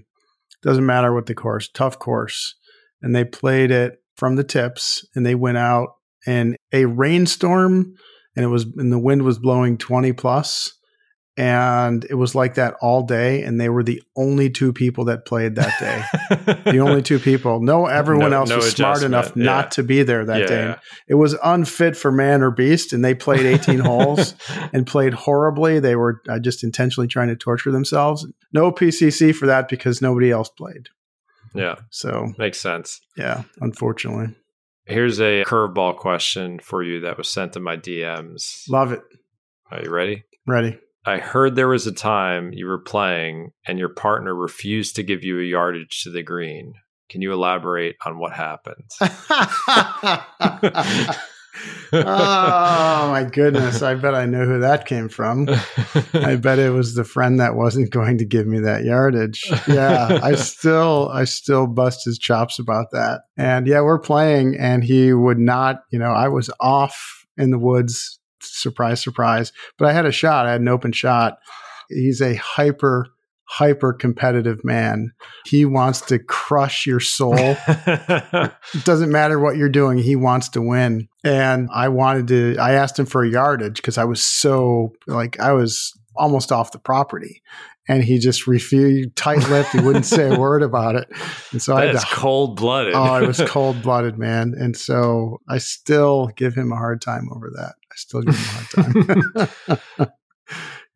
doesn't 0.61 0.85
matter 0.85 1.13
what 1.13 1.27
the 1.27 1.33
course, 1.33 1.69
tough 1.73 1.97
course, 1.97 2.55
and 3.01 3.15
they 3.15 3.23
played 3.23 3.71
it 3.71 4.03
from 4.17 4.35
the 4.35 4.43
tips, 4.43 5.07
and 5.15 5.25
they 5.25 5.35
went 5.35 5.57
out 5.57 5.95
and 6.27 6.57
a 6.73 6.83
rainstorm 6.83 7.95
and 8.39 8.45
it 8.45 8.47
was 8.47 8.63
and 8.77 8.89
the 8.89 8.97
wind 8.97 9.23
was 9.23 9.37
blowing 9.37 9.77
20 9.77 10.13
plus 10.13 10.71
and 11.35 12.05
it 12.09 12.13
was 12.15 12.35
like 12.35 12.55
that 12.55 12.75
all 12.81 13.03
day 13.03 13.43
and 13.43 13.59
they 13.59 13.67
were 13.67 13.83
the 13.83 14.01
only 14.15 14.49
two 14.49 14.71
people 14.71 15.05
that 15.05 15.25
played 15.25 15.55
that 15.55 15.73
day. 15.79 16.03
The 16.71 16.79
only 16.79 17.01
two 17.01 17.19
people. 17.19 17.59
No 17.61 17.85
everyone 17.87 18.31
No- 18.31 18.37
else 18.37 18.49
no 18.49 18.55
was 18.57 18.71
smart 18.71 19.03
enough 19.03 19.25
adjustment, 19.25 19.45
not 19.45 19.71
to 19.71 19.83
be 19.83 20.03
there 20.03 20.23
that 20.23 20.39
Yeah, 20.41 20.47
day. 20.47 20.61
yeah. 20.67 20.79
it 21.09 21.15
was 21.15 21.35
unfit 21.43 21.97
for 21.97 22.11
man 22.13 22.41
or 22.43 22.51
beast 22.51 22.93
and 22.93 23.03
they 23.03 23.13
played 23.13 23.45
18 23.45 23.79
holes 23.89 24.35
and 24.71 24.87
played 24.87 25.13
horribly. 25.13 25.79
They 25.81 25.95
were 25.97 26.21
uh, 26.29 26.39
just 26.39 26.63
intentionally 26.63 27.07
trying 27.09 27.27
to 27.27 27.35
torture 27.35 27.71
themselves. 27.73 28.25
No 28.53 28.71
pcc 28.71 29.35
for 29.35 29.47
that 29.47 29.67
because 29.67 30.01
nobody 30.01 30.31
else 30.31 30.47
played. 30.49 30.87
Yeah, 31.53 31.75
so 31.89 32.33
makes 32.37 32.59
sense. 32.61 33.01
yeah 33.17 33.43
unfortunately 33.59 34.35
Here's 34.89 35.19
a 35.19 35.43
curveball 35.45 35.97
question 35.97 36.59
for 36.59 36.83
you 36.83 37.01
that 37.01 37.17
was 37.17 37.29
sent 37.29 37.53
to 37.53 37.59
my 37.59 37.77
DMs. 37.77 38.63
love 38.69 38.91
it 38.91 39.01
Are 39.71 39.81
you 39.83 39.89
ready? 39.91 40.23
ready 40.47 40.77
I 41.05 41.19
heard 41.19 41.55
there 41.55 41.67
was 41.67 41.85
a 41.87 41.91
time 41.91 42.51
you 42.53 42.65
were 42.65 42.79
playing 42.81 43.51
and 43.67 43.77
your 43.79 43.89
partner 43.89 44.33
refused 44.35 44.95
to 44.95 45.03
give 45.03 45.23
you 45.23 45.39
a 45.39 45.43
yardage 45.43 46.01
to 46.03 46.11
the 46.11 46.23
green. 46.23 46.73
Can 47.09 47.21
you 47.21 47.33
elaborate 47.33 47.95
on 48.05 48.19
what 48.19 48.33
happened? 48.33 48.89
oh 51.94 53.10
my 53.11 53.27
goodness 53.31 53.81
i 53.81 53.95
bet 53.95 54.14
i 54.14 54.26
know 54.26 54.45
who 54.45 54.60
that 54.60 54.86
came 54.86 55.10
from 55.10 55.48
I 56.14 56.36
bet 56.41 56.60
it 56.60 56.72
was 56.72 56.95
the 56.95 57.03
friend 57.03 57.40
that 57.40 57.56
wasn't 57.56 57.91
going 57.91 58.18
to 58.19 58.26
give 58.26 58.48
me 58.48 58.60
that 58.60 58.84
yardage. 58.84 59.49
Yeah, 59.68 60.19
I 60.22 60.36
still 60.36 61.10
I 61.14 61.26
still 61.26 61.68
bust 61.68 62.06
his 62.06 62.18
chops 62.18 62.60
about 62.60 62.91
that. 62.91 63.22
And 63.38 63.68
yeah, 63.68 63.81
we're 63.81 63.99
playing 63.99 64.56
and 64.57 64.84
he 64.84 65.14
would 65.14 65.40
not, 65.40 65.84
you 65.91 65.99
know, 65.99 66.11
I 66.11 66.27
was 66.27 66.49
off 66.60 67.26
in 67.38 67.52
the 67.52 67.60
woods, 67.60 68.19
surprise 68.41 69.02
surprise, 69.02 69.52
but 69.77 69.88
I 69.88 69.94
had 69.94 70.06
a 70.06 70.11
shot. 70.11 70.45
I 70.45 70.52
had 70.52 70.61
an 70.61 70.68
open 70.68 70.91
shot. 70.91 71.38
He's 71.90 72.22
a 72.22 72.36
hyper 72.36 73.07
hyper 73.45 73.94
competitive 73.94 74.64
man. 74.64 75.11
He 75.45 75.65
wants 75.65 76.02
to 76.02 76.19
crush 76.19 76.86
your 76.86 76.99
soul 76.99 77.34
it 77.36 78.52
doesn't 78.84 79.11
matter 79.11 79.40
what 79.40 79.57
you're 79.57 79.69
doing 79.69 79.98
he 79.98 80.15
wants 80.15 80.49
to 80.49 80.61
win 80.61 81.09
and 81.23 81.67
i 81.73 81.87
wanted 81.87 82.27
to 82.27 82.55
i 82.59 82.73
asked 82.73 82.97
him 82.97 83.05
for 83.05 83.23
a 83.23 83.29
yardage 83.29 83.75
because 83.75 83.97
i 83.97 84.03
was 84.03 84.25
so 84.25 84.93
like 85.07 85.39
i 85.39 85.51
was 85.51 85.93
almost 86.15 86.51
off 86.51 86.71
the 86.71 86.79
property. 86.79 87.41
And 87.87 88.03
he 88.03 88.19
just 88.19 88.45
refused 88.45 89.15
tight-lipped 89.15 89.71
he 89.71 89.79
wouldn't 89.79 90.05
say 90.05 90.31
a 90.31 90.39
word 90.39 90.61
about 90.61 90.95
it. 90.95 91.07
And 91.51 91.59
so 91.59 91.75
i 91.75 91.85
had 91.85 91.95
That's 91.95 92.07
to 92.07 92.15
cold 92.15 92.55
blooded. 92.55 92.93
oh 92.93 93.01
I 93.01 93.21
was 93.21 93.41
cold-blooded 93.47 94.17
man. 94.17 94.53
And 94.55 94.77
so 94.77 95.39
i 95.49 95.57
still 95.57 96.27
give 96.35 96.53
him 96.53 96.71
a 96.71 96.75
hard 96.75 97.01
time 97.01 97.29
over 97.33 97.49
that. 97.55 97.75
I 97.91 97.95
still 97.95 98.21
give 98.21 98.35
him 98.35 98.45
a 98.45 99.45
hard 99.45 99.49
time. 99.97 100.09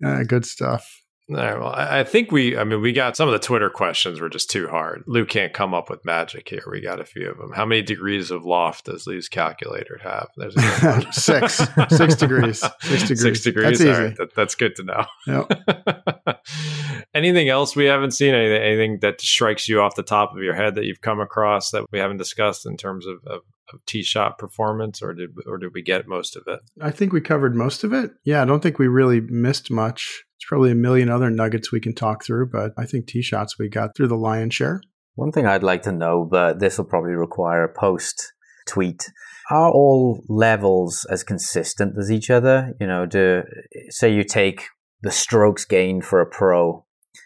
Yeah, 0.01 0.23
good 0.23 0.45
stuff 0.45 1.02
All 1.29 1.37
right, 1.37 1.57
well, 1.57 1.73
I 1.73 2.03
think 2.03 2.33
we, 2.33 2.57
I 2.57 2.65
mean, 2.65 2.81
we 2.81 2.91
got 2.91 3.15
some 3.15 3.29
of 3.29 3.31
the 3.31 3.39
Twitter 3.39 3.69
questions 3.69 4.19
were 4.19 4.27
just 4.29 4.51
too 4.51 4.67
hard. 4.67 5.05
Lou 5.07 5.25
can't 5.25 5.53
come 5.53 5.73
up 5.73 5.89
with 5.89 6.03
magic 6.03 6.49
here. 6.49 6.63
We 6.69 6.81
got 6.81 6.99
a 6.99 7.05
few 7.05 7.29
of 7.29 7.37
them. 7.37 7.53
How 7.53 7.65
many 7.65 7.81
degrees 7.81 8.29
of 8.29 8.43
loft 8.43 8.85
does 8.85 9.07
Lou's 9.07 9.29
calculator 9.29 10.01
have? 10.03 10.27
There's 10.35 10.55
a 10.57 11.01
six 11.13 11.61
six 11.89 12.15
degrees 12.15 12.59
six 12.81 13.03
degrees 13.07 13.21
Six 13.21 13.41
degrees. 13.41 13.79
that's 13.79 13.81
All 13.81 13.87
easy 13.87 14.03
right, 14.03 14.17
that, 14.17 14.35
that's 14.35 14.55
good 14.55 14.75
to 14.75 14.83
know. 14.83 15.05
Yep. 15.27 16.39
anything 17.13 17.47
else 17.47 17.73
we 17.73 17.85
haven't 17.85 18.11
seen? 18.11 18.33
Anything, 18.35 18.61
anything 18.61 18.99
that 18.99 19.21
strikes 19.21 19.69
you 19.69 19.79
off 19.81 19.95
the 19.95 20.03
top 20.03 20.35
of 20.35 20.43
your 20.43 20.55
head 20.55 20.75
that 20.75 20.83
you've 20.83 21.01
come 21.01 21.21
across 21.21 21.71
that 21.71 21.85
we 21.91 21.99
haven't 21.99 22.17
discussed 22.17 22.65
in 22.65 22.75
terms 22.75 23.05
of, 23.07 23.19
of 23.27 23.41
tee 23.85 24.03
shot 24.03 24.37
performance, 24.37 25.01
or 25.01 25.13
did 25.13 25.31
or 25.45 25.57
did 25.57 25.73
we 25.73 25.81
get 25.81 26.07
most 26.07 26.35
of 26.35 26.43
it? 26.47 26.59
I 26.81 26.91
think 26.91 27.13
we 27.13 27.21
covered 27.21 27.55
most 27.55 27.83
of 27.83 27.93
it. 27.93 28.11
Yeah, 28.23 28.41
I 28.41 28.45
don't 28.45 28.61
think 28.61 28.79
we 28.79 28.87
really 28.87 29.21
missed 29.21 29.71
much. 29.71 30.23
There's 30.39 30.47
probably 30.47 30.71
a 30.71 30.75
million 30.75 31.09
other 31.09 31.29
nuggets 31.29 31.71
we 31.71 31.79
can 31.79 31.95
talk 31.95 32.23
through, 32.23 32.49
but 32.51 32.73
I 32.77 32.85
think 32.85 33.07
tee 33.07 33.21
shots 33.21 33.57
we 33.57 33.69
got 33.69 33.95
through 33.95 34.07
the 34.07 34.15
lion's 34.15 34.55
share. 34.55 34.81
One 35.15 35.31
thing 35.31 35.45
I'd 35.45 35.63
like 35.63 35.83
to 35.83 35.91
know, 35.91 36.27
but 36.29 36.59
this 36.59 36.77
will 36.77 36.85
probably 36.85 37.13
require 37.13 37.63
a 37.63 37.73
post 37.73 38.33
tweet. 38.67 39.09
Are 39.51 39.71
all 39.71 40.23
levels 40.27 41.05
as 41.09 41.23
consistent 41.23 41.95
as 41.97 42.11
each 42.11 42.29
other? 42.29 42.73
You 42.79 42.87
know, 42.87 43.05
do 43.05 43.43
say 43.89 44.13
you 44.13 44.23
take 44.23 44.63
the 45.01 45.11
strokes 45.11 45.65
gained 45.65 46.05
for 46.05 46.21
a 46.21 46.25
pro 46.25 46.85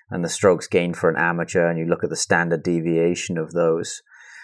and 0.09 0.23
the 0.23 0.29
strokes 0.29 0.67
gained 0.67 0.97
for 0.97 1.09
an 1.09 1.17
amateur, 1.17 1.67
and 1.67 1.77
you 1.77 1.85
look 1.85 2.03
at 2.03 2.09
the 2.09 2.15
standard 2.15 2.63
deviation 2.63 3.37
of 3.37 3.51
those. 3.51 4.01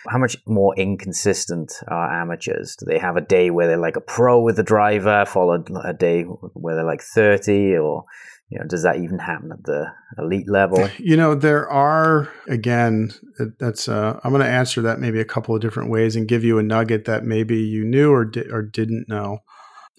How 0.10 0.18
much 0.18 0.38
more 0.46 0.76
inconsistent 0.76 1.74
are 1.88 2.22
amateurs? 2.22 2.76
Do 2.76 2.86
they 2.86 3.00
have 3.00 3.16
a 3.16 3.22
day 3.22 3.50
where 3.50 3.68
they're 3.68 3.78
like 3.78 3.96
a 3.96 4.02
pro 4.02 4.42
with 4.42 4.58
the 4.58 4.64
driver, 4.64 5.26
followed 5.26 5.70
a 5.84 5.94
day 5.94 6.24
where 6.24 6.76
they're 6.76 6.84
like 6.84 7.02
30, 7.02 7.78
or 7.78 8.04
you 8.50 8.60
know, 8.60 8.66
does 8.68 8.84
that 8.84 8.98
even 8.98 9.18
happen 9.18 9.52
at 9.52 9.64
the 9.64 9.88
elite 10.20 10.48
level? 10.48 10.88
You 11.00 11.18
know, 11.18 11.34
there 11.34 11.68
are 11.70 12.32
again. 12.48 13.12
That's 13.60 13.88
uh, 13.88 14.20
I'm 14.24 14.32
going 14.32 14.44
to 14.44 14.50
answer 14.50 14.82
that 14.82 15.00
maybe 15.00 15.20
a 15.20 15.26
couple 15.26 15.56
of 15.56 15.62
different 15.62 15.90
ways 15.90 16.16
and 16.16 16.28
give 16.28 16.44
you 16.44 16.60
a 16.60 16.64
nugget 16.64 17.06
that 17.06 17.24
maybe 17.24 17.58
you 17.58 17.84
knew 17.84 18.12
or 18.12 18.26
di- 18.26 18.50
or 18.52 18.62
didn't 18.62 19.10
know. 19.10 19.40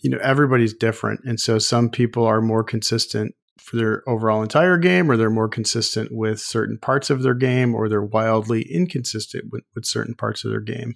You 0.02 0.10
know, 0.10 0.18
everybody's 0.22 0.74
different, 0.74 1.20
and 1.24 1.40
so 1.40 1.58
some 1.58 1.90
people 1.90 2.26
are 2.26 2.40
more 2.40 2.62
consistent 2.62 3.34
for 3.58 3.76
their 3.76 4.08
overall 4.08 4.42
entire 4.42 4.78
game, 4.78 5.10
or 5.10 5.16
they're 5.16 5.30
more 5.30 5.48
consistent 5.48 6.10
with 6.12 6.40
certain 6.40 6.78
parts 6.78 7.10
of 7.10 7.22
their 7.22 7.34
game, 7.34 7.74
or 7.74 7.88
they're 7.88 8.02
wildly 8.02 8.62
inconsistent 8.62 9.44
with, 9.50 9.64
with 9.74 9.84
certain 9.84 10.14
parts 10.14 10.44
of 10.44 10.50
their 10.50 10.60
game. 10.60 10.94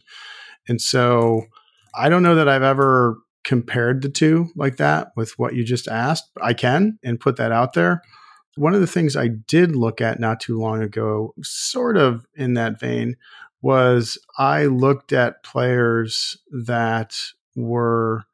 And 0.68 0.80
so, 0.80 1.46
I 1.94 2.08
don't 2.08 2.22
know 2.22 2.34
that 2.34 2.48
I've 2.48 2.62
ever 2.62 3.16
compared 3.44 4.02
the 4.02 4.10
two 4.10 4.48
like 4.56 4.76
that 4.76 5.08
with 5.16 5.32
what 5.38 5.54
you 5.54 5.64
just 5.64 5.88
asked. 5.88 6.30
I 6.42 6.52
can 6.52 6.98
and 7.02 7.18
put 7.18 7.36
that 7.36 7.52
out 7.52 7.72
there 7.72 8.02
one 8.58 8.74
of 8.74 8.80
the 8.80 8.86
things 8.86 9.16
I 9.16 9.28
did 9.28 9.76
look 9.76 10.00
at 10.00 10.18
not 10.18 10.40
too 10.40 10.58
long 10.58 10.82
ago, 10.82 11.32
sort 11.42 11.96
of 11.96 12.26
in 12.34 12.54
that 12.54 12.80
vein, 12.80 13.16
was 13.62 14.18
I 14.36 14.66
looked 14.66 15.12
at 15.12 15.44
players 15.44 16.36
that 16.50 17.16
were 17.54 18.24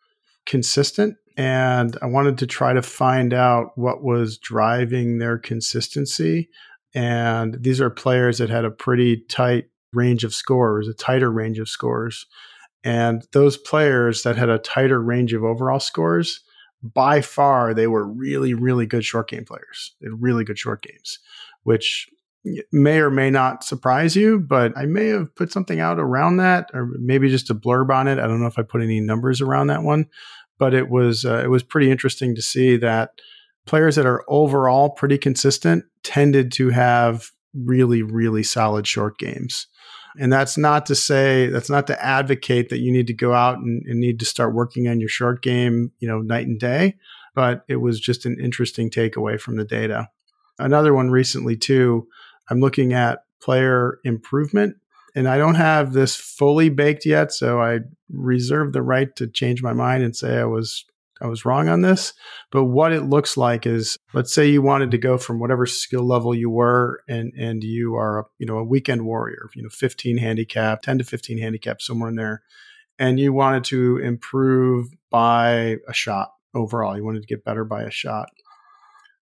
consistent 0.47 1.17
and 1.37 1.97
I 2.01 2.07
wanted 2.07 2.39
to 2.39 2.47
try 2.47 2.73
to 2.73 2.83
find 2.83 3.35
out 3.35 3.77
what 3.77 4.03
was 4.03 4.39
driving 4.39 5.19
their 5.19 5.39
consistency. 5.39 6.49
And 6.95 7.57
these 7.61 7.81
are 7.81 7.91
players 7.91 8.39
that 8.39 8.51
had 8.51 8.65
a 8.65 8.71
pretty 8.71 9.25
tight 9.29 9.65
range 9.93 10.25
of 10.25 10.35
scores, 10.35 10.89
a 10.89 10.95
tighter 10.95 11.31
range 11.31 11.59
of 11.59 11.69
scores. 11.69 12.27
And 12.85 13.27
those 13.33 13.57
players 13.57 14.23
that 14.23 14.37
had 14.37 14.49
a 14.49 14.59
tighter 14.59 15.03
range 15.03 15.33
of 15.33 15.43
overall 15.43 15.81
scores, 15.81 16.45
by 16.93 17.23
far 17.23 17.73
they 17.73 17.87
were 17.87 18.07
really 18.07 18.53
really 18.53 18.85
good 18.85 19.05
short 19.05 19.29
game 19.29 19.45
players 19.45 19.95
they 20.01 20.07
had 20.07 20.21
really 20.21 20.45
good 20.45 20.59
short 20.59 20.83
games 20.83 21.19
which 21.63 22.11
may 22.73 22.99
or 22.99 23.11
may 23.11 23.31
not 23.31 23.65
surprise 23.65 24.15
you 24.15 24.39
but 24.39 24.77
i 24.77 24.85
may 24.85 25.07
have 25.07 25.35
put 25.35 25.51
something 25.51 25.81
out 25.81 25.99
around 25.99 26.37
that 26.37 26.69
or 26.75 26.91
maybe 26.99 27.31
just 27.31 27.49
a 27.49 27.55
blurb 27.55 27.91
on 27.91 28.07
it 28.07 28.19
i 28.19 28.27
don't 28.27 28.41
know 28.41 28.47
if 28.47 28.59
i 28.59 28.63
put 28.63 28.83
any 28.83 29.01
numbers 29.01 29.41
around 29.41 29.69
that 29.69 29.83
one 29.83 30.05
but 30.59 30.75
it 30.75 30.89
was 30.89 31.25
uh, 31.25 31.43
it 31.45 31.49
was 31.49 31.63
pretty 31.63 31.91
interesting 31.91 32.35
to 32.35 32.43
see 32.43 32.77
that 32.77 33.11
players 33.67 33.97
that 33.97 34.07
are 34.07 34.25
overall 34.29 34.91
pretty 34.91 35.19
consistent 35.19 35.85
tended 36.03 36.53
to 36.53 36.71
have 36.71 37.31
really 37.55 38.03
really 38.03 38.43
solid 38.43 38.87
short 38.87 39.19
games 39.19 39.67
and 40.17 40.33
that's 40.33 40.57
not 40.57 40.87
to 40.87 40.95
say, 40.95 41.49
that's 41.49 41.71
not 41.71 41.87
to 41.89 42.05
advocate 42.05 42.69
that 42.69 42.79
you 42.79 42.93
need 42.93 43.09
to 43.09 43.15
go 43.15 43.33
out 43.33 43.59
and, 43.59 43.85
and, 43.87 43.99
need 43.99 44.21
to 44.21 44.27
start 44.27 44.55
working 44.55 44.87
on 44.87 45.01
your 45.01 45.09
short 45.09 45.43
game, 45.43 45.91
you 45.99 46.07
know, 46.07 46.21
night 46.21 46.47
and 46.47 46.59
day. 46.59 46.97
But 47.35 47.65
it 47.69 47.77
was 47.77 47.99
just 47.99 48.25
an 48.25 48.39
interesting 48.41 48.91
takeaway 48.91 49.41
from 49.41 49.57
the 49.57 49.65
data. 49.65 50.09
Another 50.59 50.95
one 50.95 51.11
recently, 51.11 51.57
too, 51.57 52.07
I'm 52.49 52.61
looking 52.61 52.93
at 52.93 53.25
player 53.43 53.99
improvement. 54.05 54.77
And 55.15 55.29
I 55.29 55.39
don't 55.39 55.55
have 55.55 55.93
this 55.93 56.17
fully 56.17 56.69
baked 56.69 57.07
yet. 57.07 57.33
So 57.33 57.61
I 57.61 57.81
reserve 58.11 58.73
the 58.73 58.83
right 58.83 59.15
to 59.17 59.29
change 59.29 59.63
my 59.63 59.73
mind 59.73 60.03
and 60.03 60.15
say 60.15 60.39
I 60.39 60.45
was 60.45 60.85
I 61.21 61.27
was 61.27 61.45
wrong 61.45 61.69
on 61.69 61.83
this. 61.83 62.13
But 62.51 62.65
what 62.65 62.93
it 62.93 63.03
looks 63.03 63.37
like 63.37 63.67
is, 63.67 63.97
let's 64.13 64.35
say 64.35 64.49
you 64.49 64.63
wanted 64.63 64.91
to 64.91 64.99
go 64.99 65.17
from 65.17 65.39
whatever 65.39 65.65
skill 65.67 66.07
level 66.07 66.35
you 66.35 66.51
were, 66.51 67.03
and 67.09 67.33
and 67.39 67.63
you 67.63 67.95
are 67.95 68.21
a, 68.21 68.25
you 68.39 68.47
know 68.47 68.59
a 68.59 68.65
weekend 68.65 69.07
warrior, 69.07 69.49
you 69.55 69.63
know 69.63 69.69
15 69.69 70.19
handicap, 70.19 70.83
10 70.83 70.99
to 70.99 71.05
15 71.05 71.39
handicap, 71.39 71.81
somewhere 71.81 72.09
in 72.09 72.17
there, 72.17 72.43
and 72.99 73.21
you 73.21 73.33
wanted 73.33 73.65
to 73.65 73.99
improve 73.99 74.89
by 75.11 75.77
a 75.89 75.93
shot 75.93 76.33
overall. 76.55 76.97
You 76.97 77.05
wanted 77.05 77.23
to 77.23 77.29
get 77.29 77.45
better 77.45 77.65
by 77.65 77.83
a 77.83 77.91
shot. 77.91 78.29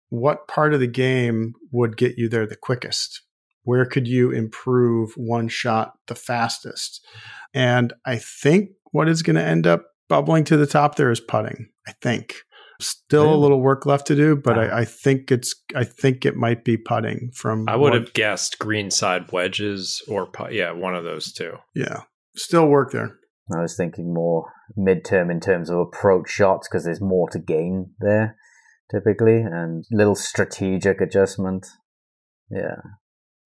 What 0.08 0.48
part 0.48 0.74
of 0.74 0.80
the 0.80 0.88
game 0.88 1.54
would 1.70 1.96
get 1.96 2.18
you 2.18 2.28
there 2.28 2.46
the 2.46 2.56
quickest? 2.56 3.22
Where 3.64 3.84
could 3.84 4.08
you 4.08 4.30
improve 4.30 5.12
one 5.16 5.48
shot 5.48 5.92
the 6.06 6.14
fastest? 6.14 7.04
And 7.54 7.92
I 8.06 8.16
think 8.16 8.70
what 8.92 9.08
is 9.08 9.22
going 9.22 9.36
to 9.36 9.44
end 9.44 9.66
up 9.66 9.84
bubbling 10.08 10.44
to 10.44 10.56
the 10.56 10.66
top 10.66 10.96
there 10.96 11.10
is 11.10 11.20
putting. 11.20 11.68
I 11.86 11.92
think 12.02 12.34
still 12.80 13.32
a 13.32 13.36
little 13.36 13.60
work 13.60 13.86
left 13.86 14.06
to 14.08 14.16
do, 14.16 14.36
but 14.36 14.58
I, 14.58 14.80
I, 14.80 14.84
think 14.84 15.30
it's 15.30 15.54
I 15.74 15.84
think 15.84 16.24
it 16.24 16.36
might 16.36 16.64
be 16.64 16.76
putting 16.76 17.30
from. 17.34 17.68
I 17.68 17.76
would 17.76 17.92
one, 17.92 18.02
have 18.02 18.12
guessed 18.12 18.58
greenside 18.58 19.32
wedges 19.32 20.02
or 20.08 20.26
put, 20.26 20.52
yeah, 20.52 20.72
one 20.72 20.94
of 20.94 21.04
those 21.04 21.32
two. 21.32 21.52
Yeah, 21.74 22.02
still 22.36 22.66
work 22.66 22.92
there. 22.92 23.16
I 23.54 23.60
was 23.60 23.76
thinking 23.76 24.14
more 24.14 24.52
midterm 24.78 25.30
in 25.30 25.40
terms 25.40 25.70
of 25.70 25.78
approach 25.78 26.30
shots 26.30 26.68
because 26.68 26.84
there's 26.84 27.00
more 27.00 27.28
to 27.30 27.38
gain 27.38 27.92
there. 27.98 28.36
typically, 28.90 29.40
and 29.40 29.84
little 29.90 30.14
strategic 30.14 31.00
adjustment. 31.00 31.66
Yeah. 32.50 32.76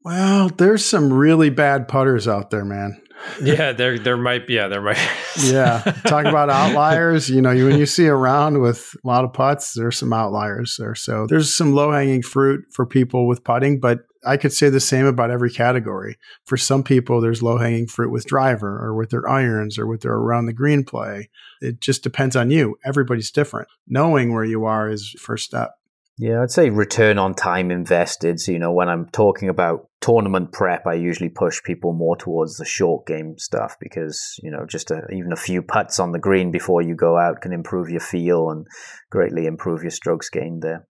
Well, 0.04 0.50
there's 0.50 0.84
some 0.84 1.12
really 1.12 1.48
bad 1.50 1.88
putters 1.88 2.28
out 2.28 2.50
there, 2.50 2.64
man. 2.64 3.00
yeah, 3.42 3.72
there 3.72 3.98
there 3.98 4.18
might 4.18 4.46
be 4.46 4.54
yeah, 4.54 4.68
there 4.68 4.82
might 4.82 4.98
Yeah. 5.42 5.78
Talk 6.06 6.26
about 6.26 6.50
outliers. 6.50 7.30
You 7.30 7.40
know, 7.40 7.50
you, 7.50 7.66
when 7.66 7.78
you 7.78 7.86
see 7.86 8.06
a 8.06 8.14
round 8.14 8.60
with 8.60 8.94
a 9.02 9.06
lot 9.06 9.24
of 9.24 9.32
putts, 9.32 9.72
there's 9.72 9.96
some 9.98 10.12
outliers 10.12 10.76
there. 10.78 10.94
So 10.94 11.26
there's 11.26 11.54
some 11.56 11.74
low 11.74 11.90
hanging 11.90 12.22
fruit 12.22 12.66
for 12.70 12.84
people 12.84 13.26
with 13.26 13.44
putting, 13.44 13.80
but 13.80 14.00
I 14.26 14.36
could 14.36 14.52
say 14.52 14.68
the 14.68 14.80
same 14.80 15.06
about 15.06 15.30
every 15.30 15.50
category. 15.50 16.18
For 16.44 16.56
some 16.56 16.82
people, 16.82 17.20
there's 17.20 17.42
low 17.42 17.58
hanging 17.58 17.86
fruit 17.86 18.10
with 18.10 18.26
driver 18.26 18.78
or 18.78 18.94
with 18.94 19.10
their 19.10 19.28
irons 19.28 19.78
or 19.78 19.86
with 19.86 20.02
their 20.02 20.12
around 20.12 20.46
the 20.46 20.52
green 20.52 20.84
play. 20.84 21.30
It 21.60 21.80
just 21.80 22.02
depends 22.02 22.36
on 22.36 22.50
you. 22.50 22.76
Everybody's 22.84 23.30
different. 23.30 23.68
Knowing 23.86 24.32
where 24.34 24.44
you 24.44 24.64
are 24.64 24.90
is 24.90 25.14
first 25.18 25.44
step. 25.44 25.74
Yeah, 26.16 26.42
I'd 26.42 26.50
say 26.52 26.70
return 26.70 27.18
on 27.18 27.34
time 27.34 27.72
invested. 27.72 28.38
So, 28.38 28.52
you 28.52 28.60
know, 28.60 28.72
when 28.72 28.88
I'm 28.88 29.06
talking 29.06 29.48
about 29.48 29.88
tournament 30.00 30.52
prep, 30.52 30.86
I 30.86 30.94
usually 30.94 31.28
push 31.28 31.60
people 31.64 31.92
more 31.92 32.16
towards 32.16 32.56
the 32.56 32.64
short 32.64 33.06
game 33.06 33.36
stuff 33.36 33.76
because, 33.80 34.38
you 34.40 34.50
know, 34.50 34.64
just 34.68 34.92
a, 34.92 35.02
even 35.12 35.32
a 35.32 35.36
few 35.36 35.60
putts 35.60 35.98
on 35.98 36.12
the 36.12 36.20
green 36.20 36.52
before 36.52 36.82
you 36.82 36.94
go 36.94 37.18
out 37.18 37.40
can 37.40 37.52
improve 37.52 37.90
your 37.90 38.00
feel 38.00 38.50
and 38.50 38.64
greatly 39.10 39.46
improve 39.46 39.82
your 39.82 39.90
strokes 39.90 40.30
gained 40.30 40.62
there. 40.62 40.86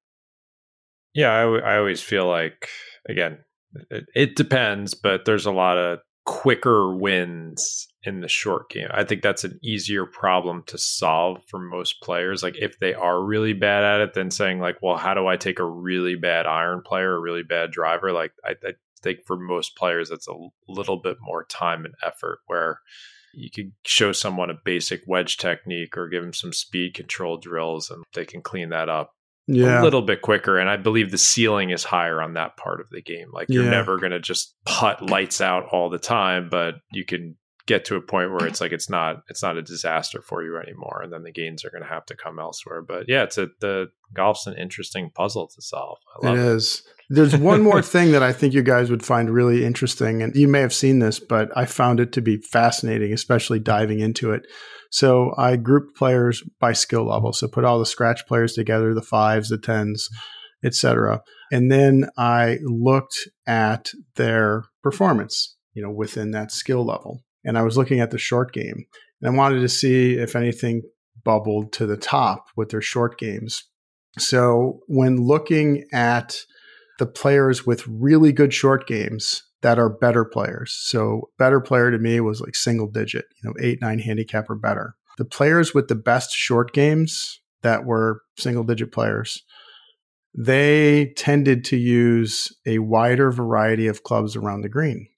Yeah, 1.15 1.31
I, 1.31 1.75
I 1.75 1.79
always 1.79 2.03
feel 2.03 2.27
like, 2.27 2.69
again, 3.09 3.39
it, 3.91 4.05
it 4.15 4.37
depends, 4.37 4.93
but 4.93 5.25
there's 5.25 5.47
a 5.47 5.53
lot 5.53 5.79
of 5.79 6.01
quicker 6.27 6.95
wins 6.95 7.87
in 8.05 8.21
the 8.21 8.29
short 8.29 8.71
game. 8.71 8.89
I 8.91 9.05
think 9.05 9.23
that's 9.23 9.45
an 9.45 9.59
easier 9.63 10.05
problem 10.05 10.63
to 10.67 10.79
solve 10.79 11.43
for 11.49 11.59
most 11.59 12.03
players. 12.03 12.43
Like 12.43 12.57
if 12.59 12.79
they 12.79 12.95
are 12.95 13.23
really 13.23 13.55
bad 13.55 13.83
at 13.83 14.01
it, 14.01 14.15
then 14.15 14.31
saying 14.31 14.61
like, 14.61 14.77
well, 14.83 14.97
how 14.97 15.15
do 15.15 15.27
I 15.27 15.37
take 15.37 15.59
a 15.59 15.65
really 15.65 16.15
bad 16.15 16.47
iron 16.47 16.83
player, 16.85 17.15
a 17.15 17.21
really 17.21 17.43
bad 17.43 17.71
driver? 17.71 18.13
Like 18.13 18.33
I, 18.45 18.51
I 18.63 18.73
think 19.03 19.23
for 19.25 19.39
most 19.39 19.77
players, 19.77 20.11
it's 20.11 20.29
a 20.29 20.35
little 20.69 20.99
bit 20.99 21.17
more 21.21 21.45
time 21.45 21.85
and 21.85 21.95
effort 22.05 22.41
where 22.47 22.81
you 23.33 23.51
could 23.51 23.73
show 23.85 24.13
someone 24.13 24.51
a 24.51 24.59
basic 24.65 25.03
wedge 25.07 25.39
technique 25.39 25.97
or 25.97 26.09
give 26.09 26.23
them 26.23 26.35
some 26.35 26.53
speed 26.53 26.95
control 26.95 27.39
drills 27.39 27.91
and 27.91 28.05
they 28.15 28.25
can 28.25 28.43
clean 28.43 28.69
that 28.69 28.89
up 28.89 29.13
yeah. 29.47 29.81
a 29.81 29.83
little 29.83 30.03
bit 30.03 30.23
quicker. 30.23 30.59
And 30.59 30.69
I 30.69 30.77
believe 30.77 31.11
the 31.11 31.19
ceiling 31.19 31.71
is 31.71 31.85
higher 31.85 32.23
on 32.23 32.35
that 32.35 32.57
part 32.57 32.81
of 32.81 32.91
the 32.91 33.03
game. 33.03 33.29
Like 33.33 33.49
you're 33.49 33.65
yeah. 33.65 33.71
never 33.71 33.99
going 33.99 34.13
to 34.13 34.21
just 34.21 34.55
putt 34.65 35.09
lights 35.09 35.41
out 35.41 35.67
all 35.73 35.91
the 35.91 35.99
time, 35.99 36.49
but 36.51 36.77
you 36.93 37.05
can 37.05 37.37
get 37.67 37.85
to 37.87 37.97
a 37.97 38.01
point 38.01 38.31
where 38.31 38.47
it's 38.47 38.61
like 38.61 38.73
it's 38.73 38.91
not 38.91 39.23
it's 39.29 39.43
not 39.43 39.57
a 39.57 39.63
disaster 39.63 40.23
for 40.23 40.43
you 40.43 40.57
anymore 40.59 41.01
and 41.03 41.13
then 41.13 41.23
the 41.23 41.33
gains 41.33 41.65
are 41.65 41.71
going 41.71 41.83
to 41.83 41.89
have 41.89 42.07
to 42.07 42.17
come 42.17 42.39
elsewhere 42.39 42.83
but 42.83 43.05
yeah 43.09 43.23
it's 43.23 43.39
a 43.39 43.49
the 43.61 43.87
golf's 44.13 44.47
an 44.47 44.57
interesting 44.57 45.11
puzzle 45.15 45.49
to 45.49 45.61
solve 45.61 45.99
it, 46.23 46.29
it 46.29 46.39
is 46.39 46.83
there's 47.11 47.37
one 47.37 47.63
more 47.63 47.83
thing 47.83 48.13
that 48.13 48.23
i 48.23 48.33
think 48.33 48.55
you 48.55 48.63
guys 48.63 48.91
would 48.91 49.05
find 49.05 49.31
really 49.31 49.65
interesting 49.65 50.23
and 50.23 50.35
you 50.37 50.49
may 50.49 50.61
have 50.61 50.75
seen 50.75 50.99
this 50.99 51.19
but 51.19 51.51
i 51.57 51.65
found 51.65 52.01
it 52.01 52.13
to 52.13 52.21
be 52.21 52.37
fascinating 52.37 53.13
especially 53.13 53.59
diving 53.59 54.01
into 54.01 54.33
it 54.33 54.47
so 54.95 55.35
I 55.37 55.57
grouped 55.57 55.97
players 55.97 56.45
by 56.61 56.73
skill 56.73 57.09
level. 57.09 57.33
So 57.33 57.49
put 57.49 57.65
all 57.65 57.81
the 57.81 57.85
scratch 57.85 58.29
players 58.29 58.53
together, 58.53 58.95
the 58.95 59.03
fives, 59.03 59.49
the 59.49 59.59
tens, 59.59 60.09
etc. 60.63 61.21
And 61.51 61.69
then 61.69 62.09
I 62.17 62.59
looked 62.63 63.29
at 63.45 63.91
their 64.15 64.67
performance, 64.85 65.57
you 65.73 65.83
know, 65.83 65.91
within 65.91 66.31
that 66.31 66.53
skill 66.53 66.87
level. 66.87 67.25
And 67.45 67.59
I 67.59 67.63
was 67.63 67.77
looking 67.77 68.01
at 68.01 68.11
the 68.11 68.19
short 68.19 68.53
game. 68.53 68.87
And 69.21 69.31
I 69.31 69.37
wanted 69.37 69.61
to 69.61 69.69
see 69.69 70.15
if 70.15 70.35
anything 70.37 70.83
bubbled 71.25 71.73
to 71.75 71.87
the 71.87 71.97
top 71.97 72.47
with 72.57 72.71
their 72.71 72.83
short 72.83 73.19
games. 73.19 73.65
So 74.19 74.81
when 74.87 75.17
looking 75.27 75.85
at 75.93 76.37
the 76.99 77.07
players 77.07 77.67
with 77.67 77.87
really 77.87 78.33
good 78.33 78.55
short 78.55 78.87
games, 78.87 79.43
that 79.65 79.79
are 79.79 79.89
better 79.89 80.27
players. 80.27 80.77
So 80.79 81.31
better 81.39 81.59
player 81.59 81.91
to 81.91 81.99
me 81.99 82.21
was 82.21 82.39
like 82.43 82.55
single 82.55 82.87
digit, 82.87 83.25
you 83.43 83.49
know, 83.49 83.55
eight, 83.59 83.81
nine 83.81 83.99
handicap 83.99 84.51
or 84.51 84.57
better. 84.57 84.95
The 85.17 85.25
players 85.25 85.73
with 85.73 85.89
the 85.89 85.95
best 85.95 86.33
short 86.33 86.75
games 86.75 87.41
that 87.63 87.87
were 87.87 88.21
single 88.39 88.63
digit 88.63 88.93
players, 88.93 89.43
they 90.37 91.15
tended 91.17 91.65
to 91.65 91.79
use 91.79 92.53
a 92.67 92.81
wider 92.81 93.31
variety 93.31 93.87
of 93.87 94.03
clubs 94.03 94.37
around 94.37 94.61
the 94.61 94.69
green. 94.69 95.09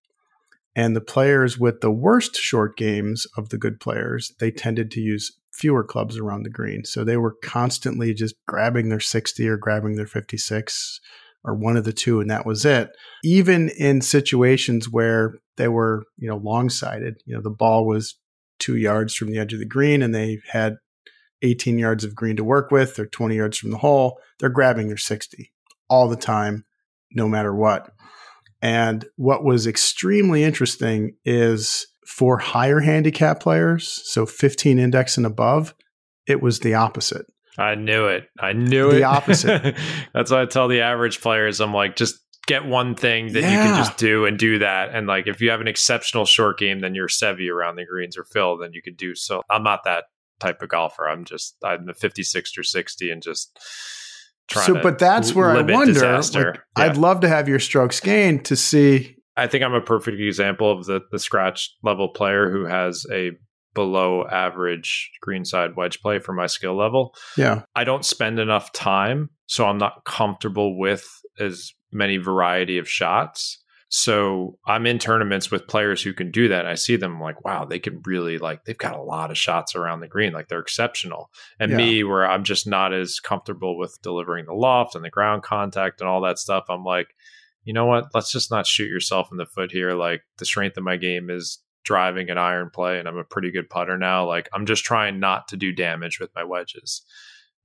And 0.77 0.94
the 0.94 1.01
players 1.01 1.59
with 1.59 1.81
the 1.81 1.90
worst 1.90 2.36
short 2.36 2.77
games 2.77 3.27
of 3.36 3.48
the 3.48 3.57
good 3.57 3.81
players, 3.81 4.35
they 4.39 4.51
tended 4.51 4.90
to 4.93 5.01
use 5.01 5.32
fewer 5.51 5.82
clubs 5.82 6.19
around 6.19 6.43
the 6.43 6.51
green. 6.51 6.85
So 6.85 7.03
they 7.03 7.16
were 7.16 7.35
constantly 7.43 8.12
just 8.12 8.35
grabbing 8.47 8.90
their 8.90 9.01
60 9.01 9.48
or 9.48 9.57
grabbing 9.57 9.97
their 9.97 10.07
56 10.07 11.01
or 11.43 11.55
one 11.55 11.78
of 11.78 11.85
the 11.85 11.94
two, 11.94 12.20
and 12.20 12.28
that 12.28 12.44
was 12.44 12.66
it. 12.66 12.90
Even 13.24 13.70
in 13.70 14.03
situations 14.03 14.90
where 14.90 15.36
they 15.57 15.69
were, 15.69 16.05
you 16.19 16.28
know, 16.28 16.36
long 16.36 16.69
sided, 16.69 17.15
you 17.24 17.35
know, 17.35 17.40
the 17.40 17.48
ball 17.48 17.86
was 17.86 18.19
two 18.59 18.77
yards 18.77 19.15
from 19.15 19.31
the 19.31 19.39
edge 19.39 19.55
of 19.55 19.61
the 19.61 19.65
green 19.65 20.03
and 20.03 20.15
they 20.15 20.40
had 20.51 20.77
18 21.43 21.78
yards 21.78 22.05
of 22.05 22.15
green 22.15 22.36
to 22.36 22.44
work 22.44 22.70
with, 22.70 22.98
or 22.98 23.07
20 23.07 23.36
yards 23.36 23.57
from 23.57 23.70
the 23.70 23.78
hole, 23.78 24.19
they're 24.40 24.48
grabbing 24.51 24.89
their 24.89 24.97
60 24.97 25.53
all 25.89 26.09
the 26.09 26.16
time, 26.16 26.65
no 27.12 27.28
matter 27.28 27.55
what. 27.55 27.90
And 28.66 29.05
what 29.14 29.44
was 29.44 29.68
extremely 29.68 30.43
interesting 30.43 31.14
is 31.24 31.86
for 32.05 32.38
higher 32.38 32.80
handicap 32.80 33.38
players, 33.38 34.02
so 34.05 34.26
15 34.26 34.80
index 34.80 35.16
and 35.16 35.24
above, 35.24 35.72
it 36.26 36.43
was 36.43 36.59
the 36.59 36.74
opposite. 36.74 37.26
I 37.56 37.76
knew 37.76 38.06
it. 38.06 38.28
I 38.40 38.55
knew 38.55 38.90
the 38.90 38.97
it. 38.97 38.98
The 38.98 39.05
opposite. 39.05 39.76
That's 40.12 40.32
why 40.32 40.43
I 40.43 40.47
tell 40.47 40.66
the 40.66 40.80
average 40.80 41.20
players, 41.20 41.60
I'm 41.60 41.72
like, 41.72 41.94
just 41.94 42.18
get 42.48 42.66
one 42.66 42.97
thing 42.97 43.34
that 43.34 43.43
yeah. 43.43 43.51
you 43.51 43.56
can 43.59 43.76
just 43.76 43.98
do 43.98 44.26
and 44.26 44.36
do 44.36 44.59
that. 44.59 44.93
And 44.93 45.06
like, 45.06 45.28
if 45.28 45.40
you 45.40 45.51
have 45.51 45.60
an 45.60 45.68
exceptional 45.68 46.24
short 46.24 46.59
game, 46.59 46.80
then 46.80 46.97
you're 46.97 47.06
Seve 47.06 47.48
around 47.48 47.76
the 47.76 47.86
greens 47.86 48.18
or 48.18 48.24
Phil, 48.24 48.59
then 48.59 48.72
you 48.72 48.82
could 48.82 48.97
do 48.97 49.14
so. 49.14 49.43
I'm 49.48 49.62
not 49.62 49.84
that 49.84 50.06
type 50.40 50.60
of 50.60 50.70
golfer. 50.70 51.09
I'm 51.09 51.24
just, 51.24 51.55
I'm 51.62 51.88
a 51.88 51.94
56 51.94 52.59
or 52.59 52.64
60 52.64 53.10
and 53.12 53.22
just 53.22 53.56
so, 54.51 54.81
but 54.82 54.98
that's 54.98 55.35
where 55.35 55.51
I 55.51 55.62
wonder, 55.62 56.18
like, 56.18 56.35
yeah. 56.35 56.52
I'd 56.77 56.97
love 56.97 57.20
to 57.20 57.28
have 57.28 57.48
your 57.48 57.59
strokes 57.59 58.01
gained 58.01 58.44
to 58.47 58.56
see. 58.56 59.16
I 59.36 59.47
think 59.47 59.64
I'm 59.64 59.74
a 59.74 59.81
perfect 59.81 60.20
example 60.20 60.70
of 60.70 60.86
the, 60.86 61.01
the 61.10 61.18
scratch 61.18 61.74
level 61.82 62.09
player 62.09 62.51
who 62.51 62.64
has 62.64 63.05
a 63.12 63.32
below 63.74 64.24
average 64.27 65.10
greenside 65.20 65.77
wedge 65.77 66.01
play 66.01 66.18
for 66.18 66.32
my 66.32 66.47
skill 66.47 66.77
level. 66.77 67.14
Yeah. 67.36 67.62
I 67.74 67.85
don't 67.85 68.05
spend 68.05 68.39
enough 68.39 68.73
time, 68.73 69.31
so 69.47 69.66
I'm 69.66 69.78
not 69.78 70.05
comfortable 70.05 70.78
with 70.78 71.06
as 71.39 71.73
many 71.93 72.16
variety 72.16 72.78
of 72.78 72.89
shots. 72.89 73.62
So 73.89 74.59
I'm 74.67 74.85
in 74.87 74.99
tournaments 74.99 75.51
with 75.51 75.69
players 75.69 76.03
who 76.03 76.13
can 76.13 76.33
do 76.33 76.49
that. 76.49 76.67
I 76.67 76.75
see 76.75 76.97
them 76.97 77.21
like, 77.21 77.45
wow, 77.45 77.65
they 77.65 77.79
can 77.79 78.03
really 78.05 78.37
like 78.37 78.65
they've 78.65 78.77
got 78.77 78.97
a 78.97 79.03
lot 79.03 79.31
of 79.31 79.39
shots 79.39 79.77
around 79.77 80.01
the 80.01 80.09
green, 80.09 80.33
like 80.33 80.49
they're 80.49 80.59
exceptional. 80.59 81.31
And 81.61 81.71
yeah. 81.71 81.77
me, 81.77 82.05
where 82.05 82.29
I'm 82.29 82.43
just 82.43 82.67
not 82.67 82.93
as 82.93 83.21
comfortable 83.21 83.79
with 83.79 83.99
delivering 84.03 84.47
the 84.47 84.55
loft 84.55 84.97
and 84.97 85.05
the 85.05 85.11
ground 85.11 85.45
contact 85.45 86.01
and 86.01 86.11
all 86.11 86.21
that 86.23 86.39
stuff, 86.39 86.65
I'm 86.69 86.83
like, 86.83 87.15
you 87.63 87.73
know 87.73 87.87
what? 87.87 88.07
Let's 88.13 88.33
just 88.33 88.51
not 88.51 88.67
shoot 88.67 88.91
yourself 88.91 89.29
in 89.31 89.39
the 89.39 89.47
foot 89.47 89.71
here. 89.71 89.93
Like 89.93 90.23
the 90.39 90.47
strength 90.47 90.77
of 90.77 90.85
my 90.85 90.97
game 90.97 91.31
is 91.31 91.61
driving 91.85 92.29
an 92.29 92.39
iron 92.39 92.71
play 92.75 92.99
and 92.99 93.07
I'm 93.07 93.17
a 93.17 93.25
pretty 93.25 93.53
good 93.53 93.71
putter 93.71 93.97
now. 93.97 94.27
Like 94.27 94.49
I'm 94.53 94.67
just 94.67 94.85
trying 94.85 95.21
not 95.21 95.47
to 95.49 95.57
do 95.57 95.73
damage 95.73 96.19
with 96.19 96.31
my 96.35 96.43
wedges. 96.43 97.03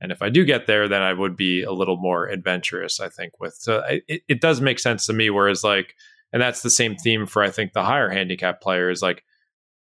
And 0.02 0.12
if 0.12 0.24
I 0.24 0.30
do 0.30 0.44
get 0.44 0.66
there, 0.66 0.88
then 0.88 1.04
I 1.04 1.14
would 1.14 1.38
be 1.38 1.62
a 1.62 1.72
little 1.72 1.98
more 1.98 2.28
adventurous, 2.28 3.00
I 3.00 3.08
think, 3.10 3.40
with. 3.40 3.54
So 3.54 3.84
it, 3.88 4.24
it 4.28 4.42
does 4.42 4.60
make 4.60 4.80
sense 4.80 5.06
to 5.06 5.14
me. 5.14 5.30
Whereas, 5.30 5.64
like, 5.64 5.96
and 6.34 6.42
that's 6.42 6.62
the 6.62 6.70
same 6.70 6.96
theme 6.96 7.26
for, 7.26 7.44
I 7.44 7.50
think, 7.50 7.74
the 7.74 7.84
higher 7.84 8.10
handicap 8.10 8.62
players, 8.62 9.02
like, 9.02 9.24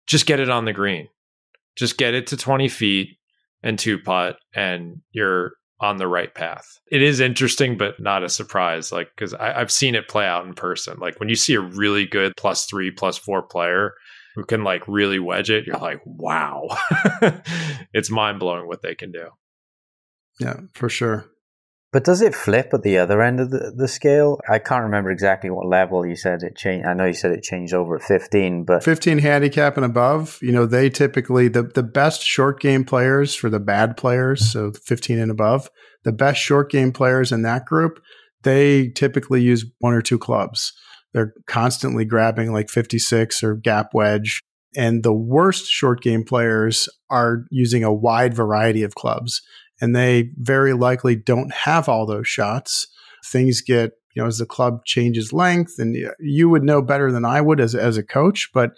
just 0.05 0.25
get 0.25 0.39
it 0.39 0.49
on 0.49 0.65
the 0.65 0.73
green. 0.73 1.07
Just 1.75 1.97
get 1.97 2.13
it 2.13 2.27
to 2.27 2.37
20 2.37 2.69
feet 2.69 3.17
and 3.63 3.77
two 3.77 3.99
putt, 3.99 4.37
and 4.55 5.01
you're 5.11 5.53
on 5.79 5.97
the 5.97 6.07
right 6.07 6.33
path. 6.33 6.79
It 6.91 7.01
is 7.01 7.19
interesting, 7.19 7.77
but 7.77 7.99
not 7.99 8.23
a 8.23 8.29
surprise. 8.29 8.91
Like, 8.91 9.09
because 9.15 9.33
I've 9.33 9.71
seen 9.71 9.95
it 9.95 10.07
play 10.07 10.25
out 10.25 10.45
in 10.45 10.53
person. 10.53 10.97
Like, 10.99 11.19
when 11.19 11.29
you 11.29 11.35
see 11.35 11.53
a 11.53 11.61
really 11.61 12.05
good 12.05 12.33
plus 12.37 12.65
three, 12.65 12.91
plus 12.91 13.17
four 13.17 13.43
player 13.43 13.93
who 14.35 14.43
can 14.43 14.63
like 14.63 14.87
really 14.87 15.19
wedge 15.19 15.49
it, 15.49 15.65
you're 15.65 15.77
like, 15.77 15.99
wow, 16.05 16.67
it's 17.93 18.11
mind 18.11 18.39
blowing 18.39 18.67
what 18.67 18.81
they 18.83 18.93
can 18.95 19.11
do. 19.11 19.29
Yeah, 20.39 20.59
for 20.73 20.89
sure. 20.89 21.25
But 21.97 22.03
does 22.03 22.21
it 22.21 22.35
flip 22.35 22.75
at 22.75 22.83
the 22.83 22.99
other 22.99 23.23
end 23.23 23.39
of 23.39 23.49
the, 23.49 23.73
the 23.75 23.87
scale? 23.87 24.39
I 24.47 24.59
can't 24.59 24.83
remember 24.83 25.09
exactly 25.09 25.49
what 25.49 25.65
level 25.65 26.05
you 26.05 26.15
said 26.15 26.43
it 26.43 26.55
changed. 26.55 26.85
I 26.85 26.93
know 26.93 27.05
you 27.05 27.13
said 27.15 27.31
it 27.31 27.41
changed 27.41 27.73
over 27.73 27.95
at 27.95 28.03
15, 28.03 28.65
but 28.65 28.83
15 28.83 29.17
handicap 29.17 29.77
and 29.77 29.83
above, 29.83 30.37
you 30.39 30.51
know, 30.51 30.67
they 30.67 30.91
typically 30.91 31.47
the 31.47 31.63
the 31.63 31.81
best 31.81 32.21
short 32.21 32.59
game 32.59 32.85
players 32.85 33.33
for 33.33 33.49
the 33.49 33.59
bad 33.59 33.97
players, 33.97 34.47
so 34.47 34.73
15 34.73 35.17
and 35.17 35.31
above, 35.31 35.71
the 36.03 36.11
best 36.11 36.39
short 36.39 36.69
game 36.69 36.91
players 36.91 37.31
in 37.31 37.41
that 37.41 37.65
group, 37.65 37.99
they 38.43 38.89
typically 38.89 39.41
use 39.41 39.65
one 39.79 39.95
or 39.95 40.03
two 40.03 40.19
clubs. 40.19 40.73
They're 41.15 41.33
constantly 41.47 42.05
grabbing 42.05 42.53
like 42.53 42.69
56 42.69 43.41
or 43.41 43.55
gap 43.55 43.95
wedge. 43.95 44.39
And 44.75 45.01
the 45.01 45.13
worst 45.13 45.65
short 45.65 46.03
game 46.03 46.23
players 46.25 46.87
are 47.09 47.45
using 47.49 47.83
a 47.83 47.91
wide 47.91 48.35
variety 48.35 48.83
of 48.83 48.93
clubs. 48.93 49.41
And 49.79 49.95
they 49.95 50.31
very 50.37 50.73
likely 50.73 51.15
don't 51.15 51.51
have 51.53 51.87
all 51.87 52.05
those 52.05 52.27
shots. 52.27 52.87
Things 53.25 53.61
get, 53.61 53.93
you 54.13 54.21
know, 54.21 54.27
as 54.27 54.37
the 54.37 54.45
club 54.45 54.85
changes 54.85 55.33
length, 55.33 55.75
and 55.77 55.95
you 56.19 56.49
would 56.49 56.63
know 56.63 56.81
better 56.81 57.11
than 57.11 57.25
I 57.25 57.41
would 57.41 57.59
as, 57.59 57.75
as 57.75 57.97
a 57.97 58.03
coach, 58.03 58.49
but 58.53 58.71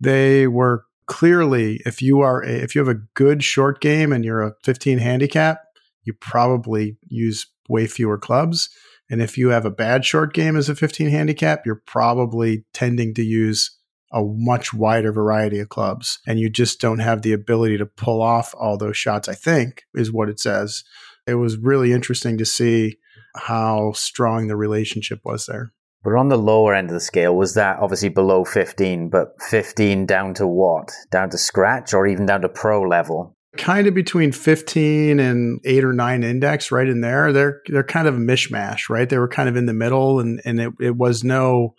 they 0.00 0.46
were 0.46 0.84
clearly, 1.06 1.80
if 1.84 2.00
you 2.00 2.20
are, 2.20 2.42
a, 2.42 2.50
if 2.50 2.74
you 2.74 2.80
have 2.84 2.94
a 2.94 3.02
good 3.14 3.42
short 3.42 3.80
game 3.80 4.12
and 4.12 4.24
you're 4.24 4.42
a 4.42 4.54
15 4.62 4.98
handicap, 4.98 5.60
you 6.04 6.14
probably 6.14 6.96
use 7.08 7.46
way 7.68 7.86
fewer 7.86 8.16
clubs. 8.16 8.70
And 9.10 9.20
if 9.20 9.36
you 9.36 9.48
have 9.48 9.64
a 9.64 9.70
bad 9.70 10.04
short 10.04 10.32
game 10.32 10.56
as 10.56 10.68
a 10.68 10.76
15 10.76 11.10
handicap, 11.10 11.66
you're 11.66 11.82
probably 11.84 12.64
tending 12.72 13.12
to 13.14 13.24
use 13.24 13.76
a 14.12 14.22
much 14.22 14.74
wider 14.74 15.12
variety 15.12 15.60
of 15.60 15.68
clubs 15.68 16.18
and 16.26 16.38
you 16.38 16.50
just 16.50 16.80
don't 16.80 16.98
have 16.98 17.22
the 17.22 17.32
ability 17.32 17.78
to 17.78 17.86
pull 17.86 18.20
off 18.20 18.54
all 18.58 18.76
those 18.76 18.96
shots, 18.96 19.28
I 19.28 19.34
think 19.34 19.84
is 19.94 20.12
what 20.12 20.28
it 20.28 20.40
says. 20.40 20.84
It 21.26 21.34
was 21.34 21.56
really 21.56 21.92
interesting 21.92 22.38
to 22.38 22.44
see 22.44 22.98
how 23.36 23.92
strong 23.92 24.48
the 24.48 24.56
relationship 24.56 25.20
was 25.24 25.46
there. 25.46 25.72
But 26.02 26.16
on 26.16 26.28
the 26.28 26.38
lower 26.38 26.74
end 26.74 26.88
of 26.88 26.94
the 26.94 27.00
scale, 27.00 27.36
was 27.36 27.54
that 27.54 27.78
obviously 27.78 28.08
below 28.08 28.44
15, 28.44 29.10
but 29.10 29.34
15 29.42 30.06
down 30.06 30.34
to 30.34 30.46
what? 30.46 30.90
Down 31.10 31.30
to 31.30 31.38
scratch 31.38 31.92
or 31.92 32.06
even 32.06 32.26
down 32.26 32.40
to 32.40 32.48
pro 32.48 32.82
level? 32.82 33.36
Kind 33.58 33.86
of 33.86 33.94
between 33.94 34.32
15 34.32 35.20
and 35.20 35.60
8 35.64 35.84
or 35.84 35.92
9 35.92 36.22
index 36.22 36.72
right 36.72 36.88
in 36.88 37.00
there. 37.00 37.32
They're 37.32 37.60
they're 37.66 37.84
kind 37.84 38.08
of 38.08 38.14
a 38.14 38.18
mishmash, 38.18 38.88
right? 38.88 39.08
They 39.08 39.18
were 39.18 39.28
kind 39.28 39.48
of 39.48 39.56
in 39.56 39.66
the 39.66 39.74
middle 39.74 40.20
and 40.20 40.40
and 40.44 40.60
it, 40.60 40.72
it 40.80 40.96
was 40.96 41.22
no 41.22 41.74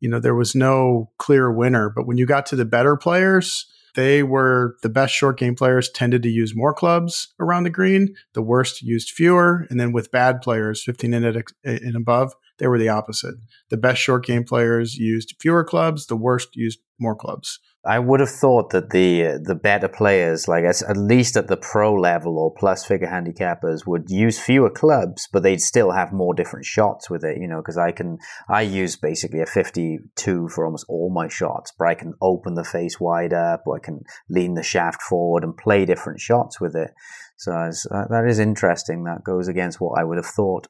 you 0.00 0.08
know, 0.08 0.18
there 0.18 0.34
was 0.34 0.54
no 0.54 1.10
clear 1.18 1.52
winner. 1.52 1.90
But 1.90 2.06
when 2.06 2.16
you 2.16 2.26
got 2.26 2.46
to 2.46 2.56
the 2.56 2.64
better 2.64 2.96
players, 2.96 3.66
they 3.94 4.22
were 4.22 4.76
the 4.82 4.88
best 4.88 5.14
short 5.14 5.38
game 5.38 5.54
players 5.54 5.90
tended 5.90 6.22
to 6.22 6.30
use 6.30 6.54
more 6.54 6.72
clubs 6.72 7.34
around 7.40 7.64
the 7.64 7.70
green. 7.70 8.14
The 8.34 8.42
worst 8.42 8.82
used 8.82 9.10
fewer. 9.10 9.66
And 9.68 9.80
then 9.80 9.92
with 9.92 10.10
bad 10.10 10.42
players, 10.42 10.82
15 10.82 11.14
and, 11.14 11.36
uh, 11.36 11.42
and 11.64 11.96
above, 11.96 12.34
they 12.60 12.68
were 12.68 12.78
the 12.78 12.88
opposite. 12.88 13.34
The 13.70 13.76
best 13.76 14.00
short 14.00 14.24
game 14.24 14.44
players 14.44 14.96
used 14.96 15.34
fewer 15.40 15.64
clubs. 15.64 16.06
The 16.06 16.16
worst 16.16 16.54
used 16.54 16.78
more 17.00 17.16
clubs. 17.16 17.58
I 17.84 17.98
would 17.98 18.20
have 18.20 18.28
thought 18.28 18.70
that 18.70 18.90
the 18.90 19.40
the 19.42 19.54
better 19.54 19.88
players, 19.88 20.46
like 20.46 20.64
at 20.64 20.96
least 20.98 21.34
at 21.38 21.48
the 21.48 21.56
pro 21.56 21.94
level 21.94 22.38
or 22.38 22.52
plus 22.52 22.84
figure 22.84 23.08
handicappers, 23.08 23.86
would 23.86 24.10
use 24.10 24.38
fewer 24.38 24.68
clubs, 24.68 25.26
but 25.32 25.42
they'd 25.42 25.62
still 25.62 25.92
have 25.92 26.12
more 26.12 26.34
different 26.34 26.66
shots 26.66 27.08
with 27.08 27.24
it. 27.24 27.38
You 27.40 27.48
know, 27.48 27.62
because 27.62 27.78
I 27.78 27.92
can 27.92 28.18
I 28.50 28.60
use 28.60 28.96
basically 28.96 29.40
a 29.40 29.46
fifty 29.46 29.98
two 30.14 30.48
for 30.48 30.66
almost 30.66 30.84
all 30.90 31.10
my 31.10 31.28
shots, 31.28 31.72
but 31.78 31.88
I 31.88 31.94
can 31.94 32.12
open 32.20 32.52
the 32.52 32.64
face 32.64 33.00
wide 33.00 33.32
up, 33.32 33.62
or 33.64 33.76
I 33.76 33.80
can 33.80 34.02
lean 34.28 34.54
the 34.54 34.62
shaft 34.62 35.00
forward 35.00 35.42
and 35.42 35.56
play 35.56 35.86
different 35.86 36.20
shots 36.20 36.60
with 36.60 36.76
it. 36.76 36.90
So 37.38 37.52
uh, 37.52 38.04
that 38.10 38.26
is 38.28 38.38
interesting. 38.38 39.04
That 39.04 39.24
goes 39.24 39.48
against 39.48 39.80
what 39.80 39.98
I 39.98 40.04
would 40.04 40.18
have 40.18 40.26
thought. 40.26 40.68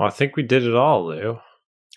Well, 0.00 0.08
I 0.08 0.12
think 0.12 0.34
we 0.34 0.42
did 0.42 0.64
it 0.64 0.74
all, 0.74 1.08
Lou. 1.08 1.38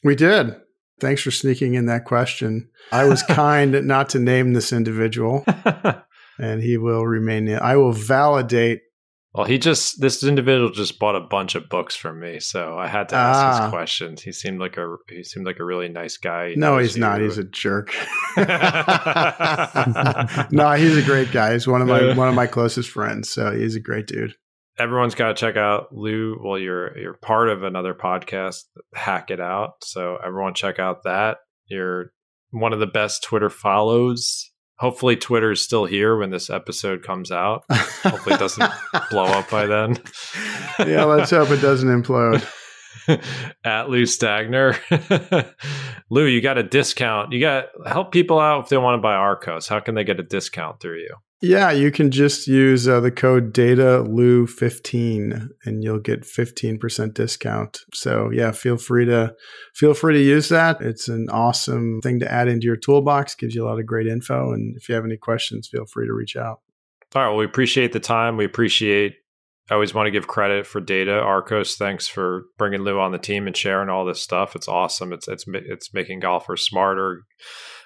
We 0.04 0.18
did. 0.18 0.58
Thanks 1.00 1.22
for 1.22 1.32
sneaking 1.32 1.76
in 1.76 1.86
that 1.86 2.04
question. 2.04 2.70
I 2.92 3.06
was 3.06 3.24
kind 3.30 3.88
not 3.88 4.10
to 4.10 4.20
name 4.20 4.52
this 4.52 4.74
individual, 4.74 5.46
and 6.38 6.62
he 6.62 6.76
will 6.76 7.08
remain. 7.08 7.48
I 7.50 7.78
will 7.78 7.94
validate. 7.94 8.82
Well, 9.34 9.46
he 9.46 9.58
just 9.58 10.02
this 10.02 10.22
individual 10.22 10.70
just 10.70 11.00
bought 11.00 11.16
a 11.16 11.22
bunch 11.22 11.56
of 11.56 11.70
books 11.70 11.96
from 11.96 12.20
me, 12.20 12.42
so 12.42 12.78
I 12.78 12.88
had 12.88 13.08
to 13.10 13.16
ask 13.16 13.40
ah. 13.40 13.62
his 13.64 13.72
questions. 13.72 14.22
He 14.22 14.34
seemed 14.34 14.60
like 14.60 14.76
a 14.76 14.98
he 15.08 15.24
seemed 15.24 15.46
like 15.46 15.62
a 15.62 15.66
really 15.66 15.88
nice 15.88 16.18
guy. 16.18 16.50
He 16.50 16.56
no, 16.58 16.80
he's 16.80 16.98
not. 16.98 17.22
He's 17.22 17.38
a 17.38 17.46
jerk. 17.46 17.96
no, 20.52 20.74
he's 20.74 20.98
a 20.98 21.04
great 21.06 21.32
guy. 21.32 21.54
He's 21.54 21.68
one 21.68 21.82
of 21.82 21.88
my 21.88 22.14
one 22.16 22.28
of 22.28 22.36
my 22.36 22.48
closest 22.48 22.90
friends. 22.90 23.30
So 23.30 23.56
he's 23.56 23.78
a 23.78 23.82
great 23.82 24.08
dude 24.08 24.36
everyone's 24.78 25.16
got 25.16 25.30
to 25.30 25.34
check 25.34 25.56
out 25.58 25.96
Lou. 25.96 26.40
Well, 26.44 26.60
you're 26.60 26.98
you're 26.98 27.14
part 27.14 27.50
of 27.50 27.64
another 27.64 27.94
podcast, 27.94 28.64
Hack 28.94 29.32
It 29.32 29.40
Out. 29.40 29.84
So 29.84 30.18
everyone 30.24 30.54
check 30.54 30.80
out 30.80 31.04
that. 31.04 31.38
You're 31.68 32.12
one 32.52 32.74
of 32.74 32.80
the 32.80 32.88
best 32.88 33.24
Twitter 33.24 33.50
follows. 33.50 34.50
Hopefully, 34.80 35.16
Twitter 35.16 35.52
is 35.52 35.62
still 35.62 35.86
here 35.86 36.18
when 36.18 36.32
this 36.32 36.50
episode 36.50 37.04
comes 37.04 37.32
out. 37.32 37.64
Hopefully, 37.72 38.36
it 38.36 38.40
doesn't 38.40 38.72
blow 39.10 39.26
up 39.26 39.50
by 39.50 39.66
then. 39.66 39.98
yeah, 40.80 41.04
let's 41.04 41.30
hope 41.30 41.52
it 41.52 41.62
doesn't 41.62 41.90
implode. 41.90 42.46
At 43.66 43.90
Lou 43.90 44.04
Stagner, 44.04 44.78
Lou, 46.10 46.26
you 46.26 46.42
got 46.42 46.58
a 46.58 46.64
discount. 46.64 47.34
You 47.34 47.40
got 47.40 47.66
help 47.86 48.12
people 48.12 48.40
out 48.40 48.64
if 48.64 48.70
they 48.70 48.78
want 48.78 48.98
to 48.98 49.02
buy 49.02 49.16
Arccos. 49.16 49.68
How 49.68 49.80
can 49.80 49.96
they 49.96 50.04
get 50.04 50.20
a 50.20 50.24
discount 50.24 50.80
through 50.80 51.00
you? 51.00 51.16
Yeah, 51.44 51.72
you 51.72 51.92
can 51.92 52.10
just 52.10 52.48
use 52.48 52.88
uh, 52.88 53.02
the 53.02 53.12
code 53.12 53.54
DATALU15 53.54 55.50
and 55.66 55.84
you'll 55.84 56.00
get 56.00 56.22
15% 56.22 57.14
discount. 57.14 57.80
So, 57.94 58.30
yeah, 58.32 58.54
feel 58.54 58.78
free 58.78 59.04
to 59.08 59.36
feel 59.76 59.94
free 59.94 60.14
to 60.14 60.22
use 60.22 60.48
that. 60.48 60.80
It's 60.80 61.10
an 61.10 61.28
awesome 61.30 62.00
thing 62.02 62.22
to 62.22 62.32
add 62.32 62.48
into 62.48 62.66
your 62.66 62.78
toolbox, 62.78 63.36
gives 63.36 63.56
you 63.56 63.66
a 63.66 63.68
lot 63.68 63.78
of 63.78 63.86
great 63.86 64.08
info 64.08 64.54
and 64.54 64.78
if 64.78 64.88
you 64.88 64.96
have 64.96 65.04
any 65.04 65.18
questions, 65.18 65.68
feel 65.68 65.86
free 65.86 66.08
to 66.08 66.14
reach 66.14 66.38
out. 66.38 66.62
All 67.14 67.22
right, 67.22 67.28
well, 67.28 67.36
we 67.36 67.44
appreciate 67.44 67.92
the 67.92 68.00
time. 68.00 68.38
We 68.38 68.46
appreciate 68.46 69.16
I 69.70 69.74
always 69.74 69.94
want 69.94 70.08
to 70.08 70.12
give 70.12 70.28
credit 70.28 70.66
for 70.66 70.80
data. 70.80 71.12
Arccos, 71.12 71.76
thanks 71.76 72.08
for 72.08 72.46
bringing 72.58 72.84
Lou 72.84 73.00
on 73.00 73.12
the 73.12 73.18
team 73.18 73.48
and 73.48 73.56
sharing 73.56 73.90
all 73.90 74.06
this 74.06 74.22
stuff. 74.22 74.56
It's 74.56 74.70
awesome. 74.70 75.12
It's 75.12 75.28
it's 75.28 75.44
it's 75.48 75.94
making 75.94 76.22
golfers 76.22 76.66
smarter, 76.66 77.24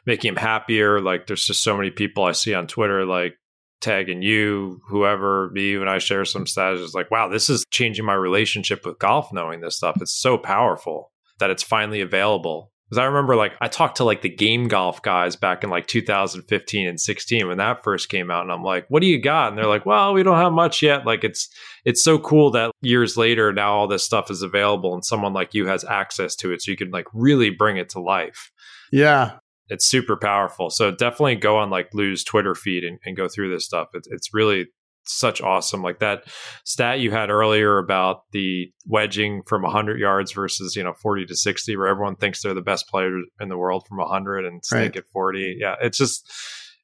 making 0.06 0.36
them 0.36 0.44
happier. 0.44 1.02
Like 1.02 1.26
there's 1.26 1.46
just 1.46 1.64
so 1.64 1.76
many 1.76 1.90
people 1.90 2.24
I 2.24 2.34
see 2.34 2.54
on 2.54 2.68
Twitter 2.68 3.04
like 3.04 3.34
tagging 3.82 4.22
you, 4.22 4.82
whoever, 4.88 5.49
me, 5.52 5.76
and 5.76 5.90
I 5.90 5.99
share 5.99 6.26
some 6.26 6.45
stats. 6.45 6.84
It's 6.84 6.94
like, 6.94 7.12
wow, 7.12 7.28
this 7.28 7.49
is 7.49 7.66
changing 7.70 8.06
my 8.06 8.14
relationship 8.14 8.86
with 8.86 8.99
golf 8.99 9.32
knowing 9.32 9.62
this 9.62 9.78
stuff. 9.78 9.98
It's 10.02 10.16
so 10.16 10.38
powerful 10.38 11.12
that 11.40 11.49
it's 11.49 11.64
finally 11.64 12.02
available. 12.02 12.72
Because 12.90 12.99
I 12.99 13.06
remember 13.06 13.36
like 13.36 13.52
I 13.60 13.68
talked 13.68 13.98
to 13.98 14.06
like 14.06 14.22
the 14.22 14.30
game 14.30 14.70
golf 14.70 15.02
guys 15.02 15.36
back 15.36 15.62
in 15.66 15.70
like 15.70 15.88
2015 15.88 16.88
and 16.88 16.99
16 16.99 17.48
when 17.48 17.58
that 17.58 17.84
first 17.84 18.08
came 18.08 18.32
out. 18.32 18.44
And 18.44 18.52
I'm 18.52 18.64
like, 18.64 18.86
what 18.88 19.02
do 19.02 19.08
you 19.08 19.22
got? 19.22 19.49
And 19.49 19.58
they're 19.58 19.68
like, 19.68 19.86
well, 19.86 20.14
we 20.14 20.24
don't 20.24 20.38
have 20.38 20.54
much 20.54 20.82
yet. 20.82 21.06
Like 21.06 21.26
it's 21.26 21.49
it's 21.84 22.02
so 22.02 22.18
cool 22.18 22.52
that 22.52 22.72
years 22.82 23.18
later 23.18 23.52
now 23.52 23.74
all 23.74 23.88
this 23.90 24.06
stuff 24.06 24.32
is 24.32 24.41
available 24.41 24.94
and 24.94 25.04
someone 25.04 25.34
like 25.34 25.54
you 25.54 25.68
has 25.68 25.84
access 25.84 26.34
to 26.38 26.54
it. 26.54 26.62
So 26.62 26.72
you 26.72 26.78
can 26.78 26.91
like 26.91 27.08
really 27.14 27.49
bring 27.49 27.76
it 27.76 27.90
to 27.90 27.99
life. 27.99 28.52
Yeah 28.90 29.40
it's 29.69 29.85
super 29.85 30.18
powerful. 30.18 30.69
So 30.69 30.91
definitely 30.91 31.35
go 31.35 31.57
on 31.57 31.69
like 31.69 31.94
Lou's 31.94 32.23
Twitter 32.23 32.56
feed 32.56 32.84
and, 32.84 32.99
and 33.06 33.18
go 33.18 33.27
through 33.27 33.52
this 33.53 33.65
stuff. 33.65 33.89
It's, 33.94 34.07
it's 34.07 34.34
really 34.34 34.68
such 35.06 35.41
awesome. 35.41 35.81
Like 35.81 35.99
that 35.99 36.23
stat 36.65 36.99
you 36.99 37.11
had 37.11 37.30
earlier 37.30 37.77
about 37.77 38.23
the 38.31 38.72
wedging 38.85 39.41
from 39.44 39.64
100 39.64 39.99
yards 39.99 40.31
versus, 40.31 40.76
you 40.76 40.84
know, 40.84 40.94
40 40.94 41.26
to 41.27 41.35
60, 41.35 41.77
where 41.77 41.88
everyone 41.88 42.15
thinks 42.15 42.41
they're 42.41 42.53
the 42.53 42.61
best 42.61 42.88
player 42.88 43.18
in 43.39 43.49
the 43.49 43.57
world 43.57 43.85
from 43.88 43.98
100 43.98 44.45
and 44.45 44.64
snake 44.65 44.80
right. 44.80 44.98
at 44.98 45.07
40. 45.10 45.57
Yeah, 45.60 45.76
it's 45.81 45.98
just, 45.98 46.30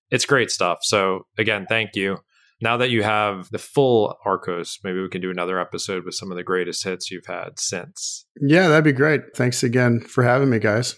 it's 0.09 0.25
great 0.25 0.51
stuff. 0.51 0.79
So 0.81 1.25
again, 1.37 1.65
thank 1.67 1.95
you. 1.95 2.17
Now 2.61 2.77
that 2.77 2.91
you 2.91 3.03
have 3.03 3.49
the 3.51 3.57
full 3.57 4.15
Arccos, 4.25 4.79
maybe 4.83 5.01
we 5.01 5.09
can 5.09 5.19
do 5.19 5.31
another 5.31 5.59
episode 5.59 6.05
with 6.05 6.15
some 6.15 6.31
of 6.31 6.37
the 6.37 6.43
greatest 6.43 6.83
hits 6.83 7.11
you've 7.11 7.25
had 7.25 7.59
since. 7.59 8.25
Yeah, 8.39 8.69
that'd 8.69 8.85
be 8.85 8.93
great. 8.93 9.21
Thanks 9.35 9.63
again 9.63 9.99
for 9.99 10.23
having 10.23 10.49
me, 10.49 10.59
guys. 10.59 10.95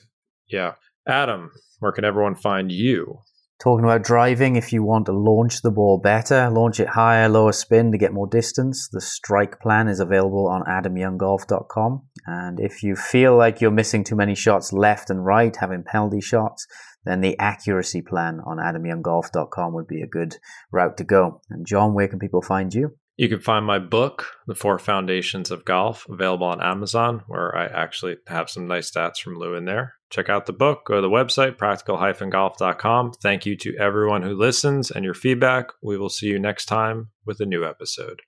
Yeah. 0.48 0.74
Adam, 1.07 1.52
where 1.80 1.92
can 1.92 2.06
everyone 2.06 2.36
find 2.36 2.72
you? 2.72 3.20
Talking 3.58 3.86
about 3.86 4.04
driving, 4.04 4.58
if 4.58 4.74
you 4.74 4.84
want 4.84 5.06
to 5.06 5.14
launch 5.14 5.62
the 5.62 5.72
ball 5.72 5.98
better, 5.98 6.50
launch 6.50 6.82
it 6.82 6.90
higher, 6.90 7.30
lower 7.30 7.54
spin 7.54 7.92
to 7.94 7.98
get 7.98 8.12
more 8.12 8.28
distance, 8.28 8.90
the 8.92 9.00
strike 9.00 9.62
plan 9.62 9.88
is 9.88 10.02
available 10.02 10.48
on 10.48 10.64
adamyounggolf.com. 10.64 12.04
And 12.26 12.60
if 12.60 12.84
you 12.84 12.98
feel 12.98 13.38
like 13.38 13.62
you're 13.62 13.72
missing 13.72 14.04
too 14.04 14.18
many 14.18 14.36
shots 14.36 14.74
left 14.74 15.10
and 15.10 15.26
right, 15.26 15.56
having 15.56 15.84
penalty 15.84 16.20
shots, 16.20 16.68
then 17.06 17.22
the 17.22 17.40
accuracy 17.40 18.02
plan 18.02 18.40
on 18.46 18.58
adamyounggolf.com 18.58 19.74
would 19.74 19.88
be 19.88 20.02
a 20.02 20.08
good 20.08 20.36
route 20.72 20.98
to 20.98 21.06
go. 21.06 21.42
And 21.50 21.66
Jon, 21.66 21.94
where 21.94 22.10
can 22.10 22.20
people 22.20 22.42
find 22.42 22.74
you? 22.74 22.98
You 23.18 23.30
can 23.30 23.40
find 23.40 23.66
my 23.66 23.80
book, 23.80 24.26
The 24.46 24.56
Four 24.56 24.78
Foundations 24.78 25.50
of 25.50 25.64
Golf, 25.64 26.06
available 26.10 26.48
on 26.48 26.62
Amazon, 26.62 27.24
where 27.28 27.56
I 27.56 27.66
actually 27.68 28.18
have 28.28 28.50
some 28.50 28.68
nice 28.68 28.92
stats 28.92 29.22
from 29.22 29.38
Lou 29.38 29.56
in 29.56 29.64
there. 29.64 29.94
Check 30.10 30.28
out 30.28 30.46
the 30.46 30.54
book, 30.54 30.86
go 30.86 30.96
to 30.96 31.02
the 31.02 31.10
website, 31.10 31.58
practical-golf.com. 31.58 33.14
Thank 33.14 33.46
you 33.46 33.56
to 33.58 33.78
everyone 33.78 34.22
who 34.22 34.36
listens 34.36 34.92
and 34.92 35.06
your 35.06 35.14
feedback. 35.14 35.68
We 35.82 35.98
will 35.98 36.10
see 36.10 36.28
you 36.28 36.40
next 36.40 36.66
time 36.66 37.12
with 37.26 37.40
a 37.40 37.46
new 37.46 37.66
episode. 37.66 38.22